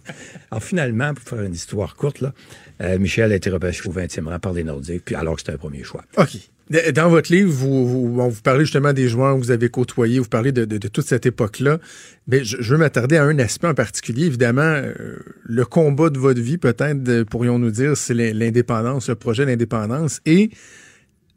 Alors 0.51 0.63
finalement, 0.63 1.15
pour 1.15 1.25
faire 1.25 1.43
une 1.43 1.55
histoire 1.55 1.95
courte, 1.95 2.21
là, 2.21 2.33
euh, 2.81 2.99
Michel 2.99 3.31
a 3.31 3.37
été 3.37 3.49
repêché 3.49 3.89
au 3.89 3.93
20e 3.93 4.27
rang 4.27 4.41
par 4.41 4.53
les 4.53 4.65
Nordiques, 4.65 5.05
puis 5.05 5.15
alors 5.15 5.37
que 5.37 5.43
c'était 5.43 5.53
un 5.53 5.59
premier 5.59 5.85
choix. 5.85 6.05
OK. 6.17 6.37
D- 6.71 6.93
Dans 6.93 7.09
votre 7.09 7.33
livre, 7.33 7.51
vous, 7.51 8.13
vous, 8.13 8.43
parlez 8.43 8.65
justement 8.65 8.93
des 8.93 9.09
joueurs 9.09 9.37
que 9.37 9.41
vous 9.41 9.51
avez 9.51 9.69
côtoyés, 9.69 10.19
vous 10.19 10.29
parlez 10.29 10.53
de, 10.53 10.65
toute 10.89 11.07
cette 11.07 11.27
époque-là. 11.27 11.79
Mais 12.27 12.45
je, 12.45 12.57
veux 12.61 12.79
m'attarder 12.79 13.17
à 13.17 13.25
un 13.25 13.39
aspect 13.39 13.69
en 13.69 13.75
particulier. 13.75 14.27
Évidemment, 14.27 14.63
euh, 14.63 15.17
le 15.45 15.65
combat 15.65 16.11
de 16.11 16.19
votre 16.19 16.41
vie, 16.41 16.59
peut-être, 16.59 17.23
pourrions-nous 17.25 17.71
dire, 17.71 17.97
c'est 17.97 18.15
l'in- 18.15 18.33
l'indépendance, 18.33 19.09
le 19.09 19.15
projet 19.15 19.47
d'indépendance. 19.47 20.21
Et 20.27 20.51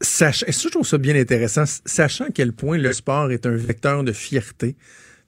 sach- 0.02 0.44
et 0.48 0.52
ça, 0.52 0.62
je 0.64 0.70
trouve 0.70 0.88
ça 0.88 0.98
bien 0.98 1.16
intéressant, 1.16 1.64
sachant 1.86 2.26
à 2.26 2.30
quel 2.34 2.52
point 2.54 2.78
le 2.78 2.92
sport 2.94 3.32
est 3.32 3.46
un 3.46 3.56
vecteur 3.56 4.04
de 4.04 4.12
fierté? 4.12 4.76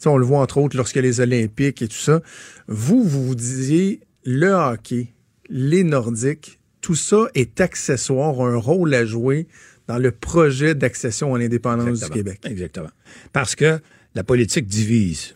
On 0.06 0.18
le 0.18 0.26
voit 0.26 0.40
entre 0.40 0.58
autres 0.58 0.76
lorsque 0.76 0.96
les 0.96 1.20
Olympiques 1.20 1.84
et 1.84 1.88
tout 1.88 1.96
ça. 1.96 2.22
Vous, 2.68 3.04
vous 3.04 3.24
vous 3.28 3.36
disiez, 3.36 4.00
le 4.26 4.50
hockey, 4.50 5.14
les 5.50 5.84
Nordiques, 5.84 6.60
tout 6.82 6.96
ça 6.96 7.28
est 7.36 7.62
accessoire, 7.62 8.42
un 8.42 8.56
rôle 8.58 8.96
à 8.96 9.06
jouer 9.06 9.48
dans 9.88 9.98
le 9.98 10.12
projet 10.12 10.76
d'accession 10.76 11.36
à 11.36 11.40
l'indépendance 11.40 12.02
du. 12.02 12.10
Québec. 12.10 12.40
Exactement. 12.46 12.90
Parce 13.34 13.56
que 13.56 13.80
la 14.16 14.24
politique 14.24 14.68
divise. 14.68 15.36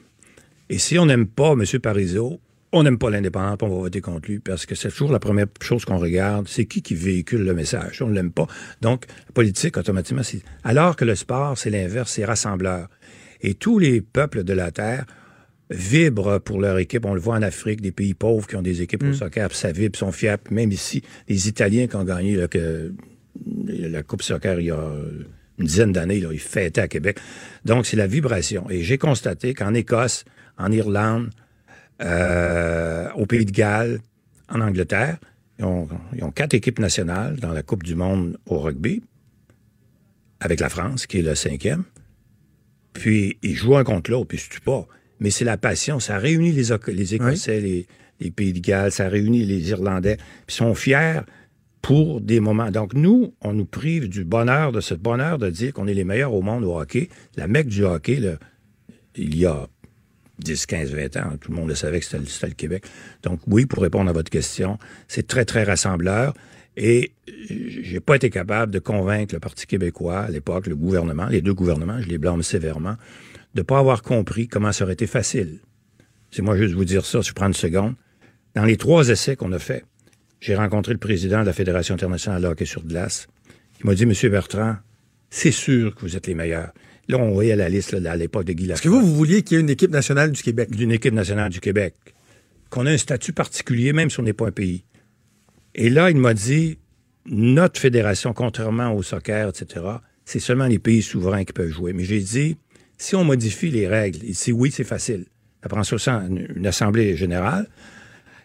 Et 0.70 0.78
si 0.78 0.98
on 0.98 1.06
n'aime 1.06 1.28
pas 1.28 1.54
M. 1.54 1.64
Parizeau, 1.80 2.40
on 2.72 2.84
n'aime 2.84 2.98
pas 2.98 3.10
l'indépendant, 3.10 3.56
puis 3.56 3.68
on 3.68 3.74
va 3.74 3.82
voter 3.82 4.02
contre 4.02 4.30
lui, 4.30 4.40
parce 4.40 4.66
que 4.66 4.76
c'est 4.76 4.90
toujours 4.90 5.12
la 5.12 5.20
première 5.20 5.48
chose 5.62 5.86
qu'on 5.86 5.98
regarde, 5.98 6.48
c'est 6.50 6.66
qui 6.66 6.82
qui 6.82 6.96
véhicule 6.96 7.44
le 7.44 7.54
message. 7.54 8.02
On 8.02 8.08
ne 8.08 8.14
l'aime 8.14 8.32
pas. 8.32 8.48
Donc, 8.82 9.06
la 9.28 9.32
politique, 9.32 9.78
automatiquement, 9.78 10.24
c'est... 10.24 10.42
Alors 10.64 10.96
que 10.96 11.06
le 11.06 11.16
sport, 11.16 11.58
c'est 11.58 11.70
l'inverse, 11.70 12.12
c'est 12.12 12.26
rassembleur. 12.26 12.90
Et 13.42 13.54
tous 13.54 13.80
les 13.80 14.02
peuples 14.02 14.44
de 14.44 14.54
la 14.54 14.72
Terre 14.72 15.06
vibrent 15.70 16.40
pour 16.40 16.60
leur 16.60 16.78
équipe. 16.78 17.06
On 17.06 17.14
le 17.14 17.20
voit 17.20 17.36
en 17.36 17.42
Afrique, 17.42 17.82
des 17.82 17.92
pays 17.92 18.14
pauvres 18.14 18.48
qui 18.48 18.56
ont 18.56 18.62
des 18.62 18.82
équipes 18.82 19.04
au 19.04 19.14
soccer, 19.14 19.50
puis 19.50 19.58
ça 19.58 19.72
vibre, 19.72 19.98
sont 19.98 20.12
fiers. 20.12 20.36
Puis 20.44 20.54
même 20.54 20.72
ici, 20.72 21.02
les 21.28 21.48
Italiens 21.48 21.88
qui 21.88 21.96
ont 21.96 22.04
gagné 22.04 22.36
là, 22.36 22.48
que, 22.48 22.94
la 23.68 24.04
Coupe 24.04 24.22
soccer 24.22 24.60
il 24.60 24.68
y 24.68 24.72
a 24.72 24.92
une 25.58 25.66
dizaine 25.66 25.92
d'années, 25.92 26.20
là, 26.20 26.30
ils 26.32 26.40
fêtaient 26.40 26.82
à 26.82 26.88
Québec. 26.88 27.20
Donc, 27.64 27.86
c'est 27.86 27.98
la 27.98 28.08
vibration. 28.08 28.70
Et 28.70 28.84
j'ai 28.84 28.98
constaté 28.98 29.54
qu'en 29.54 29.74
Écosse, 29.74 30.26
en 30.58 30.72
Irlande, 30.72 31.30
euh, 32.02 33.10
au 33.16 33.26
Pays 33.26 33.46
de 33.46 33.52
Galles, 33.52 34.00
en 34.50 34.60
Angleterre, 34.62 35.18
ils 35.60 35.66
ont, 35.66 35.88
ils 36.14 36.24
ont 36.24 36.32
quatre 36.32 36.54
équipes 36.54 36.80
nationales 36.80 37.38
dans 37.38 37.54
la 37.54 37.64
Coupe 37.64 37.84
du 37.84 37.96
monde 37.96 38.38
au 38.48 38.60
rugby, 38.60 39.02
avec 40.42 40.60
la 40.60 40.70
France, 40.70 41.08
qui 41.08 41.20
est 41.20 41.22
le 41.22 41.36
cinquième. 41.36 41.84
Puis, 42.94 43.38
ils 43.42 43.56
jouent 43.56 43.78
un 43.78 43.84
contre 43.84 44.12
l'autre, 44.12 44.28
puis 44.28 44.38
ils 44.38 44.42
se 44.42 44.50
tuent 44.50 44.62
pas. 44.62 44.86
Mais 45.20 45.30
c'est 45.30 45.46
la 45.46 45.58
passion. 45.58 46.00
Ça 46.00 46.18
réunit 46.18 46.52
les, 46.52 46.74
Écossais, 47.14 47.62
les, 47.62 47.88
les 48.20 48.32
Pays 48.32 48.52
de 48.52 48.60
Galles, 48.60 48.92
ça 48.92 49.08
réunit 49.08 49.46
les 49.46 49.70
Irlandais. 49.70 50.18
Puis, 50.18 50.56
ils 50.56 50.56
sont 50.56 50.76
fiers 50.76 51.22
pour 51.86 52.20
des 52.20 52.40
moments. 52.40 52.72
Donc, 52.72 52.96
nous, 52.96 53.36
on 53.42 53.54
nous 53.54 53.66
prive 53.66 54.10
du 54.10 54.26
bonheur, 54.26 54.72
de 54.72 54.82
ce 54.82 54.96
bonheur 54.96 55.38
de 55.38 55.52
dire 55.52 55.72
qu'on 55.72 55.86
est 55.86 55.94
les 55.94 56.04
meilleurs 56.04 56.34
au 56.34 56.42
monde 56.42 56.64
au 56.64 56.80
hockey. 56.80 57.10
La 57.36 57.46
mecque 57.46 57.68
du 57.68 57.84
hockey, 57.86 58.20
il 59.16 59.38
y 59.38 59.46
a 59.46 59.68
10, 60.40 60.66
15, 60.66 60.92
20 60.96 61.18
ans, 61.18 61.38
tout 61.40 61.52
le 61.52 61.58
monde 61.58 61.70
le 61.70 61.76
savait 61.76 62.00
que 62.00 62.06
c'était 62.08 62.48
le- 62.48 62.54
Québec. 62.56 62.86
Donc, 63.22 63.40
oui, 63.46 63.68
pour 63.68 63.84
répondre 63.84 64.10
à 64.10 64.14
votre 64.14 64.32
question, 64.32 64.80
c'est 65.08 65.28
très, 65.28 65.46
très 65.46 65.64
rassembleur. 65.64 66.34
Et 66.76 67.12
j'ai 67.28 68.00
pas 68.00 68.16
été 68.16 68.32
capable 68.32 68.72
de 68.72 68.80
convaincre 68.80 69.36
le 69.36 69.40
Parti 69.40 69.68
québécois, 69.68 70.22
à 70.22 70.32
l'époque, 70.32 70.66
le 70.66 70.76
gouvernement, 70.76 71.28
les 71.28 71.44
deux 71.44 71.54
gouvernements, 71.54 72.02
je 72.02 72.08
les 72.08 72.18
blâme 72.18 72.42
sévèrement, 72.42 72.96
de 73.54 73.62
pas 73.62 73.78
avoir 73.78 74.02
compris 74.02 74.48
comment 74.48 74.72
ça 74.72 74.86
aurait 74.86 74.94
été 74.94 75.06
facile. 75.06 75.60
C'est 76.32 76.42
moi 76.42 76.58
juste 76.58 76.74
vous 76.74 76.84
dire 76.84 77.06
ça, 77.06 77.22
si 77.22 77.30
je 77.30 77.34
prends 77.36 77.46
une 77.46 77.54
seconde. 77.54 77.94
Dans 78.56 78.66
les 78.66 78.78
trois 78.78 79.08
essais 79.10 79.36
qu'on 79.36 79.52
a 79.52 79.60
faits, 79.60 79.86
j'ai 80.40 80.56
rencontré 80.56 80.94
le 80.94 81.00
président 81.00 81.42
de 81.42 81.46
la 81.46 81.54
Fédération 81.54 81.96
internationale 81.96 82.42
de 82.42 82.48
hockey 82.48 82.66
sur 82.66 82.84
glace. 82.84 83.28
Il 83.80 83.86
m'a 83.86 83.96
dit, 83.96 84.06
Monsieur 84.06 84.30
Bertrand, 84.30 84.76
c'est 85.30 85.52
sûr 85.52 85.96
que 85.96 86.02
vous 86.02 86.16
êtes 86.16 86.28
les 86.28 86.36
meilleurs. 86.36 86.72
Là, 87.08 87.18
on 87.18 87.32
voyait 87.32 87.56
la 87.56 87.70
liste 87.70 87.94
là, 87.94 88.12
à 88.12 88.16
l'époque 88.16 88.46
de 88.46 88.54
Guy 88.54 88.72
Est-ce 88.72 88.82
que 88.82 88.90
vous, 88.90 89.02
vous 89.02 89.16
vouliez 89.16 89.44
qu'il 89.44 89.56
y 89.56 89.58
ait 89.60 89.62
une 89.62 89.70
équipe 89.70 89.92
nationale 89.92 90.32
du 90.32 90.42
Québec? 90.42 90.72
d'une 90.72 90.92
équipe 90.92 91.14
nationale 91.14 91.52
du 91.52 91.60
Québec, 91.60 91.94
qu'on 92.70 92.86
a 92.86 92.92
un 92.92 92.98
statut 92.98 93.34
particulier, 93.34 93.94
même 93.94 94.10
si 94.10 94.20
on 94.20 94.24
n'est 94.24 94.34
pas 94.34 94.48
un 94.48 94.52
pays. 94.52 94.84
Et 95.76 95.90
là, 95.90 96.10
il 96.10 96.18
m'a 96.18 96.34
dit, 96.34 96.80
notre 97.26 97.80
fédération, 97.80 98.34
contrairement 98.34 98.94
au 98.94 99.04
soccer, 99.04 99.50
etc., 99.50 99.86
c'est 100.26 100.40
seulement 100.40 100.66
les 100.66 100.80
pays 100.80 101.04
souverains 101.04 101.44
qui 101.44 101.54
peuvent 101.54 101.70
jouer. 101.70 101.94
Mais 101.94 102.06
j'ai 102.06 102.22
dit, 102.22 102.58
si 102.98 103.16
on 103.16 103.24
modifie 103.24 103.70
les 103.70 103.88
règles, 103.88 104.20
il 104.24 104.34
dit 104.34 104.52
oui, 104.52 104.72
c'est 104.72 104.84
facile. 104.84 105.26
Ça 105.62 105.70
prend 105.70 105.84
ça 105.84 105.98
sans 105.98 106.28
une, 106.28 106.48
une 106.56 106.68
assemblée 106.68 107.16
générale, 107.16 107.68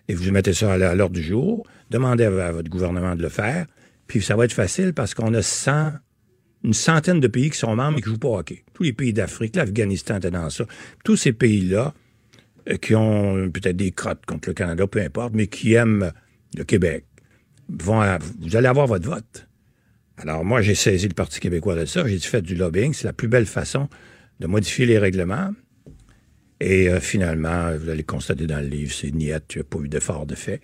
et 0.08 0.14
vous 0.14 0.30
mettez 0.32 0.52
ça 0.52 0.72
à 0.72 0.94
l'ordre 0.94 1.14
du 1.14 1.22
jour, 1.22 1.66
demandez 1.90 2.24
à, 2.24 2.52
votre 2.52 2.70
gouvernement 2.70 3.16
de 3.16 3.22
le 3.22 3.28
faire, 3.28 3.66
puis 4.06 4.22
ça 4.22 4.36
va 4.36 4.44
être 4.44 4.52
facile 4.52 4.94
parce 4.94 5.14
qu'on 5.14 5.34
a 5.34 5.42
100, 5.42 5.92
une 6.64 6.72
centaine 6.72 7.20
de 7.20 7.28
pays 7.28 7.50
qui 7.50 7.58
sont 7.58 7.74
membres 7.76 7.98
et 7.98 8.02
qui 8.02 8.08
ne 8.08 8.14
jouent 8.14 8.20
pas 8.20 8.28
au. 8.28 8.42
Tous 8.42 8.82
les 8.82 8.92
pays 8.92 9.12
d'Afrique, 9.12 9.56
l'Afghanistan 9.56 10.16
était 10.16 10.30
dans 10.30 10.50
ça. 10.50 10.64
Tous 11.04 11.16
ces 11.16 11.32
pays-là, 11.32 11.94
euh, 12.68 12.76
qui 12.76 12.94
ont 12.94 13.50
peut-être 13.50 13.76
des 13.76 13.92
crottes 13.92 14.24
contre 14.26 14.48
le 14.48 14.54
Canada, 14.54 14.86
peu 14.86 15.00
importe, 15.00 15.34
mais 15.34 15.46
qui 15.46 15.74
aiment 15.74 16.12
le 16.56 16.64
Québec, 16.64 17.04
vous 17.68 17.92
allez 17.92 18.66
avoir 18.66 18.86
votre 18.86 19.08
vote. 19.08 19.46
Alors 20.16 20.44
moi, 20.44 20.60
j'ai 20.60 20.74
saisi 20.74 21.08
le 21.08 21.14
Parti 21.14 21.40
québécois 21.40 21.76
de 21.76 21.86
ça, 21.86 22.06
j'ai 22.06 22.18
dit 22.18 22.42
du 22.42 22.54
lobbying, 22.54 22.92
c'est 22.92 23.06
la 23.06 23.12
plus 23.12 23.28
belle 23.28 23.46
façon 23.46 23.88
de 24.40 24.46
modifier 24.46 24.86
les 24.86 24.98
règlements. 24.98 25.52
Et 26.60 26.90
euh, 26.90 27.00
finalement, 27.00 27.74
vous 27.76 27.88
allez 27.88 28.02
constater 28.02 28.46
dans 28.46 28.60
le 28.60 28.66
livre, 28.66 28.92
c'est 28.92 29.12
niette, 29.12 29.44
tu 29.48 29.58
n'as 29.58 29.64
pas 29.64 29.78
eu 29.78 29.88
d'effort 29.88 30.26
de 30.26 30.34
fait. 30.34 30.60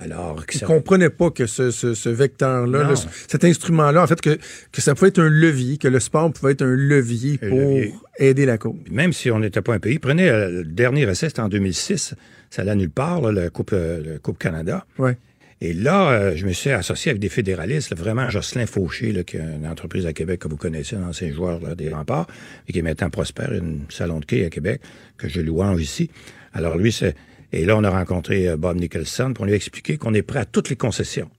Alors, 0.00 0.44
que 0.44 0.58
ça- 0.58 0.66
ne 0.66 0.70
comprenez 0.72 1.08
pas 1.08 1.30
que 1.30 1.46
ce, 1.46 1.70
ce- 1.70 1.94
ce 1.94 2.08
vecteur-là, 2.08 2.94
cet 3.28 3.44
instrument-là, 3.44 4.02
en 4.02 4.06
fait, 4.06 4.20
que, 4.20 4.38
que 4.72 4.80
ça 4.80 4.94
pouvait 4.94 5.08
être 5.08 5.20
un 5.20 5.28
levier, 5.28 5.78
que 5.78 5.88
le 5.88 6.00
sport 6.00 6.32
pouvait 6.32 6.52
être 6.52 6.62
un 6.62 6.74
levier 6.74 7.38
Un 7.42 7.48
pour 7.48 7.58
levier. 7.58 7.94
aider 8.18 8.44
la 8.44 8.58
cause. 8.58 8.74
même 8.90 9.12
si 9.12 9.30
on 9.30 9.38
n'était 9.38 9.62
pas 9.62 9.74
un 9.74 9.78
pays, 9.78 9.98
prenez 9.98 10.28
euh, 10.28 10.50
le 10.50 10.64
dernier 10.64 11.02
essai, 11.08 11.28
c'était 11.28 11.40
en 11.40 11.48
2006, 11.48 12.14
ça 12.50 12.62
allait 12.62 12.74
nulle 12.74 12.90
part, 12.90 13.20
là, 13.32 13.48
coupe, 13.50 13.70
euh, 13.72 14.18
Coupe 14.22 14.38
Canada. 14.38 14.84
Ouais. 14.98 15.16
Et 15.60 15.72
là, 15.72 16.10
euh, 16.10 16.32
je 16.36 16.44
me 16.44 16.52
suis 16.52 16.70
associé 16.70 17.10
avec 17.10 17.20
des 17.22 17.28
fédéralistes, 17.28 17.90
là, 17.90 17.96
vraiment 17.96 18.28
Jocelyn 18.28 18.66
Fauché, 18.66 19.12
là, 19.12 19.22
qui 19.22 19.36
est 19.36 19.40
une 19.40 19.66
entreprise 19.66 20.04
à 20.06 20.12
Québec 20.12 20.40
que 20.40 20.48
vous 20.48 20.56
connaissez, 20.56 20.96
un 20.96 21.04
ancien 21.04 21.32
joueur 21.32 21.60
là, 21.60 21.74
des 21.76 21.88
remparts, 21.88 22.26
et 22.68 22.72
qui 22.72 22.80
est 22.80 22.82
maintenant 22.82 23.08
prospère, 23.10 23.50
un 23.52 23.76
salon 23.88 24.18
de 24.20 24.24
quai 24.26 24.44
à 24.44 24.50
Québec, 24.50 24.80
que 25.16 25.28
je 25.28 25.40
louange 25.40 25.80
ici. 25.80 26.10
Alors 26.52 26.76
lui, 26.76 26.90
c'est... 26.92 27.14
Et 27.52 27.64
là, 27.64 27.76
on 27.76 27.84
a 27.84 27.90
rencontré 27.90 28.48
euh, 28.48 28.56
Bob 28.56 28.78
Nicholson 28.78 29.32
pour 29.34 29.44
lui 29.44 29.54
expliquer 29.54 29.96
qu'on 29.96 30.14
est 30.14 30.22
prêt 30.22 30.40
à 30.40 30.44
toutes 30.44 30.70
les 30.70 30.76
concessions. 30.76 31.30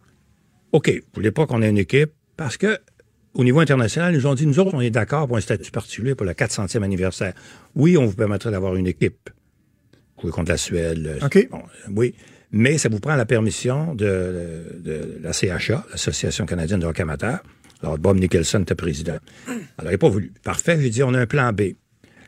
OK, 0.72 0.90
vous 0.90 1.02
voulez 1.14 1.32
pas 1.32 1.46
qu'on 1.46 1.62
ait 1.62 1.70
une 1.70 1.78
équipe, 1.78 2.12
parce 2.38 2.58
que 2.58 2.80
au 3.34 3.44
niveau 3.44 3.60
international, 3.60 4.14
ils 4.14 4.18
nous 4.18 4.28
ont 4.28 4.34
dit, 4.34 4.48
nous 4.48 4.60
autres, 4.60 4.74
on 4.74 4.82
est 4.82 4.90
d'accord 4.90 5.28
pour 5.28 5.38
un 5.38 5.42
statut 5.42 5.72
particulier 5.72 6.16
pour 6.16 6.26
le 6.26 6.34
400e 6.34 6.84
anniversaire. 6.84 7.34
Oui, 7.76 7.98
on 7.98 8.06
vous 8.06 8.16
permettrait 8.16 8.52
d'avoir 8.52 8.76
une 8.76 8.88
équipe. 8.88 9.30
Jouer 10.22 10.32
contre 10.32 10.52
la 10.52 10.58
Suède. 10.58 11.20
OK. 11.22 11.48
bon, 11.52 11.58
euh, 11.58 11.92
oui. 11.94 12.16
mais 12.52 12.78
ça 12.78 12.88
vous 12.88 13.02
prend 13.02 13.16
la 13.16 13.26
permission 13.26 13.94
de, 13.94 14.80
de 14.80 15.20
la 15.22 15.34
CHA, 15.34 15.86
l'Association 15.92 16.46
canadienne 16.46 16.80
de 16.80 16.86
hockey 16.86 17.02
amateur. 17.02 17.40
Alors, 17.82 17.98
Bob 17.98 18.18
Nicholson 18.18 18.62
était 18.62 18.76
président. 18.76 19.18
Alors, 19.78 19.92
il 19.92 19.96
n'a 19.96 19.98
pas 19.98 20.10
voulu. 20.10 20.32
Parfait, 20.44 20.80
j'ai 20.82 20.90
dit, 20.90 21.04
on 21.04 21.14
a 21.14 21.20
un 21.20 21.28
plan 21.28 21.52
B. 21.52 21.74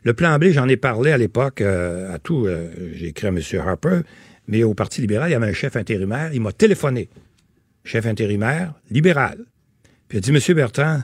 Le 0.08 0.14
plan 0.14 0.38
B, 0.38 0.44
j'en 0.52 0.66
ai 0.68 0.78
parlé 0.78 1.12
à 1.12 1.18
l'époque 1.18 1.60
euh, 1.60 2.10
à 2.14 2.18
tout. 2.18 2.46
euh, 2.46 2.70
j'ai 2.94 3.08
écrit 3.08 3.26
à 3.26 3.28
M. 3.28 3.42
Harper, 3.58 4.00
mais 4.46 4.62
au 4.62 4.72
Parti 4.72 5.02
libéral, 5.02 5.28
il 5.28 5.32
y 5.32 5.34
avait 5.34 5.48
un 5.48 5.52
chef 5.52 5.76
intérimaire. 5.76 6.30
Il 6.32 6.40
m'a 6.40 6.52
téléphoné. 6.52 7.10
Chef 7.84 8.06
intérimaire, 8.06 8.72
libéral. 8.90 9.44
Puis 10.08 10.16
il 10.16 10.18
a 10.18 10.20
dit, 10.22 10.32
Monsieur 10.32 10.54
Bertrand, 10.54 11.02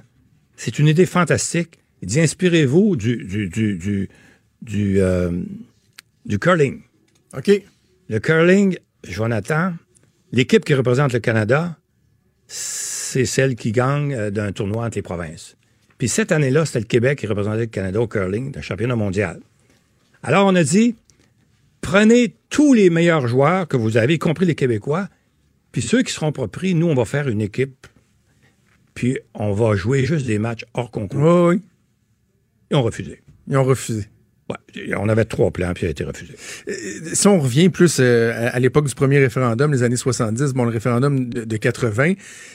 c'est 0.56 0.78
une 0.78 0.88
idée 0.88 1.04
fantastique. 1.04 1.80
Il 2.00 2.08
dit, 2.08 2.18
inspirez-vous 2.18 2.96
du, 2.96 3.26
du, 3.26 3.50
du, 3.50 3.76
du, 3.76 4.08
du, 4.62 5.02
euh, 5.02 5.32
du 6.24 6.38
curling. 6.38 6.80
OK. 7.36 7.50
Le 8.08 8.18
curling, 8.20 8.78
Jonathan, 9.06 9.74
l'équipe 10.32 10.64
qui 10.64 10.72
représente 10.72 11.12
le 11.12 11.20
Canada, 11.20 11.76
c'est 12.46 13.26
celle 13.26 13.54
qui 13.54 13.70
gagne 13.70 14.30
d'un 14.30 14.52
tournoi 14.52 14.86
entre 14.86 14.96
les 14.96 15.02
provinces. 15.02 15.53
Puis 15.98 16.08
cette 16.08 16.32
année-là, 16.32 16.66
c'était 16.66 16.80
le 16.80 16.84
Québec 16.86 17.18
qui 17.18 17.26
représentait 17.26 17.60
le 17.60 17.66
Canada 17.66 18.00
au 18.00 18.08
curling, 18.08 18.50
d'un 18.50 18.60
championnat 18.60 18.96
mondial. 18.96 19.40
Alors 20.22 20.46
on 20.46 20.54
a 20.54 20.64
dit, 20.64 20.96
prenez 21.80 22.34
tous 22.50 22.74
les 22.74 22.90
meilleurs 22.90 23.26
joueurs 23.28 23.68
que 23.68 23.76
vous 23.76 23.96
avez, 23.96 24.14
y 24.14 24.18
compris 24.18 24.46
les 24.46 24.54
Québécois, 24.54 25.08
puis 25.72 25.82
ceux 25.82 26.02
qui 26.02 26.12
seront 26.12 26.32
pas 26.32 26.48
pris, 26.48 26.74
nous, 26.74 26.86
on 26.86 26.94
va 26.94 27.04
faire 27.04 27.28
une 27.28 27.40
équipe, 27.40 27.86
puis 28.94 29.18
on 29.34 29.52
va 29.52 29.74
jouer 29.74 30.04
juste 30.04 30.26
des 30.26 30.38
matchs 30.38 30.64
hors 30.72 30.90
concours. 30.90 31.20
Oui, 31.20 31.56
oui. 31.56 31.62
Ils 32.70 32.76
ont 32.76 32.82
refusé. 32.82 33.20
Ils 33.48 33.56
ont 33.56 33.64
refusé. 33.64 34.06
On 34.96 35.08
avait 35.08 35.24
trois 35.24 35.50
plans, 35.50 35.72
puis 35.72 35.84
il 35.84 35.86
a 35.86 35.90
été 35.90 36.04
refusé. 36.04 36.34
si 37.14 37.26
on 37.28 37.38
revient 37.38 37.70
plus 37.70 37.96
euh, 37.98 38.50
à, 38.52 38.58
l'époque 38.60 38.86
du 38.86 38.94
premier 38.94 39.18
référendum, 39.18 39.72
les 39.72 39.82
années 39.82 39.96
70, 39.96 40.52
bon, 40.52 40.64
le 40.64 40.70
référendum 40.70 41.30
de, 41.30 41.44
de 41.44 41.56
80, 41.56 42.14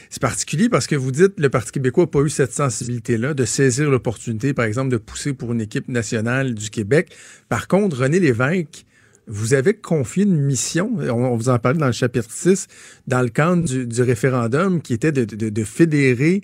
c'est 0.09 0.21
particulier 0.21 0.69
parce 0.69 0.85
que 0.85 0.95
vous 0.95 1.11
dites 1.11 1.39
le 1.39 1.49
Parti 1.49 1.71
québécois 1.71 2.03
n'a 2.03 2.07
pas 2.07 2.19
eu 2.19 2.29
cette 2.29 2.51
sensibilité-là 2.51 3.33
de 3.33 3.45
saisir 3.45 3.89
l'opportunité, 3.89 4.53
par 4.53 4.65
exemple, 4.65 4.89
de 4.89 4.97
pousser 4.97 5.33
pour 5.33 5.51
une 5.51 5.61
équipe 5.61 5.87
nationale 5.87 6.53
du 6.53 6.69
Québec. 6.69 7.15
Par 7.47 7.67
contre, 7.67 7.97
René 7.97 8.19
Lévesque, 8.19 8.85
vous 9.25 9.53
avez 9.55 9.73
confié 9.73 10.23
une 10.23 10.39
mission, 10.39 10.91
on, 10.97 11.35
vous 11.35 11.49
en 11.49 11.57
parlait 11.57 11.79
dans 11.79 11.87
le 11.87 11.91
chapitre 11.91 12.29
6, 12.31 12.67
dans 13.07 13.21
le 13.21 13.29
cadre 13.29 13.63
du, 13.63 13.87
du 13.87 14.01
référendum, 14.01 14.81
qui 14.81 14.93
était 14.93 15.11
de 15.11 15.63
fédérer 15.63 16.41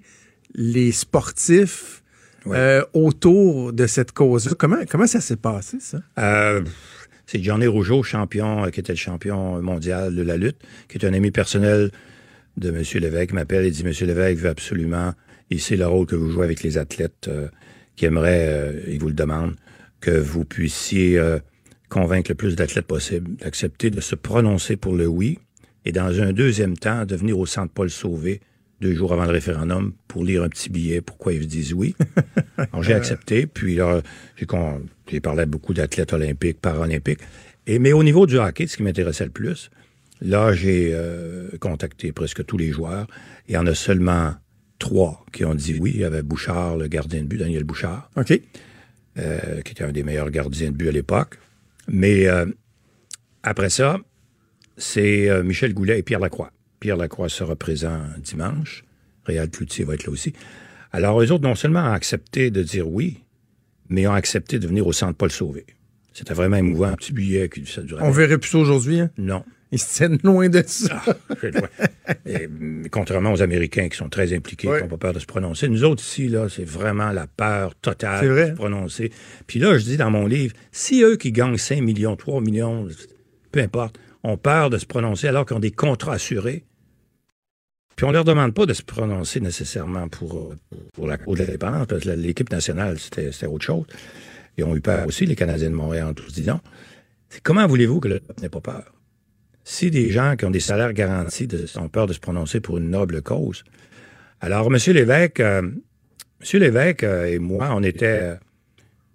les 0.56 0.92
sportifs 0.92 2.04
euh, 2.48 2.84
autour 2.94 3.74
de 3.74 3.88
cette 3.88 4.12
cause-là. 4.12 4.54
Comment, 4.58 4.78
comment 4.90 5.08
ça 5.08 5.22
s'est 5.22 5.36
passé, 5.36 5.78
ça? 5.80 6.00
Euh, 6.20 6.62
c'est 7.26 7.42
Johnny 7.42 7.68
Rougeau, 7.68 8.04
champion, 8.04 8.66
euh, 8.66 8.70
qui 8.70 8.80
était 8.80 8.94
le 8.94 8.98
champion 8.98 9.62
mondial 9.62 10.16
de 10.16 10.22
la 10.22 10.38
lutte, 10.38 10.58
qui 10.88 10.98
est 10.98 11.06
un 11.06 11.14
ami 11.14 11.32
personnel 11.32 11.92
de 12.58 12.70
M. 12.70 12.84
Lévesque, 13.02 13.34
m'appelle 13.34 13.66
et 13.66 13.72
dit, 13.72 13.84
M. 13.86 13.92
Lévesque 14.08 14.40
veut 14.40 14.50
absolument, 14.50 15.14
il 15.50 15.60
sait 15.60 15.76
le 15.76 15.88
rôle 15.88 16.06
que 16.06 16.16
vous 16.16 16.32
jouez 16.32 16.46
avec 16.46 16.64
les 16.64 16.78
athlètes 16.78 17.28
euh, 17.28 17.48
qui 17.96 18.06
aimeraient, 18.06 18.48
euh, 18.48 18.82
il 18.88 19.00
vous 19.00 19.08
le 19.08 19.14
demande, 19.14 19.56
que 20.00 20.12
vous 20.12 20.46
puissiez 20.46 21.18
euh, 21.18 21.40
convaincre 21.90 22.32
le 22.32 22.36
plus 22.36 22.56
d'athlètes 22.56 22.88
possible 22.88 23.36
d'accepter 23.38 23.90
de 23.90 24.02
se 24.02 24.16
prononcer 24.16 24.76
pour 24.76 24.96
le 24.96 25.08
oui 25.08 25.40
et 25.86 25.92
dans 25.92 26.22
un 26.22 26.34
deuxième 26.34 26.78
temps, 26.78 27.06
de 27.06 27.16
venir 27.16 27.38
au 27.38 27.46
Centre 27.46 27.72
Paul 27.74 27.90
Sauvé 27.90 28.42
deux 28.82 28.94
jours 28.94 29.14
avant 29.14 29.26
le 29.26 29.32
référendum 29.32 29.94
pour 30.08 30.24
lire 30.24 30.44
un 30.44 30.50
petit 30.50 30.70
billet 30.70 31.02
pourquoi 31.02 31.34
ils 31.34 31.48
disent 31.48 31.74
oui. 31.74 31.96
Alors 32.58 32.84
j'ai 32.84 32.94
accepté, 32.94 33.48
puis 33.48 33.76
là, 33.76 34.02
j'ai, 34.38 35.20
parlé 35.20 35.42
à 35.42 35.46
beaucoup 35.46 35.74
d'athlètes 35.74 36.14
olympiques, 36.14 36.60
paralympiques. 36.60 37.20
Et, 37.68 37.80
mais 37.80 37.94
au 37.94 38.04
niveau 38.04 38.26
du 38.26 38.38
hockey, 38.38 38.68
ce 38.68 38.78
qui 38.78 38.84
m'intéressait 38.84 39.26
le 39.26 39.32
plus, 39.32 39.70
là, 40.22 40.54
j'ai 40.54 40.92
euh, 40.94 41.50
contacté 41.60 42.12
presque 42.12 42.46
tous 42.46 42.58
les 42.58 42.72
joueurs. 42.72 43.08
Il 43.48 43.56
y 43.56 43.58
en 43.58 43.66
a 43.66 43.74
seulement 43.74 44.36
trois 44.80 45.26
qui 45.32 45.46
ont 45.46 45.56
dit 45.56 45.78
oui. 45.80 45.92
Il 45.96 46.02
y 46.02 46.04
avait 46.04 46.22
Bouchard, 46.22 46.78
le 46.78 46.88
gardien 46.88 47.22
de 47.22 47.28
but, 47.28 47.38
Daniel 47.38 47.64
Bouchard, 47.64 48.10
OK. 48.16 48.40
euh, 49.18 49.62
qui 49.62 49.72
était 49.72 49.84
un 49.84 49.92
des 49.92 50.04
meilleurs 50.04 50.30
gardiens 50.30 50.72
de 50.72 50.76
but 50.76 50.90
à 50.90 50.92
l'époque. 50.92 51.40
Mais 51.88 52.28
euh, 52.28 52.46
après 53.44 53.70
ça, 53.70 53.98
c'est 54.78 55.30
euh, 55.30 55.44
Michel 55.44 55.74
Goulet 55.74 56.00
et 56.00 56.04
Pierre 56.04 56.20
Lacroix. 56.20 56.52
Pierre 56.80 56.98
Lacroix 56.98 57.30
sera 57.30 57.56
présent 57.56 58.00
dimanche. 58.20 58.84
Réal 59.26 59.50
Cloutier 59.50 59.86
va 59.86 59.96
être 59.96 60.06
là 60.06 60.12
aussi. 60.12 60.34
Alors, 60.92 61.22
eux 61.22 61.32
autres, 61.32 61.44
non 61.44 61.56
seulement 61.56 61.82
ont 61.82 61.94
accepté 61.94 62.52
de 62.52 62.62
dire 62.64 62.88
oui, 62.88 63.22
mais 63.90 64.08
ont 64.08 64.14
accepté 64.14 64.60
de 64.60 64.68
venir 64.68 64.86
au 64.88 64.94
Centre 64.94 65.16
Paul 65.18 65.32
Sauvé. 65.32 65.66
C'était 66.14 66.34
vraiment 66.34 66.58
émouvant, 66.58 66.88
un 66.88 66.96
petit 66.96 67.12
billet 67.12 67.50
qui 67.50 67.66
ça 67.66 67.82
durait. 67.82 68.04
On 68.04 68.12
verrait 68.12 68.38
plus 68.38 68.50
ça 68.52 68.58
aujourd'hui, 68.60 69.00
hein? 69.02 69.10
Non. 69.18 69.44
Ils 69.72 69.80
se 69.80 69.96
tiennent 69.96 70.20
loin 70.24 70.48
de 70.48 70.64
ça. 70.66 71.04
Et, 72.26 72.48
mm, 72.48 72.88
contrairement 72.92 73.34
aux 73.34 73.42
Américains 73.42 73.90
qui 73.90 73.98
sont 73.98 74.08
très 74.10 74.34
impliqués, 74.34 74.70
Ouais. 74.70 74.78
qui 74.78 74.84
n'ont 74.84 74.90
pas 74.90 74.98
peur 74.98 75.14
de 75.14 75.20
se 75.20 75.26
prononcer. 75.26 75.68
Nous 75.68 75.84
autres 75.84 76.04
ici, 76.04 76.28
là, 76.30 76.48
c'est 76.50 76.64
vraiment 76.64 77.12
la 77.12 77.28
peur 77.28 77.76
totale 77.76 78.26
vrai. 78.28 78.46
de 78.46 78.50
se 78.52 78.56
prononcer. 78.56 79.12
Puis 79.48 79.60
là, 79.60 79.78
je 79.78 79.84
dis 79.84 79.98
dans 79.98 80.12
mon 80.12 80.28
livre, 80.28 80.54
si 80.72 81.02
eux 81.04 81.18
qui 81.18 81.32
gagnent 81.32 81.58
5 81.58 81.82
millions, 81.82 82.16
3 82.16 82.40
millions, 82.42 82.88
peu 83.52 83.60
importe, 83.60 84.00
ont 84.26 84.38
peur 84.38 84.70
de 84.70 84.78
se 84.78 84.86
prononcer 84.86 85.28
alors 85.28 85.46
qu'ils 85.46 85.56
ont 85.56 85.60
des 85.62 85.72
contrats 85.72 86.14
assurés, 86.14 86.66
puis 87.96 88.06
on 88.06 88.12
leur 88.12 88.26
demande 88.26 88.54
pas 88.54 88.66
de 88.66 88.74
se 88.74 88.82
prononcer 88.82 89.40
nécessairement 89.40 90.10
pour, 90.10 90.54
pour 90.94 91.08
la 91.08 91.18
cause 91.18 91.40
de 91.40 91.46
l'indépendance, 91.46 91.88
parce 91.88 92.04
que 92.04 92.10
l'équipe 92.10 92.52
nationale, 92.52 93.00
c'était 93.00 93.46
autre 93.46 93.64
chose. 93.64 93.86
Ils 94.58 94.64
ont 94.64 94.76
eu 94.76 94.82
peur 94.82 95.08
aussi, 95.08 95.26
les 95.26 95.36
Canadiens 95.36 95.70
de 95.70 95.76
Montréal 95.76 96.08
ont 96.08 96.14
tous 96.14 96.34
dit 96.34 96.46
non. 96.46 96.60
Comment 97.44 97.68
voulez-vous 97.68 98.00
que 98.00 98.08
le 98.08 98.20
peuple 98.20 98.42
n'ait 98.42 98.50
pas 98.50 98.62
peur? 98.62 98.94
Si 99.64 99.90
des 99.92 100.12
gens 100.12 100.36
qui 100.36 100.46
ont 100.46 100.52
des 100.52 100.60
salaires 100.60 100.94
garantis 100.94 101.48
ont 101.78 101.90
peur 101.90 102.08
de 102.08 102.14
se 102.14 102.20
prononcer 102.20 102.60
pour 102.60 102.78
une 102.78 102.90
noble 102.90 103.22
cause. 103.22 103.64
Alors, 104.40 104.68
M. 104.68 104.78
Lévesque, 104.94 105.40
euh, 105.40 105.62
M. 106.54 106.96
Euh, 107.04 107.26
et 107.26 107.40
moi, 107.40 107.72
on 107.74 107.82
était, 107.82 108.20
euh, 108.22 108.36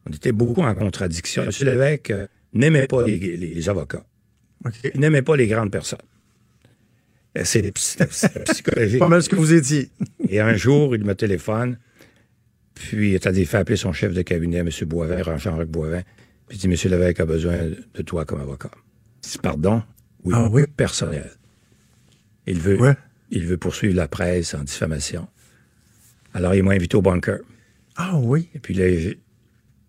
on 0.08 0.12
était 0.12 0.32
beaucoup 0.32 0.62
en 0.62 0.74
contradiction. 0.74 1.44
M. 1.44 1.50
Lévesque 1.62 2.10
euh, 2.10 2.26
n'aimait 2.52 2.88
pas 2.88 3.06
les 3.06 3.68
avocats. 3.68 4.04
Il 4.94 5.00
n'aimait 5.00 5.22
pas 5.22 5.36
les 5.36 5.46
grandes 5.46 5.70
personnes. 5.70 5.98
Euh, 7.38 7.42
C'est 7.44 7.70
psychologique. 7.72 8.98
Pas 8.98 9.08
mal 9.08 9.22
ce 9.22 9.28
que 9.28 9.36
vous 9.36 9.52
étiez. 9.52 9.90
Et 10.28 10.40
un 10.40 10.54
jour, 10.54 10.94
il 10.96 11.04
me 11.04 11.14
téléphone, 11.14 11.78
puis 12.74 13.12
il 13.12 13.16
a 13.16 13.32
fait 13.46 13.56
appeler 13.56 13.76
son 13.76 13.92
chef 13.92 14.12
de 14.12 14.22
cabinet, 14.22 14.58
M. 14.58 14.68
Boivin, 14.86 15.22
Jean-Roch 15.38 15.66
Boivin, 15.68 16.02
puis 16.48 16.58
il 16.58 16.60
dit, 16.60 16.66
M. 16.84 16.90
Lévesque 16.90 17.20
a 17.20 17.26
besoin 17.26 17.56
de 17.94 18.02
toi 18.02 18.24
comme 18.24 18.40
avocat. 18.40 18.70
Pardon? 19.42 19.82
Oui, 20.24 20.34
Ah 20.36 20.48
oui? 20.50 20.64
personnel. 20.76 21.30
Il 22.46 22.58
veut, 22.58 22.78
Ouais. 22.80 22.96
il 23.30 23.46
veut 23.46 23.56
poursuivre 23.58 23.94
la 23.96 24.08
presse 24.08 24.54
en 24.54 24.64
diffamation. 24.64 25.28
Alors, 26.34 26.54
il 26.54 26.62
m'a 26.64 26.72
invité 26.72 26.96
au 26.96 27.02
bunker. 27.02 27.38
Ah 27.96 28.18
oui? 28.18 28.48
Et 28.54 28.58
puis 28.58 28.74
là, 28.74 28.88
j'ai- 28.88 29.18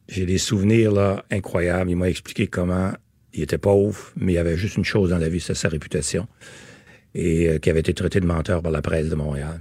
j'ai 0.07 0.25
des 0.25 0.37
souvenirs 0.37 0.91
là, 0.91 1.25
incroyables. 1.31 1.89
Il 1.89 1.95
m'a 1.97 2.09
expliqué 2.09 2.47
comment 2.47 2.91
il 3.33 3.43
était 3.43 3.57
pauvre, 3.57 4.11
mais 4.15 4.33
il 4.33 4.37
avait 4.37 4.57
juste 4.57 4.77
une 4.77 4.85
chose 4.85 5.09
dans 5.09 5.17
la 5.17 5.29
vie, 5.29 5.39
c'est 5.39 5.53
sa 5.53 5.69
réputation. 5.69 6.27
Et 7.13 7.49
euh, 7.49 7.59
qui 7.59 7.69
avait 7.69 7.81
été 7.81 7.93
traité 7.93 8.19
de 8.19 8.25
menteur 8.25 8.61
par 8.61 8.71
la 8.71 8.81
presse 8.81 9.09
de 9.09 9.15
Montréal. 9.15 9.59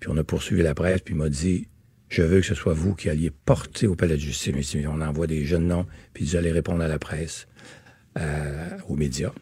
Puis 0.00 0.10
on 0.12 0.16
a 0.16 0.24
poursuivi 0.24 0.62
la 0.62 0.74
presse, 0.74 1.00
puis 1.00 1.14
il 1.14 1.18
m'a 1.18 1.28
dit 1.28 1.68
Je 2.08 2.22
veux 2.22 2.40
que 2.40 2.46
ce 2.46 2.54
soit 2.54 2.74
vous 2.74 2.94
qui 2.94 3.08
alliez 3.08 3.30
porter 3.30 3.86
au 3.86 3.94
palais 3.94 4.16
de 4.16 4.20
justice. 4.20 4.76
On 4.86 5.00
envoie 5.00 5.26
des 5.26 5.44
jeunes 5.44 5.66
noms, 5.66 5.86
puis 6.12 6.24
vous 6.24 6.36
allez 6.36 6.52
répondre 6.52 6.82
à 6.82 6.88
la 6.88 6.98
presse, 6.98 7.48
euh, 8.18 8.68
aux 8.88 8.96
médias. 8.96 9.32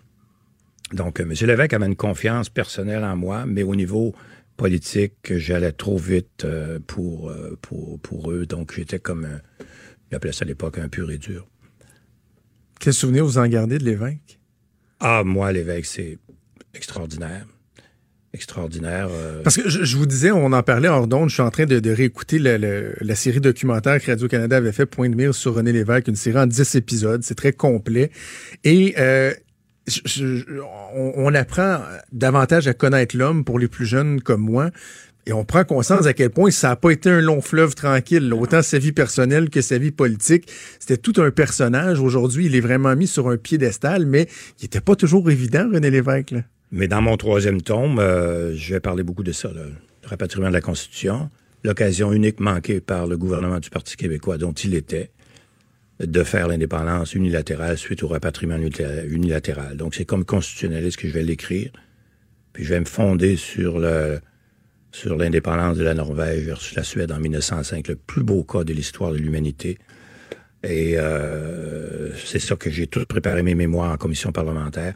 Donc, 0.92 1.20
euh, 1.20 1.24
M. 1.24 1.32
Lévesque 1.46 1.72
avait 1.74 1.86
une 1.86 1.96
confiance 1.96 2.48
personnelle 2.48 3.04
en 3.04 3.16
moi, 3.16 3.44
mais 3.46 3.62
au 3.62 3.74
niveau 3.74 4.14
politique, 4.56 5.36
j'allais 5.36 5.72
trop 5.72 5.96
vite 5.96 6.46
pour, 6.86 7.32
pour, 7.62 7.98
pour 8.00 8.30
eux. 8.30 8.44
Donc, 8.44 8.74
j'étais 8.74 8.98
comme, 8.98 9.24
un, 9.24 9.40
il 10.10 10.16
appelait 10.16 10.32
ça 10.32 10.44
à 10.44 10.48
l'époque 10.48 10.76
un 10.76 10.88
pur 10.88 11.10
et 11.10 11.16
dur. 11.16 11.49
Quel 12.80 12.92
souvenir 12.92 13.24
vous 13.24 13.38
en 13.38 13.46
gardez 13.46 13.78
de 13.78 13.84
l'évêque? 13.84 14.40
Ah, 14.98 15.22
moi, 15.24 15.52
l'évêque, 15.52 15.86
c'est 15.86 16.18
extraordinaire. 16.74 17.46
Extraordinaire. 18.32 19.08
euh, 19.10 19.42
Parce 19.42 19.56
que 19.56 19.68
je, 19.68 19.82
je 19.84 19.96
vous 19.96 20.06
disais, 20.06 20.30
on 20.30 20.52
en 20.52 20.62
parlait 20.62 20.88
hors 20.88 21.06
d'onde, 21.08 21.28
je 21.28 21.34
suis 21.34 21.42
en 21.42 21.50
train 21.50 21.66
de, 21.66 21.80
de 21.80 21.90
réécouter 21.90 22.38
la 22.38 23.14
série 23.16 23.40
documentaire 23.40 24.00
que 24.00 24.10
Radio-Canada 24.10 24.56
avait 24.56 24.72
fait, 24.72 24.86
Point 24.86 25.08
de 25.10 25.16
mire 25.16 25.34
sur 25.34 25.54
René 25.54 25.72
Lévesque, 25.72 26.08
une 26.08 26.16
série 26.16 26.38
en 26.38 26.46
10 26.46 26.74
épisodes, 26.76 27.22
c'est 27.24 27.34
très 27.34 27.52
complet. 27.52 28.10
Et 28.62 28.94
euh, 28.98 29.34
je- 29.88 30.00
je- 30.06 30.60
on, 30.94 31.12
on 31.16 31.34
apprend 31.34 31.80
davantage 32.12 32.68
à 32.68 32.72
connaître 32.74 33.16
l'homme 33.16 33.44
pour 33.44 33.58
les 33.58 33.68
plus 33.68 33.86
jeunes 33.86 34.20
comme 34.20 34.42
moi. 34.42 34.70
Et 35.26 35.32
on 35.32 35.44
prend 35.44 35.64
conscience 35.64 36.06
à 36.06 36.12
quel 36.12 36.30
point 36.30 36.50
ça 36.50 36.68
n'a 36.68 36.76
pas 36.76 36.90
été 36.90 37.10
un 37.10 37.20
long 37.20 37.40
fleuve 37.40 37.74
tranquille. 37.74 38.32
Autant 38.32 38.62
sa 38.62 38.78
vie 38.78 38.92
personnelle 38.92 39.50
que 39.50 39.60
sa 39.60 39.78
vie 39.78 39.90
politique. 39.90 40.50
C'était 40.78 40.96
tout 40.96 41.20
un 41.20 41.30
personnage. 41.30 42.00
Aujourd'hui, 42.00 42.46
il 42.46 42.56
est 42.56 42.60
vraiment 42.60 42.96
mis 42.96 43.06
sur 43.06 43.28
un 43.28 43.36
piédestal, 43.36 44.06
mais 44.06 44.28
il 44.58 44.64
n'était 44.64 44.80
pas 44.80 44.96
toujours 44.96 45.30
évident, 45.30 45.68
René 45.72 45.90
Lévesque. 45.90 46.34
Mais 46.72 46.88
dans 46.88 47.02
mon 47.02 47.16
troisième 47.16 47.60
tome, 47.60 47.98
euh, 47.98 48.56
je 48.56 48.74
vais 48.74 48.80
parler 48.80 49.02
beaucoup 49.02 49.22
de 49.22 49.32
ça, 49.32 49.50
le 49.54 49.72
rapatriement 50.04 50.48
de 50.48 50.52
la 50.52 50.60
Constitution, 50.60 51.28
l'occasion 51.64 52.12
unique 52.12 52.40
manquée 52.40 52.80
par 52.80 53.06
le 53.06 53.18
gouvernement 53.18 53.58
du 53.58 53.70
Parti 53.70 53.96
québécois 53.96 54.38
dont 54.38 54.52
il 54.52 54.74
était 54.74 55.10
de 56.00 56.22
faire 56.24 56.48
l'indépendance 56.48 57.14
unilatérale 57.14 57.76
suite 57.76 58.02
au 58.02 58.08
rapatriement 58.08 58.56
unilatéral. 58.56 59.76
Donc, 59.76 59.94
c'est 59.94 60.06
comme 60.06 60.24
constitutionnaliste 60.24 60.96
que 60.96 61.08
je 61.08 61.12
vais 61.12 61.22
l'écrire. 61.22 61.70
Puis, 62.52 62.64
je 62.64 62.70
vais 62.70 62.80
me 62.80 62.86
fonder 62.86 63.36
sur 63.36 63.78
le 63.78 64.20
sur 64.92 65.16
l'indépendance 65.16 65.76
de 65.78 65.84
la 65.84 65.94
Norvège 65.94 66.44
versus 66.44 66.74
la 66.76 66.82
Suède 66.82 67.12
en 67.12 67.18
1905, 67.20 67.88
le 67.88 67.96
plus 67.96 68.22
beau 68.22 68.42
cas 68.44 68.64
de 68.64 68.72
l'histoire 68.72 69.12
de 69.12 69.18
l'humanité. 69.18 69.78
Et 70.64 70.94
euh, 70.98 72.14
c'est 72.16 72.38
ça 72.38 72.56
que 72.56 72.70
j'ai 72.70 72.86
tout 72.86 73.04
préparé 73.06 73.42
mes 73.42 73.54
mémoires 73.54 73.92
en 73.92 73.96
commission 73.96 74.32
parlementaire. 74.32 74.94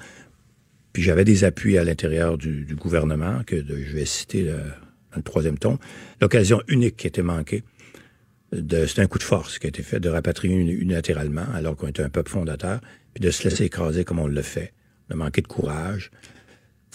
Puis 0.92 1.02
j'avais 1.02 1.24
des 1.24 1.44
appuis 1.44 1.78
à 1.78 1.84
l'intérieur 1.84 2.36
du, 2.38 2.66
gouvernement, 2.76 3.42
que 3.46 3.56
de- 3.56 3.76
je 3.76 3.92
vais 3.96 4.04
citer 4.04 4.42
le- 4.42 4.52
dans 4.52 5.16
le 5.16 5.22
troisième 5.22 5.58
ton. 5.58 5.78
L'occasion 6.20 6.60
unique 6.68 6.96
qui 6.96 7.06
était 7.06 7.22
manquée, 7.22 7.62
de- 8.52 8.86
c'est 8.86 9.00
un 9.00 9.06
coup 9.06 9.18
de 9.18 9.24
force 9.24 9.58
qui 9.58 9.66
a 9.66 9.68
été 9.68 9.82
fait 9.82 10.00
de 10.00 10.08
rapatrier 10.08 10.54
uni- 10.54 10.72
unilatéralement, 10.72 11.46
alors 11.54 11.76
qu'on 11.76 11.88
était 11.88 12.02
un 12.02 12.10
peuple 12.10 12.30
fondateur, 12.30 12.80
puis 13.14 13.22
de 13.24 13.30
se 13.30 13.44
laisser 13.48 13.64
écraser 13.64 14.04
comme 14.04 14.18
on 14.18 14.26
le 14.28 14.42
fait. 14.42 14.72
A 15.10 15.16
manqué 15.16 15.40
de 15.40 15.46
courage. 15.48 16.10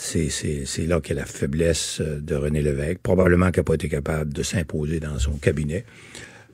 C'est, 0.02 0.88
là 0.88 1.02
qu'est 1.02 1.14
la 1.14 1.26
faiblesse 1.26 2.00
euh, 2.00 2.22
de 2.22 2.34
René 2.34 2.62
Lévesque. 2.62 3.00
Probablement 3.00 3.52
qu'il 3.52 3.60
n'a 3.60 3.66
pas 3.66 3.74
été 3.74 3.90
capable 3.90 4.32
de 4.32 4.44
s'imposer 4.44 5.02
dans 5.02 5.20
son 5.20 5.34
cabinet. 5.34 5.84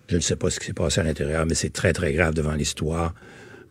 Je 0.09 0.15
ne 0.15 0.21
sais 0.21 0.35
pas 0.35 0.49
ce 0.49 0.59
qui 0.59 0.65
s'est 0.65 0.73
passé 0.73 0.99
à 0.99 1.03
l'intérieur, 1.03 1.45
mais 1.45 1.53
c'est 1.53 1.69
très, 1.71 1.93
très 1.93 2.11
grave 2.13 2.33
devant 2.33 2.53
l'histoire 2.53 3.13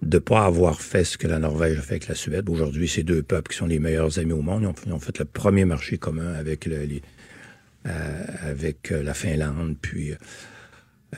de 0.01 0.17
ne 0.17 0.21
pas 0.21 0.45
avoir 0.45 0.81
fait 0.81 1.03
ce 1.03 1.19
que 1.19 1.27
la 1.27 1.41
Norvège 1.41 1.79
a 1.79 1.83
fait 1.83 1.95
avec 1.95 2.09
la 2.09 2.15
Suède. 2.15 2.49
Aujourd'hui, 2.49 2.87
ces 2.89 3.03
deux 3.03 3.23
peuples 3.23 3.51
qui 3.51 3.57
sont 3.57 3.67
les 3.67 3.81
meilleurs 3.81 4.19
amis 4.19 4.33
au 4.33 4.43
monde, 4.43 4.65
ont, 4.65 4.99
fait 5.01 5.19
le 5.19 5.25
premier 5.25 5.65
marché 5.65 5.99
commun 5.99 6.35
avec, 6.35 6.69
euh, 6.69 7.01
avec 8.43 8.93
euh, 8.93 9.03
la 9.03 9.15
Finlande. 9.15 9.77
Puis, 9.81 10.13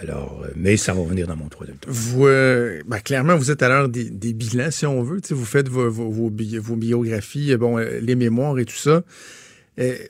alors, 0.01 0.43
euh, 0.45 0.49
mais 0.57 0.77
ça 0.77 0.93
va 0.93 1.03
venir 1.05 1.27
dans 1.27 1.37
mon 1.37 1.49
troisième 1.49 1.77
tour. 1.79 1.93
Vous, 1.93 2.27
euh, 2.27 2.83
ben, 2.87 2.99
clairement, 3.01 3.37
vous 3.37 3.51
êtes 3.51 3.63
à 3.63 3.69
l'heure 3.69 3.89
des, 3.89 4.11
des 4.11 4.33
bilans, 4.33 4.71
si 4.71 4.87
on 4.87 5.03
veut. 5.03 5.21
Vous 5.31 5.45
faites 5.45 5.69
vos, 5.69 5.91
vos, 5.91 6.11
vos 6.11 6.31
bi- 6.31 6.59
vos 6.59 6.77
biographies, 6.77 7.53
euh, 7.53 7.59
bon, 7.59 7.77
les 7.79 8.15
mémoires 8.15 8.59
et 8.59 8.65
tout 8.65 8.77
ça. 8.77 9.03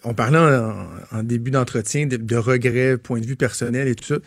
On 0.04 0.14
parlait 0.14 0.38
en, 0.38 0.74
en 1.10 1.22
début 1.22 1.50
d'entretien 1.50 2.06
de, 2.06 2.16
de 2.16 2.36
regrets, 2.36 2.96
point 2.98 3.20
de 3.20 3.26
vue 3.26 3.36
personnel 3.36 3.88
et 3.88 3.94
tout 3.96 4.04
ça. 4.04 4.18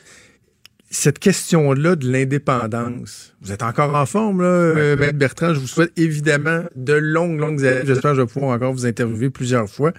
Cette 0.92 1.20
question-là 1.20 1.96
de 1.96 2.12
l'indépendance, 2.12 3.36
vous 3.42 3.52
êtes 3.52 3.62
encore 3.62 3.96
en 3.96 4.06
forme, 4.08 4.42
là, 4.42 4.96
Maître 4.96 5.18
Bertrand? 5.18 5.54
Je 5.54 5.60
vous 5.60 5.68
souhaite 5.68 5.92
évidemment 5.98 6.64
de 6.76 6.94
longues, 6.94 7.40
longues 7.40 7.64
années. 7.64 7.84
J'espère 7.86 8.12
que 8.12 8.18
je 8.18 8.22
vais 8.22 8.28
pouvoir 8.28 8.56
encore 8.56 8.74
vous 8.74 8.88
interviewer 8.88 9.30
plusieurs 9.30 9.70
fois. 9.70 9.94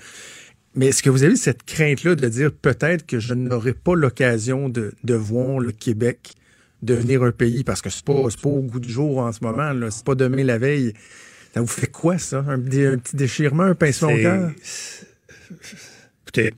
Mais 0.75 0.87
est-ce 0.87 1.03
que 1.03 1.11
vous 1.11 1.25
avez 1.25 1.37
cette 1.37 1.65
crainte-là 1.65 2.15
de 2.15 2.29
dire 2.29 2.53
peut-être 2.53 3.05
que 3.07 3.19
je 3.19 3.35
n'aurai 3.35 3.73
pas 3.73 3.95
l'occasion 3.97 4.69
de, 4.69 4.93
de 5.03 5.15
voir 5.15 5.59
le 5.59 5.73
Québec 5.73 6.33
devenir 6.83 7.23
un 7.25 7.33
pays? 7.33 7.65
Parce 7.65 7.83
que 7.83 7.91
c'est 7.91 8.05
pas, 8.05 8.15
pas 8.15 8.49
au 8.49 8.63
goût 8.63 8.79
du 8.81 8.89
jour 8.91 9.19
en 9.19 9.33
ce 9.33 9.41
moment. 9.43 9.73
C'est 9.91 10.05
pas 10.05 10.15
demain 10.15 10.45
la 10.45 10.59
veille. 10.59 10.93
Ça 11.55 11.61
vous 11.61 11.67
fait 11.67 11.89
quoi, 11.91 12.19
ça? 12.19 12.45
Un, 12.49 12.61
petit- 12.61 12.85
un 12.85 12.99
petit 12.99 13.17
déchirement, 13.17 13.65
un 13.65 13.75
pincement 13.75 14.13
au 14.13 14.17
cœur? 14.17 14.53
Écoutez, 16.23 16.55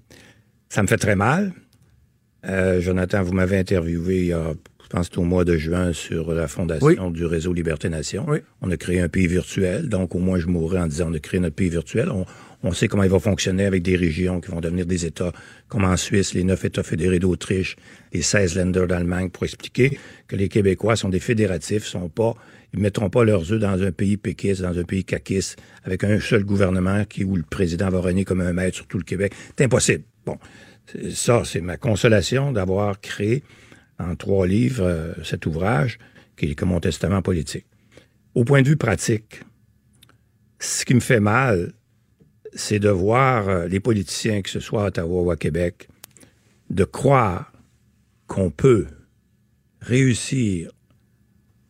ça 0.68 0.82
me 0.82 0.86
fait 0.86 0.98
très 0.98 1.16
mal. 1.16 1.52
Euh, 2.44 2.80
Jonathan, 2.80 3.22
vous 3.22 3.32
m'avez 3.32 3.56
interviewé 3.58 4.18
il 4.18 4.26
y 4.26 4.32
a, 4.32 4.52
je 4.82 4.88
pense, 4.88 5.08
au 5.16 5.22
mois 5.22 5.44
de 5.44 5.56
juin 5.56 5.92
sur 5.94 6.34
la 6.34 6.48
fondation 6.48 7.10
du 7.10 7.24
réseau 7.24 7.52
Liberté 7.54 7.88
Nation. 7.88 8.26
Oui. 8.28 8.40
On 8.60 8.70
a 8.70 8.76
créé 8.76 9.00
un 9.00 9.08
pays 9.08 9.26
virtuel, 9.28 9.88
donc 9.88 10.14
au 10.14 10.18
moins 10.18 10.38
je 10.38 10.46
mourrai 10.48 10.80
en 10.80 10.86
disant 10.86 11.08
on 11.10 11.14
a 11.14 11.18
créé 11.20 11.40
notre 11.40 11.54
pays 11.56 11.70
virtuel. 11.70 12.10
On, 12.10 12.26
on 12.62 12.72
sait 12.72 12.88
comment 12.88 13.02
il 13.02 13.10
va 13.10 13.18
fonctionner 13.18 13.64
avec 13.64 13.82
des 13.82 13.96
régions 13.96 14.40
qui 14.40 14.50
vont 14.50 14.60
devenir 14.60 14.86
des 14.86 15.04
États, 15.04 15.32
comme 15.68 15.84
en 15.84 15.96
Suisse, 15.96 16.34
les 16.34 16.44
neuf 16.44 16.64
États 16.64 16.82
fédérés 16.82 17.18
d'Autriche, 17.18 17.76
les 18.12 18.22
16 18.22 18.56
Länder 18.56 18.86
d'Allemagne, 18.86 19.30
pour 19.30 19.44
expliquer 19.44 19.98
que 20.28 20.36
les 20.36 20.48
Québécois 20.48 20.96
sont 20.96 21.08
des 21.08 21.20
fédératifs, 21.20 21.84
sont 21.84 22.08
pas, 22.08 22.34
ils 22.72 22.78
ne 22.78 22.82
mettront 22.82 23.10
pas 23.10 23.24
leurs 23.24 23.52
œufs 23.52 23.60
dans 23.60 23.82
un 23.82 23.92
pays 23.92 24.16
péquiste, 24.16 24.62
dans 24.62 24.78
un 24.78 24.84
pays 24.84 25.04
caquiste, 25.04 25.60
avec 25.84 26.04
un 26.04 26.20
seul 26.20 26.44
gouvernement 26.44 27.04
qui, 27.04 27.24
où 27.24 27.36
le 27.36 27.42
président 27.42 27.88
va 27.90 28.00
régner 28.00 28.24
comme 28.24 28.40
un 28.40 28.52
maître 28.52 28.76
sur 28.76 28.86
tout 28.86 28.98
le 28.98 29.04
Québec. 29.04 29.34
C'est 29.56 29.64
impossible. 29.64 30.04
Bon. 30.24 30.38
Ça, 31.12 31.42
c'est 31.44 31.60
ma 31.60 31.76
consolation 31.76 32.52
d'avoir 32.52 33.00
créé 33.00 33.42
en 33.98 34.16
trois 34.16 34.46
livres 34.46 34.84
euh, 34.84 35.12
cet 35.22 35.46
ouvrage 35.46 35.98
qui 36.36 36.50
est 36.50 36.54
comme 36.54 36.70
mon 36.70 36.80
testament 36.80 37.22
politique. 37.22 37.66
Au 38.34 38.44
point 38.44 38.62
de 38.62 38.68
vue 38.68 38.76
pratique, 38.76 39.42
ce 40.58 40.84
qui 40.84 40.94
me 40.94 41.00
fait 41.00 41.20
mal, 41.20 41.72
c'est 42.54 42.78
de 42.78 42.88
voir 42.88 43.48
euh, 43.48 43.66
les 43.66 43.80
politiciens, 43.80 44.42
que 44.42 44.50
ce 44.50 44.60
soit 44.60 44.84
à 44.84 44.86
Ottawa 44.88 45.22
ou 45.22 45.30
à 45.30 45.36
Québec, 45.36 45.88
de 46.70 46.84
croire 46.84 47.52
qu'on 48.26 48.50
peut 48.50 48.86
réussir 49.80 50.70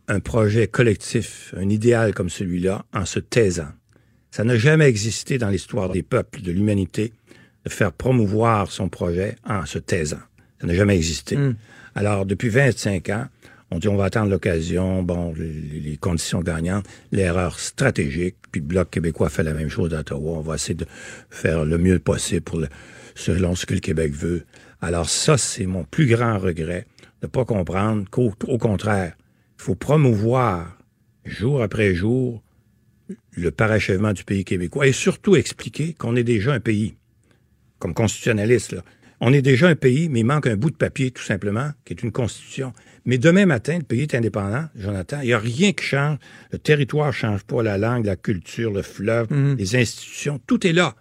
un 0.09 0.20
projet 0.20 0.66
collectif, 0.66 1.54
un 1.56 1.68
idéal 1.68 2.14
comme 2.14 2.28
celui-là, 2.28 2.84
en 2.92 3.04
se 3.04 3.18
taisant. 3.18 3.70
Ça 4.30 4.44
n'a 4.44 4.56
jamais 4.56 4.86
existé 4.86 5.38
dans 5.38 5.48
l'histoire 5.48 5.88
des 5.88 6.02
peuples, 6.02 6.42
de 6.42 6.52
l'humanité, 6.52 7.12
de 7.64 7.70
faire 7.70 7.92
promouvoir 7.92 8.70
son 8.70 8.88
projet 8.88 9.36
en 9.44 9.66
se 9.66 9.78
taisant. 9.78 10.20
Ça 10.60 10.66
n'a 10.66 10.74
jamais 10.74 10.96
existé. 10.96 11.38
Alors, 11.94 12.26
depuis 12.26 12.48
25 12.48 13.09
ans, 13.10 13.26
on 13.73 13.78
dit 13.78 13.89
on 13.89 13.97
va 13.97 14.05
attendre 14.05 14.31
l'occasion, 14.31 15.03
bon, 15.03 15.32
les, 15.35 15.97
conditions 15.97 16.40
gagnantes, 16.40 16.85
l'erreur 17.11 17.59
stratégique, 17.59 18.36
puis 18.51 18.61
le 18.61 18.66
Bloc 18.66 18.90
québécois 18.90 19.31
fait 19.31 19.43
la 19.43 19.55
même 19.55 19.70
chose 19.70 19.94
à 19.94 20.01
Ottawa. 20.01 20.39
On 20.39 20.40
va 20.40 20.57
essayer 20.57 20.74
de 20.74 20.86
faire 21.31 21.65
le 21.65 21.78
mieux 21.78 21.99
possible 21.99 22.69
selon 23.15 23.55
ce 23.55 23.65
que 23.65 23.74
le 23.74 23.81
Québec 23.81 24.12
veut. 24.12 24.44
Alors 24.81 25.09
ça, 25.09 25.39
c'est 25.39 25.66
mon 25.66 25.85
plus 25.85 26.07
grand 26.07 26.39
regret, 26.39 26.86
de 27.23 27.27
ne 27.27 27.31
pas 27.31 27.44
comprendre 27.44 28.09
qu'au 28.11 28.35
au 28.47 28.59
contraire, 28.59 29.15
il 29.59 29.62
faut 29.62 29.74
promouvoir 29.74 30.77
jour 31.24 31.62
après 31.62 31.94
jour 31.94 32.43
le 33.31 33.51
parachèvement 33.51 34.12
du 34.12 34.24
pays 34.24 34.44
québécois 34.44 34.86
et 34.86 34.93
surtout 34.93 35.36
expliquer 35.36 35.94
qu'on 35.94 36.16
est 36.16 36.24
déjà 36.24 36.53
un 36.53 36.61
pays, 36.61 36.94
comme 37.78 37.94
constitutionnaliste. 37.94 38.77
On 39.20 39.32
est 39.32 39.40
déjà 39.40 39.69
un 39.69 39.77
pays, 39.77 40.09
mais 40.09 40.20
il 40.20 40.27
manque 40.27 40.49
un 40.49 40.57
bout 40.57 40.70
de 40.70 40.77
papier, 40.77 41.12
tout 41.12 41.23
simplement, 41.23 41.70
qui 41.85 41.93
est 41.93 42.03
une 42.03 42.11
constitution. 42.11 42.73
Mais 43.04 43.18
demain 43.18 43.46
matin, 43.46 43.78
le 43.78 43.84
pays 43.84 44.02
est 44.02 44.14
indépendant, 44.14 44.64
Jonathan. 44.76 45.18
Il 45.22 45.26
n'y 45.26 45.32
a 45.32 45.38
rien 45.38 45.72
qui 45.72 45.84
change. 45.84 46.18
Le 46.52 46.58
territoire 46.58 47.08
ne 47.08 47.12
change 47.12 47.42
pas, 47.44 47.62
la 47.62 47.76
langue, 47.78 48.06
la 48.06 48.16
culture, 48.16 48.72
le 48.72 48.82
fleuve, 48.82 49.26
les 49.58 49.76
institutions, 49.76 50.40
tout 50.46 50.66
est 50.66 50.72
là. 50.72 50.94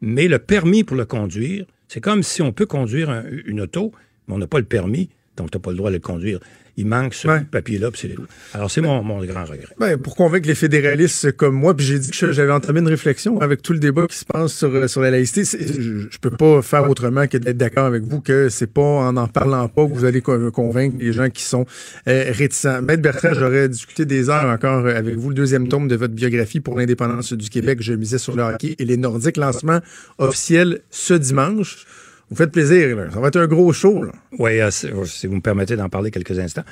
Mais 0.00 0.28
le 0.28 0.38
permis 0.38 0.84
pour 0.84 0.96
le 0.96 1.04
conduire, 1.04 1.66
c'est 1.88 2.00
comme 2.00 2.22
si 2.22 2.42
on 2.42 2.52
peut 2.52 2.66
conduire 2.66 3.10
un- 3.10 3.24
une 3.46 3.60
auto, 3.60 3.92
mais 4.28 4.34
on 4.34 4.38
n'a 4.38 4.46
pas 4.46 4.58
le 4.60 4.64
permis, 4.66 5.10
donc 5.36 5.50
tu 5.50 5.56
n'as 5.58 5.62
pas 5.62 5.70
le 5.70 5.76
droit 5.76 5.90
de 5.90 5.96
le 5.96 6.00
conduire. 6.00 6.38
Il 6.80 6.86
manque 6.86 7.12
ce 7.12 7.26
Ouais. 7.26 7.40
papier-là, 7.50 7.90
puis 7.90 8.00
c'est. 8.02 8.14
Alors, 8.56 8.70
c'est 8.70 8.80
mon, 8.80 9.02
mon 9.02 9.22
grand 9.24 9.42
regret. 9.44 9.74
Ben, 9.80 9.98
pour 9.98 10.14
convaincre 10.14 10.46
les 10.46 10.54
fédéralistes 10.54 11.32
comme 11.32 11.56
moi, 11.56 11.76
puis 11.76 11.84
j'ai 11.84 11.98
dit 11.98 12.10
que 12.12 12.30
j'avais 12.30 12.52
entamé 12.52 12.78
une 12.78 12.86
réflexion 12.86 13.40
avec 13.40 13.62
tout 13.62 13.72
le 13.72 13.80
débat 13.80 14.06
qui 14.06 14.16
se 14.16 14.24
passe 14.24 14.52
sur, 14.52 14.68
euh, 14.72 14.86
sur 14.86 15.00
la 15.00 15.10
laïcité. 15.10 15.42
Je, 15.44 16.06
je 16.08 16.18
peux 16.20 16.30
pas 16.30 16.62
faire 16.62 16.88
autrement 16.88 17.26
que 17.26 17.36
d'être 17.36 17.56
d'accord 17.56 17.86
avec 17.86 18.04
vous 18.04 18.20
que 18.20 18.48
c'est 18.48 18.72
pas 18.72 18.80
en 18.80 19.16
en 19.16 19.26
parlant 19.26 19.68
pas 19.68 19.86
que 19.86 19.92
vous 19.92 20.04
allez 20.04 20.20
co- 20.22 20.52
convaincre 20.52 20.96
les 21.00 21.12
gens 21.12 21.28
qui 21.30 21.42
sont 21.42 21.66
euh, 22.06 22.24
réticents. 22.30 22.80
Maître 22.80 23.02
Bertrand, 23.02 23.34
j'aurais 23.34 23.68
discuté 23.68 24.04
des 24.06 24.30
heures 24.30 24.44
encore 24.48 24.86
euh, 24.86 24.94
avec 24.96 25.16
vous. 25.16 25.30
Le 25.30 25.34
deuxième 25.34 25.66
tome 25.66 25.88
de 25.88 25.96
votre 25.96 26.14
biographie 26.14 26.60
pour 26.60 26.78
l'indépendance 26.78 27.32
du 27.32 27.50
Québec, 27.50 27.78
je 27.82 27.92
misais 27.94 28.18
sur 28.18 28.36
le 28.36 28.44
hockey 28.44 28.76
et 28.78 28.84
les 28.84 28.96
Nordiques. 28.96 29.36
Lancement 29.36 29.80
officiel 30.18 30.80
ce 30.90 31.14
dimanche. 31.14 31.84
Vous 32.30 32.36
faites 32.36 32.50
plaisir, 32.52 32.96
là. 32.96 33.10
Ça 33.12 33.20
va 33.20 33.28
être 33.28 33.36
un 33.40 33.46
gros 33.46 33.72
show, 33.72 34.02
là. 34.02 34.12
Oui, 34.38 34.60
euh, 34.60 34.70
si 34.70 34.88
si 35.06 35.26
vous 35.26 35.36
me 35.36 35.40
permettez 35.40 35.76
d'en 35.76 35.88
parler 35.88 36.10
quelques 36.10 36.38
instants. 36.38 36.64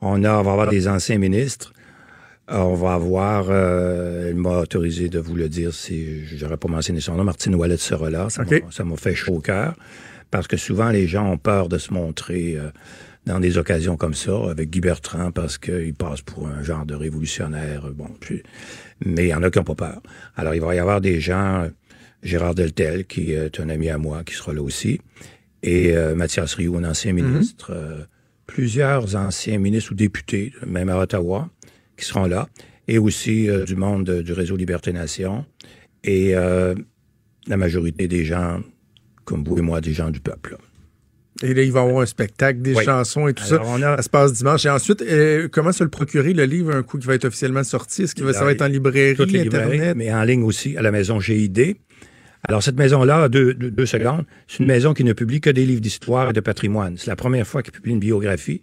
On, 0.00 0.24
a, 0.24 0.32
on 0.38 0.42
va 0.42 0.52
avoir 0.52 0.68
des 0.68 0.88
anciens 0.88 1.18
ministres. 1.18 1.72
Euh, 2.50 2.56
On 2.56 2.74
va 2.74 2.94
avoir, 2.94 3.46
euh, 3.50 4.30
elle 4.30 4.36
m'a 4.36 4.58
autorisé 4.58 5.08
de 5.08 5.18
vous 5.20 5.34
le 5.36 5.48
dire 5.48 5.72
si 5.72 6.24
j'aurais 6.36 6.56
pas 6.56 6.68
mentionné 6.68 7.00
son 7.00 7.14
nom, 7.14 7.24
Martine 7.24 7.54
Ouellet 7.54 7.76
sera 7.76 8.10
là. 8.10 8.28
Ça 8.30 8.42
m'a- 8.84 8.96
fait 8.96 9.14
chaud 9.14 9.34
au 9.36 9.40
cœur. 9.40 9.74
Parce 10.30 10.46
que 10.48 10.56
souvent, 10.56 10.88
les 10.90 11.06
gens 11.06 11.30
ont 11.30 11.36
peur 11.38 11.68
de 11.68 11.76
se 11.78 11.92
montrer 11.92 12.56
euh, 12.56 12.70
dans 13.26 13.38
des 13.38 13.58
occasions 13.58 13.96
comme 13.96 14.14
ça, 14.14 14.32
avec 14.50 14.70
Guy 14.70 14.80
Bertrand, 14.80 15.30
parce 15.30 15.56
qu'il 15.58 15.94
passe 15.94 16.22
pour 16.22 16.48
un 16.48 16.62
genre 16.62 16.84
de 16.86 16.94
révolutionnaire. 16.94 17.82
Bon, 17.94 18.08
puis- 18.18 18.42
mais 19.04 19.24
il 19.26 19.28
y 19.28 19.34
en 19.34 19.42
a 19.42 19.50
qui 19.50 19.58
n'ont 19.58 19.64
pas 19.64 19.74
peur. 19.74 20.00
Alors, 20.36 20.54
il 20.54 20.60
va 20.62 20.74
y 20.74 20.78
avoir 20.78 21.00
des 21.00 21.20
gens, 21.20 21.68
Gérard 22.22 22.54
Deltel, 22.54 23.04
qui 23.06 23.32
est 23.32 23.58
un 23.60 23.68
ami 23.68 23.88
à 23.90 23.98
moi, 23.98 24.22
qui 24.24 24.34
sera 24.34 24.52
là 24.52 24.62
aussi, 24.62 25.00
et 25.62 25.96
euh, 25.96 26.14
Mathias 26.14 26.54
Rioux, 26.54 26.76
un 26.76 26.84
ancien 26.84 27.12
ministre, 27.12 27.70
euh, 27.74 28.02
plusieurs 28.46 29.16
anciens 29.16 29.58
ministres 29.58 29.92
ou 29.92 29.94
députés, 29.94 30.52
même 30.66 30.88
à 30.88 30.98
Ottawa, 30.98 31.50
qui 31.96 32.04
seront 32.04 32.26
là, 32.26 32.48
et 32.88 32.98
aussi 32.98 33.48
euh, 33.48 33.64
du 33.64 33.76
monde 33.76 34.04
de- 34.04 34.22
du 34.22 34.32
réseau 34.32 34.56
Liberté 34.56 34.92
Nation, 34.92 35.44
et 36.04 36.32
la 36.34 37.56
majorité 37.56 38.08
des 38.08 38.24
gens, 38.24 38.60
comme 39.24 39.44
vous 39.44 39.56
et 39.58 39.62
moi, 39.62 39.80
des 39.80 39.92
gens 39.92 40.10
du 40.10 40.18
peuple. 40.20 40.56
Et 41.44 41.54
là, 41.54 41.62
il 41.62 41.72
va 41.72 41.80
y 41.80 41.82
avoir 41.84 42.02
un 42.02 42.06
spectacle, 42.06 42.60
des 42.60 42.74
Oui. 42.74 42.84
chansons 42.84 43.26
et 43.28 43.34
tout 43.34 43.42
Alors, 43.50 43.64
ça. 43.66 43.70
on 43.72 43.82
a- 43.82 43.96
Ça 43.96 44.02
se 44.02 44.08
passe 44.10 44.32
dimanche. 44.32 44.64
Et 44.66 44.68
ensuite, 44.70 45.02
euh, 45.02 45.48
comment 45.50 45.72
se 45.72 45.82
le 45.82 45.90
procurer, 45.90 46.34
le 46.34 46.44
livre, 46.44 46.72
un 46.74 46.82
coup 46.82 46.98
qui 46.98 47.06
va 47.06 47.14
être 47.14 47.24
officiellement 47.24 47.64
sorti? 47.64 48.02
Est-ce 48.02 48.14
que 48.14 48.32
ça 48.32 48.44
va 48.44 48.52
être 48.52 48.62
en 48.62 48.66
librairie, 48.66 49.14
librairies, 49.16 49.46
Internet? 49.46 49.96
mais 49.96 50.12
en 50.12 50.22
ligne 50.24 50.42
aussi, 50.44 50.76
à 50.76 50.82
la 50.82 50.90
maison 50.92 51.18
GID. 51.20 51.76
Alors, 52.48 52.62
cette 52.62 52.76
maison-là, 52.76 53.28
deux, 53.28 53.54
deux, 53.54 53.70
deux 53.70 53.86
secondes, 53.86 54.24
c'est 54.48 54.58
une 54.58 54.66
maison 54.66 54.94
qui 54.94 55.04
ne 55.04 55.12
publie 55.12 55.40
que 55.40 55.50
des 55.50 55.64
livres 55.64 55.80
d'histoire 55.80 56.30
et 56.30 56.32
de 56.32 56.40
patrimoine. 56.40 56.96
C'est 56.98 57.06
la 57.08 57.16
première 57.16 57.46
fois 57.46 57.62
qu'il 57.62 57.72
publie 57.72 57.92
une 57.92 58.00
biographie. 58.00 58.62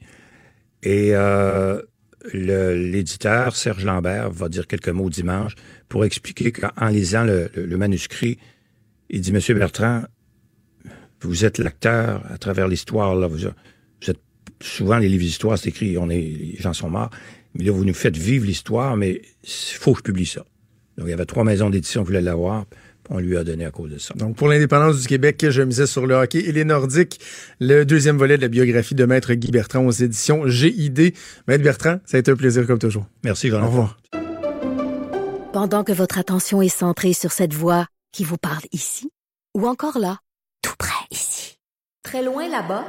Et 0.84 1.12
euh, 1.14 1.82
l'éditeur, 2.34 3.56
Serge 3.56 3.86
Lambert, 3.86 4.32
va 4.32 4.50
dire 4.50 4.68
quelques 4.68 4.90
mots 4.90 5.10
dimanche 5.10 5.54
pour 5.88 6.04
expliquer 6.06 6.52
qu'en 6.52 6.88
lisant 6.90 7.24
le, 7.24 7.50
le- 7.56 7.66
le 7.66 7.78
manuscrit, 7.78 8.38
il 9.10 9.22
dit, 9.22 9.32
Monsieur 9.32 9.56
Bertrand, 9.56 10.04
vous 11.22 11.46
êtes 11.46 11.58
l'acteur 11.58 12.24
à 12.30 12.38
travers 12.38 12.68
l'histoire. 12.68 13.16
Là, 13.16 13.28
vous, 13.28 13.38
vous 13.38 14.10
êtes 14.10 14.20
souvent 14.62 14.98
les 14.98 15.10
livres 15.10 15.24
d'histoire, 15.24 15.58
c'est 15.58 15.70
écrit, 15.70 15.98
on 15.98 16.10
est, 16.10 16.20
les 16.22 16.58
gens 16.60 16.74
sont 16.74 16.90
morts. 16.90 17.10
Mais 17.56 17.64
là, 17.64 17.72
vous 17.72 17.86
nous 17.86 17.94
faites 17.94 18.16
vivre 18.18 18.46
l'histoire, 18.46 18.96
mais 18.98 19.22
il 19.44 19.50
faut 19.80 19.94
que 19.94 20.00
je 20.00 20.04
publie 20.04 20.26
ça. 20.26 20.46
Donc, 20.98 21.08
il 21.08 21.12
y 21.12 21.14
avait 21.14 21.26
trois 21.26 21.44
maisons 21.46 21.70
d'édition 21.70 22.02
qui 22.04 22.08
voulaient 22.08 22.22
l'avoir. 22.22 22.66
On 23.10 23.20
lui 23.20 23.36
a 23.38 23.44
donné 23.44 23.66
à 23.66 23.72
cause 23.72 23.90
de 23.92 23.98
ça. 23.98 24.14
Donc, 24.16 24.36
pour 24.36 24.48
l'indépendance 24.48 25.02
du 25.02 25.08
Québec, 25.08 25.44
je 25.50 25.62
misais 25.64 25.88
sur 25.88 26.06
le 26.06 26.16
hockey 26.16 26.40
et 26.40 26.52
les 26.52 26.64
Nordiques, 26.64 27.20
le 27.60 27.84
deuxième 27.84 28.18
volet 28.18 28.38
de 28.38 28.44
la 28.44 28.48
biographie 28.50 28.94
de 28.96 29.04
Maître 29.06 29.34
Guy 29.34 29.50
Bertrand 29.52 29.86
aux 29.86 29.92
éditions 29.92 30.48
GID. 30.48 31.14
Maître 31.48 31.64
Bertrand, 31.64 31.98
ça 32.06 32.18
a 32.18 32.20
été 32.20 32.30
un 32.32 32.36
plaisir 32.36 32.68
comme 32.68 32.80
toujours. 32.80 33.06
Merci, 33.24 33.48
Au 33.48 33.52
Jonathan. 33.52 33.68
revoir. 33.72 33.98
Pendant 35.54 35.84
que 35.84 35.92
votre 35.92 36.20
attention 36.20 36.62
est 36.62 36.70
centrée 36.70 37.14
sur 37.14 37.32
cette 37.32 37.54
voix 37.54 37.88
qui 38.12 38.24
vous 38.24 38.38
parle 38.38 38.64
ici, 38.72 39.10
ou 39.58 39.68
encore 39.68 39.98
là, 39.98 40.20
tout 40.62 40.76
près 40.78 40.94
ici, 41.12 41.58
très 42.04 42.24
loin 42.24 42.48
là-bas, 42.48 42.86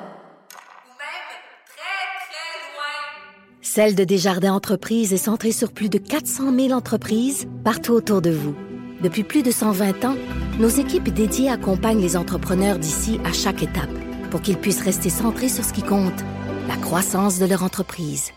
Celle 3.62 3.94
de 3.94 4.02
Desjardins 4.02 4.52
Entreprises 4.52 5.12
est 5.12 5.16
centrée 5.16 5.52
sur 5.52 5.70
plus 5.72 5.88
de 5.88 5.98
400 5.98 6.52
000 6.56 6.72
entreprises 6.72 7.46
partout 7.62 7.92
autour 7.92 8.20
de 8.20 8.30
vous. 8.30 8.56
Depuis 9.00 9.24
plus 9.24 9.42
de 9.42 9.50
120 9.50 10.04
ans, 10.04 10.16
nos 10.58 10.68
équipes 10.68 11.08
dédiées 11.08 11.48
accompagnent 11.48 12.02
les 12.02 12.16
entrepreneurs 12.16 12.78
d'ici 12.78 13.18
à 13.24 13.32
chaque 13.32 13.62
étape 13.62 13.90
pour 14.30 14.42
qu'ils 14.42 14.58
puissent 14.58 14.82
rester 14.82 15.08
centrés 15.08 15.48
sur 15.48 15.64
ce 15.64 15.72
qui 15.72 15.82
compte, 15.82 16.20
la 16.68 16.76
croissance 16.76 17.38
de 17.38 17.46
leur 17.46 17.64
entreprise. 17.64 18.32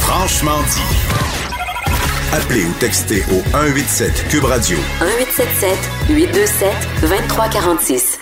Franchement 0.00 0.62
dit. 0.62 0.96
Appelez 2.32 2.64
ou 2.64 2.72
textez 2.80 3.22
au 3.30 3.42
187 3.52 4.28
Cube 4.28 4.44
Radio 4.44 4.78
1877 5.00 5.78
827 6.08 6.72
2346. 7.02 8.15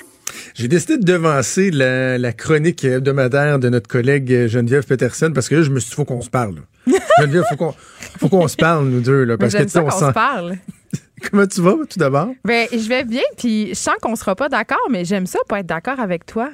J'ai 0.55 0.69
décidé 0.69 0.99
de 0.99 1.05
devancer 1.05 1.73
la, 1.73 2.17
la 2.17 2.33
chronique 2.33 2.85
hebdomadaire 2.85 3.59
de 3.59 3.69
notre 3.69 3.89
collègue 3.89 4.47
Geneviève 4.47 4.87
Peterson 4.87 5.33
parce 5.35 5.49
que 5.49 5.57
là, 5.57 5.63
je 5.63 5.71
me 5.71 5.81
suis 5.81 5.91
dit, 5.91 5.97
faut 5.97 6.05
qu'on 6.05 6.23
se 6.23 6.31
parle. 6.31 6.63
Geneviève, 7.19 7.43
faut 7.49 7.57
qu'on, 7.57 7.75
faut 8.21 8.29
qu'on 8.29 8.47
se 8.47 8.55
parle, 8.55 8.87
nous 8.87 9.01
deux, 9.01 9.25
là, 9.25 9.35
Mais 9.35 9.39
parce 9.39 9.55
que, 9.55 9.63
tu 9.63 9.69
sais, 9.69 9.81
ça 9.81 9.85
on 9.85 9.91
se 9.91 10.13
parle. 10.13 10.55
Comment 11.31 11.47
tu 11.49 11.61
vas, 11.61 11.75
tout 11.91 11.99
d'abord? 11.99 12.29
Ben, 12.45 12.69
je 12.71 12.89
vais 12.89 13.03
bien, 13.03 13.23
puis 13.37 13.71
je 13.71 13.75
sens 13.75 13.95
qu'on 14.01 14.15
sera 14.15 14.37
pas 14.37 14.49
d'accord, 14.49 14.87
mais 14.91 15.05
j'aime 15.05 15.27
ça 15.27 15.41
pas 15.49 15.59
être 15.59 15.67
d'accord 15.67 15.99
avec 15.99 16.25
toi. 16.25 16.51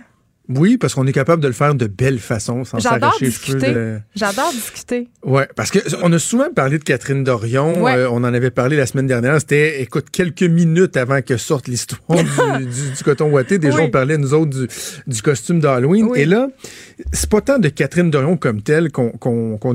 Oui, 0.52 0.76
parce 0.78 0.94
qu'on 0.94 1.06
est 1.06 1.12
capable 1.12 1.40
de 1.42 1.46
le 1.46 1.54
faire 1.54 1.74
de 1.76 1.86
belle 1.86 2.18
façon, 2.18 2.64
sans 2.64 2.80
s'arracher 2.80 3.26
les 3.26 3.30
cheveux. 3.30 3.58
de- 3.60 3.98
J'adore 4.16 4.50
discuter. 4.52 5.08
Ouais, 5.24 5.48
parce 5.54 5.70
que 5.70 5.78
on 6.02 6.12
a 6.12 6.18
souvent 6.18 6.50
parlé 6.52 6.78
de 6.78 6.84
Catherine 6.84 7.22
Dorion. 7.22 7.82
Ouais. 7.82 7.94
euh, 7.94 8.10
on 8.10 8.16
en 8.16 8.34
avait 8.34 8.50
parlé 8.50 8.76
la 8.76 8.86
semaine 8.86 9.06
dernière. 9.06 9.38
C'était, 9.38 9.80
écoute, 9.80 10.06
quelques 10.10 10.42
minutes 10.42 10.96
avant 10.96 11.22
que 11.22 11.36
sorte 11.36 11.68
l'histoire 11.68 12.00
du, 12.58 12.66
du- 12.66 12.90
du 12.96 13.04
coton 13.04 13.30
ouaté. 13.30 13.58
Déjà, 13.58 13.76
Oui. 13.78 13.82
on 13.86 13.90
parlait, 13.90 14.18
nous 14.18 14.34
autres, 14.34 14.50
du, 14.50 14.66
du 15.06 15.22
costume 15.22 15.60
d'Halloween. 15.60 16.06
Oui. 16.10 16.18
Et 16.20 16.24
là, 16.26 16.48
c'est 17.12 17.30
pas 17.30 17.40
tant 17.40 17.58
de 17.58 17.68
Catherine 17.68 18.10
Dorion 18.10 18.36
comme 18.36 18.60
telle 18.62 18.90
qu'on 18.90 19.18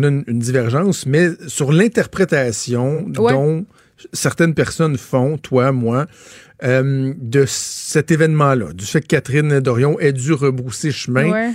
a 0.04 0.08
une, 0.08 0.24
une 0.28 0.40
divergence, 0.40 1.06
mais 1.06 1.30
sur 1.48 1.72
l'interprétation 1.72 3.06
Ouais. 3.18 3.32
dont 3.34 3.66
certaines 4.14 4.54
personnes 4.54 4.98
font, 4.98 5.38
toi, 5.38 5.72
moi, 5.72 6.06
euh, 6.66 7.14
de 7.18 7.46
cet 7.48 8.12
événement-là, 8.12 8.74
du 8.74 8.86
fait 8.86 9.02
que 9.02 9.08
Catherine 9.08 9.60
Dorion 9.60 10.00
ait 10.00 10.14
dû 10.14 10.34
rebrousser 10.34 10.92
chemin. 10.92 11.30
Ouais. 11.32 11.52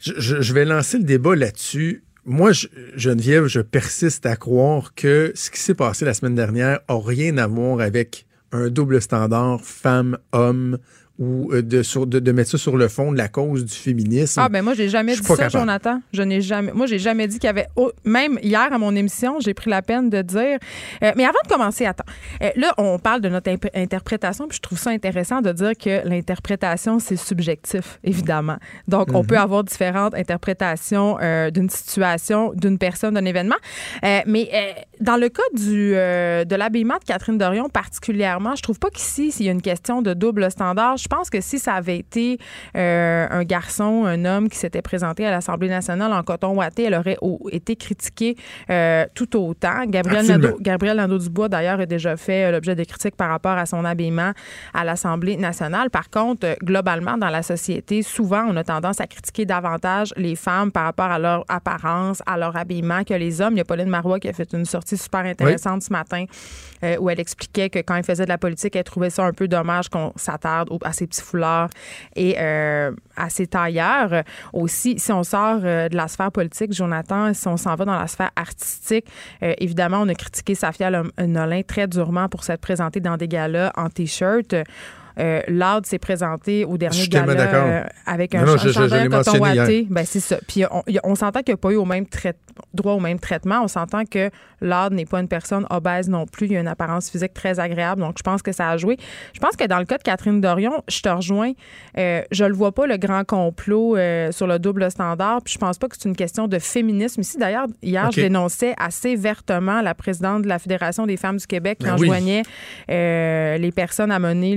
Je, 0.00 0.12
je- 0.18 0.40
je 0.42 0.52
vais 0.54 0.64
lancer 0.64 0.98
le 0.98 1.04
débat 1.04 1.34
là-dessus. 1.34 2.04
Moi, 2.24 2.52
je- 2.52 2.66
Geneviève, 2.96 3.46
je 3.46 3.60
persiste 3.60 4.26
à 4.26 4.36
croire 4.36 4.94
que 4.94 5.32
ce 5.34 5.50
qui 5.50 5.58
s'est 5.60 5.74
passé 5.74 6.04
la 6.04 6.14
semaine 6.14 6.34
dernière 6.34 6.80
a 6.88 6.98
rien 6.98 7.38
à 7.38 7.46
voir 7.46 7.80
avec 7.80 8.26
un 8.52 8.68
double 8.68 9.00
standard 9.00 9.60
femme-homme 9.62 10.78
ou 11.18 11.50
euh, 11.52 11.62
de, 11.62 11.82
sur- 11.82 12.06
de, 12.06 12.18
de 12.18 12.32
mettre 12.32 12.50
ça 12.50 12.58
sur 12.58 12.76
le 12.76 12.88
fond 12.88 13.10
de 13.12 13.16
la 13.16 13.28
cause 13.28 13.64
du 13.64 13.72
féminisme. 13.74 14.40
Ah 14.44 14.48
ben 14.48 14.62
moi 14.62 14.74
j'ai 14.74 14.88
jamais 14.88 15.14
dit 15.14 15.22
ça, 15.22 15.36
capable. 15.36 15.50
Jonathan. 15.52 16.00
Je 16.12 16.22
n'ai 16.22 16.40
jamais. 16.42 16.72
Moi 16.72 16.86
j'ai 16.86 16.98
jamais 16.98 17.26
dit 17.26 17.38
qu'il 17.38 17.46
y 17.46 17.50
avait. 17.50 17.66
Même 18.04 18.38
hier 18.42 18.68
à 18.72 18.78
mon 18.78 18.94
émission, 18.94 19.38
j'ai 19.40 19.54
pris 19.54 19.70
la 19.70 19.80
peine 19.82 20.10
de 20.10 20.20
dire. 20.22 20.58
Euh, 21.02 21.12
mais 21.16 21.24
avant 21.24 21.38
de 21.44 21.48
commencer, 21.48 21.86
attends. 21.86 22.04
Euh, 22.42 22.50
là, 22.56 22.74
on 22.78 22.98
parle 22.98 23.20
de 23.22 23.28
notre 23.28 23.50
interprétation, 23.74 24.46
puis 24.48 24.56
je 24.56 24.62
trouve 24.62 24.78
ça 24.78 24.90
intéressant 24.90 25.40
de 25.40 25.52
dire 25.52 25.72
que 25.76 26.06
l'interprétation 26.06 26.98
c'est 26.98 27.16
subjectif, 27.16 27.98
évidemment. 28.04 28.56
Donc 28.88 29.08
on 29.14 29.20
Mhm. 29.20 29.26
peut 29.26 29.38
avoir 29.38 29.64
différentes 29.64 30.14
interprétations 30.14 31.18
euh, 31.22 31.50
d'une 31.50 31.70
situation, 31.70 32.52
d'une 32.54 32.78
personne, 32.78 33.14
d'un 33.14 33.24
événement. 33.24 33.56
Mais 34.02 34.50
dans 35.00 35.16
le 35.16 35.28
cas 35.28 35.42
du 35.54 35.92
de 35.92 36.54
l'habillement 36.56 36.98
de 36.98 37.04
Catherine 37.04 37.38
Dorion 37.38 37.68
particulièrement, 37.68 38.54
je 38.56 38.62
trouve 38.62 38.78
pas 38.78 38.90
qu'ici 38.90 39.32
s'il 39.32 39.46
y 39.46 39.48
a 39.48 39.52
une 39.52 39.62
question 39.62 40.02
de 40.02 40.12
double 40.14 40.50
standard. 40.50 40.96
Je 40.96 41.05
pense 41.08 41.30
que 41.30 41.40
si 41.40 41.58
ça 41.58 41.74
avait 41.74 41.98
été 41.98 42.38
euh, 42.76 43.26
un 43.30 43.44
garçon, 43.44 44.04
un 44.06 44.24
homme 44.24 44.48
qui 44.48 44.58
s'était 44.58 44.82
présenté 44.82 45.26
à 45.26 45.30
l'Assemblée 45.30 45.68
nationale 45.68 46.12
en 46.12 46.22
coton 46.22 46.54
ouaté, 46.56 46.84
elle 46.84 46.94
aurait 46.94 47.18
au- 47.20 47.48
été 47.52 47.76
critiquée 47.76 48.36
euh, 48.70 49.04
tout 49.14 49.36
autant. 49.36 49.84
Gabriel. 49.86 50.26
Nadeau, 50.26 50.56
Gabriel 50.60 50.96
Nadeau-Dubois, 50.96 51.48
d'ailleurs, 51.48 51.80
a 51.80 51.86
déjà 51.86 52.16
fait 52.16 52.44
euh, 52.46 52.50
l'objet 52.52 52.74
de 52.74 52.84
critiques 52.84 53.16
par 53.16 53.28
rapport 53.30 53.56
à 53.58 53.66
son 53.66 53.84
habillement 53.84 54.32
à 54.74 54.84
l'Assemblée 54.84 55.36
nationale. 55.36 55.90
Par 55.90 56.10
contre, 56.10 56.56
globalement, 56.62 57.16
dans 57.16 57.28
la 57.30 57.42
société, 57.42 58.02
souvent, 58.02 58.44
on 58.48 58.56
a 58.56 58.64
tendance 58.64 59.00
à 59.00 59.06
critiquer 59.06 59.44
davantage 59.46 60.12
les 60.16 60.36
femmes 60.36 60.72
par 60.72 60.84
rapport 60.84 61.06
à 61.10 61.18
leur 61.18 61.44
apparence, 61.48 62.22
à 62.26 62.36
leur 62.36 62.56
habillement 62.56 63.04
que 63.04 63.14
les 63.14 63.40
hommes. 63.40 63.54
Il 63.54 63.58
y 63.58 63.60
a 63.60 63.64
Pauline 63.64 63.88
Marois 63.88 64.18
qui 64.20 64.28
a 64.28 64.32
fait 64.32 64.52
une 64.52 64.64
sortie 64.64 64.96
super 64.96 65.20
intéressante 65.20 65.82
ce 65.82 65.92
matin 65.92 66.24
euh, 66.82 66.96
où 66.98 67.10
elle 67.10 67.20
expliquait 67.20 67.70
que 67.70 67.78
quand 67.80 67.94
elle 67.96 68.04
faisait 68.04 68.24
de 68.24 68.28
la 68.30 68.38
politique, 68.38 68.76
elle 68.76 68.84
trouvait 68.84 69.10
ça 69.10 69.24
un 69.24 69.32
peu 69.32 69.48
dommage 69.48 69.88
qu'on 69.88 70.12
s'attarde 70.16 70.68
au- 70.70 70.78
à 70.84 70.92
ses 70.96 71.06
petits 71.06 71.22
foulards 71.22 71.70
et 72.14 72.36
euh, 72.38 72.90
à 73.16 73.28
ses 73.30 73.46
tailleurs. 73.46 74.12
Euh, 74.12 74.22
Aussi, 74.52 74.98
si 74.98 75.12
on 75.12 75.22
sort 75.22 75.60
euh, 75.64 75.88
de 75.88 75.96
la 75.96 76.08
sphère 76.08 76.32
politique, 76.32 76.72
Jonathan, 76.72 77.32
si 77.34 77.46
on 77.48 77.56
s'en 77.56 77.74
va 77.74 77.84
dans 77.84 77.98
la 77.98 78.06
sphère 78.06 78.30
artistique, 78.36 79.06
euh, 79.42 79.52
évidemment, 79.58 79.98
on 80.02 80.08
a 80.08 80.14
critiqué 80.14 80.54
Safia 80.54 80.90
Lom- 80.90 81.10
Nolin 81.18 81.62
très 81.62 81.86
durement 81.86 82.28
pour 82.28 82.42
s'être 82.44 82.60
présentée 82.60 83.00
dans 83.00 83.16
des 83.16 83.28
galas 83.28 83.72
en 83.76 83.88
T-shirt. 83.88 84.54
Euh, 85.18 85.40
Loud 85.48 85.86
s'est 85.86 85.98
présenté 85.98 86.66
au 86.66 86.76
dernier 86.76 87.08
gala 87.08 87.32
euh, 87.54 87.84
avec 88.04 88.34
un, 88.34 88.40
Non, 88.40 88.46
non, 88.48 88.52
un 88.52 88.56
je- 88.58 88.68
je 88.68 88.72
chandail 88.74 89.08
coton 89.08 89.38
ouaté. 89.38 89.86
Ben, 89.88 90.04
c'est 90.04 90.20
ça. 90.20 90.36
Puis 90.46 90.64
on, 90.70 90.82
on 91.04 91.14
s'entend 91.14 91.40
qu'il 91.40 91.54
n'y 91.54 91.54
a 91.54 91.56
pas 91.56 91.70
eu 91.70 91.76
au 91.76 91.86
même 91.86 92.04
trai- 92.06 92.34
droit 92.74 92.92
au 92.92 93.00
même 93.00 93.18
traitement. 93.18 93.62
On 93.62 93.68
s'entend 93.68 94.04
que 94.04 94.28
Loud 94.60 94.92
n'est 94.92 95.04
pas 95.06 95.20
une 95.20 95.28
personne 95.28 95.66
obèse 95.70 96.08
non 96.08 96.26
plus. 96.26 96.46
Il 96.46 96.56
a 96.56 96.60
une 96.60 96.68
apparence 96.68 97.10
physique 97.10 97.34
très 97.34 97.60
agréable. 97.60 98.00
Donc, 98.00 98.14
je 98.18 98.22
pense 98.22 98.42
que 98.42 98.52
ça 98.52 98.70
a 98.70 98.76
joué. 98.76 98.96
Je 99.34 99.40
pense 99.40 99.56
que 99.56 99.64
dans 99.66 99.78
le 99.78 99.84
cas 99.84 99.98
de 99.98 100.02
Catherine 100.02 100.40
Dorion, 100.40 100.82
je 100.88 101.00
te 101.00 101.08
rejoins. 101.08 101.52
Euh, 101.98 102.22
je 102.30 102.44
le 102.44 102.54
vois 102.54 102.72
pas, 102.72 102.86
le 102.86 102.96
grand 102.96 103.24
complot 103.24 103.96
euh, 103.96 104.32
sur 104.32 104.46
le 104.46 104.58
double 104.58 104.90
standard. 104.90 105.42
Puis 105.42 105.54
je 105.54 105.58
pense 105.58 105.78
pas 105.78 105.88
que 105.88 105.96
c'est 105.98 106.08
une 106.08 106.16
question 106.16 106.48
de 106.48 106.58
féminisme. 106.58 107.20
Ici, 107.20 107.38
d'ailleurs, 107.38 107.66
hier, 107.82 108.10
je 108.12 108.20
dénonçais 108.22 108.74
assez 108.78 109.16
vertement 109.16 109.80
la 109.82 109.94
présidente 109.94 110.42
de 110.42 110.48
la 110.48 110.58
Fédération 110.58 111.06
des 111.06 111.16
femmes 111.16 111.36
du 111.36 111.46
Québec 111.46 111.78
qui 111.78 111.86
Ben 111.86 111.96
oui. 111.98 112.02
enjoignait 112.08 112.42
euh, 112.90 113.58
les 113.58 113.72
personnes 113.72 114.10
à 114.10 114.18
mener 114.18 114.56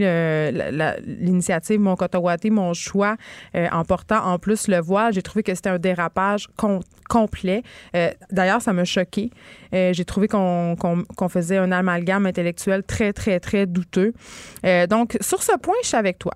l'initiative 1.06 1.80
Mon 1.80 1.96
Cotawaté, 1.96 2.50
mon 2.50 2.74
choix, 2.74 3.16
euh, 3.56 3.68
en 3.72 3.84
portant 3.84 4.24
en 4.26 4.40
plus 4.40 4.68
le 4.68 4.80
voile. 4.80 5.14
J'ai 5.14 5.22
trouvé 5.22 5.44
que 5.44 5.54
c'était 5.54 5.70
un 5.70 5.80
dérapage 5.80 6.48
com- 6.56 6.82
complet. 7.10 7.64
Euh, 7.96 8.12
D'ailleurs, 8.32 8.62
ça 8.62 8.74
m'a 8.74 8.86
choqué. 8.86 9.32
Euh, 9.74 9.89
J'ai 9.94 10.06
trouvé 10.06 10.28
qu'on 10.28 10.76
faisait 11.30 11.58
un 11.58 11.72
amalgame 11.72 12.26
intellectuel 12.26 12.84
très, 12.84 13.14
très, 13.14 13.40
très 13.40 13.66
douteux. 13.66 14.14
Euh, 14.66 14.88
donc, 14.88 15.18
sur 15.22 15.44
ce 15.44 15.58
point, 15.62 15.76
je 15.84 15.88
suis 15.88 15.98
avec 15.98 16.20
toi. 16.20 16.34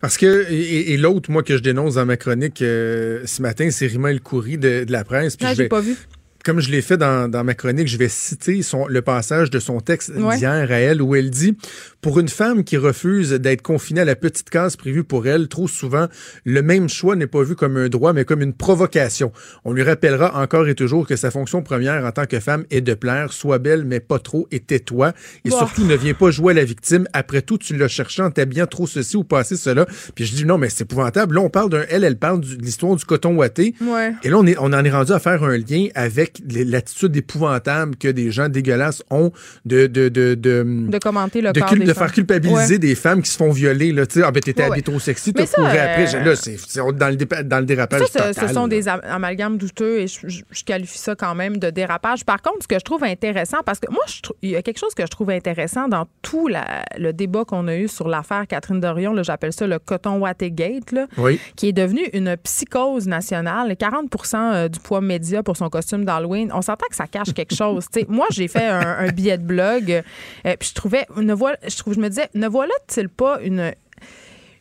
Parce 0.00 0.18
que, 0.18 0.46
et, 0.50 0.92
et 0.92 0.96
l'autre, 0.96 1.30
moi, 1.30 1.42
que 1.42 1.56
je 1.56 1.62
dénonce 1.62 1.94
dans 1.94 2.04
ma 2.04 2.16
chronique 2.16 2.60
euh, 2.62 3.22
ce 3.24 3.40
matin, 3.40 3.70
c'est 3.70 3.86
Rima 3.86 4.10
El 4.10 4.20
Khoury 4.20 4.58
de, 4.58 4.84
de 4.84 4.92
la 4.92 5.04
presse. 5.04 5.36
Puis 5.36 5.46
Ah, 5.48 5.54
je 5.54 5.62
vais- 5.62 5.68
pas 5.68 5.80
vu. 5.80 5.96
Comme 6.44 6.60
je 6.60 6.70
l'ai 6.70 6.82
fait 6.82 6.98
dans, 6.98 7.30
dans 7.30 7.42
ma 7.42 7.54
chronique, 7.54 7.88
je 7.88 7.96
vais 7.96 8.10
citer 8.10 8.60
son, 8.60 8.86
le 8.86 9.00
passage 9.00 9.48
de 9.48 9.58
son 9.58 9.80
texte 9.80 10.10
Ouais. 10.14 10.36
d'hier 10.36 10.50
à 10.70 10.74
elle 10.74 11.00
où 11.00 11.14
elle 11.14 11.30
dit 11.30 11.56
Pour 12.04 12.20
une 12.20 12.28
femme 12.28 12.64
qui 12.64 12.76
refuse 12.76 13.30
d'être 13.30 13.62
confinée 13.62 14.02
à 14.02 14.04
la 14.04 14.14
petite 14.14 14.50
case 14.50 14.76
prévue 14.76 15.04
pour 15.04 15.26
elle, 15.26 15.48
trop 15.48 15.66
souvent, 15.66 16.08
le 16.44 16.60
même 16.60 16.86
choix 16.86 17.16
n'est 17.16 17.26
pas 17.26 17.42
vu 17.42 17.56
comme 17.56 17.78
un 17.78 17.88
droit, 17.88 18.12
mais 18.12 18.26
comme 18.26 18.42
une 18.42 18.52
provocation. 18.52 19.32
On 19.64 19.72
lui 19.72 19.82
rappellera 19.82 20.38
encore 20.38 20.68
et 20.68 20.74
toujours 20.74 21.06
que 21.06 21.16
sa 21.16 21.30
fonction 21.30 21.62
première 21.62 22.04
en 22.04 22.12
tant 22.12 22.26
que 22.26 22.40
femme 22.40 22.66
est 22.70 22.82
de 22.82 22.92
plaire, 22.92 23.32
sois 23.32 23.58
belle, 23.58 23.86
mais 23.86 24.00
pas 24.00 24.18
trop, 24.18 24.46
et 24.50 24.60
tais-toi. 24.60 25.14
Et 25.46 25.50
surtout, 25.50 25.86
ne 25.86 25.94
viens 25.94 26.12
pas 26.12 26.30
jouer 26.30 26.52
à 26.52 26.56
la 26.56 26.64
victime. 26.64 27.08
Après 27.14 27.40
tout, 27.40 27.56
tu 27.56 27.74
l'as 27.74 27.88
cherché 27.88 28.20
en 28.20 28.30
t'habillant 28.30 28.66
trop 28.66 28.86
ceci 28.86 29.16
ou 29.16 29.24
passé 29.24 29.56
cela. 29.56 29.86
Puis 30.14 30.26
je 30.26 30.34
dis 30.34 30.44
non, 30.44 30.58
mais 30.58 30.68
c'est 30.68 30.84
épouvantable. 30.84 31.36
Là, 31.36 31.40
on 31.40 31.48
parle 31.48 31.70
d'un. 31.70 31.84
Elle, 31.88 32.04
elle 32.04 32.18
parle 32.18 32.42
de 32.42 32.62
l'histoire 32.62 32.96
du 32.96 33.04
coton 33.06 33.34
ouaté. 33.34 33.74
Ouais. 33.80 34.12
Et 34.22 34.28
là, 34.28 34.36
on, 34.36 34.46
est, 34.46 34.58
on 34.58 34.74
en 34.74 34.84
est 34.84 34.90
rendu 34.90 35.12
à 35.12 35.20
faire 35.20 35.42
un 35.42 35.56
lien 35.56 35.86
avec 35.94 36.42
l'attitude 36.50 37.16
épouvantable 37.16 37.96
que 37.96 38.08
des 38.08 38.30
gens 38.30 38.50
dégueulasses 38.50 39.02
ont 39.08 39.32
de, 39.64 39.86
de, 39.86 40.10
de, 40.10 40.34
de, 40.34 40.64
De 40.90 40.98
commenter 40.98 41.40
le 41.40 41.52
de, 41.52 41.60
corps 41.60 41.74
des 41.74 41.93
de 41.94 41.98
faire 41.98 42.12
culpabiliser 42.12 42.74
Ouais. 42.74 42.78
des 42.78 42.94
femmes 42.94 43.22
qui 43.22 43.30
se 43.30 43.36
font 43.36 43.50
violer, 43.50 43.92
là, 43.92 44.06
tu 44.06 44.20
sais, 44.20 44.24
ah 44.26 44.30
ben 44.30 44.40
t'étais 44.40 44.68
Ouais, 44.68 44.80
trop 44.82 44.98
sexy, 44.98 45.32
t'as 45.32 45.46
couru 45.46 45.66
après, 45.68 46.14
euh, 46.14 46.24
là, 46.24 46.36
c'est 46.36 46.56
dans 46.76 47.08
le, 47.08 47.16
dépa- 47.16 47.42
dans 47.42 47.58
le 47.60 47.64
dérapage 47.64 48.00
Ça, 48.02 48.06
ce, 48.06 48.12
total. 48.34 48.48
ce 48.48 48.54
sont 48.54 48.62
là. 48.62 48.68
des 48.68 48.88
am- 48.88 49.00
amalgames 49.04 49.56
douteux 49.58 50.00
et 50.00 50.06
je, 50.06 50.20
je- 50.28 50.42
je 50.50 50.64
qualifie 50.64 50.98
ça 50.98 51.14
quand 51.14 51.34
même 51.34 51.56
de 51.58 51.70
dérapage. 51.70 52.24
Par 52.24 52.42
contre, 52.42 52.58
ce 52.62 52.68
que 52.68 52.78
je 52.78 52.84
trouve 52.84 53.04
intéressant, 53.04 53.58
parce 53.64 53.78
que 53.80 53.90
moi, 53.90 54.02
je 54.06 54.20
il 54.42 54.50
y 54.50 54.56
a 54.56 54.62
quelque 54.62 54.78
chose 54.78 54.94
que 54.94 55.02
je 55.04 55.10
trouve 55.10 55.30
intéressant 55.30 55.88
dans 55.88 56.06
tout 56.22 56.48
la- 56.48 56.84
le 56.98 57.12
débat 57.12 57.44
qu'on 57.44 57.68
a 57.68 57.76
eu 57.76 57.88
sur 57.88 58.08
l'affaire 58.08 58.46
Catherine 58.46 58.80
Dorion, 58.80 59.14
j'appelle 59.22 59.52
ça 59.52 59.66
le 59.66 59.78
coton 59.78 60.18
Watergate, 60.18 60.92
là, 60.92 61.06
Oui. 61.18 61.38
qui 61.56 61.68
est 61.68 61.72
devenu 61.72 62.00
une 62.12 62.36
psychose 62.38 63.06
nationale. 63.06 63.74
40% 63.76 64.52
euh, 64.54 64.68
du 64.68 64.80
poids 64.80 65.00
média 65.00 65.42
pour 65.42 65.56
son 65.56 65.68
costume 65.68 66.04
d'Halloween. 66.04 66.50
On 66.54 66.62
s'entend 66.62 66.86
que 66.90 66.96
ça 66.96 67.06
cache 67.06 67.32
quelque 67.34 67.54
chose. 67.54 67.86
Moi, 68.08 68.26
j'ai 68.30 68.48
fait 68.48 68.66
un, 68.66 68.96
un 68.98 69.08
billet 69.08 69.38
de 69.38 69.44
blog, 69.44 70.02
euh, 70.46 70.54
puis 70.58 70.68
je 70.70 70.74
trouvais, 70.74 71.06
ne 71.16 71.32
voilà, 71.34 71.56
je 71.66 71.76
trouve, 71.84 71.94
je 71.94 72.00
me 72.00 72.08
disais, 72.08 72.30
ne 72.34 72.48
voilà-t-il 72.48 73.10
pas 73.10 73.40
une 73.42 73.74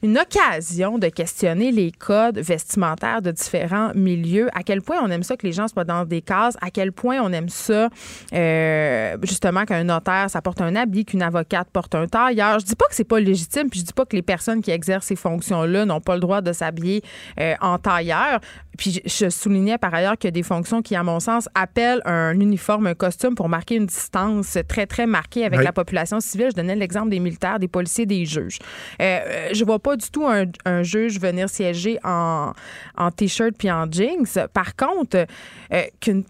une 0.03 0.17
occasion 0.19 0.99
de 0.99 1.07
questionner 1.07 1.71
les 1.71 1.91
codes 1.91 2.37
vestimentaires 2.37 3.21
de 3.21 3.31
différents 3.31 3.91
milieux, 3.95 4.49
à 4.53 4.61
quel 4.63 4.81
point 4.81 4.97
on 5.01 5.09
aime 5.09 5.23
ça 5.23 5.37
que 5.37 5.47
les 5.47 5.53
gens 5.53 5.67
soient 5.69 5.85
dans 5.85 6.03
des 6.05 6.21
cases, 6.21 6.57
à 6.61 6.69
quel 6.69 6.91
point 6.91 7.21
on 7.21 7.31
aime 7.31 7.47
ça, 7.49 7.87
euh, 8.33 9.17
justement, 9.23 9.63
qu'un 9.65 9.85
notaire, 9.85 10.29
ça 10.29 10.41
porte 10.41 10.61
un 10.61 10.75
habit, 10.75 11.05
qu'une 11.05 11.21
avocate 11.23 11.69
porte 11.71 11.95
un 11.95 12.07
tailleur? 12.07 12.59
Je 12.59 12.65
dis 12.65 12.75
pas 12.75 12.85
que 12.89 12.95
c'est 12.95 13.03
pas 13.03 13.19
légitime, 13.19 13.69
puis 13.69 13.79
je 13.79 13.85
dis 13.85 13.93
pas 13.93 14.05
que 14.05 14.15
les 14.15 14.21
personnes 14.21 14.61
qui 14.61 14.71
exercent 14.71 15.05
ces 15.07 15.15
fonctions-là 15.15 15.85
n'ont 15.85 16.01
pas 16.01 16.15
le 16.15 16.21
droit 16.21 16.41
de 16.41 16.51
s'habiller 16.51 17.01
euh, 17.39 17.53
en 17.61 17.77
tailleur. 17.77 18.39
Puis 18.77 19.01
je 19.05 19.29
soulignais 19.29 19.77
par 19.77 19.93
ailleurs 19.93 20.17
qu'il 20.17 20.27
y 20.27 20.29
a 20.29 20.31
des 20.31 20.43
fonctions 20.43 20.81
qui, 20.81 20.95
à 20.95 21.03
mon 21.03 21.19
sens, 21.19 21.47
appellent 21.55 22.01
un 22.05 22.37
uniforme, 22.39 22.87
un 22.87 22.95
costume 22.95 23.35
pour 23.35 23.47
marquer 23.47 23.75
une 23.75 23.85
distance 23.85 24.57
très, 24.67 24.87
très 24.87 25.05
marquée 25.05 25.45
avec 25.45 25.59
Oui. 25.59 25.65
la 25.65 25.71
population 25.71 26.19
civile. 26.19 26.47
Je 26.49 26.55
donnais 26.55 26.75
l'exemple 26.75 27.09
des 27.09 27.19
militaires, 27.19 27.59
des 27.59 27.67
policiers, 27.67 28.05
des 28.07 28.25
juges. 28.25 28.57
Euh, 28.99 29.49
je 29.53 29.63
vois 29.63 29.79
pas 29.79 29.92
du 29.95 30.09
tout 30.09 30.25
un, 30.27 30.83
juge 30.83 31.19
venir 31.19 31.49
siéger 31.49 31.99
en, 32.03 32.53
en 32.97 33.11
T-shirt 33.11 33.53
puis 33.57 33.71
en 33.71 33.89
jeans. 33.91 34.25
Par 34.53 34.75
contre, 34.75 35.25
euh, 35.73 35.81
qu'une 35.99 36.23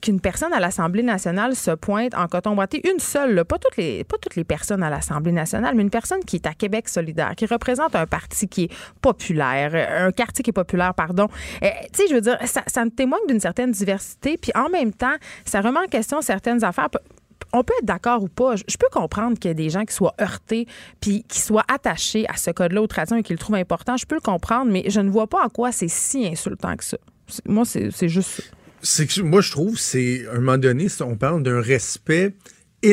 qu'une 0.00 0.20
personne 0.20 0.52
à 0.52 0.60
l'Assemblée 0.60 1.02
nationale 1.02 1.54
se 1.54 1.70
pointe 1.72 2.14
en 2.14 2.26
coton 2.26 2.54
boité, 2.54 2.80
une 2.90 2.98
seule, 2.98 3.44
pas 3.44 3.58
toutes 3.58 3.76
les 3.76 4.04
pas 4.04 4.16
toutes 4.20 4.36
les 4.36 4.44
personnes 4.44 4.82
à 4.82 4.90
l'Assemblée 4.90 5.32
nationale, 5.32 5.74
mais 5.74 5.82
une 5.82 5.90
personne 5.90 6.24
qui 6.24 6.36
est 6.36 6.46
à 6.46 6.54
Québec 6.54 6.88
solidaire, 6.88 7.34
qui 7.36 7.46
représente 7.46 7.94
un 7.94 8.06
parti 8.06 8.48
qui 8.48 8.64
est 8.64 8.72
populaire, 9.00 9.70
euh, 9.74 10.08
un 10.08 10.12
quartier 10.12 10.42
qui 10.42 10.50
est 10.50 10.54
populaire, 10.54 10.94
pardon. 10.94 11.28
Euh, 11.62 11.68
tu 11.92 12.02
sais, 12.02 12.08
je 12.08 12.14
veux 12.14 12.20
dire, 12.20 12.38
ça, 12.44 12.62
témoigne 12.96 13.26
d'une 13.28 13.40
certaine 13.40 13.72
diversité, 13.72 14.36
puis 14.38 14.52
en 14.54 14.68
même 14.68 14.92
temps, 14.92 15.14
ça 15.44 15.60
remet 15.60 15.80
en 15.80 15.88
question 15.88 16.22
certaines 16.22 16.64
affaires 16.64 16.88
on 17.52 17.62
peut 17.64 17.72
être 17.80 17.84
d'accord 17.86 18.22
ou 18.22 18.28
pas. 18.28 18.54
Je 18.56 18.76
peux 18.76 18.86
comprendre 18.92 19.38
qu'il 19.38 19.48
y 19.48 19.52
a 19.52 19.54
des 19.54 19.70
gens 19.70 19.84
qui 19.84 19.94
soient 19.94 20.14
heurtés 20.20 20.66
puis 21.00 21.24
qui 21.28 21.40
soient 21.40 21.64
attachés 21.72 22.26
à 22.28 22.36
ce 22.36 22.50
code-là 22.50 22.80
aux 22.82 22.86
traditions 22.86 23.16
et 23.16 23.22
qui 23.22 23.32
le 23.32 23.38
trouvent 23.38 23.56
important. 23.56 23.96
Je 23.96 24.06
peux 24.06 24.14
le 24.14 24.20
comprendre, 24.20 24.70
mais 24.70 24.84
je 24.88 25.00
ne 25.00 25.10
vois 25.10 25.26
pas 25.26 25.44
en 25.44 25.48
quoi 25.48 25.72
c'est 25.72 25.88
si 25.88 26.26
insultant 26.26 26.76
que 26.76 26.84
ça. 26.84 26.96
Moi, 27.46 27.64
c'est 27.64 28.08
juste 28.08 28.42
ça. 28.82 29.04
Que 29.04 29.22
moi, 29.22 29.40
je 29.40 29.50
trouve, 29.50 29.78
c'est, 29.78 30.26
à 30.28 30.32
un 30.36 30.40
moment 30.40 30.58
donné, 30.58 30.86
on 31.00 31.16
parle 31.16 31.42
d'un 31.42 31.60
respect 31.60 32.34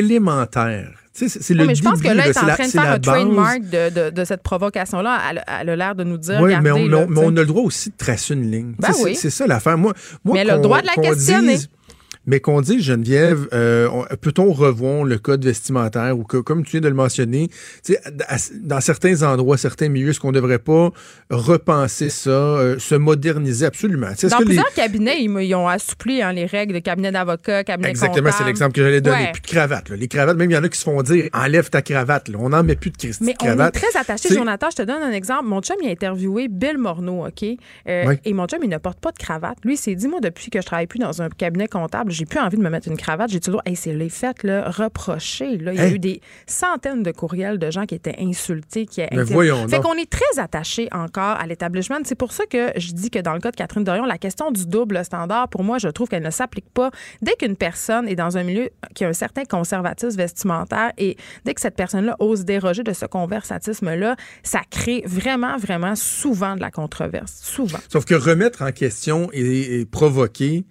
élémentaire. 0.08 0.90
Tu 1.14 1.24
sais, 1.24 1.28
c'est- 1.28 1.42
c'est 1.42 1.54
Oui, 1.54 1.60
le 1.60 1.66
mais 1.66 1.74
je 1.74 1.82
pense 1.82 2.00
que 2.00 2.06
là, 2.08 2.24
elle 2.24 2.30
est 2.30 2.38
en 2.38 2.46
train 2.46 2.66
de 2.66 2.70
faire 2.70 2.92
un 2.92 2.98
trademark 3.00 3.60
de, 3.62 3.90
de- 3.90 4.10
de 4.10 4.24
cette 4.24 4.42
provocation-là. 4.42 5.18
Elle, 5.30 5.44
elle 5.60 5.68
a 5.70 5.76
l'air 5.76 5.94
de 5.96 6.04
nous 6.04 6.18
dire, 6.18 6.40
Oui, 6.40 6.54
mais, 6.62 6.70
on, 6.70 6.86
là, 6.86 7.06
mais 7.08 7.14
tu 7.14 7.20
sais. 7.20 7.26
on 7.26 7.36
a 7.36 7.40
le 7.40 7.46
droit 7.46 7.62
aussi 7.62 7.90
de 7.90 7.96
tracer 7.96 8.34
une 8.34 8.50
ligne. 8.50 8.74
Ben 8.78 8.88
Tu 8.88 8.94
sais, 8.94 9.04
oui. 9.04 9.14
C'est 9.16 9.30
ça 9.30 9.46
l'affaire. 9.46 9.76
Moi, 9.76 9.94
moi, 10.24 10.34
Mais 10.34 10.40
elle 10.42 10.50
a 10.50 10.56
le 10.56 10.62
droit 10.62 10.80
de 10.80 10.86
la 10.86 10.94
questionner. 10.94 11.56
dise- 11.56 11.68
mais 12.28 12.38
qu'on 12.38 12.60
dise, 12.60 12.84
Geneviève, 12.84 13.48
euh, 13.52 13.88
on- 13.92 14.04
peut-on 14.20 14.52
revoir 14.52 15.02
le 15.02 15.18
code 15.18 15.44
vestimentaire 15.44 16.16
ou 16.16 16.22
que, 16.22 16.36
comme 16.36 16.62
tu 16.62 16.72
viens 16.72 16.80
de 16.82 16.88
le 16.88 16.94
mentionner, 16.94 17.48
tu 17.82 17.94
sais, 17.94 17.98
à- 18.28 18.36
dans 18.62 18.80
certains 18.80 19.22
endroits, 19.24 19.56
certains 19.56 19.88
milieux, 19.88 20.10
est-ce 20.10 20.20
qu'on 20.20 20.28
ne 20.28 20.34
devrait 20.36 20.60
pas 20.60 20.90
repenser 21.30 22.10
ça, 22.10 22.30
euh, 22.30 22.78
se 22.78 22.94
moderniser 22.94 23.66
absolument? 23.66 24.08
Dans 24.30 24.38
les- 24.38 24.44
plusieurs 24.44 24.72
cabinets, 24.74 25.22
ils, 25.22 25.54
ont 25.54 25.68
assoupli 25.68 26.22
hein, 26.22 26.32
les 26.32 26.46
règles 26.46 26.74
de 26.74 26.78
cabinet 26.80 27.10
d'avocat, 27.12 27.64
cabinet 27.64 27.90
Exactement, 27.90 28.30
c'est 28.36 28.44
l'exemple 28.44 28.72
que 28.72 28.82
j'allais 28.82 29.00
donner. 29.00 29.16
Ouais. 29.16 29.32
Plus 29.32 29.42
de 29.42 29.46
cravate. 29.46 29.88
là. 29.90 29.96
Les 29.96 30.08
cravates, 30.08 30.36
même 30.36 30.50
il 30.50 30.54
y 30.54 30.56
en 30.58 30.64
a 30.64 30.68
qui 30.68 30.78
se 30.78 30.84
font 30.84 31.02
dire 31.02 31.28
enlève 31.32 31.70
ta 31.70 31.82
cravate. 31.82 32.28
là. 32.28 32.38
On 32.40 32.50
n'en 32.50 32.62
met 32.62 32.76
plus 32.76 32.90
de 32.90 32.96
Christy 32.96 33.24
Mais 33.24 33.34
on 33.40 33.44
est 33.44 33.48
cravate. 33.48 33.74
très 33.74 33.98
attachés, 33.98 34.28
C'est- 34.28 34.34
Jonathan. 34.34 34.68
Je 34.70 34.76
te 34.76 34.82
donne 34.82 35.02
un 35.02 35.12
exemple. 35.12 35.44
Mon 35.46 35.60
chum, 35.62 35.76
il 35.82 35.88
a 35.88 35.92
interviewé 35.92 36.48
Bill 36.48 36.78
Morneau, 36.78 37.26
OK? 37.26 37.42
Euh, 37.88 38.04
Oui. 38.08 38.14
Et 38.24 38.32
mon 38.34 38.46
chum, 38.46 38.58
il 38.62 38.68
ne 38.68 38.78
porte 38.78 39.00
pas 39.00 39.12
de 39.12 39.18
cravate. 39.18 39.58
Lui, 39.64 39.74
il 39.74 39.76
s'est 39.76 39.94
dit, 39.94 40.08
moi, 40.08 40.20
depuis 40.20 40.50
que 40.50 40.60
je 40.60 40.66
travaille 40.66 40.86
plus 40.86 40.98
dans 40.98 41.22
un 41.22 41.28
cabinet 41.28 41.68
comptable, 41.68 42.10
j'ai 42.18 42.26
plus 42.26 42.40
envie 42.40 42.56
de 42.56 42.62
me 42.62 42.68
mettre 42.68 42.88
une 42.88 42.96
cravate. 42.96 43.30
J'ai 43.30 43.38
toujours, 43.38 43.62
hey, 43.64 43.76
c'est 43.76 43.94
les 43.94 44.08
fêtes, 44.08 44.42
là, 44.42 44.68
reprochées. 44.68 45.56
Là. 45.56 45.72
Il 45.72 45.78
y 45.78 45.82
a 45.82 45.88
eu 45.88 45.98
des 45.98 46.20
centaines 46.46 47.02
de 47.04 47.12
courriels 47.12 47.58
de 47.58 47.70
gens 47.70 47.86
qui 47.86 47.94
étaient 47.94 48.16
insultés. 48.18 48.86
Qui 48.86 49.02
Mais 49.12 49.22
voyons 49.22 49.68
Fait 49.68 49.80
qu'on 49.80 49.94
est 49.94 50.10
très 50.10 50.38
attachés 50.38 50.88
encore 50.90 51.38
à 51.38 51.46
l'établissement. 51.46 51.96
C'est 52.04 52.16
pour 52.16 52.32
ça 52.32 52.44
que 52.46 52.72
je 52.76 52.92
dis 52.92 53.10
que 53.10 53.20
dans 53.20 53.34
le 53.34 53.40
cas 53.40 53.52
de 53.52 53.56
Catherine 53.56 53.84
Dorion, 53.84 54.04
la 54.04 54.18
question 54.18 54.50
du 54.50 54.66
double 54.66 55.04
standard, 55.04 55.48
pour 55.48 55.62
moi, 55.62 55.78
je 55.78 55.88
trouve 55.88 56.08
qu'elle 56.08 56.24
ne 56.24 56.30
s'applique 56.30 56.68
pas. 56.74 56.90
Dès 57.22 57.34
qu'une 57.34 57.56
personne 57.56 58.08
est 58.08 58.16
dans 58.16 58.36
un 58.36 58.42
milieu 58.42 58.70
qui 58.94 59.04
a 59.04 59.08
un 59.08 59.12
certain 59.12 59.44
conservatisme 59.44 60.16
vestimentaire 60.16 60.92
et 60.98 61.16
dès 61.44 61.54
que 61.54 61.60
cette 61.60 61.76
personne-là 61.76 62.16
ose 62.18 62.44
déroger 62.44 62.82
de 62.82 62.92
ce 62.92 63.06
conversatisme-là, 63.06 64.16
ça 64.42 64.60
crée 64.70 65.04
vraiment, 65.06 65.56
vraiment 65.56 65.94
souvent 65.94 66.56
de 66.56 66.60
la 66.60 66.70
controverse. 66.70 67.40
Souvent. 67.42 67.78
Sauf 67.88 68.04
que 68.04 68.14
remettre 68.14 68.62
en 68.62 68.72
question 68.72 69.28
et, 69.32 69.80
et 69.80 69.86
provoquer, 69.86 70.64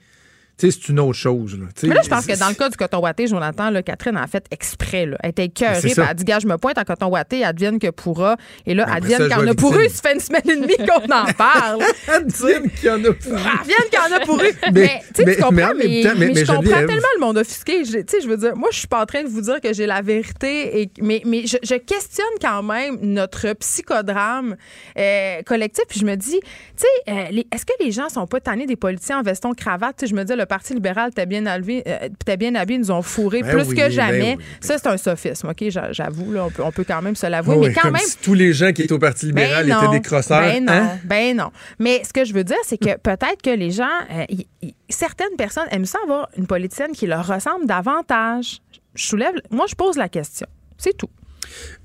c'est 0.72 0.90
une 0.90 1.00
autre 1.00 1.14
chose. 1.14 1.58
là. 1.60 1.66
Mais 1.84 1.94
là, 1.96 2.02
je 2.04 2.10
pense 2.10 2.26
que 2.26 2.38
dans 2.40 2.50
le 2.50 2.56
cas 2.56 2.70
du 2.70 2.78
coton 2.78 3.00
ouaté, 3.00 3.28
Jonathan, 3.28 3.70
là, 3.70 3.84
Catherine 3.84 4.18
a 4.18 4.26
fait 4.28 4.46
exprès. 4.52 5.06
Là. 5.06 5.18
Elle 5.24 5.30
était 5.30 5.46
écœurée. 5.46 5.80
Elle 5.96 6.04
a 6.04 6.14
dit, 6.14 6.24
gars, 6.24 6.40
je 6.40 6.48
me 6.48 6.58
pointe 6.58 6.78
en 6.78 6.84
coton 6.84 7.08
ouaté, 7.08 7.44
advienne 7.46 7.78
que 7.80 7.90
pourra. 7.92 8.38
Et 8.66 8.74
là, 8.74 8.84
Après 8.84 8.98
advienne 9.14 9.24
vais 9.28 9.50
a 9.50 9.56
pour 9.56 9.74
victime. 9.74 9.86
eux. 9.86 9.90
Ça 9.90 10.02
fait 10.10 10.14
une 10.16 10.20
semaine 10.20 10.42
et 10.46 10.56
demie 10.56 10.78
qu'on 10.78 11.12
en 11.14 11.26
parle. 11.34 11.84
Advienne 12.08 12.70
qu'il 12.72 12.86
y 12.86 12.90
en 12.90 13.04
a 13.06 13.14
pour 13.14 13.34
Advienne 13.34 13.88
qu'il 13.92 14.00
y 14.00 14.14
en 14.14 14.16
a 14.16 14.20
pour 14.26 14.36
eux. 14.42 14.52
Mais- 14.66 14.72
Mais, 14.72 15.02
tu 15.14 15.16
sais, 15.16 15.26
mais- 15.26 15.36
tu 15.36 15.42
comprends, 15.44 15.54
mais 15.76 15.88
mais, 15.88 16.04
temps, 16.04 16.10
je 16.16 16.46
comprends 16.46 16.62
Geneviève- 16.64 16.88
tellement 16.88 17.08
le 17.16 17.20
monde 17.22 17.38
offusqué. 17.38 17.86
Je- 17.86 17.92
Tu 18.00 18.04
sais, 18.08 18.22
je 18.22 18.28
veux 18.28 18.38
dire, 18.38 18.56
moi, 18.56 18.70
je 18.72 18.80
suis 18.80 18.88
pas 18.88 19.02
en 19.02 19.06
train 19.06 19.24
de 19.24 19.28
vous 19.28 19.42
dire 19.42 19.62
que 19.62 19.74
j'ai 19.74 19.86
la 19.86 20.02
vérité, 20.02 20.82
et, 20.82 20.92
mais, 21.02 21.22
mais 21.26 21.46
je, 21.46 21.58
je 21.62 21.76
questionne 21.76 22.26
quand 22.42 22.64
même 22.64 22.98
notre 23.02 23.54
psychodrame 23.54 24.56
euh, 24.98 25.42
collectif. 25.44 25.84
Puis 25.88 26.00
je 26.00 26.06
me 26.06 26.16
dis, 26.16 26.40
tu 26.42 26.48
sais, 26.78 26.88
euh, 27.12 27.42
est-ce 27.54 27.66
que 27.66 27.74
les 27.80 27.92
gens 27.92 28.10
sont 28.10 28.26
pas 28.28 28.40
tannés 28.40 28.66
des 28.66 28.76
politiciens 28.76 29.20
en 29.20 29.24
veston 29.24 29.54
cravate? 29.54 29.98
Tu 29.98 30.06
sais, 30.06 30.10
je 30.10 30.16
me 30.16 30.24
dis, 30.24 30.34
le 30.36 30.46
Parti 30.48 30.74
libéral 30.74 31.12
t'es 31.14 31.26
bien 31.26 31.46
habillé, 31.46 31.84
euh, 31.88 32.36
bien 32.38 32.56
habillé, 32.56 32.80
nous 32.80 32.90
ont 32.92 33.02
fourré 33.02 33.42
Ben 33.44 33.52
plus 33.52 33.70
oui, 33.70 33.76
que 33.76 33.82
ben 33.82 33.92
jamais. 33.92 34.36
oui, 34.38 34.44
Ça, 34.62 34.78
c'est 34.78 34.88
un 34.88 34.98
sophisme, 34.98 35.50
OK? 35.50 35.70
J'a- 35.70 35.92
J'avoue, 35.92 36.32
là, 36.32 36.46
on 36.46 36.50
peut, 36.50 36.64
on 36.64 36.72
peut 36.72 36.84
quand 36.88 37.02
même 37.02 37.16
se 37.16 37.28
l'avouer. 37.28 37.58
Mais 37.68 37.74
quand 37.74 37.82
comme 37.82 37.94
même, 37.94 38.02
si 38.02 38.18
tous 38.18 38.34
les 38.34 38.54
gens 38.54 38.72
qui 38.72 38.82
étaient 38.84 38.94
au 38.94 39.00
Parti 39.00 39.28
libéral 39.28 39.68
ben 39.68 39.78
étaient 39.78 39.92
des 39.92 40.02
crosseurs. 40.02 40.42
Ben 40.42 40.64
non, 40.66 40.74
Hein? 40.74 40.98
ben 41.04 41.36
non. 41.38 41.52
Mais 41.80 42.02
ce 42.04 42.12
que 42.14 42.26
je 42.26 42.34
veux 42.34 42.44
dire, 42.44 42.58
c'est 42.64 42.78
que 42.78 42.98
peut-être 42.98 43.42
que 43.44 43.50
les 43.50 43.72
gens, 43.72 43.86
euh, 44.12 44.26
y- 44.30 44.48
y- 44.64 44.74
certaines 44.90 45.36
personnes 45.38 45.68
aiment 45.72 45.86
ça 45.86 46.00
avoir 46.04 46.28
une 46.38 46.48
politicienne 46.48 46.92
qui 46.94 47.06
leur 47.08 47.28
ressemble 47.28 47.66
davantage. 47.68 48.60
Je 48.96 49.06
soulève, 49.06 49.34
moi, 49.52 49.66
je 49.70 49.76
pose 49.76 49.98
la 49.98 50.10
question. 50.10 50.48
C'est 50.78 50.96
tout. 50.98 51.10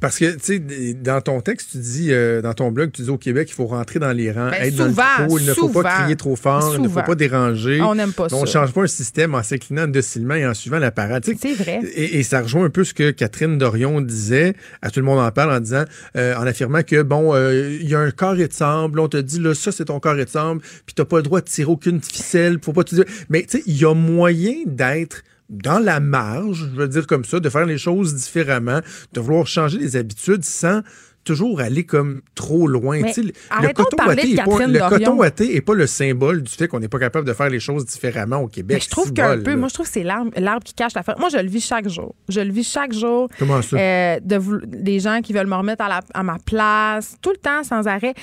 Parce 0.00 0.18
que, 0.18 0.32
tu 0.32 0.38
sais, 0.42 0.94
dans 0.94 1.20
ton 1.20 1.40
texte, 1.40 1.70
tu 1.72 1.78
dis, 1.78 2.08
euh, 2.12 2.42
dans 2.42 2.54
ton 2.54 2.72
blog, 2.72 2.90
tu 2.92 3.02
dis 3.02 3.10
au 3.10 3.18
Québec, 3.18 3.48
il 3.50 3.54
faut 3.54 3.66
rentrer 3.66 3.98
dans 3.98 4.12
les 4.12 4.32
rangs, 4.32 4.50
Ben, 4.50 4.62
être 4.62 4.76
souvent, 4.76 5.02
dans 5.18 5.34
le 5.34 5.40
il 5.40 5.46
ne 5.46 5.54
faut 5.54 5.68
souvent. 5.68 5.82
pas 5.82 6.00
crier 6.02 6.16
trop 6.16 6.36
fort, 6.36 6.72
il 6.76 6.82
ne 6.82 6.88
faut 6.88 7.02
pas 7.02 7.14
déranger. 7.14 7.80
On 7.80 7.94
n'aime 7.94 8.12
pas 8.12 8.26
On 8.32 8.42
ne 8.42 8.46
ça. 8.46 8.60
change 8.60 8.72
pas 8.72 8.82
un 8.82 8.86
système 8.86 9.34
en 9.34 9.42
s'inclinant 9.42 9.86
docilement 9.86 10.34
et 10.34 10.46
en 10.46 10.54
suivant 10.54 10.78
la 10.78 10.90
parade. 10.90 11.22
Tu 11.24 11.36
C'est 11.40 11.54
vrai. 11.54 11.80
Et, 11.94 12.18
et 12.18 12.22
ça 12.22 12.42
rejoint 12.42 12.64
un 12.64 12.70
peu 12.70 12.84
ce 12.84 12.94
que 12.94 13.10
Catherine 13.10 13.58
Dorion 13.58 14.00
disait, 14.00 14.54
à 14.82 14.90
tout 14.90 15.00
le 15.00 15.06
monde 15.06 15.18
en 15.20 15.30
parle, 15.30 15.52
en 15.52 15.60
disant, 15.60 15.84
euh, 16.16 16.34
en 16.36 16.46
affirmant 16.46 16.82
que, 16.82 17.02
bon, 17.02 17.34
euh, 17.34 17.76
il 17.80 17.88
y 17.88 17.94
a 17.94 18.00
un 18.00 18.10
carré 18.10 18.48
de 18.48 18.52
sable, 18.52 18.98
on 19.00 19.08
te 19.08 19.16
dit, 19.16 19.38
là, 19.40 19.54
ça, 19.54 19.72
c'est 19.72 19.86
ton 19.86 20.00
carré 20.00 20.24
de 20.24 20.30
sable, 20.30 20.60
puis 20.86 20.94
t'as 20.94 21.04
pas 21.04 21.18
le 21.18 21.22
droit 21.22 21.40
de 21.40 21.46
tirer 21.46 21.70
aucune 21.70 22.00
ficelle, 22.02 22.58
faut 22.62 22.72
pas 22.72 22.84
te 22.84 22.94
dire. 22.94 23.04
Mais, 23.28 23.42
tu 23.42 23.58
sais, 23.58 23.62
il 23.66 23.76
y 23.80 23.84
a 23.84 23.94
moyen 23.94 24.54
d'être 24.66 25.22
dans 25.52 25.78
la 25.78 26.00
marge, 26.00 26.70
je 26.74 26.80
veux 26.80 26.88
dire 26.88 27.06
comme 27.06 27.24
ça, 27.24 27.38
de 27.38 27.48
faire 27.50 27.66
les 27.66 27.78
choses 27.78 28.14
différemment, 28.14 28.80
de 29.12 29.20
vouloir 29.20 29.46
changer 29.46 29.78
les 29.78 29.96
habitudes 29.96 30.44
sans 30.44 30.80
toujours 31.24 31.60
aller 31.60 31.84
comme 31.84 32.20
trop 32.34 32.66
loin. 32.66 33.00
Tu 33.12 33.22
le- 33.22 33.32
coton 33.74 33.96
est 34.12 34.36
pas, 34.36 34.66
le 34.66 34.78
coton 34.88 35.12
ouaté 35.16 35.56
est 35.56 35.60
pas 35.60 35.74
le 35.74 35.86
symbole 35.86 36.42
du 36.42 36.50
fait 36.52 36.68
qu'on 36.68 36.80
n'est 36.80 36.88
pas 36.88 36.98
capable 36.98 37.26
de 37.26 37.32
faire 37.32 37.48
les 37.50 37.60
choses 37.60 37.86
différemment 37.86 38.38
au 38.38 38.48
Québec. 38.48 38.76
Mais 38.76 38.80
je 38.80 38.90
trouve 38.90 39.12
qu'un 39.12 39.38
peu, 39.38 39.50
là. 39.50 39.56
moi, 39.56 39.68
je 39.68 39.74
trouve 39.74 39.86
que 39.86 39.92
c'est 39.92 40.02
l'arbre 40.02 40.30
l'arbre 40.36 40.64
qui 40.64 40.74
cache 40.74 40.94
la 40.94 41.02
forêt. 41.02 41.18
Moi, 41.20 41.28
je 41.28 41.36
le 41.38 41.48
vis 41.48 41.64
chaque 41.64 41.88
jour. 41.88 42.14
Je 42.28 42.40
le 42.40 42.50
vis 42.52 42.64
chaque 42.70 42.92
jour. 42.92 43.28
Comment 43.38 43.62
ça? 43.62 43.76
Euh, 43.76 44.18
de 44.22 44.40
des 44.66 44.98
gens 45.00 45.20
qui 45.22 45.32
veulent 45.32 45.46
me 45.46 45.54
remettre 45.54 45.84
à, 45.84 45.88
la- 45.88 46.00
à 46.14 46.22
ma 46.22 46.38
place, 46.44 47.16
tout 47.22 47.30
le 47.30 47.36
temps, 47.36 47.62
sans 47.62 47.86
arrêt. 47.86 48.14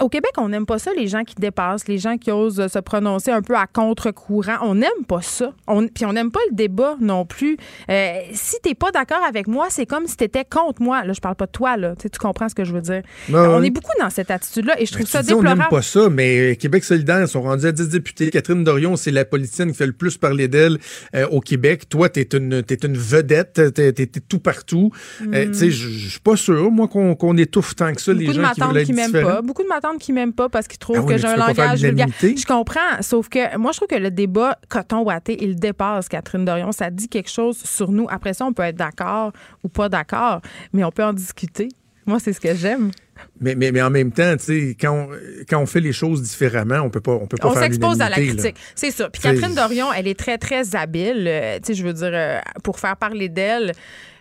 Au 0.00 0.08
Québec, 0.08 0.32
on 0.38 0.48
n'aime 0.48 0.66
pas 0.66 0.78
ça, 0.78 0.92
les 0.96 1.08
gens 1.08 1.24
qui 1.24 1.34
dépassent, 1.34 1.88
les 1.88 1.98
gens 1.98 2.16
qui 2.16 2.30
osent 2.30 2.66
se 2.66 2.78
prononcer 2.78 3.30
un 3.30 3.42
peu 3.42 3.56
à 3.56 3.66
contre-courant. 3.66 4.56
On 4.62 4.74
n'aime 4.76 5.04
pas 5.08 5.22
ça. 5.22 5.52
On, 5.66 5.86
puis 5.88 6.04
on 6.04 6.12
n'aime 6.12 6.30
pas 6.30 6.40
le 6.50 6.54
débat 6.54 6.96
non 7.00 7.24
plus. 7.24 7.56
Euh, 7.90 8.18
si 8.32 8.56
t'es 8.62 8.74
pas 8.74 8.90
d'accord 8.92 9.22
avec 9.26 9.48
moi, 9.48 9.66
c'est 9.70 9.86
comme 9.86 10.06
si 10.06 10.16
t'étais 10.16 10.44
contre 10.44 10.82
moi. 10.82 11.04
Là, 11.04 11.12
je 11.12 11.20
parle 11.20 11.34
pas 11.36 11.46
de 11.46 11.50
toi, 11.52 11.76
là. 11.76 11.94
Tu 12.00 12.08
tu 12.10 12.18
comprends 12.18 12.35
comprends 12.36 12.48
ce 12.48 12.54
que 12.54 12.64
je 12.64 12.72
veux 12.72 12.82
dire? 12.82 13.02
On 13.32 13.62
est 13.62 13.70
beaucoup 13.70 13.92
dans 13.98 14.10
cette 14.10 14.30
attitude-là 14.30 14.80
et 14.80 14.86
je 14.86 14.92
trouve 14.92 15.06
ça 15.06 15.22
dis, 15.22 15.32
on 15.32 15.36
déplorable. 15.36 15.60
n'aime 15.60 15.68
pas 15.70 15.82
ça, 15.82 16.08
mais 16.10 16.56
Québec 16.56 16.84
solidaire, 16.84 17.22
ils 17.22 17.28
sont 17.28 17.42
rendus 17.42 17.66
à 17.66 17.72
10 17.72 17.88
députés. 17.88 18.30
Catherine 18.30 18.62
Dorion, 18.62 18.96
c'est 18.96 19.10
la 19.10 19.24
politicienne 19.24 19.70
qui 19.70 19.76
fait 19.78 19.86
le 19.86 19.92
plus 19.92 20.18
parler 20.18 20.48
d'elle 20.48 20.78
euh, 21.14 21.26
au 21.28 21.40
Québec. 21.40 21.88
Toi, 21.88 22.08
t'es 22.08 22.28
une, 22.36 22.62
t'es 22.62 22.74
une 22.74 22.96
vedette, 22.96 23.74
t'es, 23.74 23.92
t'es 23.92 24.06
tout 24.06 24.38
partout. 24.38 24.90
Euh, 25.22 25.46
tu 25.46 25.54
sais, 25.54 25.70
je 25.70 26.08
suis 26.08 26.20
pas 26.20 26.36
sûr, 26.36 26.70
moi, 26.70 26.88
qu'on, 26.88 27.14
qu'on 27.14 27.36
étouffe 27.36 27.74
tant 27.74 27.92
que 27.92 28.00
ça 28.00 28.12
les 28.12 28.26
Mm. 28.26 28.32
Beaucoup 28.32 28.38
de 28.38 28.44
gens 28.44 28.52
qui 28.52 28.60
veulent 28.60 28.76
être 28.78 28.86
qui 28.86 28.92
m'aiment 28.92 29.12
pas. 29.12 29.42
Beaucoup 29.42 29.62
de 29.62 29.68
matantes 29.68 29.98
qui 29.98 30.12
m'aiment 30.12 30.32
pas 30.32 30.48
parce 30.48 30.66
qu'ils 30.66 30.78
trouvent 30.78 30.96
Ah 30.98 31.02
oui, 31.02 31.14
que 31.14 31.18
j'ai 31.18 31.26
un 31.26 31.36
langage 31.36 31.82
vulgaire. 31.82 32.08
Je 32.20 32.44
comprends, 32.44 32.80
sauf 33.00 33.28
que 33.28 33.56
moi, 33.56 33.72
je 33.72 33.78
trouve 33.78 33.88
que 33.88 34.00
le 34.00 34.10
débat 34.10 34.58
coton-watté, 34.68 35.42
il 35.42 35.56
dépasse 35.56 36.08
Catherine 36.08 36.44
Dorion. 36.44 36.72
Ça 36.72 36.90
dit 36.90 37.08
quelque 37.08 37.30
chose 37.30 37.58
sur 37.58 37.92
nous. 37.92 38.06
Après 38.10 38.34
ça, 38.34 38.44
on 38.44 38.52
peut 38.52 38.62
être 38.62 38.76
d'accord 38.76 39.32
ou 39.62 39.68
pas 39.68 39.88
d'accord, 39.88 40.40
mais 40.72 40.84
on 40.84 40.90
peut 40.90 41.04
en 41.04 41.12
discuter. 41.12 41.68
Moi, 42.06 42.18
c'est 42.20 42.32
ce 42.32 42.40
que 42.40 42.54
j'aime. 42.54 42.90
Mais, 43.40 43.54
mais, 43.54 43.72
mais 43.72 43.82
en 43.82 43.90
même 43.90 44.12
temps, 44.12 44.36
tu 44.36 44.44
sais, 44.44 44.76
quand 44.78 44.92
on, 44.92 45.08
quand 45.48 45.60
on 45.60 45.66
fait 45.66 45.80
les 45.80 45.92
choses 45.92 46.22
différemment, 46.22 46.80
on 46.80 46.90
peut 46.90 47.00
pas, 47.00 47.12
on 47.12 47.26
peut 47.26 47.36
pas 47.36 47.48
On 47.48 47.54
s'expose 47.54 48.00
à 48.00 48.08
la 48.08 48.16
critique. 48.16 48.56
C'est 48.74 48.90
ça. 48.90 49.08
Puis 49.10 49.22
Catherine 49.22 49.54
Dorion, 49.54 49.92
elle 49.92 50.06
est 50.06 50.18
très, 50.18 50.38
très 50.38 50.76
habile. 50.76 51.26
euh, 51.26 51.56
tu 51.56 51.68
sais, 51.68 51.74
je 51.74 51.82
veux 51.84 51.92
dire, 51.94 52.10
euh, 52.12 52.38
pour 52.62 52.78
faire 52.78 52.96
parler 52.96 53.28
d'elle, 53.28 53.72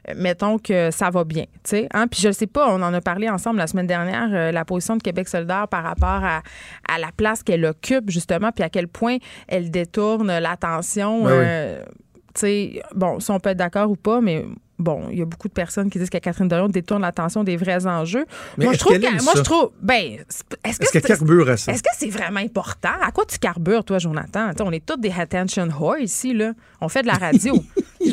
euh, 0.10 0.14
mettons 0.16 0.58
que 0.58 0.92
ça 0.92 1.10
va 1.10 1.26
bien. 1.26 1.44
Tu 1.44 1.72
sais, 1.72 1.88
hein? 1.94 2.08
Puis 2.08 2.22
je 2.22 2.30
ne 2.30 2.34
sais 2.34 2.48
pas, 2.48 2.70
on 2.70 2.82
en 2.82 2.94
a 2.94 3.02
parlé 3.02 3.30
ensemble 3.30 3.58
la 3.58 3.68
semaine 3.68 3.88
dernière, 3.88 4.52
la 4.52 4.66
position 4.66 4.96
de 4.96 5.04
Québec 5.04 5.28
solidaire 5.28 5.68
par 5.68 5.84
rapport 5.84 6.24
à, 6.24 6.42
à 6.90 6.98
la 6.98 7.10
place 7.16 7.44
qu'elle 7.44 7.66
occupe, 7.66 8.10
justement, 8.10 8.52
puis 8.52 8.64
à 8.64 8.70
quel 8.70 8.88
point 8.88 9.18
elle 9.48 9.72
détourne 9.72 10.40
l'attention. 10.40 11.26
Ben 11.26 11.80
oui. 11.80 11.86
tu 12.34 12.40
sais, 12.40 12.82
bon, 12.96 13.20
si 13.20 13.30
on 13.32 13.40
peut 13.40 13.50
être 13.50 13.58
d'accord 13.58 13.92
ou 13.92 13.98
pas, 13.98 14.22
mais 14.22 14.46
bon, 14.80 15.08
il 15.12 15.20
y 15.20 15.22
a 15.22 15.26
beaucoup 15.26 15.48
de 15.48 15.54
personnes 15.54 15.90
qui 15.90 16.00
disent 16.00 16.10
que 16.10 16.18
Catherine 16.18 16.48
Dorion 16.48 16.68
détourne 16.68 17.02
l'attention 17.02 17.44
des 17.44 17.58
vrais 17.58 17.86
enjeux. 17.88 18.26
Mais 18.58 18.66
moi, 18.66 18.74
je 18.74 18.80
trouve 18.80 19.00
que- 19.00 19.24
moi, 19.24 19.34
je 19.36 19.42
trouve, 19.42 19.72
ben, 19.82 19.96
est-ce 19.96 20.44
que 20.44 20.56
Est-ce 20.64 20.92
qu'elle 20.92 21.02
c'est- 21.02 21.08
carbure 21.08 21.50
à 21.50 21.58
ça? 21.58 21.72
est-ce 21.72 21.84
que 21.84 21.90
c'est 21.98 22.10
vraiment 22.10 22.40
important? 22.40 22.90
À 23.02 23.12
quoi 23.12 23.26
tu 23.26 23.38
carbures, 23.38 23.84
toi, 23.84 23.98
Jonathan? 24.00 24.54
T'sais, 24.54 24.64
on 24.64 24.72
est 24.72 24.86
tous 24.86 24.98
des 24.98 25.12
attention 25.18 25.68
whores 25.80 26.00
ici, 26.00 26.34
là. 26.34 26.54
On 26.82 26.90
fait 26.90 27.02
de 27.02 27.08
la 27.08 27.14
radio. 27.14 27.56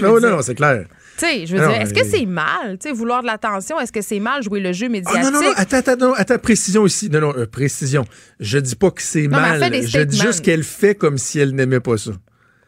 Non, 0.00 0.20
non, 0.20 0.30
non, 0.30 0.42
c'est 0.42 0.54
clair. 0.54 0.86
Tu 1.18 1.26
sais, 1.26 1.46
je 1.46 1.54
veux 1.54 1.62
Ah 1.62 1.68
dire, 1.68 1.82
est-ce 1.82 1.92
que 1.92 2.04
c'est 2.04 2.24
mal, 2.24 2.78
tu 2.78 2.88
sais, 2.88 2.94
vouloir 2.94 3.20
de 3.20 3.26
l'attention? 3.26 3.78
Est-ce 3.78 3.92
que 3.92 4.00
c'est 4.00 4.18
mal 4.18 4.42
jouer 4.42 4.60
le 4.60 4.72
jeu 4.72 4.86
Ah, 4.86 4.88
médiatique? 4.88 5.22
non, 5.22 5.30
non, 5.30 5.42
non, 5.42 5.52
attends, 5.56 5.76
attends, 5.76 5.96
non, 5.96 6.14
attends, 6.14 6.38
précision 6.38 6.86
ici. 6.86 7.10
Non, 7.10 7.20
non, 7.20 7.34
euh, 7.36 7.46
précision. 7.46 8.04
Je 8.40 8.56
dis 8.58 8.74
pas 8.76 8.90
que 8.90 9.02
c'est 9.02 9.28
mal. 9.28 9.60
Je 9.86 10.00
dis 10.02 10.18
juste 10.18 10.42
qu'elle 10.42 10.64
fait 10.64 10.94
comme 10.94 11.18
si 11.18 11.38
elle 11.38 11.54
n'aimait 11.54 11.80
pas 11.80 11.98
ça. 11.98 12.12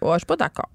Ouais, 0.03 0.13
je 0.15 0.19
suis 0.19 0.27
pas 0.27 0.37
d'accord. 0.37 0.69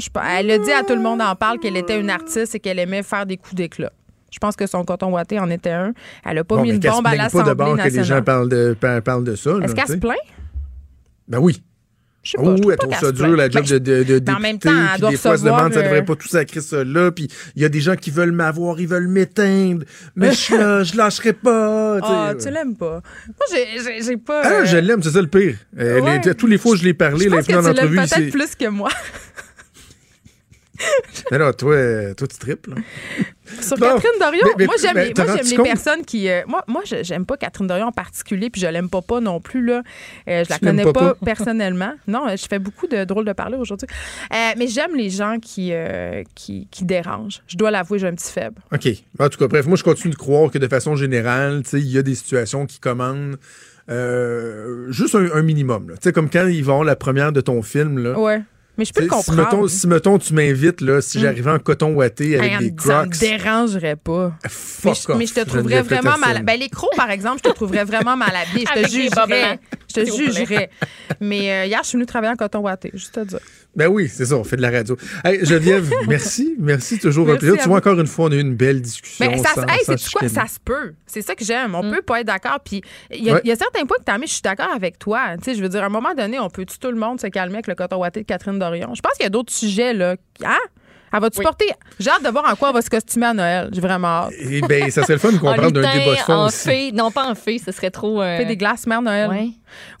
Je 0.00 0.10
pas- 0.10 0.24
Elle 0.40 0.50
a 0.50 0.58
dit 0.58 0.72
à 0.72 0.82
tout 0.82 0.94
le 0.94 1.00
monde 1.02 1.20
en 1.20 1.34
parle 1.36 1.58
qu'elle 1.58 1.76
était 1.76 1.98
une 2.00 2.10
artiste 2.10 2.54
et 2.54 2.60
qu'elle 2.60 2.78
aimait 2.78 3.02
faire 3.02 3.26
des 3.26 3.36
coups 3.36 3.54
d'éclat. 3.54 3.92
Je 4.32 4.38
pense 4.38 4.54
que 4.56 4.66
son 4.66 4.84
coton 4.84 5.12
ouaté 5.12 5.38
en 5.40 5.50
était 5.50 5.70
un. 5.70 5.92
Elle 6.24 6.38
a 6.38 6.44
pas 6.44 6.56
Bon, 6.56 6.62
mis 6.62 6.70
une 6.70 6.78
bombe 6.78 7.06
à 7.06 7.10
pas 7.10 7.16
l'Assemblée 7.16 7.44
d'abord 7.46 7.76
que 7.76 7.82
les 7.82 7.90
gens 7.90 7.96
nationale. 7.98 8.24
parlent 8.24 8.48
de, 8.48 8.76
par- 8.80 9.02
parlent 9.02 9.24
de 9.24 9.34
ça. 9.36 9.50
là, 9.50 9.64
Est-ce 9.64 9.74
qu'elle 9.74 9.86
se 9.88 9.92
plaint? 9.94 10.16
Ben 11.28 11.38
oui. 11.38 11.62
Je 12.22 12.32
sais 12.32 12.36
pas. 12.36 12.42
Oh, 12.44 12.56
je 12.56 12.62
elle 12.70 12.76
pas 12.76 12.76
trouve 12.76 12.94
ça 12.98 13.12
dur, 13.12 13.34
la 13.34 13.48
job 13.48 13.64
Ben, 13.66 13.78
de, 13.78 14.02
de, 14.04 14.18
de 14.18 14.30
en 14.32 14.38
même 14.40 14.58
temps, 14.58 14.70
elle 14.94 15.00
doit 15.00 15.10
des 15.10 15.16
fois, 15.16 15.38
se 15.38 15.42
demande, 15.44 15.72
ça 15.72 15.80
euh, 15.80 15.82
devrait 15.84 16.04
pas 16.04 16.14
tout 16.16 16.28
sacrer 16.28 16.60
ça 16.60 16.84
là, 16.84 17.10
puis 17.10 17.28
il 17.56 17.62
y 17.62 17.64
a 17.64 17.70
des 17.70 17.80
gens 17.80 17.96
qui 17.96 18.10
veulent 18.10 18.30
m'avoir, 18.32 18.78
ils 18.78 18.86
veulent 18.86 19.08
m'éteindre, 19.08 19.84
mais 20.14 20.28
je 20.32 20.36
suis 20.36 20.56
là, 20.58 20.82
je 20.84 20.94
lâcherai 20.98 21.32
pas. 21.32 21.98
Ah, 22.02 22.34
tu 22.38 22.50
l'aimes 22.50 22.76
pas. 22.76 23.00
Moi, 23.26 23.62
j'ai- 24.02 24.16
pas. 24.18 24.42
Ah, 24.44 24.48
euh, 24.52 24.64
je 24.66 24.76
l'aime, 24.76 25.02
c'est 25.02 25.12
ça 25.12 25.22
le 25.22 25.28
pire. 25.28 25.56
Euh, 25.78 26.00
Ouais. 26.02 26.20
les- 26.22 26.34
tous 26.34 26.46
les 26.46 26.58
fois 26.58 26.72
que 26.72 26.78
je 26.80 26.84
l'ai 26.84 26.92
parlé, 26.92 27.24
Je 27.24 27.30
là, 27.30 27.36
pense 27.38 27.46
que 27.46 27.52
dans 27.54 27.62
tu 27.72 27.88
l'aimes 27.88 28.06
peut-être 28.06 28.30
plus 28.30 28.54
que 28.54 28.68
moi. 28.68 28.90
Non, 31.32 31.38
non, 31.38 31.52
toi, 31.52 31.74
euh, 31.74 32.14
toi, 32.14 32.26
tu 32.28 32.38
triples. 32.38 32.70
là. 32.70 32.76
Sur 33.60 33.76
Bon, 33.78 33.86
Catherine 33.94 34.12
Dorion, 34.20 34.40
mais- 34.44 34.52
mais- 34.58 34.66
moi 34.66 34.74
j'aime 34.80 34.94
mais 34.94 35.12
les, 35.42 35.56
moi, 35.56 35.64
personnes 35.64 36.04
qui 36.04 36.28
euh, 36.28 36.42
moi 36.46 36.62
moi 36.68 36.82
je- 36.86 37.02
j'aime 37.02 37.26
pas 37.26 37.36
Catherine 37.36 37.66
Dorion 37.66 37.86
en 37.86 37.90
particulier 37.92 38.48
puis 38.48 38.60
je 38.60 38.68
l'aime 38.68 38.88
pas 38.88 39.02
pas 39.02 39.18
non 39.20 39.40
plus 39.40 39.64
là. 39.64 39.82
Euh, 40.28 40.44
je 40.44 40.50
la 40.50 40.58
Tu 40.58 40.64
l'aimes 40.64 40.76
connais 40.76 40.84
pas 40.84 40.92
pas, 40.92 41.14
pas? 41.14 41.24
personnellement. 41.24 41.92
Non, 42.06 42.26
je 42.30 42.46
fais 42.48 42.60
beaucoup 42.60 42.86
de 42.86 43.02
drôles 43.02 43.24
de 43.24 43.32
parler 43.32 43.56
aujourd'hui. 43.56 43.88
Euh, 44.32 44.36
mais 44.56 44.68
j'aime 44.68 44.94
les 44.94 45.10
gens 45.10 45.38
qui, 45.42 45.72
qui 46.36 46.68
qui 46.70 46.84
dérangent. 46.84 47.42
Je 47.48 47.56
dois 47.56 47.72
l'avouer, 47.72 47.98
j'ai 47.98 48.06
un 48.06 48.14
petit 48.14 48.32
faible. 48.32 48.56
OK. 48.72 48.88
En 49.18 49.28
tout 49.28 49.38
cas, 49.38 49.48
bref, 49.48 49.66
moi, 49.66 49.76
je 49.76 49.82
continue 49.82 50.12
de 50.12 50.18
croire 50.18 50.50
que 50.52 50.58
de 50.58 50.68
façon 50.68 50.94
générale, 50.94 51.62
tu 51.64 51.70
sais, 51.70 51.80
il 51.80 51.90
y 51.90 51.98
a 51.98 52.02
des 52.02 52.14
situations 52.14 52.66
qui 52.66 52.78
commandent 52.78 53.36
juste 54.90 55.14
un, 55.16 55.28
un 55.34 55.42
minimum. 55.42 55.88
là. 55.90 55.94
Tu 55.96 56.02
sais, 56.04 56.12
comme 56.12 56.30
quand 56.30 56.46
ils 56.46 56.64
vont 56.64 56.82
la 56.84 56.94
première 56.96 57.32
de 57.32 57.40
ton 57.40 57.62
film, 57.62 57.98
là. 57.98 58.18
Ouais. 58.18 58.42
Mais 58.80 58.86
je 58.86 58.94
peux 58.94 59.02
le 59.02 59.10
sais, 59.10 59.14
si, 59.14 59.26
comprendre. 59.26 59.42
mettons, 59.50 59.68
si, 59.68 59.86
mettons, 59.86 60.18
tu 60.18 60.32
m'invites, 60.32 60.80
là, 60.80 61.02
si 61.02 61.20
j'arrivais 61.20 61.50
en 61.50 61.58
coton 61.58 61.92
ouaté 61.92 62.38
avec 62.38 62.52
Hey, 62.52 62.58
des 62.60 62.70
disant, 62.70 62.88
Ça 62.88 63.04
me 63.04 63.10
crocs, 63.10 63.20
dérangerait 63.20 63.96
pas. 63.96 64.32
Mais 64.42 64.48
fuck 64.50 64.96
je, 64.96 65.12
mais 65.12 65.24
off, 65.24 65.30
je 65.30 65.34
te 65.34 65.46
trouverais 65.46 65.82
vraiment 65.82 66.16
mal. 66.16 66.42
Ben, 66.42 66.58
les 66.58 66.70
crocs, 66.70 66.96
par 66.96 67.10
exemple, 67.10 67.42
je 67.44 67.50
te 67.50 67.54
trouverais 67.54 67.84
vraiment 67.84 68.16
mal 68.16 68.32
habillé. 68.34 68.64
Je 68.74 68.82
te 68.82 68.88
jugerais. 68.88 69.60
Je 69.86 70.00
te 70.00 70.06
jugerais. 70.16 70.70
Mais 71.20 71.52
euh, 71.52 71.66
hier, 71.66 71.80
je 71.82 71.88
suis 71.88 71.96
venue 71.96 72.06
travailler 72.06 72.32
en 72.32 72.36
coton 72.36 72.60
ouaté, 72.60 72.90
juste 72.94 73.12
te 73.16 73.20
dire. 73.20 73.40
Ben 73.76 73.86
oui, 73.86 74.08
c'est 74.08 74.24
ça, 74.26 74.36
on 74.36 74.42
fait 74.44 74.56
de 74.56 74.62
la 74.62 74.70
radio. 74.70 74.96
Hey, 75.24 75.44
Geneviève, 75.46 75.88
merci. 76.08 76.56
Merci, 76.58 76.98
toujours 76.98 77.28
un 77.30 77.36
plaisir. 77.36 77.56
Tu 77.62 77.68
vois, 77.68 77.78
encore 77.78 77.98
une 78.00 78.06
fois, 78.06 78.26
on 78.26 78.32
a 78.32 78.34
eu 78.34 78.40
une 78.40 78.56
belle 78.56 78.82
discussion. 78.82 79.30
Mais 79.30 79.38
ça, 79.38 79.50
sans- 79.54 79.62
se- 79.62 79.66
hey, 79.92 79.98
sans 79.98 80.10
quoi? 80.18 80.28
Ça 80.28 80.46
se 80.46 80.58
peut. 80.64 80.94
C'est 81.06 81.22
ça 81.22 81.34
que 81.36 81.44
j'aime. 81.44 81.74
On 81.76 81.88
peut 81.88 82.02
pas 82.02 82.20
être 82.20 82.26
d'accord. 82.26 82.58
Puis 82.64 82.82
il 83.12 83.24
y, 83.24 83.32
Ouais. 83.32 83.40
y 83.44 83.52
a 83.52 83.56
certains 83.56 83.84
points 83.86 83.96
que 83.98 84.04
tu 84.04 84.10
as 84.12 84.18
mis, 84.18 84.26
je 84.26 84.32
suis 84.32 84.42
d'accord 84.42 84.70
avec 84.74 84.98
toi. 84.98 85.36
Tu 85.38 85.44
sais, 85.44 85.54
je 85.54 85.62
veux 85.62 85.68
dire, 85.68 85.82
à 85.82 85.86
un 85.86 85.90
moment 85.90 86.14
donné, 86.14 86.38
on 86.40 86.50
peut-tu 86.50 86.78
tout 86.78 86.90
le 86.90 86.96
monde 86.98 87.20
se 87.20 87.28
calmer 87.28 87.54
avec 87.54 87.68
le 87.68 87.74
coton 87.76 87.98
ouaté 88.00 88.20
de 88.22 88.26
Catherine 88.26 88.58
Dorion? 88.58 88.92
Je 88.94 89.00
pense 89.00 89.12
qu'il 89.14 89.24
y 89.24 89.26
a 89.26 89.30
d'autres 89.30 89.52
sujets, 89.52 89.92
là. 89.94 90.16
Hein? 90.44 90.58
Elle 91.12 91.20
va-tu 91.20 91.42
porter? 91.42 91.66
J'ai 91.98 92.10
hâte 92.10 92.22
de 92.24 92.28
voir 92.30 92.44
en 92.50 92.54
quoi 92.54 92.68
elle 92.68 92.74
va 92.74 92.82
se 92.82 92.90
costumer 92.90 93.26
à 93.26 93.34
Noël. 93.34 93.68
J'ai 93.72 93.80
vraiment 93.80 94.06
hâte. 94.06 94.32
Eh 94.40 94.60
ben, 94.60 94.90
ça 94.90 95.02
serait 95.02 95.14
le 95.14 95.18
fun 95.18 95.32
qu'on 95.40 95.54
parle 95.54 95.72
d'un 95.72 95.80
débat 95.80 96.12
de 96.12 96.16
fond 96.18 96.32
en 96.34 96.46
aussi. 96.46 96.68
fée. 96.68 96.92
Non, 96.92 97.10
pas 97.10 97.28
en 97.28 97.34
fée, 97.34 97.58
ce 97.64 97.72
serait 97.72 97.90
trop. 97.90 98.22
euh, 98.22 98.36
Fait 98.38 98.44
des 98.44 98.56
glaces 98.56 98.86
mère 98.86 99.02
Noël. 99.02 99.28
Ouais. 99.28 99.48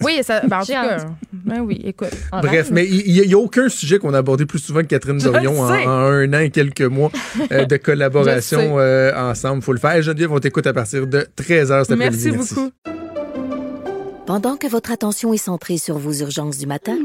Oui, 0.02 0.20
ça, 0.22 0.40
ben, 0.46 0.58
en 0.58 0.60
tout 0.64 0.72
cas. 0.72 0.84
hâte. 0.98 1.06
Ben 1.32 1.60
oui, 1.60 1.80
écoute. 1.84 2.10
en 2.30 2.40
Bref, 2.40 2.52
rêve. 2.52 2.68
mais 2.72 2.86
il 2.86 3.26
n'y 3.26 3.34
a, 3.34 3.38
aucun 3.38 3.68
sujet 3.68 3.98
qu'on 3.98 4.14
a 4.14 4.18
abordé 4.18 4.46
plus 4.46 4.58
souvent 4.60 4.80
que 4.82 4.86
Catherine 4.86 5.18
Dorion 5.18 5.60
en, 5.60 5.68
un 5.70 6.32
an 6.32 6.38
et 6.38 6.50
quelques 6.50 6.82
mois 6.82 7.10
euh, 7.50 7.64
de 7.64 7.76
collaboration 7.78 8.78
euh, 8.78 9.12
ensemble. 9.16 9.62
faut 9.62 9.72
le 9.72 9.78
faire. 9.80 10.00
Geneviève, 10.02 10.30
on 10.32 10.38
t'écoute 10.38 10.66
à 10.68 10.72
partir 10.72 11.06
de 11.06 11.26
13h 11.36 11.84
cet 11.84 11.92
après-midi. 11.92 12.30
Merci 12.30 12.54
beaucoup. 12.54 12.70
Pendant 14.26 14.56
que 14.56 14.68
votre 14.68 14.92
attention 14.92 15.32
est 15.32 15.38
centrée 15.38 15.76
sur 15.78 15.98
vos 15.98 16.12
urgences 16.12 16.58
du 16.58 16.66
matin, 16.66 16.96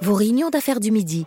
vos 0.00 0.14
réunions 0.14 0.48
d'affaires 0.48 0.80
du 0.80 0.90
midi, 0.90 1.26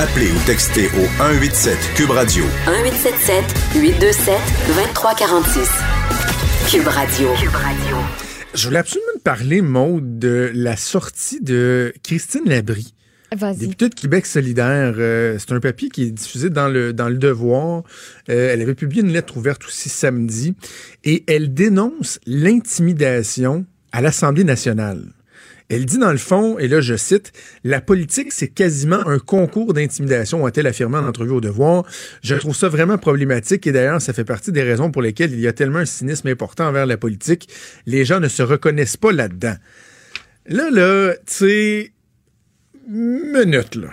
Appelez 0.00 0.30
ou 0.32 0.46
textez 0.46 0.86
au 0.86 1.04
187 1.18 1.76
Cube 1.94 2.08
Radio 2.08 2.42
1877 2.66 3.44
827 3.82 4.34
2346. 4.68 5.68
Cube 6.70 6.86
Radio. 6.86 7.28
Cube 7.34 7.50
Radio. 7.50 7.96
Je 8.54 8.66
voulais 8.66 8.78
absolument 8.78 9.12
te 9.18 9.22
parler, 9.22 9.60
Maude, 9.60 10.18
de 10.18 10.50
la 10.54 10.78
sortie 10.78 11.42
de 11.42 11.92
Christine 12.02 12.44
Labrie. 12.46 12.94
Vas-y. 13.36 13.58
Députée 13.58 13.90
de 13.90 13.94
Québec 13.94 14.24
solidaire, 14.24 14.94
euh, 14.96 15.36
c'est 15.38 15.52
un 15.52 15.60
papier 15.60 15.90
qui 15.90 16.04
est 16.04 16.12
diffusé 16.12 16.48
dans 16.48 16.68
le, 16.68 16.94
dans 16.94 17.10
le 17.10 17.18
Devoir. 17.18 17.82
Euh, 18.30 18.54
elle 18.54 18.62
avait 18.62 18.74
publié 18.74 19.02
une 19.02 19.12
lettre 19.12 19.36
ouverte 19.36 19.66
aussi 19.66 19.90
samedi 19.90 20.54
et 21.04 21.24
elle 21.26 21.52
dénonce 21.52 22.20
l'intimidation 22.24 23.66
à 23.92 24.00
l'Assemblée 24.00 24.44
nationale. 24.44 25.12
Elle 25.70 25.86
dit 25.86 25.98
dans 25.98 26.10
le 26.10 26.18
fond, 26.18 26.58
et 26.58 26.66
là 26.66 26.80
je 26.80 26.96
cite, 26.96 27.32
La 27.62 27.80
politique, 27.80 28.32
c'est 28.32 28.48
quasiment 28.48 29.06
un 29.06 29.20
concours 29.20 29.72
d'intimidation, 29.72 30.44
a-t-elle 30.44 30.66
affirmé 30.66 30.98
en 30.98 31.06
entrevue 31.06 31.30
au 31.30 31.40
devoir. 31.40 31.84
Je 32.22 32.34
trouve 32.34 32.56
ça 32.56 32.68
vraiment 32.68 32.98
problématique 32.98 33.66
et 33.68 33.72
d'ailleurs, 33.72 34.02
ça 34.02 34.12
fait 34.12 34.24
partie 34.24 34.50
des 34.50 34.62
raisons 34.62 34.90
pour 34.90 35.00
lesquelles 35.00 35.32
il 35.32 35.40
y 35.40 35.46
a 35.46 35.52
tellement 35.52 35.78
un 35.78 35.86
cynisme 35.86 36.26
important 36.28 36.66
envers 36.66 36.86
la 36.86 36.96
politique. 36.96 37.48
Les 37.86 38.04
gens 38.04 38.18
ne 38.18 38.28
se 38.28 38.42
reconnaissent 38.42 38.96
pas 38.96 39.12
là-dedans. 39.12 39.54
Là, 40.46 40.70
là, 40.70 41.14
tu 41.14 41.22
sais, 41.26 41.92
minute, 42.88 43.76
là. 43.76 43.90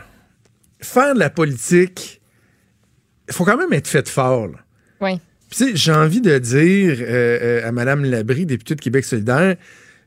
Faire 0.79 1.13
de 1.13 1.19
la 1.19 1.29
politique, 1.29 2.21
il 3.27 3.33
faut 3.33 3.45
quand 3.45 3.57
même 3.57 3.73
être 3.73 3.87
fait 3.87 4.09
fort, 4.09 4.47
là. 4.47 4.57
Oui. 5.01 5.19
Puis, 5.49 5.59
tu 5.59 5.69
sais, 5.69 5.75
j'ai 5.75 5.91
envie 5.91 6.21
de 6.21 6.37
dire 6.39 6.97
euh, 6.99 7.61
euh, 7.61 7.67
à 7.67 7.71
Mme 7.71 8.03
Labrie, 8.03 8.45
députée 8.45 8.75
de 8.75 8.81
Québec 8.81 9.05
solidaire, 9.05 9.55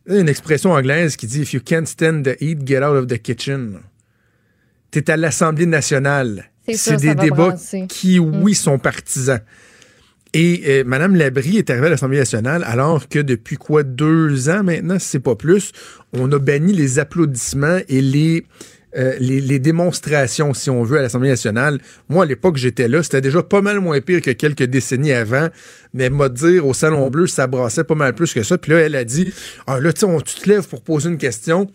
une 0.07 0.29
expression 0.29 0.73
anglaise 0.73 1.17
qui 1.17 1.27
dit 1.27 1.43
If 1.43 1.53
you 1.53 1.61
can't 1.61 1.87
stand 1.87 2.25
the 2.25 2.37
heat, 2.41 2.67
get 2.67 2.83
out 2.83 2.97
of 2.97 3.07
the 3.07 3.19
kitchen. 3.19 3.81
T'es 4.91 5.11
à 5.11 5.17
l'Assemblée 5.17 5.67
nationale. 5.67 6.51
C'est 6.75 6.97
des 6.97 7.15
débats 7.15 7.51
brasser. 7.51 7.87
qui, 7.89 8.19
oui, 8.19 8.55
sont 8.55 8.79
partisans. 8.79 9.41
Et 10.33 10.63
euh, 10.67 10.85
Mme 10.85 11.17
Labrie 11.17 11.59
est 11.59 11.71
arrivée 11.71 11.87
à 11.87 11.91
l'Assemblée 11.91 12.19
nationale 12.19 12.63
alors 12.65 13.09
que 13.09 13.19
depuis 13.19 13.57
quoi 13.57 13.83
deux 13.83 14.49
ans 14.49 14.63
maintenant, 14.63 14.99
si 14.99 15.09
c'est 15.09 15.21
pas 15.21 15.35
plus, 15.35 15.73
on 16.13 16.31
a 16.31 16.39
banni 16.39 16.73
les 16.73 17.01
applaudissements 17.01 17.79
et 17.89 18.01
les, 18.01 18.47
euh, 18.97 19.15
les, 19.21 19.59
démonstrations, 19.59 20.53
si 20.53 20.69
on 20.69 20.83
veut, 20.83 20.99
à 20.99 21.03
l'Assemblée 21.03 21.29
nationale. 21.29 21.79
Moi, 22.09 22.25
à 22.25 22.27
l'époque, 22.27 22.57
j'étais 22.57 22.89
là. 22.89 23.03
C'était 23.03 23.21
déjà 23.21 23.43
pas 23.43 23.63
mal 23.63 23.79
moins 23.81 24.01
pire 24.01 24.21
que 24.21 24.33
quelques 24.33 24.65
décennies 24.65 25.13
avant. 25.13 25.49
Mais 25.95 26.11
m'a 26.11 26.29
dire, 26.29 26.67
au 26.67 26.75
Salon 26.75 27.09
Bleu, 27.09 27.27
ça 27.27 27.47
brassait 27.47 27.85
pas 27.85 27.95
mal 27.95 28.15
plus 28.15 28.35
que 28.35 28.43
ça. 28.43 28.59
Puis 28.59 28.73
là, 28.73 28.79
elle 28.79 28.97
a 28.97 29.05
dit, 29.05 29.33
ah 29.67 29.79
là, 29.81 29.93
tu 29.93 30.05
on- 30.05 30.21
tu 30.21 30.35
te 30.35 30.49
lèves 30.49 30.67
pour 30.67 30.83
poser 30.83 31.09
une 31.09 31.19
question. 31.19 31.71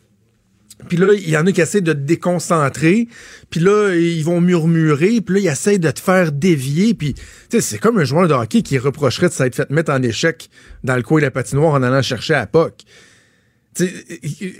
Puis 0.90 0.98
là, 0.98 1.08
il 1.14 1.30
y 1.30 1.38
en 1.38 1.46
a 1.48 1.52
qui 1.54 1.62
essaient 1.62 1.82
de 1.82 1.94
te 1.94 1.98
déconcentrer. 1.98 3.08
Puis 3.50 3.62
là, 3.62 3.96
ils 3.96 4.24
vont 4.24 4.42
murmurer. 4.42 5.22
Puis 5.22 5.36
là, 5.36 5.40
ils 5.40 5.48
essayent 5.48 5.80
de 5.80 5.92
te 5.92 6.02
faire 6.02 6.34
dévier. 6.34 6.94
Puis, 6.94 7.14
tu 7.14 7.22
sais, 7.50 7.62
c'est 7.62 7.78
comme 7.78 7.98
un 7.98 8.04
joueur 8.04 8.28
de 8.28 8.34
hockey 8.34 8.62
qui 8.62 8.78
reprocherait 8.78 9.30
de 9.30 9.34
s'être 9.34 9.56
fait 9.56 9.70
mettre 9.70 9.92
en 9.94 10.02
échec 10.02 10.50
dans 10.84 10.96
le 10.98 11.02
coin 11.02 11.20
de 11.20 11.26
la 11.26 11.32
patinoire 11.32 11.74
en 11.74 11.82
allant 11.82 12.02
chercher 12.02 12.34
à 12.34 12.40
la 12.40 12.48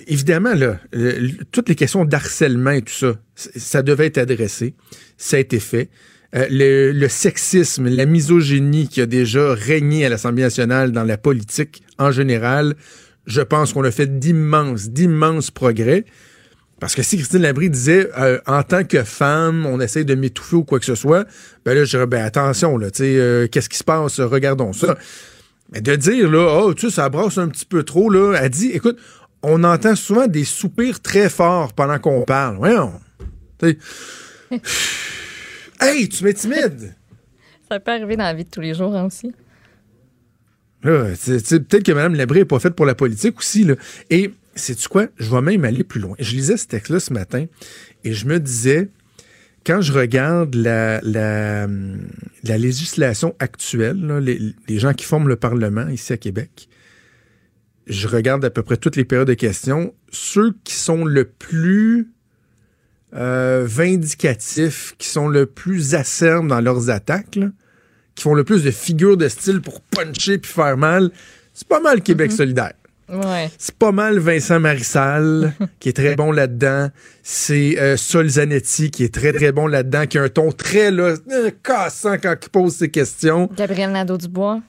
évidemment, 0.08 0.54
là, 0.54 0.80
toutes 1.52 1.70
les 1.70 1.76
questions 1.76 2.06
d'harcèlement 2.06 2.72
et 2.72 2.82
tout 2.82 2.94
ça, 2.94 3.16
ça 3.36 3.82
devait 3.82 4.08
être 4.08 4.18
adressé. 4.18 4.74
Ça 5.18 5.38
a 5.38 5.40
été 5.40 5.60
fait. 5.60 5.90
Euh, 6.36 6.48
le, 6.50 6.92
le 6.92 7.08
sexisme, 7.08 7.88
la 7.88 8.06
misogynie 8.06 8.88
qui 8.90 9.00
a 9.00 9.06
déjà 9.06 9.54
régné 9.54 10.06
à 10.06 10.10
l'Assemblée 10.10 10.44
nationale 10.44 10.92
dans 10.92 11.04
la 11.04 11.18
politique 11.18 11.84
en 11.98 12.12
général, 12.12 12.76
je 13.26 13.42
pense 13.42 13.74
qu'on 13.74 13.84
a 13.84 13.92
fait 13.92 14.20
d'immenses, 14.20 14.90
d'immenses 14.90 15.52
progrès. 15.52 16.06
Parce 16.80 16.94
que 16.94 17.04
si 17.04 17.16
Christine 17.18 17.42
Labrie 17.42 17.70
disait 17.70 18.10
euh, 18.18 18.40
en 18.48 18.64
tant 18.64 18.84
que 18.84 19.04
femme, 19.04 19.66
on 19.66 19.80
essaye 19.80 20.04
de 20.04 20.14
m'étouffer 20.14 20.58
ou 20.58 20.64
quoi 20.64 20.80
que 20.80 20.86
ce 20.86 20.96
soit, 20.96 21.26
ben 21.64 21.74
là, 21.74 21.86
je 21.86 21.92
dirais 21.92 22.06
ben 22.06 22.24
attention, 22.24 22.78
là, 22.78 22.92
tu 22.92 23.04
sais, 23.04 23.16
euh, 23.18 23.48
qu'est-ce 23.48 23.70
qui 23.70 23.78
se 23.78 23.84
passe? 23.84 24.20
Regardons 24.20 24.74
ça. 24.74 24.98
Mais 25.72 25.82
de 25.82 25.96
dire 25.96 26.30
là, 26.30 26.64
oh, 26.64 26.74
tu 26.74 26.90
sais, 26.90 26.96
ça 26.96 27.10
brasse 27.10 27.38
un 27.38 27.48
petit 27.48 27.66
peu 27.66 27.84
trop, 27.84 28.10
là, 28.10 28.38
elle 28.42 28.50
dit, 28.50 28.72
écoute, 28.72 28.98
on 29.42 29.64
entend 29.64 29.96
souvent 29.96 30.28
des 30.28 30.44
soupirs 30.44 31.02
très 31.02 31.30
forts 31.30 31.74
pendant 31.74 32.00
qu'on 32.00 32.24
parle. 32.24 32.58
Voyons. 32.58 32.94
Hey, 35.80 36.08
tu 36.08 36.24
m'intimides! 36.24 36.96
Ça 37.70 37.80
peut 37.80 37.92
arriver 37.92 38.16
dans 38.16 38.24
la 38.24 38.34
vie 38.34 38.46
de 38.46 38.50
tous 38.50 38.62
les 38.62 38.74
jours 38.74 38.96
hein, 38.96 39.06
aussi. 39.06 39.34
Peut-être 40.82 41.84
que 41.84 41.92
Mme 41.92 42.16
Labré 42.16 42.40
n'est 42.40 42.46
pas 42.46 42.60
faite 42.60 42.76
pour 42.76 42.86
la 42.86 42.96
politique 42.96 43.40
aussi. 43.40 43.64
Là. 43.64 43.76
Et 44.10 44.32
sais-tu 44.56 44.88
quoi? 44.88 45.08
Je 45.18 45.30
vais 45.30 45.42
même 45.42 45.66
aller 45.66 45.84
plus 45.84 46.00
loin. 46.00 46.16
Je 46.20 46.36
lisais 46.36 46.58
ce 46.58 46.68
texte-là 46.68 47.00
ce 47.00 47.12
matin 47.12 47.46
et 48.04 48.14
je 48.14 48.26
me 48.28 48.40
disais, 48.40 48.90
quand 49.66 49.82
je 49.82 49.94
regarde 49.94 50.56
la, 50.56 51.02
la, 51.02 51.68
la 52.44 52.58
législation 52.58 53.36
actuelle, 53.40 54.00
là, 54.06 54.20
les, 54.20 54.40
les 54.68 54.80
gens 54.80 54.94
qui 54.94 55.06
forment 55.06 55.28
le 55.28 55.36
Parlement 55.36 55.88
ici 55.88 56.14
à 56.14 56.18
Québec, 56.18 56.70
je 57.88 58.08
regarde 58.08 58.44
à 58.46 58.50
peu 58.50 58.64
près 58.64 58.78
toutes 58.78 58.96
les 58.96 59.06
périodes 59.06 59.28
de 59.28 59.34
questions. 59.34 59.94
Ceux 60.12 60.54
qui 60.64 60.74
sont 60.74 61.06
le 61.06 61.26
plus 61.26 62.10
euh, 63.14 63.66
vindicatifs, 63.68 64.96
qui 64.98 65.08
sont 65.08 65.28
le 65.28 65.46
plus 65.46 65.96
acerbes 65.96 66.48
dans 66.48 66.62
leurs 66.62 66.90
attaques, 66.90 67.36
là, 67.36 67.48
qui 68.16 68.24
font 68.24 68.34
le 68.34 68.44
plus 68.44 68.64
de 68.64 68.72
figures 68.72 69.18
de 69.18 69.28
style 69.28 69.62
pour 69.62 69.82
puncher 69.82 70.38
puis 70.38 70.52
faire 70.52 70.78
mal, 70.78 71.12
c'est 71.54 71.68
pas 71.68 71.80
mal 71.80 72.02
Québec 72.02 72.32
solidaire. 72.32 72.74
Ouais. 73.08 73.50
C'est 73.60 73.76
pas 73.76 73.92
mal 73.92 74.18
Vincent 74.20 74.60
Marissal, 74.60 75.54
qui 75.80 75.90
est 75.90 75.94
très 75.94 76.16
bon 76.16 76.32
là-dedans. 76.32 76.90
C'est 77.22 77.80
euh, 77.80 77.98
Sol 77.98 78.28
Zanetti, 78.28 78.90
qui 78.90 79.04
est 79.04 79.14
très, 79.14 79.32
très 79.32 79.52
bon 79.52 79.68
là-dedans, 79.68 80.06
qui 80.08 80.18
a 80.18 80.24
un 80.24 80.30
ton 80.30 80.52
très 80.52 80.90
là, 80.92 81.14
euh, 81.32 81.52
cassant 81.64 82.16
quand 82.18 82.36
il 82.42 82.50
pose 82.50 82.76
ses 82.76 82.90
questions. 82.90 83.50
Gabriel 83.56 83.92
Nadeau-Dubois. 83.92 84.62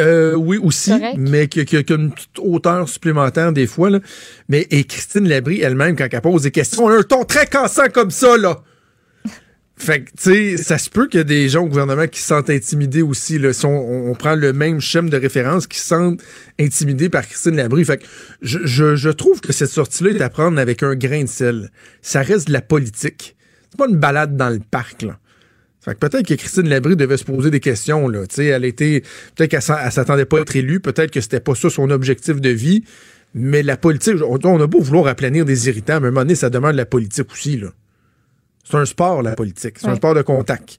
Euh, 0.00 0.34
oui, 0.34 0.58
aussi, 0.60 0.90
Correct. 0.90 1.16
mais 1.18 1.46
qui, 1.46 1.64
qui- 1.64 1.84
qui 1.84 1.92
a 1.92 1.96
une 1.96 2.10
petite 2.12 2.38
hauteur 2.40 2.88
supplémentaire 2.88 3.52
des 3.52 3.66
fois. 3.68 3.90
Là. 3.90 4.00
Mais 4.48 4.66
et 4.70 4.82
Christine 4.84 5.28
Labrie 5.28 5.60
elle-même, 5.60 5.94
quand 5.96 6.08
elle 6.10 6.20
pose 6.20 6.42
des 6.42 6.50
questions, 6.50 6.88
elle 6.90 6.96
a 6.96 6.98
un 7.00 7.02
ton 7.04 7.24
très 7.24 7.46
cassant 7.46 7.88
comme 7.92 8.10
ça, 8.10 8.36
là. 8.36 8.56
Fait 9.76 10.02
que, 10.02 10.10
tu 10.10 10.56
sais, 10.56 10.56
ça 10.56 10.78
se 10.78 10.88
peut 10.88 11.08
qu'il 11.08 11.18
y 11.18 11.20
a 11.20 11.24
des 11.24 11.48
gens 11.48 11.64
au 11.64 11.68
gouvernement 11.68 12.06
qui 12.06 12.20
se 12.20 12.28
sentent 12.28 12.48
intimidés 12.48 13.02
aussi. 13.02 13.38
Là, 13.38 13.52
si 13.52 13.66
on, 13.66 14.14
prend 14.14 14.36
le 14.36 14.52
même 14.52 14.80
schéma 14.80 15.10
de 15.10 15.16
référence, 15.16 15.66
qui 15.66 15.78
se 15.78 15.86
sentent 15.86 16.22
intimidés 16.60 17.08
par 17.08 17.26
Christine 17.26 17.56
Labrie. 17.56 17.84
Fait 17.84 17.98
que 17.98 18.04
je, 18.40 18.60
je, 18.64 18.94
je 18.94 19.10
trouve 19.10 19.40
que 19.40 19.52
cette 19.52 19.70
sortie-là 19.70 20.10
est 20.10 20.20
à 20.20 20.30
prendre 20.30 20.58
avec 20.60 20.82
un 20.82 20.94
grain 20.94 21.24
de 21.24 21.28
sel. 21.28 21.70
Ça 22.02 22.22
reste 22.22 22.48
de 22.48 22.52
la 22.52 22.62
politique. 22.62 23.36
C'est 23.70 23.78
pas 23.78 23.88
une 23.88 23.96
balade 23.96 24.36
dans 24.36 24.50
le 24.50 24.60
parc, 24.60 25.02
là. 25.02 25.18
Fait 25.80 25.94
que 25.94 25.98
peut-être 25.98 26.26
que 26.26 26.34
Christine 26.34 26.68
Labrie 26.68 26.96
devait 26.96 27.18
se 27.18 27.24
poser 27.24 27.50
des 27.50 27.60
questions, 27.60 28.08
là. 28.08 28.26
Tu 28.26 28.36
sais, 28.36 28.46
elle 28.46 28.64
était, 28.64 29.02
peut-être 29.34 29.50
qu'elle 29.50 29.60
s'attendait 29.60 30.24
pas 30.24 30.38
à 30.38 30.40
être 30.42 30.56
élue, 30.56 30.80
peut-être 30.80 31.10
que 31.10 31.20
c'était 31.20 31.40
pas 31.40 31.54
ça 31.54 31.68
son 31.68 31.90
objectif 31.90 32.40
de 32.40 32.48
vie, 32.48 32.84
mais 33.34 33.62
la 33.62 33.76
politique, 33.76 34.14
on, 34.22 34.38
on 34.44 34.60
a 34.62 34.66
beau 34.66 34.80
vouloir 34.80 35.08
aplanir 35.08 35.44
des 35.44 35.68
irritants, 35.68 36.00
mais 36.00 36.06
à 36.06 36.08
un 36.08 36.12
moment 36.12 36.20
donné, 36.20 36.36
ça 36.36 36.48
demande 36.48 36.72
de 36.72 36.76
la 36.78 36.86
politique 36.86 37.30
aussi, 37.30 37.58
là. 37.58 37.68
C'est 38.64 38.76
un 38.76 38.84
sport, 38.84 39.22
la 39.22 39.34
politique. 39.36 39.76
C'est 39.78 39.86
un 39.88 39.94
sport 39.96 40.14
de 40.14 40.22
contact. 40.22 40.78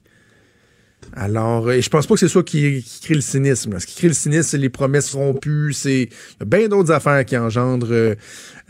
Alors, 1.14 1.70
et 1.70 1.82
je 1.82 1.88
pense 1.88 2.06
pas 2.06 2.14
que 2.14 2.20
c'est 2.20 2.28
ça 2.28 2.42
qui, 2.42 2.82
qui 2.82 3.00
crée 3.00 3.14
le 3.14 3.20
cynisme. 3.20 3.72
là. 3.74 3.80
Ce 3.80 3.86
qui 3.86 3.94
crée 3.96 4.08
le 4.08 4.14
cynisme, 4.14 4.42
c'est 4.42 4.58
les 4.58 4.68
promesses 4.70 5.12
rompues, 5.14 5.72
c'est 5.72 6.02
il 6.02 6.08
y 6.40 6.42
a 6.42 6.44
bien 6.44 6.68
d'autres 6.68 6.90
affaires 6.90 7.24
qui 7.24 7.36
engendrent 7.36 7.92
euh, 7.92 8.14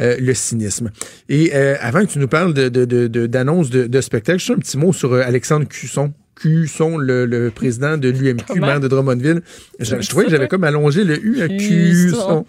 euh, 0.00 0.16
le 0.20 0.34
cynisme. 0.34 0.90
Et 1.28 1.52
euh, 1.54 1.76
avant 1.80 2.00
que 2.04 2.10
tu 2.12 2.18
nous 2.18 2.28
parles 2.28 2.52
de, 2.52 2.68
de, 2.68 2.84
de- 2.84 3.06
de- 3.06 3.26
d'annonces 3.26 3.70
de, 3.70 4.00
spectacles, 4.00 4.38
juste 4.38 4.50
un 4.50 4.58
petit 4.58 4.76
mot 4.76 4.92
sur 4.92 5.12
euh, 5.14 5.22
Alexandre 5.22 5.66
Cusson. 5.66 6.12
Cusson, 6.34 6.98
le, 6.98 7.24
le 7.24 7.50
président 7.50 7.96
de 7.96 8.10
l'UMQ, 8.10 8.60
maire 8.60 8.80
de 8.80 8.88
Drummondville. 8.88 9.40
Je, 9.80 9.96
je 10.02 10.08
trouvais 10.08 10.24
que 10.26 10.30
j'avais 10.30 10.48
comme 10.48 10.64
allongé 10.64 11.04
le 11.04 11.18
U 11.24 11.40
à 11.40 11.48
Cusson. 11.48 12.44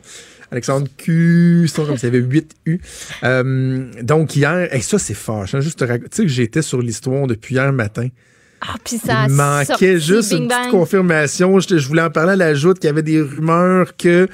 Alexandre 0.52 0.88
Cusson, 0.98 1.86
comme 1.86 1.98
s'il 1.98 2.08
y 2.14 2.16
avait 2.16 2.26
8 2.26 2.56
U. 2.66 2.80
Euh, 3.24 3.86
donc 4.02 4.36
hier, 4.36 4.74
et 4.74 4.82
ça 4.82 4.98
c'est 4.98 5.14
fâche. 5.14 5.56
hein, 5.56 5.60
juste 5.60 5.80
tu 5.86 5.86
sais 6.12 6.24
que 6.24 6.28
j'étais 6.30 6.62
sur 6.62 6.82
l'histoire 6.82 7.28
depuis 7.28 7.56
hier 7.56 7.72
matin. 7.74 8.08
Ah, 8.62 8.76
puis 8.84 8.98
ça 8.98 9.26
Il 9.28 9.34
manquait 9.34 9.66
sorti, 9.66 10.00
juste 10.00 10.32
une 10.32 10.48
petite 10.48 10.72
confirmation. 10.72 11.60
Je, 11.60 11.78
je 11.78 11.88
voulais 11.88 12.02
en 12.02 12.10
parler 12.10 12.32
à 12.34 12.36
la 12.38 12.54
joute 12.56 12.80
qu'il 12.80 12.88
y 12.88 12.90
avait 12.90 13.04
des 13.04 13.22
rumeurs 13.22 13.96
que. 13.98 14.28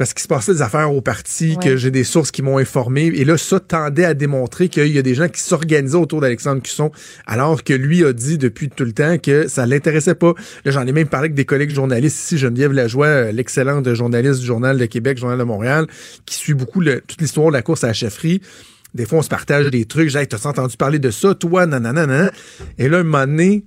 Parce 0.00 0.14
qu'il 0.14 0.22
se 0.22 0.28
passait 0.28 0.54
des 0.54 0.62
affaires 0.62 0.94
au 0.94 1.02
parti, 1.02 1.50
Ouais. 1.50 1.56
que 1.62 1.76
j'ai 1.76 1.90
des 1.90 2.04
sources 2.04 2.30
qui 2.30 2.40
m'ont 2.40 2.56
informé. 2.56 3.08
Et 3.14 3.26
là, 3.26 3.36
ça 3.36 3.60
tendait 3.60 4.06
à 4.06 4.14
démontrer 4.14 4.70
qu'il 4.70 4.86
y 4.86 4.98
a 4.98 5.02
des 5.02 5.14
gens 5.14 5.28
qui 5.28 5.42
s'organisaient 5.42 5.98
autour 5.98 6.22
d'Alexandre 6.22 6.62
Cusson, 6.62 6.90
alors 7.26 7.62
que 7.62 7.74
lui 7.74 8.02
a 8.06 8.14
dit 8.14 8.38
depuis 8.38 8.70
tout 8.70 8.86
le 8.86 8.92
temps 8.92 9.18
que 9.18 9.46
ça 9.46 9.66
l'intéressait 9.66 10.14
pas. 10.14 10.32
Là, 10.64 10.70
j'en 10.72 10.86
ai 10.86 10.92
même 10.92 11.06
parlé 11.06 11.26
avec 11.26 11.34
des 11.34 11.44
collègues 11.44 11.74
journalistes 11.74 12.18
ici, 12.18 12.38
Geneviève 12.38 12.72
Lajoie, 12.72 13.06
euh, 13.08 13.30
l'excellente 13.32 13.92
journaliste 13.92 14.40
du 14.40 14.46
Journal 14.46 14.78
de 14.78 14.86
Québec, 14.86 15.18
Journal 15.18 15.36
de 15.38 15.44
Montréal, 15.44 15.86
qui 16.24 16.34
suit 16.36 16.54
beaucoup 16.54 16.80
le- 16.80 17.02
toute 17.06 17.20
l'histoire 17.20 17.48
de 17.48 17.52
la 17.52 17.60
course 17.60 17.84
à 17.84 17.88
la 17.88 17.92
chefferie. 17.92 18.40
Des 18.94 19.04
fois, 19.04 19.18
on 19.18 19.22
se 19.22 19.28
partage 19.28 19.66
des 19.70 19.84
trucs. 19.84 20.08
J'ai, 20.08 20.20
hey, 20.20 20.26
t'as 20.26 20.48
entendu 20.48 20.78
parler 20.78 20.98
de 20.98 21.10
ça, 21.10 21.34
toi, 21.34 21.66
nanana. 21.66 22.30
Et 22.78 22.88
là, 22.88 23.00
un 23.00 23.02
moment 23.04 23.26
donné, 23.26 23.64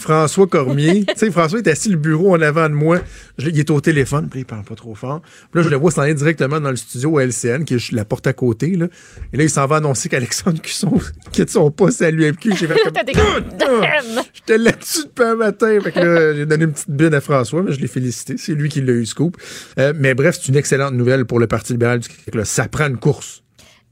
François 0.00 0.46
Cormier, 0.46 1.04
tu 1.08 1.14
sais, 1.16 1.30
François 1.30 1.58
est 1.58 1.68
assis 1.68 1.90
le 1.90 1.96
bureau 1.96 2.34
en 2.34 2.40
avant 2.40 2.68
de 2.68 2.74
moi. 2.74 2.98
Je, 3.38 3.48
il 3.48 3.58
est 3.58 3.70
au 3.70 3.80
téléphone, 3.80 4.28
puis 4.30 4.40
il 4.40 4.46
parle 4.46 4.64
pas 4.64 4.74
trop 4.74 4.94
fort. 4.94 5.20
Puis 5.20 5.60
là, 5.60 5.62
je 5.62 5.68
le 5.68 5.76
vois 5.76 5.90
s'en 5.90 6.02
aller 6.02 6.14
directement 6.14 6.60
dans 6.60 6.70
le 6.70 6.76
studio 6.76 7.18
à 7.18 7.24
LCN, 7.24 7.64
qui 7.64 7.74
est 7.74 7.92
la 7.92 8.04
porte 8.04 8.26
à 8.26 8.32
côté, 8.32 8.76
là. 8.76 8.86
Et 9.32 9.36
là, 9.36 9.44
il 9.44 9.50
s'en 9.50 9.66
va 9.66 9.76
annoncer 9.76 10.08
qu'Alexandre 10.08 10.60
Cusson 10.60 10.98
quitte 11.32 11.50
son 11.50 11.70
poste 11.70 12.02
à 12.02 12.10
l'UMQ. 12.10 12.56
J'ai 12.56 12.66
fait 12.66 12.78
comme! 12.82 12.94
J'étais 14.32 14.58
là-dessus 14.58 15.04
depuis 15.04 15.24
un 15.24 15.36
matin. 15.36 15.78
Fait 15.82 15.92
que 15.92 16.00
là, 16.00 16.34
j'ai 16.34 16.46
donné 16.46 16.64
une 16.64 16.72
petite 16.72 16.90
bine 16.90 17.14
à 17.14 17.20
François, 17.20 17.62
mais 17.62 17.72
je 17.72 17.80
l'ai 17.80 17.88
félicité. 17.88 18.36
C'est 18.36 18.54
lui 18.54 18.68
qui 18.68 18.80
l'a 18.80 18.92
eu, 18.92 19.06
scoop. 19.06 19.36
Euh, 19.78 19.92
mais 19.96 20.14
bref, 20.14 20.38
c'est 20.40 20.48
une 20.48 20.56
excellente 20.56 20.94
nouvelle 20.94 21.24
pour 21.24 21.38
le 21.38 21.46
Parti 21.46 21.72
libéral 21.72 22.00
du 22.00 22.08
Québec. 22.08 22.34
là. 22.34 22.44
Ça 22.44 22.68
prend 22.68 22.88
une 22.88 22.98
course. 22.98 23.39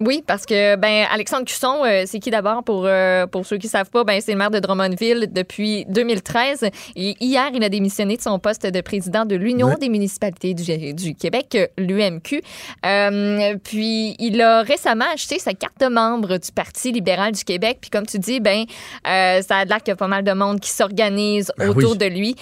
Oui, 0.00 0.22
parce 0.24 0.46
que 0.46 0.76
ben 0.76 1.06
Alexandre 1.12 1.44
Cusson, 1.44 1.84
euh, 1.84 2.04
c'est 2.06 2.20
qui 2.20 2.30
d'abord 2.30 2.62
pour 2.62 2.84
euh, 2.86 3.26
pour 3.26 3.44
ceux 3.44 3.58
qui 3.58 3.66
savent 3.66 3.90
pas, 3.90 4.04
ben 4.04 4.20
c'est 4.20 4.30
le 4.30 4.38
maire 4.38 4.52
de 4.52 4.60
Drummondville 4.60 5.26
depuis 5.32 5.86
2013 5.88 6.70
et 6.94 7.16
hier 7.20 7.50
il 7.52 7.64
a 7.64 7.68
démissionné 7.68 8.16
de 8.16 8.22
son 8.22 8.38
poste 8.38 8.64
de 8.64 8.80
président 8.80 9.24
de 9.24 9.34
l'Union 9.34 9.74
des 9.80 9.88
municipalités 9.88 10.54
du, 10.54 10.94
du 10.94 11.14
Québec, 11.16 11.72
l'UMQ. 11.76 12.42
Euh, 12.86 13.56
puis 13.64 14.14
il 14.20 14.40
a 14.40 14.62
récemment 14.62 15.06
acheté 15.12 15.40
sa 15.40 15.52
carte 15.52 15.80
de 15.80 15.88
membre 15.88 16.38
du 16.38 16.52
Parti 16.52 16.92
libéral 16.92 17.32
du 17.32 17.42
Québec. 17.42 17.78
Puis 17.80 17.90
comme 17.90 18.06
tu 18.06 18.20
dis, 18.20 18.38
ben 18.38 18.66
ça 19.04 19.56
a 19.56 19.64
l'air 19.64 19.78
qu'il 19.78 19.88
y 19.88 19.90
a 19.90 19.96
pas 19.96 20.06
mal 20.06 20.22
de 20.22 20.32
monde 20.32 20.60
qui 20.60 20.70
s'organise 20.70 21.50
Ben 21.58 21.70
autour 21.70 21.92
oui. 21.92 21.98
de 21.98 22.06
lui. 22.06 22.36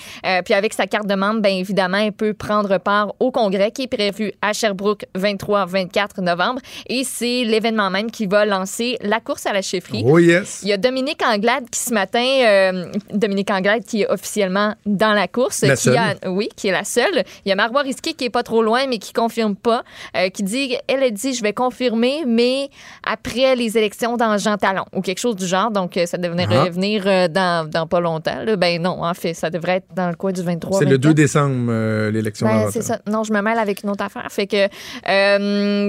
Puis 0.45 0.53
avec 0.53 0.75
sa 0.75 0.87
carte 0.87 1.07
de 1.07 1.15
membre, 1.15 1.41
ben 1.41 1.55
évidemment, 1.55 1.99
il 1.99 2.13
peut 2.13 2.35
prendre 2.35 2.77
part 2.77 3.15
au 3.19 3.31
congrès 3.31 3.71
qui 3.71 3.85
est 3.85 3.87
prévu 3.87 4.33
à 4.43 4.53
Sherbrooke 4.53 5.07
23-24 5.17 6.21
novembre. 6.21 6.61
Et 6.89 7.03
c'est 7.05 7.46
l'événement 7.47 7.91
même 7.91 8.11
qui 8.11 8.27
va 8.27 8.45
lancer 8.45 8.97
la 9.01 9.21
course 9.21 9.47
à 9.47 9.53
la 9.53 9.63
chefferie. 9.63 10.03
Oh 10.07 10.19
yes. 10.19 10.61
Il 10.63 10.69
y 10.69 10.73
a 10.73 10.77
Dominique 10.77 11.23
Anglade 11.27 11.65
qui 11.71 11.81
ce 11.81 11.93
matin, 11.95 12.25
euh, 12.25 12.87
Dominique 13.13 13.51
Anglade 13.51 13.85
qui 13.85 14.03
est 14.03 14.09
officiellement 14.11 14.75
dans 14.85 15.13
la 15.13 15.29
course, 15.29 15.63
La 15.63 15.77
qui 15.77 15.83
seule. 15.85 15.97
a, 15.97 16.31
oui, 16.31 16.49
qui 16.57 16.69
est 16.69 16.73
la 16.73 16.85
seule. 16.85 17.25
Il 17.45 17.49
y 17.49 17.53
a 17.53 17.55
Marois 17.57 17.83
Risky 17.83 18.15
qui 18.15 18.25
est 18.25 18.31
pas 18.31 18.43
trop 18.43 18.63
loin 18.63 18.87
mais 18.89 18.99
qui 18.99 19.13
confirme 19.13 19.57
pas, 19.57 19.83
euh, 20.17 20.29
qui 20.31 20.43
dit, 20.43 20.77
elle 20.89 21.03
a 21.03 21.11
dit, 21.11 21.35
je 21.35 21.43
vais 21.43 21.53
confirmer, 21.53 22.25
mais 22.27 22.69
après 23.05 23.55
les 23.57 23.79
élections 23.79 24.17
dans 24.17 24.37
Jean 24.39 24.57
Talon 24.57 24.85
ou 24.95 25.01
quelque 25.01 25.19
chose 25.21 25.37
du 25.37 25.47
genre. 25.47 25.71
Donc 25.71 25.97
euh, 25.97 26.07
ça 26.07 26.19
devrait 26.19 26.47
Ah. 26.51 26.65
revenir 26.65 27.05
dans, 27.31 27.69
dans 27.69 27.87
pas 27.87 28.01
longtemps. 28.01 28.43
là. 28.45 28.57
Ben 28.57 28.81
non, 28.81 29.03
en 29.05 29.15
fait, 29.15 29.35
ça 29.35 29.51
devrait 29.51 29.77
être 29.77 29.87
dans 29.95 30.09
le 30.09 30.15
coin 30.15 30.33
du 30.33 30.43
23. 30.43 30.79
C'est 30.79 30.85
le 30.85 30.99
2 30.99 31.09
24. 31.11 31.15
décembre, 31.15 31.67
euh, 31.71 32.11
l'élection. 32.11 32.47
Ben, 32.47 32.69
c'est 32.71 32.83
ça. 32.83 32.99
Non, 33.07 33.25
je 33.25 33.33
me 33.33 33.41
mêle 33.43 33.59
avec 33.59 33.83
une 33.83 33.91
autre 33.91 34.05
affaire. 34.05 34.27
Fait 34.31 34.47
que, 34.47 34.69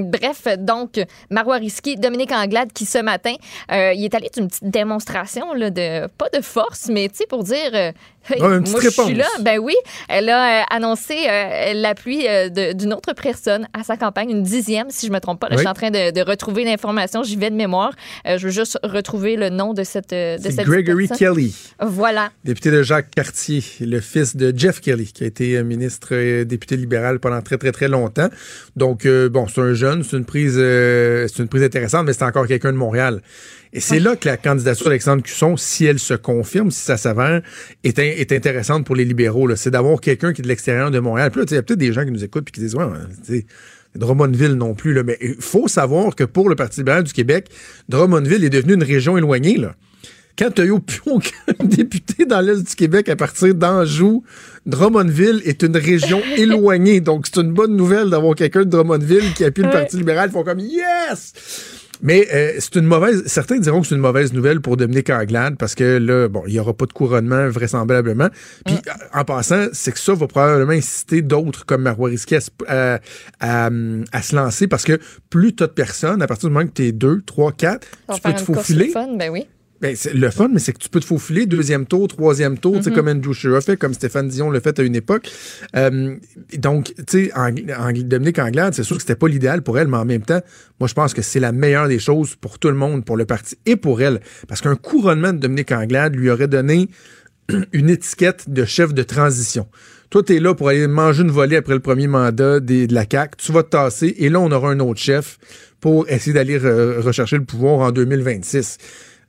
bref, 0.01 0.47
donc, 0.59 1.03
Marois 1.29 1.47
Dominique 1.98 2.32
Anglade, 2.32 2.72
qui 2.74 2.86
ce 2.86 2.99
matin, 2.99 3.34
euh, 3.72 3.94
il 3.94 4.03
est 4.03 4.14
allé 4.14 4.30
d'une 4.34 4.48
petite 4.48 4.69
démonstration, 4.69 5.53
là, 5.53 5.69
de, 5.69 6.07
pas 6.18 6.30
de 6.30 6.41
force, 6.41 6.90
mais 6.90 7.10
tu 7.10 7.18
sais, 7.18 7.28
pour 7.28 7.44
dire, 7.44 7.94
moi, 8.40 8.80
je 8.82 8.90
suis 8.90 9.14
là. 9.16 9.26
Ben 9.41 9.60
oui, 9.60 9.76
elle 10.10 10.30
a 10.30 10.62
euh, 10.62 10.64
annoncé 10.70 11.16
euh, 11.30 11.74
l'appui 11.74 12.28
euh, 12.28 12.74
d'une 12.74 12.94
autre 12.94 13.14
personne 13.14 13.68
à 13.74 13.84
sa 13.84 13.98
campagne, 13.98 14.30
une 14.32 14.44
dixième, 14.44 14.88
si 14.90 15.08
je 15.08 15.12
me 15.12 15.20
trompe 15.20 15.40
pas. 15.40 15.48
Là, 15.49 15.56
Oui. 15.56 15.58
Je 15.58 15.62
suis 15.62 15.70
en 15.70 15.74
train 15.74 15.91
de, 15.91 16.12
de 16.12 16.22
retrouver 16.22 16.64
l'information. 16.64 17.24
J'y 17.24 17.36
vais 17.36 17.49
de 17.49 17.56
mémoire. 17.56 17.94
Euh, 18.28 18.38
je 18.38 18.45
veux 18.45 18.52
juste 18.52 18.78
retrouver 18.84 19.36
le 19.36 19.49
nom 19.49 19.74
de 19.74 19.84
cette, 19.84 20.12
de 20.12 20.38
cette 20.41 20.66
Gregory 20.66 21.08
personne. 21.08 21.36
Kelly. 21.36 21.56
Voilà. 21.80 22.30
Député 22.44 22.72
de 22.72 22.84
Jacques 22.84 23.12
Cartier, 23.12 23.64
le 23.82 23.99
fils 23.99 24.36
de 24.36 24.54
Jeff 24.56 24.82
Kelly, 24.82 25.12
qui 25.14 25.24
a 25.24 25.28
été 25.28 25.64
ministre 25.64 26.10
euh, 26.12 26.44
député 26.45 26.78
libéral 26.78 27.20
pendant 27.20 27.41
très, 27.41 27.58
très, 27.58 27.72
très 27.72 27.88
longtemps. 27.88 28.30
Donc, 28.76 29.08
bon, 29.08 29.48
c'est 29.48 29.62
un 29.62 29.74
jeune, 29.74 30.04
c'est 30.04 30.18
une 30.18 30.26
prise 30.26 30.56
c'est 30.56 31.40
une 31.40 31.48
prise 31.48 31.64
intéressante, 31.64 32.06
mais 32.06 32.14
c'est 32.14 32.24
encore 32.24 32.48
quelqu'un 32.48 32.72
de 32.72 32.78
Montréal. 32.78 33.22
Et 33.78 33.80
c'est 33.80 33.99
là 33.99 34.16
que 34.16 34.28
la 34.28 34.38
candidature 34.38 34.86
d'Alexandre 34.86 35.22
Cusson, 35.22 35.56
si 35.56 35.86
elle 35.86 35.99
se 35.99 36.16
confirme, 36.16 36.72
si 36.72 36.82
ça 36.82 36.98
s'avère, 36.98 37.44
est, 37.84 37.99
est 37.99 38.32
intéressante 38.32 38.84
pour 38.88 38.95
les 38.95 39.06
libéraux. 39.06 39.56
C'est 39.56 39.70
d'avoir 39.70 40.02
quelqu'un 40.02 40.34
qui 40.34 40.41
est 40.41 40.44
de 40.44 40.48
l'extérieur 40.48 40.90
de 40.90 40.98
Montréal. 40.98 41.30
Puis 41.30 41.41
là, 41.41 41.45
il 41.48 41.54
y 41.54 41.58
a 41.58 41.62
peut-être 41.62 41.78
des 41.78 41.94
gens 41.94 42.04
qui 42.04 42.10
nous 42.10 42.24
écoutent 42.24 42.49
et 42.49 42.52
qui 42.52 42.60
disent, 42.60 42.74
ouais, 42.74 42.88
sais, 43.22 43.45
Drummondville 43.94 44.54
non 44.54 44.74
plus. 44.74 44.95
Là. 44.95 45.04
Mais 45.04 45.20
il 45.22 45.36
faut 45.40 45.68
savoir 45.68 46.16
que 46.16 46.24
pour 46.24 46.49
le 46.49 46.56
Parti 46.56 46.80
libéral 46.80 47.04
du 47.04 47.14
Québec, 47.14 47.52
Drummondville 47.88 48.44
est 48.44 48.49
devenu 48.49 48.74
une 48.74 48.84
région 48.84 49.16
éloignée. 49.16 49.58
Là 49.58 49.76
quand 50.38 50.52
tu 50.52 50.62
n'as 50.62 50.80
plus 50.80 51.02
aucun 51.08 51.32
député 51.64 52.26
dans 52.26 52.41
l'Est 52.41 52.62
du 52.62 52.76
Québec 52.76 53.10
à 53.10 53.16
partir 53.16 53.56
d'Anjou, 53.56 54.24
Drummondville 54.68 55.41
est 55.45 55.64
une 55.64 55.76
région 55.76 56.22
éloignée. 56.38 57.02
Donc, 57.02 57.26
c'est 57.26 57.41
une 57.41 57.54
bonne 57.54 57.76
nouvelle 57.76 58.12
d'avoir 58.12 58.36
quelqu'un 58.36 58.60
de 58.60 58.70
Drummondville 58.70 59.34
qui 59.34 59.44
appuie 59.44 59.64
le 59.64 59.72
Parti 59.72 59.98
libéral. 59.98 60.30
Ils 60.30 60.34
font 60.34 60.44
comme 60.44 60.60
Yes! 60.60 61.34
Mais 62.02 62.28
euh, 62.34 62.52
c'est 62.60 62.76
une 62.76 62.86
mauvaise. 62.86 63.24
Certains 63.26 63.57
diront 63.60 63.82
que 63.82 63.88
c'est 63.88 63.95
une 63.95 64.02
mauvaise 64.02 64.34
nouvelle 64.34 64.61
pour 64.61 64.78
Dominique 64.78 65.10
Anglade 65.10 65.56
parce 65.57 65.74
que 65.76 65.98
là, 65.98 66.28
bon, 66.28 66.44
il 66.48 66.53
n'y 66.53 66.60
aura 66.60 66.74
pas 66.74 66.86
de 66.86 66.94
couronnement 66.94 67.48
vraisemblablement. 67.49 68.30
Puis 68.65 68.76
en 69.14 69.24
passant, 69.24 69.68
c'est 69.74 69.91
que 69.91 69.99
ça 69.99 70.14
va 70.14 70.28
probablement 70.28 70.72
inciter 70.74 71.22
d'autres 71.22 71.65
comme 71.65 71.82
Marois 71.84 72.10
Risky 72.10 72.36
à, 72.36 72.41
se- 72.41 72.49
à- 72.68 72.99
à, 73.40 73.69
à 74.11 74.22
se 74.22 74.36
lancer 74.36 74.68
parce 74.68 74.84
que 74.84 74.99
plus 75.30 75.56
tu 75.56 75.64
as 75.64 75.68
de 75.68 75.72
personnes, 75.74 76.22
à 76.22 76.28
partir 76.28 76.49
du 76.49 76.53
moment 76.53 76.65
que 76.68 76.74
tu 76.74 76.86
es 76.88 76.91
deux, 76.91 77.22
trois, 77.22 77.52
quatre, 77.52 77.88
On 78.07 78.14
tu 78.15 78.22
peux 78.22 78.34
te 78.34 78.41
faufiler. 78.41 78.90
fun, 78.90 79.15
ben 79.18 79.32
oui. 79.32 79.48
Ben, 79.80 79.95
c'est 79.95 80.14
le 80.14 80.30
fun, 80.32 80.49
mais 80.52 80.60
c'est 80.60 80.74
que 80.74 80.80
tu 80.80 80.90
peux 80.90 80.99
te 80.99 81.06
faufiler 81.06 81.45
deuxième 81.45 81.86
tour, 81.86 82.08
troisième 82.08 82.58
tour, 82.58 82.78
Mhm. 82.78 82.94
comme 82.95 83.08
Andrew 83.10 83.56
a 83.56 83.62
fait, 83.62 83.78
comme 83.78 83.94
Stéphane 83.94 84.28
Dion 84.28 84.49
l'a 84.49 84.60
fait 84.60 84.80
à 84.80 84.84
une 84.84 84.95
époque. 84.95 85.30
Euh, 85.76 86.16
donc, 86.58 86.94
tu 87.08 87.26
sais, 87.28 87.32
Ang- 87.36 88.04
Dominique 88.04 88.40
Anglade, 88.40 88.74
c'est 88.74 88.84
sûr 88.84 88.95
que 88.95 89.02
c'était 89.04 89.16
pas 89.16 89.28
l'idéal 89.28 89.62
pour 89.62 89.78
elle, 89.78 89.88
mais 89.88 89.98
en 89.98 90.06
même 90.06 90.24
temps, 90.24 90.41
moi, 90.80 90.88
je 90.88 90.94
pense 90.95 91.14
que 91.14 91.22
c'est 91.22 91.40
la 91.40 91.52
meilleure 91.52 91.88
des 91.88 91.99
choses 91.99 92.36
pour 92.36 92.58
tout 92.58 92.70
le 92.70 92.74
monde, 92.76 93.06
pour 93.06 93.18
le 93.18 93.26
parti 93.26 93.56
et 93.68 93.76
pour 93.76 94.02
elle. 94.02 94.20
Parce 94.48 94.62
qu'un 94.62 94.76
couronnement 94.76 95.32
de 95.34 95.38
Dominique 95.38 95.72
Anglade 95.72 96.16
lui 96.16 96.30
aurait 96.32 96.48
donné 96.48 96.90
une 97.72 97.90
étiquette 97.90 98.49
de 98.49 98.66
chef 98.66 98.94
de 98.94 99.04
transition. 99.04 99.68
Toi, 100.10 100.24
tu 100.24 100.36
es 100.36 100.40
là 100.40 100.56
pour 100.56 100.70
aller 100.70 100.88
manger 100.88 101.22
une 101.24 101.32
volée 101.32 101.58
après 101.58 101.74
le 101.74 101.82
premier 101.82 102.08
mandat 102.08 102.60
des- 102.62 102.88
de 102.88 102.94
la 102.95 103.06
CAQ. 103.10 103.36
Tu 103.38 103.52
vas 103.52 103.62
te 103.64 103.70
tasser 103.70 104.16
et 104.18 104.30
là, 104.30 104.40
on 104.40 104.52
aura 104.52 104.72
un 104.72 104.80
autre 104.80 104.99
chef 104.99 105.38
pour 105.82 106.10
essayer 106.10 106.34
d'aller 106.34 106.58
re- 106.58 106.99
rechercher 106.99 107.38
le 107.38 107.44
pouvoir 107.44 107.80
en 107.80 107.91
2026. 107.91 108.78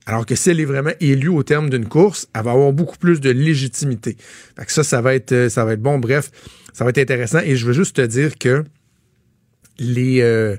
Alors 0.08 0.24
que 0.24 0.34
si 0.34 0.48
elle 0.48 0.58
est 0.58 0.64
vraiment 0.64 0.92
élue 1.00 1.28
au 1.28 1.42
terme 1.42 1.68
d'une 1.68 1.86
course, 1.86 2.28
elle 2.34 2.42
va 2.42 2.52
avoir 2.52 2.72
beaucoup 2.72 2.96
plus 2.96 3.20
de 3.20 3.28
légitimité. 3.28 4.16
Fait 4.58 4.64
que 4.64 4.72
ça, 4.72 4.82
ça 4.82 5.02
va 5.02 5.14
être, 5.14 5.32
euh, 5.32 5.48
ça 5.50 5.76
bon. 5.76 5.98
Bref, 5.98 6.30
ça 6.72 6.84
va 6.84 6.90
être 6.90 6.98
intéressant. 6.98 7.40
Et 7.40 7.56
je 7.56 7.66
veux 7.66 7.74
juste 7.74 7.96
te 7.96 8.00
dire 8.00 8.38
que 8.38 8.64
les, 9.78 10.22
euh, 10.22 10.56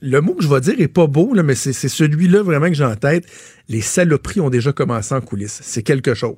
le 0.00 0.20
mot 0.20 0.34
que 0.34 0.42
je 0.42 0.48
vais 0.48 0.60
dire 0.60 0.74
est 0.80 0.88
pas 0.88 1.06
beau, 1.06 1.32
mais 1.44 1.54
c'est 1.54 1.72
celui-là 1.72 2.42
vraiment 2.42 2.66
que 2.66 2.74
j'ai 2.74 2.84
en 2.84 2.96
tête. 2.96 3.24
Les 3.68 3.82
saloperies 3.82 4.40
ont 4.40 4.50
déjà 4.50 4.72
commencé 4.72 5.14
en 5.14 5.20
coulisses. 5.20 5.60
C'est 5.62 5.84
quelque 5.84 6.14
chose. 6.14 6.34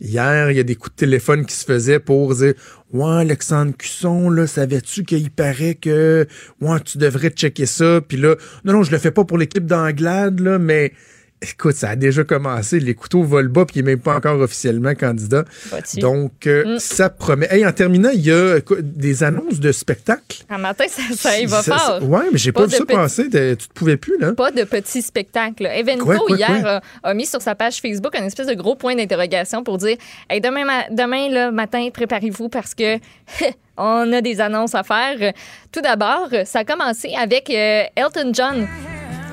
Hier, 0.00 0.50
il 0.50 0.56
y 0.56 0.60
a 0.60 0.64
des 0.64 0.74
coups 0.74 0.94
de 0.96 1.00
téléphone 1.00 1.46
qui 1.46 1.54
se 1.54 1.64
faisaient 1.64 2.00
pour 2.00 2.34
dire 2.34 2.54
Ouais, 2.92 3.20
Alexandre 3.20 3.72
Cusson, 3.76 4.30
là, 4.30 4.46
savais-tu 4.46 5.04
qu'il 5.04 5.30
paraît 5.30 5.74
que 5.74 6.26
Ouais, 6.60 6.80
tu 6.80 6.98
devrais 6.98 7.30
checker 7.30 7.66
ça? 7.66 8.00
Puis 8.06 8.16
là, 8.16 8.36
non, 8.64 8.72
non, 8.72 8.82
je 8.82 8.90
le 8.90 8.98
fais 8.98 9.10
pas 9.10 9.24
pour 9.24 9.38
l'équipe 9.38 9.66
d'Anglade, 9.66 10.40
là, 10.40 10.58
mais 10.58 10.92
écoute, 11.42 11.74
ça 11.76 11.90
a 11.90 11.96
déjà 11.96 12.24
commencé. 12.24 12.80
Les 12.80 12.94
couteaux 12.94 13.22
volent 13.22 13.50
bas, 13.50 13.64
puis 13.66 13.80
il 13.80 13.84
n'est 13.84 13.90
même 13.92 14.00
pas 14.00 14.14
encore 14.16 14.40
officiellement 14.40 14.94
candidat. 14.94 15.44
Donc, 15.98 16.46
euh, 16.46 16.76
Mm. 16.76 16.78
ça 16.78 17.10
promet. 17.10 17.48
Hey, 17.50 17.66
en 17.66 17.72
terminant, 17.72 18.10
il 18.14 18.20
y 18.20 18.30
a 18.32 18.58
des 18.80 19.22
annonces 19.22 19.60
de 19.60 19.72
spectacles. 19.72 20.44
Un 20.48 20.58
matin, 20.58 20.84
ça, 20.88 21.02
ça 21.14 21.38
y 21.38 21.46
va 21.46 21.62
Ça- 21.62 21.76
ça- 21.76 21.78
fort. 22.00 22.08
Ouais, 22.08 22.24
mais 22.32 22.38
j'ai 22.38 22.52
pas, 22.52 22.60
Pas 22.62 22.66
vu 22.66 22.72
ça 22.76 22.84
petits- 22.84 22.94
passer. 22.96 23.24
Tu 23.30 23.56
te 23.68 23.72
pouvais 23.74 23.96
plus, 23.96 24.18
là. 24.18 24.32
Pas 24.32 24.50
de 24.50 24.62
petits 24.64 25.02
spectacles. 25.02 25.66
Evenco, 25.66 26.04
Quoi, 26.04 26.16
quoi, 26.16 26.36
hier, 26.36 26.60
quoi? 26.62 26.80
A, 27.02 27.10
a 27.10 27.14
mis 27.14 27.26
sur 27.26 27.42
sa 27.42 27.54
page 27.54 27.80
Facebook 27.80 28.14
un 28.16 28.24
espèce 28.24 28.46
de 28.46 28.54
gros 28.54 28.76
point 28.76 28.94
d'interrogation 28.94 29.64
pour 29.64 29.78
dire 29.78 29.96
hey, 30.30 30.40
demain, 30.40 30.64
ma- 30.64 30.88
demain 30.90 31.28
là, 31.28 31.50
matin, 31.50 31.88
préparez-vous 31.92 32.48
parce 32.48 32.74
que 32.74 32.98
on 33.76 34.12
a 34.12 34.20
des 34.20 34.40
annonces 34.40 34.74
à 34.74 34.82
faire. 34.82 35.32
Tout 35.72 35.80
d'abord, 35.80 36.28
ça 36.44 36.60
a 36.60 36.64
commencé 36.64 37.12
avec 37.20 37.50
euh, 37.50 37.82
Elton 37.96 38.30
John. 38.32 38.68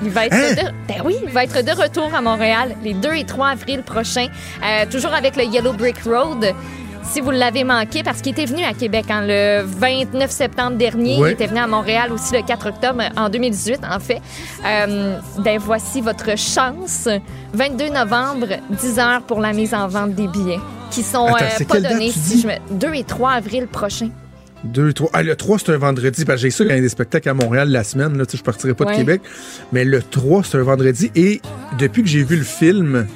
Il 0.02 0.10
va, 0.10 0.26
être 0.26 0.34
Hein? 0.34 0.54
de, 0.54 0.88
ben 0.88 1.02
oui, 1.04 1.16
il 1.22 1.30
va 1.30 1.44
être 1.44 1.64
de 1.64 1.70
retour 1.70 2.14
à 2.14 2.20
Montréal 2.20 2.76
les 2.82 2.94
2 2.94 3.14
et 3.14 3.24
3 3.24 3.48
avril 3.48 3.82
prochains, 3.82 4.28
euh, 4.62 4.86
toujours 4.90 5.12
avec 5.12 5.36
le 5.36 5.44
Yellow 5.44 5.72
Brick 5.72 6.02
Road. 6.04 6.54
Si 7.02 7.20
vous 7.20 7.30
l'avez 7.30 7.64
manqué, 7.64 8.02
parce 8.02 8.20
qu'il 8.20 8.32
était 8.32 8.44
venu 8.44 8.62
à 8.62 8.72
Québec 8.72 9.06
hein, 9.08 9.22
le 9.26 9.62
29 9.64 10.30
septembre 10.30 10.76
dernier, 10.76 11.16
il 11.16 11.26
était 11.28 11.46
venu 11.46 11.58
à 11.58 11.66
Montréal 11.66 12.12
aussi 12.12 12.32
le 12.34 12.42
4 12.42 12.68
octobre 12.68 13.02
en 13.16 13.28
2018, 13.28 13.80
en 13.90 13.98
fait. 13.98 14.20
Euh, 14.64 15.18
ben 15.38 15.58
voici 15.58 16.00
votre 16.02 16.38
chance. 16.38 17.08
22 17.52 17.88
novembre, 17.88 18.46
10 18.70 18.98
heures 19.00 19.22
pour 19.22 19.40
la 19.40 19.52
mise 19.52 19.74
en 19.74 19.88
vente 19.88 20.14
des 20.14 20.28
billets, 20.28 20.60
qui 20.90 21.02
sont 21.02 21.26
Attends, 21.26 21.44
euh, 21.60 21.64
pas 21.64 21.80
donnés 21.80 22.12
si 22.12 22.40
je 22.42 22.46
me... 22.46 22.52
2 22.70 22.94
et 22.94 23.04
3 23.04 23.32
avril 23.32 23.66
prochain. 23.66 24.10
Deux, 24.64 24.92
trois. 24.92 25.08
Ah, 25.14 25.22
le 25.22 25.34
3, 25.36 25.58
c'est 25.58 25.72
un 25.72 25.78
vendredi. 25.78 26.24
Parce 26.24 26.36
que 26.40 26.42
j'ai 26.42 26.50
ça 26.50 26.64
quand 26.64 26.70
il 26.70 26.76
y 26.76 26.78
a 26.78 26.82
des 26.82 26.88
spectacles 26.88 27.28
à 27.30 27.34
Montréal 27.34 27.70
la 27.70 27.82
semaine. 27.84 28.16
Là, 28.18 28.26
tu 28.26 28.32
sais, 28.32 28.38
je 28.38 28.42
partirai 28.44 28.74
pas 28.74 28.84
Ouais. 28.84 28.92
de 28.92 28.96
Québec. 28.98 29.22
Mais 29.72 29.84
le 29.84 30.02
3, 30.02 30.42
c'est 30.44 30.58
un 30.58 30.62
vendredi. 30.62 31.10
Et 31.16 31.40
depuis 31.78 32.02
que 32.02 32.08
j'ai 32.08 32.22
vu 32.24 32.36
le 32.36 32.44
film, 32.44 33.06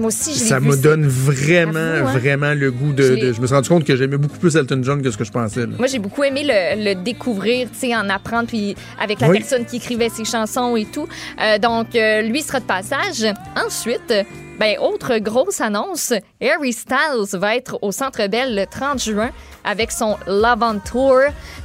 Moi 0.00 0.08
aussi, 0.08 0.34
je 0.34 0.40
l'ai 0.40 0.46
ça 0.48 0.60
me 0.60 0.74
donne 0.76 1.06
vraiment, 1.06 1.78
hein? 1.78 2.02
vraiment 2.18 2.54
le 2.54 2.70
goût 2.72 2.92
de, 2.92 3.02
Je 3.34 3.40
me 3.40 3.46
suis 3.46 3.54
rendu 3.54 3.68
compte 3.68 3.84
que 3.84 3.94
j'aimais 3.96 4.16
beaucoup 4.16 4.38
plus 4.38 4.56
Elton 4.56 4.80
John 4.82 5.00
que 5.02 5.10
ce 5.10 5.16
que 5.18 5.24
je 5.24 5.30
pensais. 5.30 5.60
là. 5.60 5.74
Moi, 5.78 5.86
j'ai 5.86 5.98
beaucoup 6.00 6.24
aimé 6.24 6.42
le, 6.44 6.82
le 6.84 7.04
découvrir, 7.04 7.68
tu 7.70 7.78
sais, 7.88 7.94
en 7.94 8.08
apprendre, 8.08 8.48
puis 8.48 8.74
avec 8.98 9.20
la 9.20 9.28
Oui. 9.28 9.38
personne 9.38 9.66
qui 9.66 9.76
écrivait 9.76 10.08
ses 10.08 10.24
chansons 10.24 10.74
et 10.74 10.86
tout. 10.86 11.06
Euh, 11.40 11.58
donc, 11.58 11.94
euh, 11.94 12.22
lui 12.22 12.40
sera 12.42 12.58
de 12.60 12.64
passage. 12.64 13.24
Ensuite, 13.62 14.12
ben, 14.60 14.76
autre 14.78 15.16
grosse 15.16 15.62
annonce, 15.62 16.12
Harry 16.42 16.74
Styles 16.74 17.38
va 17.38 17.56
être 17.56 17.78
au 17.80 17.92
Centre 17.92 18.26
Bell 18.26 18.54
le 18.54 18.66
30 18.66 19.02
juin 19.02 19.30
avec 19.64 19.90
son 19.90 20.18
Love 20.26 20.62
on 20.62 20.78
Tour 20.78 21.20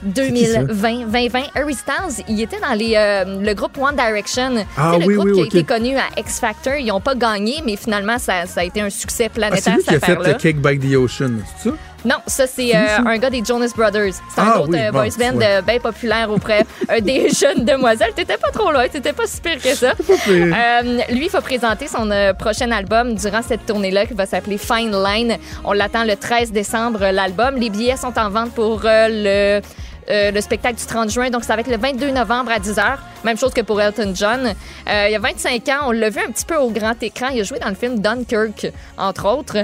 2020-2020. 0.07 1.43
Harry 1.55 1.73
Styles, 1.73 2.23
il 2.30 2.41
était 2.41 2.61
dans 2.61 2.73
les, 2.73 2.93
euh, 2.95 3.41
le 3.41 3.53
groupe 3.53 3.77
One 3.77 3.97
Direction. 3.97 4.65
Ah 4.77 4.93
Tu 4.95 5.01
sais, 5.01 5.07
le 5.07 5.07
oui, 5.07 5.15
groupe 5.15 5.27
oui, 5.27 5.34
qui 5.34 5.41
a 5.41 5.45
été 5.59 5.63
connu 5.65 5.97
à 5.97 6.05
X 6.17 6.39
Factor. 6.39 6.76
Ils 6.76 6.88
n'ont 6.88 7.01
pas 7.01 7.15
gagné, 7.15 7.61
mais 7.65 7.76
finalement, 7.76 8.17
ça, 8.17 8.45
ça 8.45 8.61
a 8.61 8.63
été 8.63 8.80
un 8.80 8.89
succès 8.89 9.26
Ah, 9.26 9.30
c'est 9.34 9.41
planétaire, 9.41 9.76
lui 9.76 9.84
qui 9.84 9.95
a 9.95 9.99
fait 9.99 10.15
le 10.15 10.34
Cake 10.35 10.61
by 10.61 10.80
the 10.80 10.95
Ocean, 10.95 11.39
c'est 11.57 11.69
ça? 11.69 11.76
Non, 12.06 12.18
ça, 12.27 12.45
c'est 12.48 12.76
euh, 12.76 12.99
un 13.06 13.18
gars 13.18 13.30
des 13.32 13.44
Jonas 13.44 13.72
Brothers. 13.76 14.14
C'est 14.34 14.40
un 14.40 14.52
Ah 14.56 14.60
autre 14.61 14.69
oui, 14.72 14.80
euh, 14.80 14.91
bon, 14.91 14.99
boys 14.99 15.10
band 15.18 15.38
ouais. 15.38 15.45
euh, 15.57 15.61
bien 15.61 15.80
populaire 15.80 16.30
auprès 16.30 16.65
euh, 16.91 16.99
des 17.02 17.30
jeunes 17.30 17.65
demoiselles. 17.65 18.14
T'étais 18.15 18.38
pas 18.38 18.52
trop 18.52 18.72
loin, 18.72 18.88
t'étais 18.88 19.11
pas 19.14 19.26
si 19.26 19.41
pire 19.41 19.60
que 19.61 19.73
ça. 19.73 19.94
Euh, 20.30 20.82
lui, 21.10 21.26
il 21.26 21.30
va 21.32 21.41
présenter 21.41 21.88
son 21.88 22.10
euh, 22.11 22.34
prochain 22.34 22.72
album 22.72 23.15
durant 23.15 23.41
cette 23.41 23.65
tournée-là 23.65 24.06
qui 24.06 24.14
va 24.14 24.26
s'appeler 24.26 24.57
Fine 24.60 24.95
Line. 25.03 25.38
On 25.64 25.73
l'attend 25.73 26.03
le 26.03 26.15
13 26.15 26.52
décembre, 26.52 26.99
l'album. 27.11 27.56
Les 27.56 27.69
billets 27.69 27.98
sont 27.98 28.18
en 28.19 28.30
vente 28.30 28.52
pour 28.53 28.82
le... 28.84 29.61
euh, 30.10 30.32
le 30.32 30.41
spectacle 30.41 30.76
du 30.77 30.86
30 30.86 31.10
juin, 31.10 31.30
donc 31.30 31.44
ça 31.44 31.56
va 31.56 31.61
être 31.61 31.69
le 31.72 31.77
22 31.77 32.11
novembre 32.11 32.52
à 32.52 32.60
10h. 32.60 32.98
Même 33.23 33.38
chose 33.38 33.53
que 33.53 33.61
pour 33.61 33.82
Elton 33.82 34.11
John. 34.15 34.45
Euh, 34.48 35.06
il 35.07 35.11
y 35.11 35.15
a 35.15 35.19
25 35.19 35.68
ans, 35.69 35.88
on 35.88 35.91
l'a 35.91 36.10
vu 36.10 36.19
un 36.19 36.32
petit 36.32 36.45
peu 36.45 36.56
au 36.57 36.69
grand 36.69 37.02
écran. 37.02 37.30
Il 37.34 37.41
a 37.41 37.44
joué 37.44 37.60
dans 37.60 37.69
le 37.69 37.76
film 37.76 37.99
Dunkirk, 37.99 38.72
entre 38.98 39.27
autres, 39.27 39.57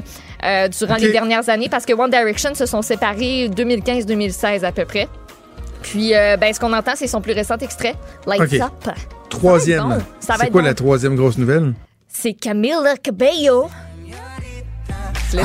euh, 0.43 0.67
durant 0.67 0.95
les 0.95 1.11
dernières 1.11 1.47
années, 1.49 1.69
parce 1.69 1.85
que 1.85 1.93
One 1.93 2.09
Direction 2.09 2.55
se 2.55 2.65
sont 2.65 2.81
séparés 2.81 3.49
2015-2016 3.49 4.63
à 4.65 4.71
peu 4.71 4.85
près. 4.85 5.07
Puis, 5.83 6.15
euh, 6.15 6.37
ben, 6.37 6.53
ce 6.53 6.59
qu'on 6.59 6.73
entend, 6.73 6.93
c'est 6.95 7.07
son 7.07 7.21
plus 7.21 7.33
récent 7.33 7.57
extrait, 7.57 7.95
Lights. 8.27 8.61
Up. 8.61 8.93
Troisième. 9.29 9.99
Ça 10.19 10.33
va 10.33 10.39
C'est 10.39 10.45
être 10.45 10.51
quoi 10.51 10.61
bon. 10.61 10.67
la 10.67 10.73
troisième 10.73 11.15
grosse 11.15 11.37
nouvelle? 11.37 11.73
C'est 12.07 12.33
Camila 12.33 12.97
Cabello. 12.97 13.69
Let's- 15.33 15.41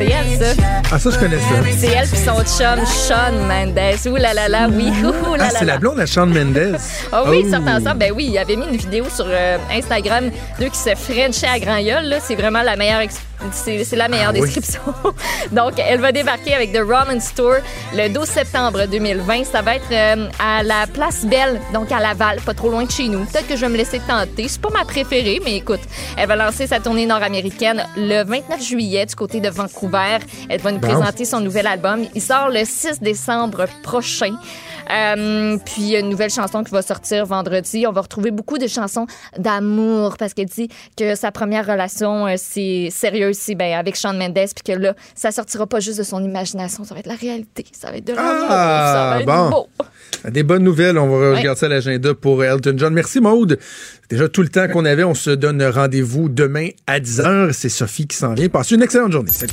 C'est 0.00 0.06
elle, 0.06 0.38
ça. 0.56 0.62
Ah, 0.92 0.98
ça, 0.98 1.10
je 1.10 1.18
connais 1.18 1.38
ça. 1.38 1.44
C'est 1.78 1.86
elle 1.88 2.08
puis 2.08 2.18
son 2.18 2.36
chum 2.42 2.86
Sean 2.86 3.32
Mendes. 3.46 3.78
Ouh 4.06 4.16
là 4.16 4.32
là 4.34 4.48
là, 4.48 4.68
oui. 4.70 4.90
Ouh 5.04 5.34
là 5.34 5.44
Ah, 5.48 5.50
c'est 5.58 5.64
la 5.66 5.76
blonde 5.78 6.00
à 6.00 6.06
Shawn 6.06 6.32
Mendes. 6.32 6.78
Ah 7.12 7.22
oui, 7.26 7.38
Oh. 7.42 7.42
ils 7.46 7.50
sortent 7.50 7.68
ensemble. 7.68 7.98
Ben 7.98 8.12
oui, 8.16 8.28
il 8.30 8.38
avait 8.38 8.56
mis 8.56 8.64
une 8.66 8.76
vidéo 8.76 9.04
sur 9.14 9.26
euh, 9.28 9.58
Instagram 9.70 10.30
d'eux 10.58 10.68
qui 10.68 10.78
se 10.78 10.94
frenchaient 10.94 11.46
à 11.48 11.58
grand 11.58 11.82
gueule. 11.82 12.16
C'est 12.26 12.34
vraiment 12.34 12.62
la 12.62 12.76
meilleure 12.76 13.00
ex- 13.00 13.20
c'est 13.52 13.96
la 13.96 14.08
meilleure 14.08 14.28
Ah 14.30 14.32
oui. 14.34 14.40
description. 14.42 14.80
Donc, 15.52 15.74
elle 15.78 16.00
va 16.00 16.12
débarquer 16.12 16.54
avec 16.54 16.72
The 16.72 16.80
Ramen 16.86 17.20
Store 17.20 17.56
le 17.94 18.08
12 18.08 18.24
septembre 18.28 18.86
2020. 18.86 19.44
Ça 19.44 19.62
va 19.62 19.76
être 19.76 19.90
euh, 19.92 20.28
à 20.38 20.62
la 20.62 20.86
Place 20.86 21.24
Belle, 21.24 21.60
donc 21.72 21.90
à 21.92 22.00
Laval, 22.00 22.40
pas 22.40 22.54
trop 22.54 22.70
loin 22.70 22.84
de 22.84 22.90
chez 22.90 23.08
nous. 23.08 23.24
Peut-être 23.24 23.46
que 23.48 23.56
je 23.56 23.60
vais 23.62 23.68
me 23.68 23.76
laisser 23.76 24.00
tenter. 24.00 24.46
C'est 24.48 24.60
pas 24.60 24.70
ma 24.70 24.84
préférée, 24.84 25.40
mais 25.44 25.56
écoute, 25.56 25.80
elle 26.16 26.28
va 26.28 26.36
lancer 26.36 26.66
sa 26.66 26.80
tournée 26.80 27.06
nord-américaine 27.06 27.84
le 27.96 28.22
29 28.24 28.62
juillet 28.62 29.06
du 29.06 29.14
côté 29.14 29.40
de 29.40 29.48
Vancouver. 29.48 30.18
Elle 30.48 30.60
va 30.60 30.72
nous 30.72 30.78
Bon. 30.78 30.88
présenter 30.88 31.24
son 31.24 31.40
nouvel 31.40 31.66
album. 31.66 32.04
Il 32.14 32.22
sort 32.22 32.48
le 32.50 32.64
6 32.64 33.00
décembre 33.00 33.66
prochain. 33.82 34.34
Euh, 34.92 35.56
puis 35.64 35.74
il 35.82 35.88
y 35.90 35.96
a 35.96 36.00
une 36.00 36.08
nouvelle 36.08 36.30
chanson 36.30 36.64
qui 36.64 36.70
va 36.72 36.82
sortir 36.82 37.26
vendredi. 37.26 37.86
On 37.86 37.92
va 37.92 38.00
retrouver 38.00 38.30
beaucoup 38.30 38.58
de 38.58 38.66
chansons 38.66 39.06
d'amour 39.38 40.16
parce 40.16 40.34
qu'elle 40.34 40.46
dit 40.46 40.68
que 40.96 41.14
sa 41.14 41.30
première 41.32 41.66
relation 41.66 42.26
euh, 42.26 42.34
c'est 42.36 42.88
sérieuse 42.90 43.36
c'est 43.38 43.54
ben 43.54 43.78
avec 43.78 43.96
Shawn 43.96 44.16
Mendes 44.18 44.34
puis 44.34 44.74
que 44.74 44.78
là 44.78 44.94
ça 45.14 45.30
sortira 45.30 45.66
pas 45.66 45.80
juste 45.80 45.98
de 45.98 46.02
son 46.04 46.22
imagination, 46.24 46.84
ça 46.84 46.94
va 46.94 47.00
être 47.00 47.06
la 47.06 47.14
réalité, 47.14 47.64
ça 47.72 47.90
va 47.90 47.96
être 47.98 48.06
de 48.06 48.12
l'amour, 48.14 48.46
Ah, 48.50 48.92
ça 48.94 49.10
va 49.10 49.20
être 49.20 49.26
bon. 49.26 49.50
beau. 49.50 49.68
Des 50.30 50.42
bonnes 50.42 50.64
nouvelles. 50.64 50.98
On 50.98 51.08
va 51.08 51.30
Ouais. 51.30 51.38
regarder 51.38 51.58
ça 51.60 51.66
à 51.66 51.68
l'agenda 51.68 52.14
pour 52.14 52.42
Elton 52.44 52.74
John. 52.76 52.92
Merci, 52.92 53.20
Maude. 53.20 53.58
Déjà 54.10 54.28
tout 54.28 54.42
le 54.42 54.48
temps 54.48 54.66
qu'on 54.68 54.84
avait. 54.84 55.04
On 55.04 55.14
se 55.14 55.30
donne 55.30 55.62
rendez-vous 55.62 56.28
demain 56.28 56.68
à 56.86 56.98
10h. 57.00 57.52
C'est 57.52 57.68
Sophie 57.68 58.06
qui 58.06 58.16
s'en 58.16 58.34
vient. 58.34 58.48
Passez 58.48 58.74
une 58.74 58.82
excellente 58.82 59.12
journée. 59.12 59.30
Salut. 59.32 59.52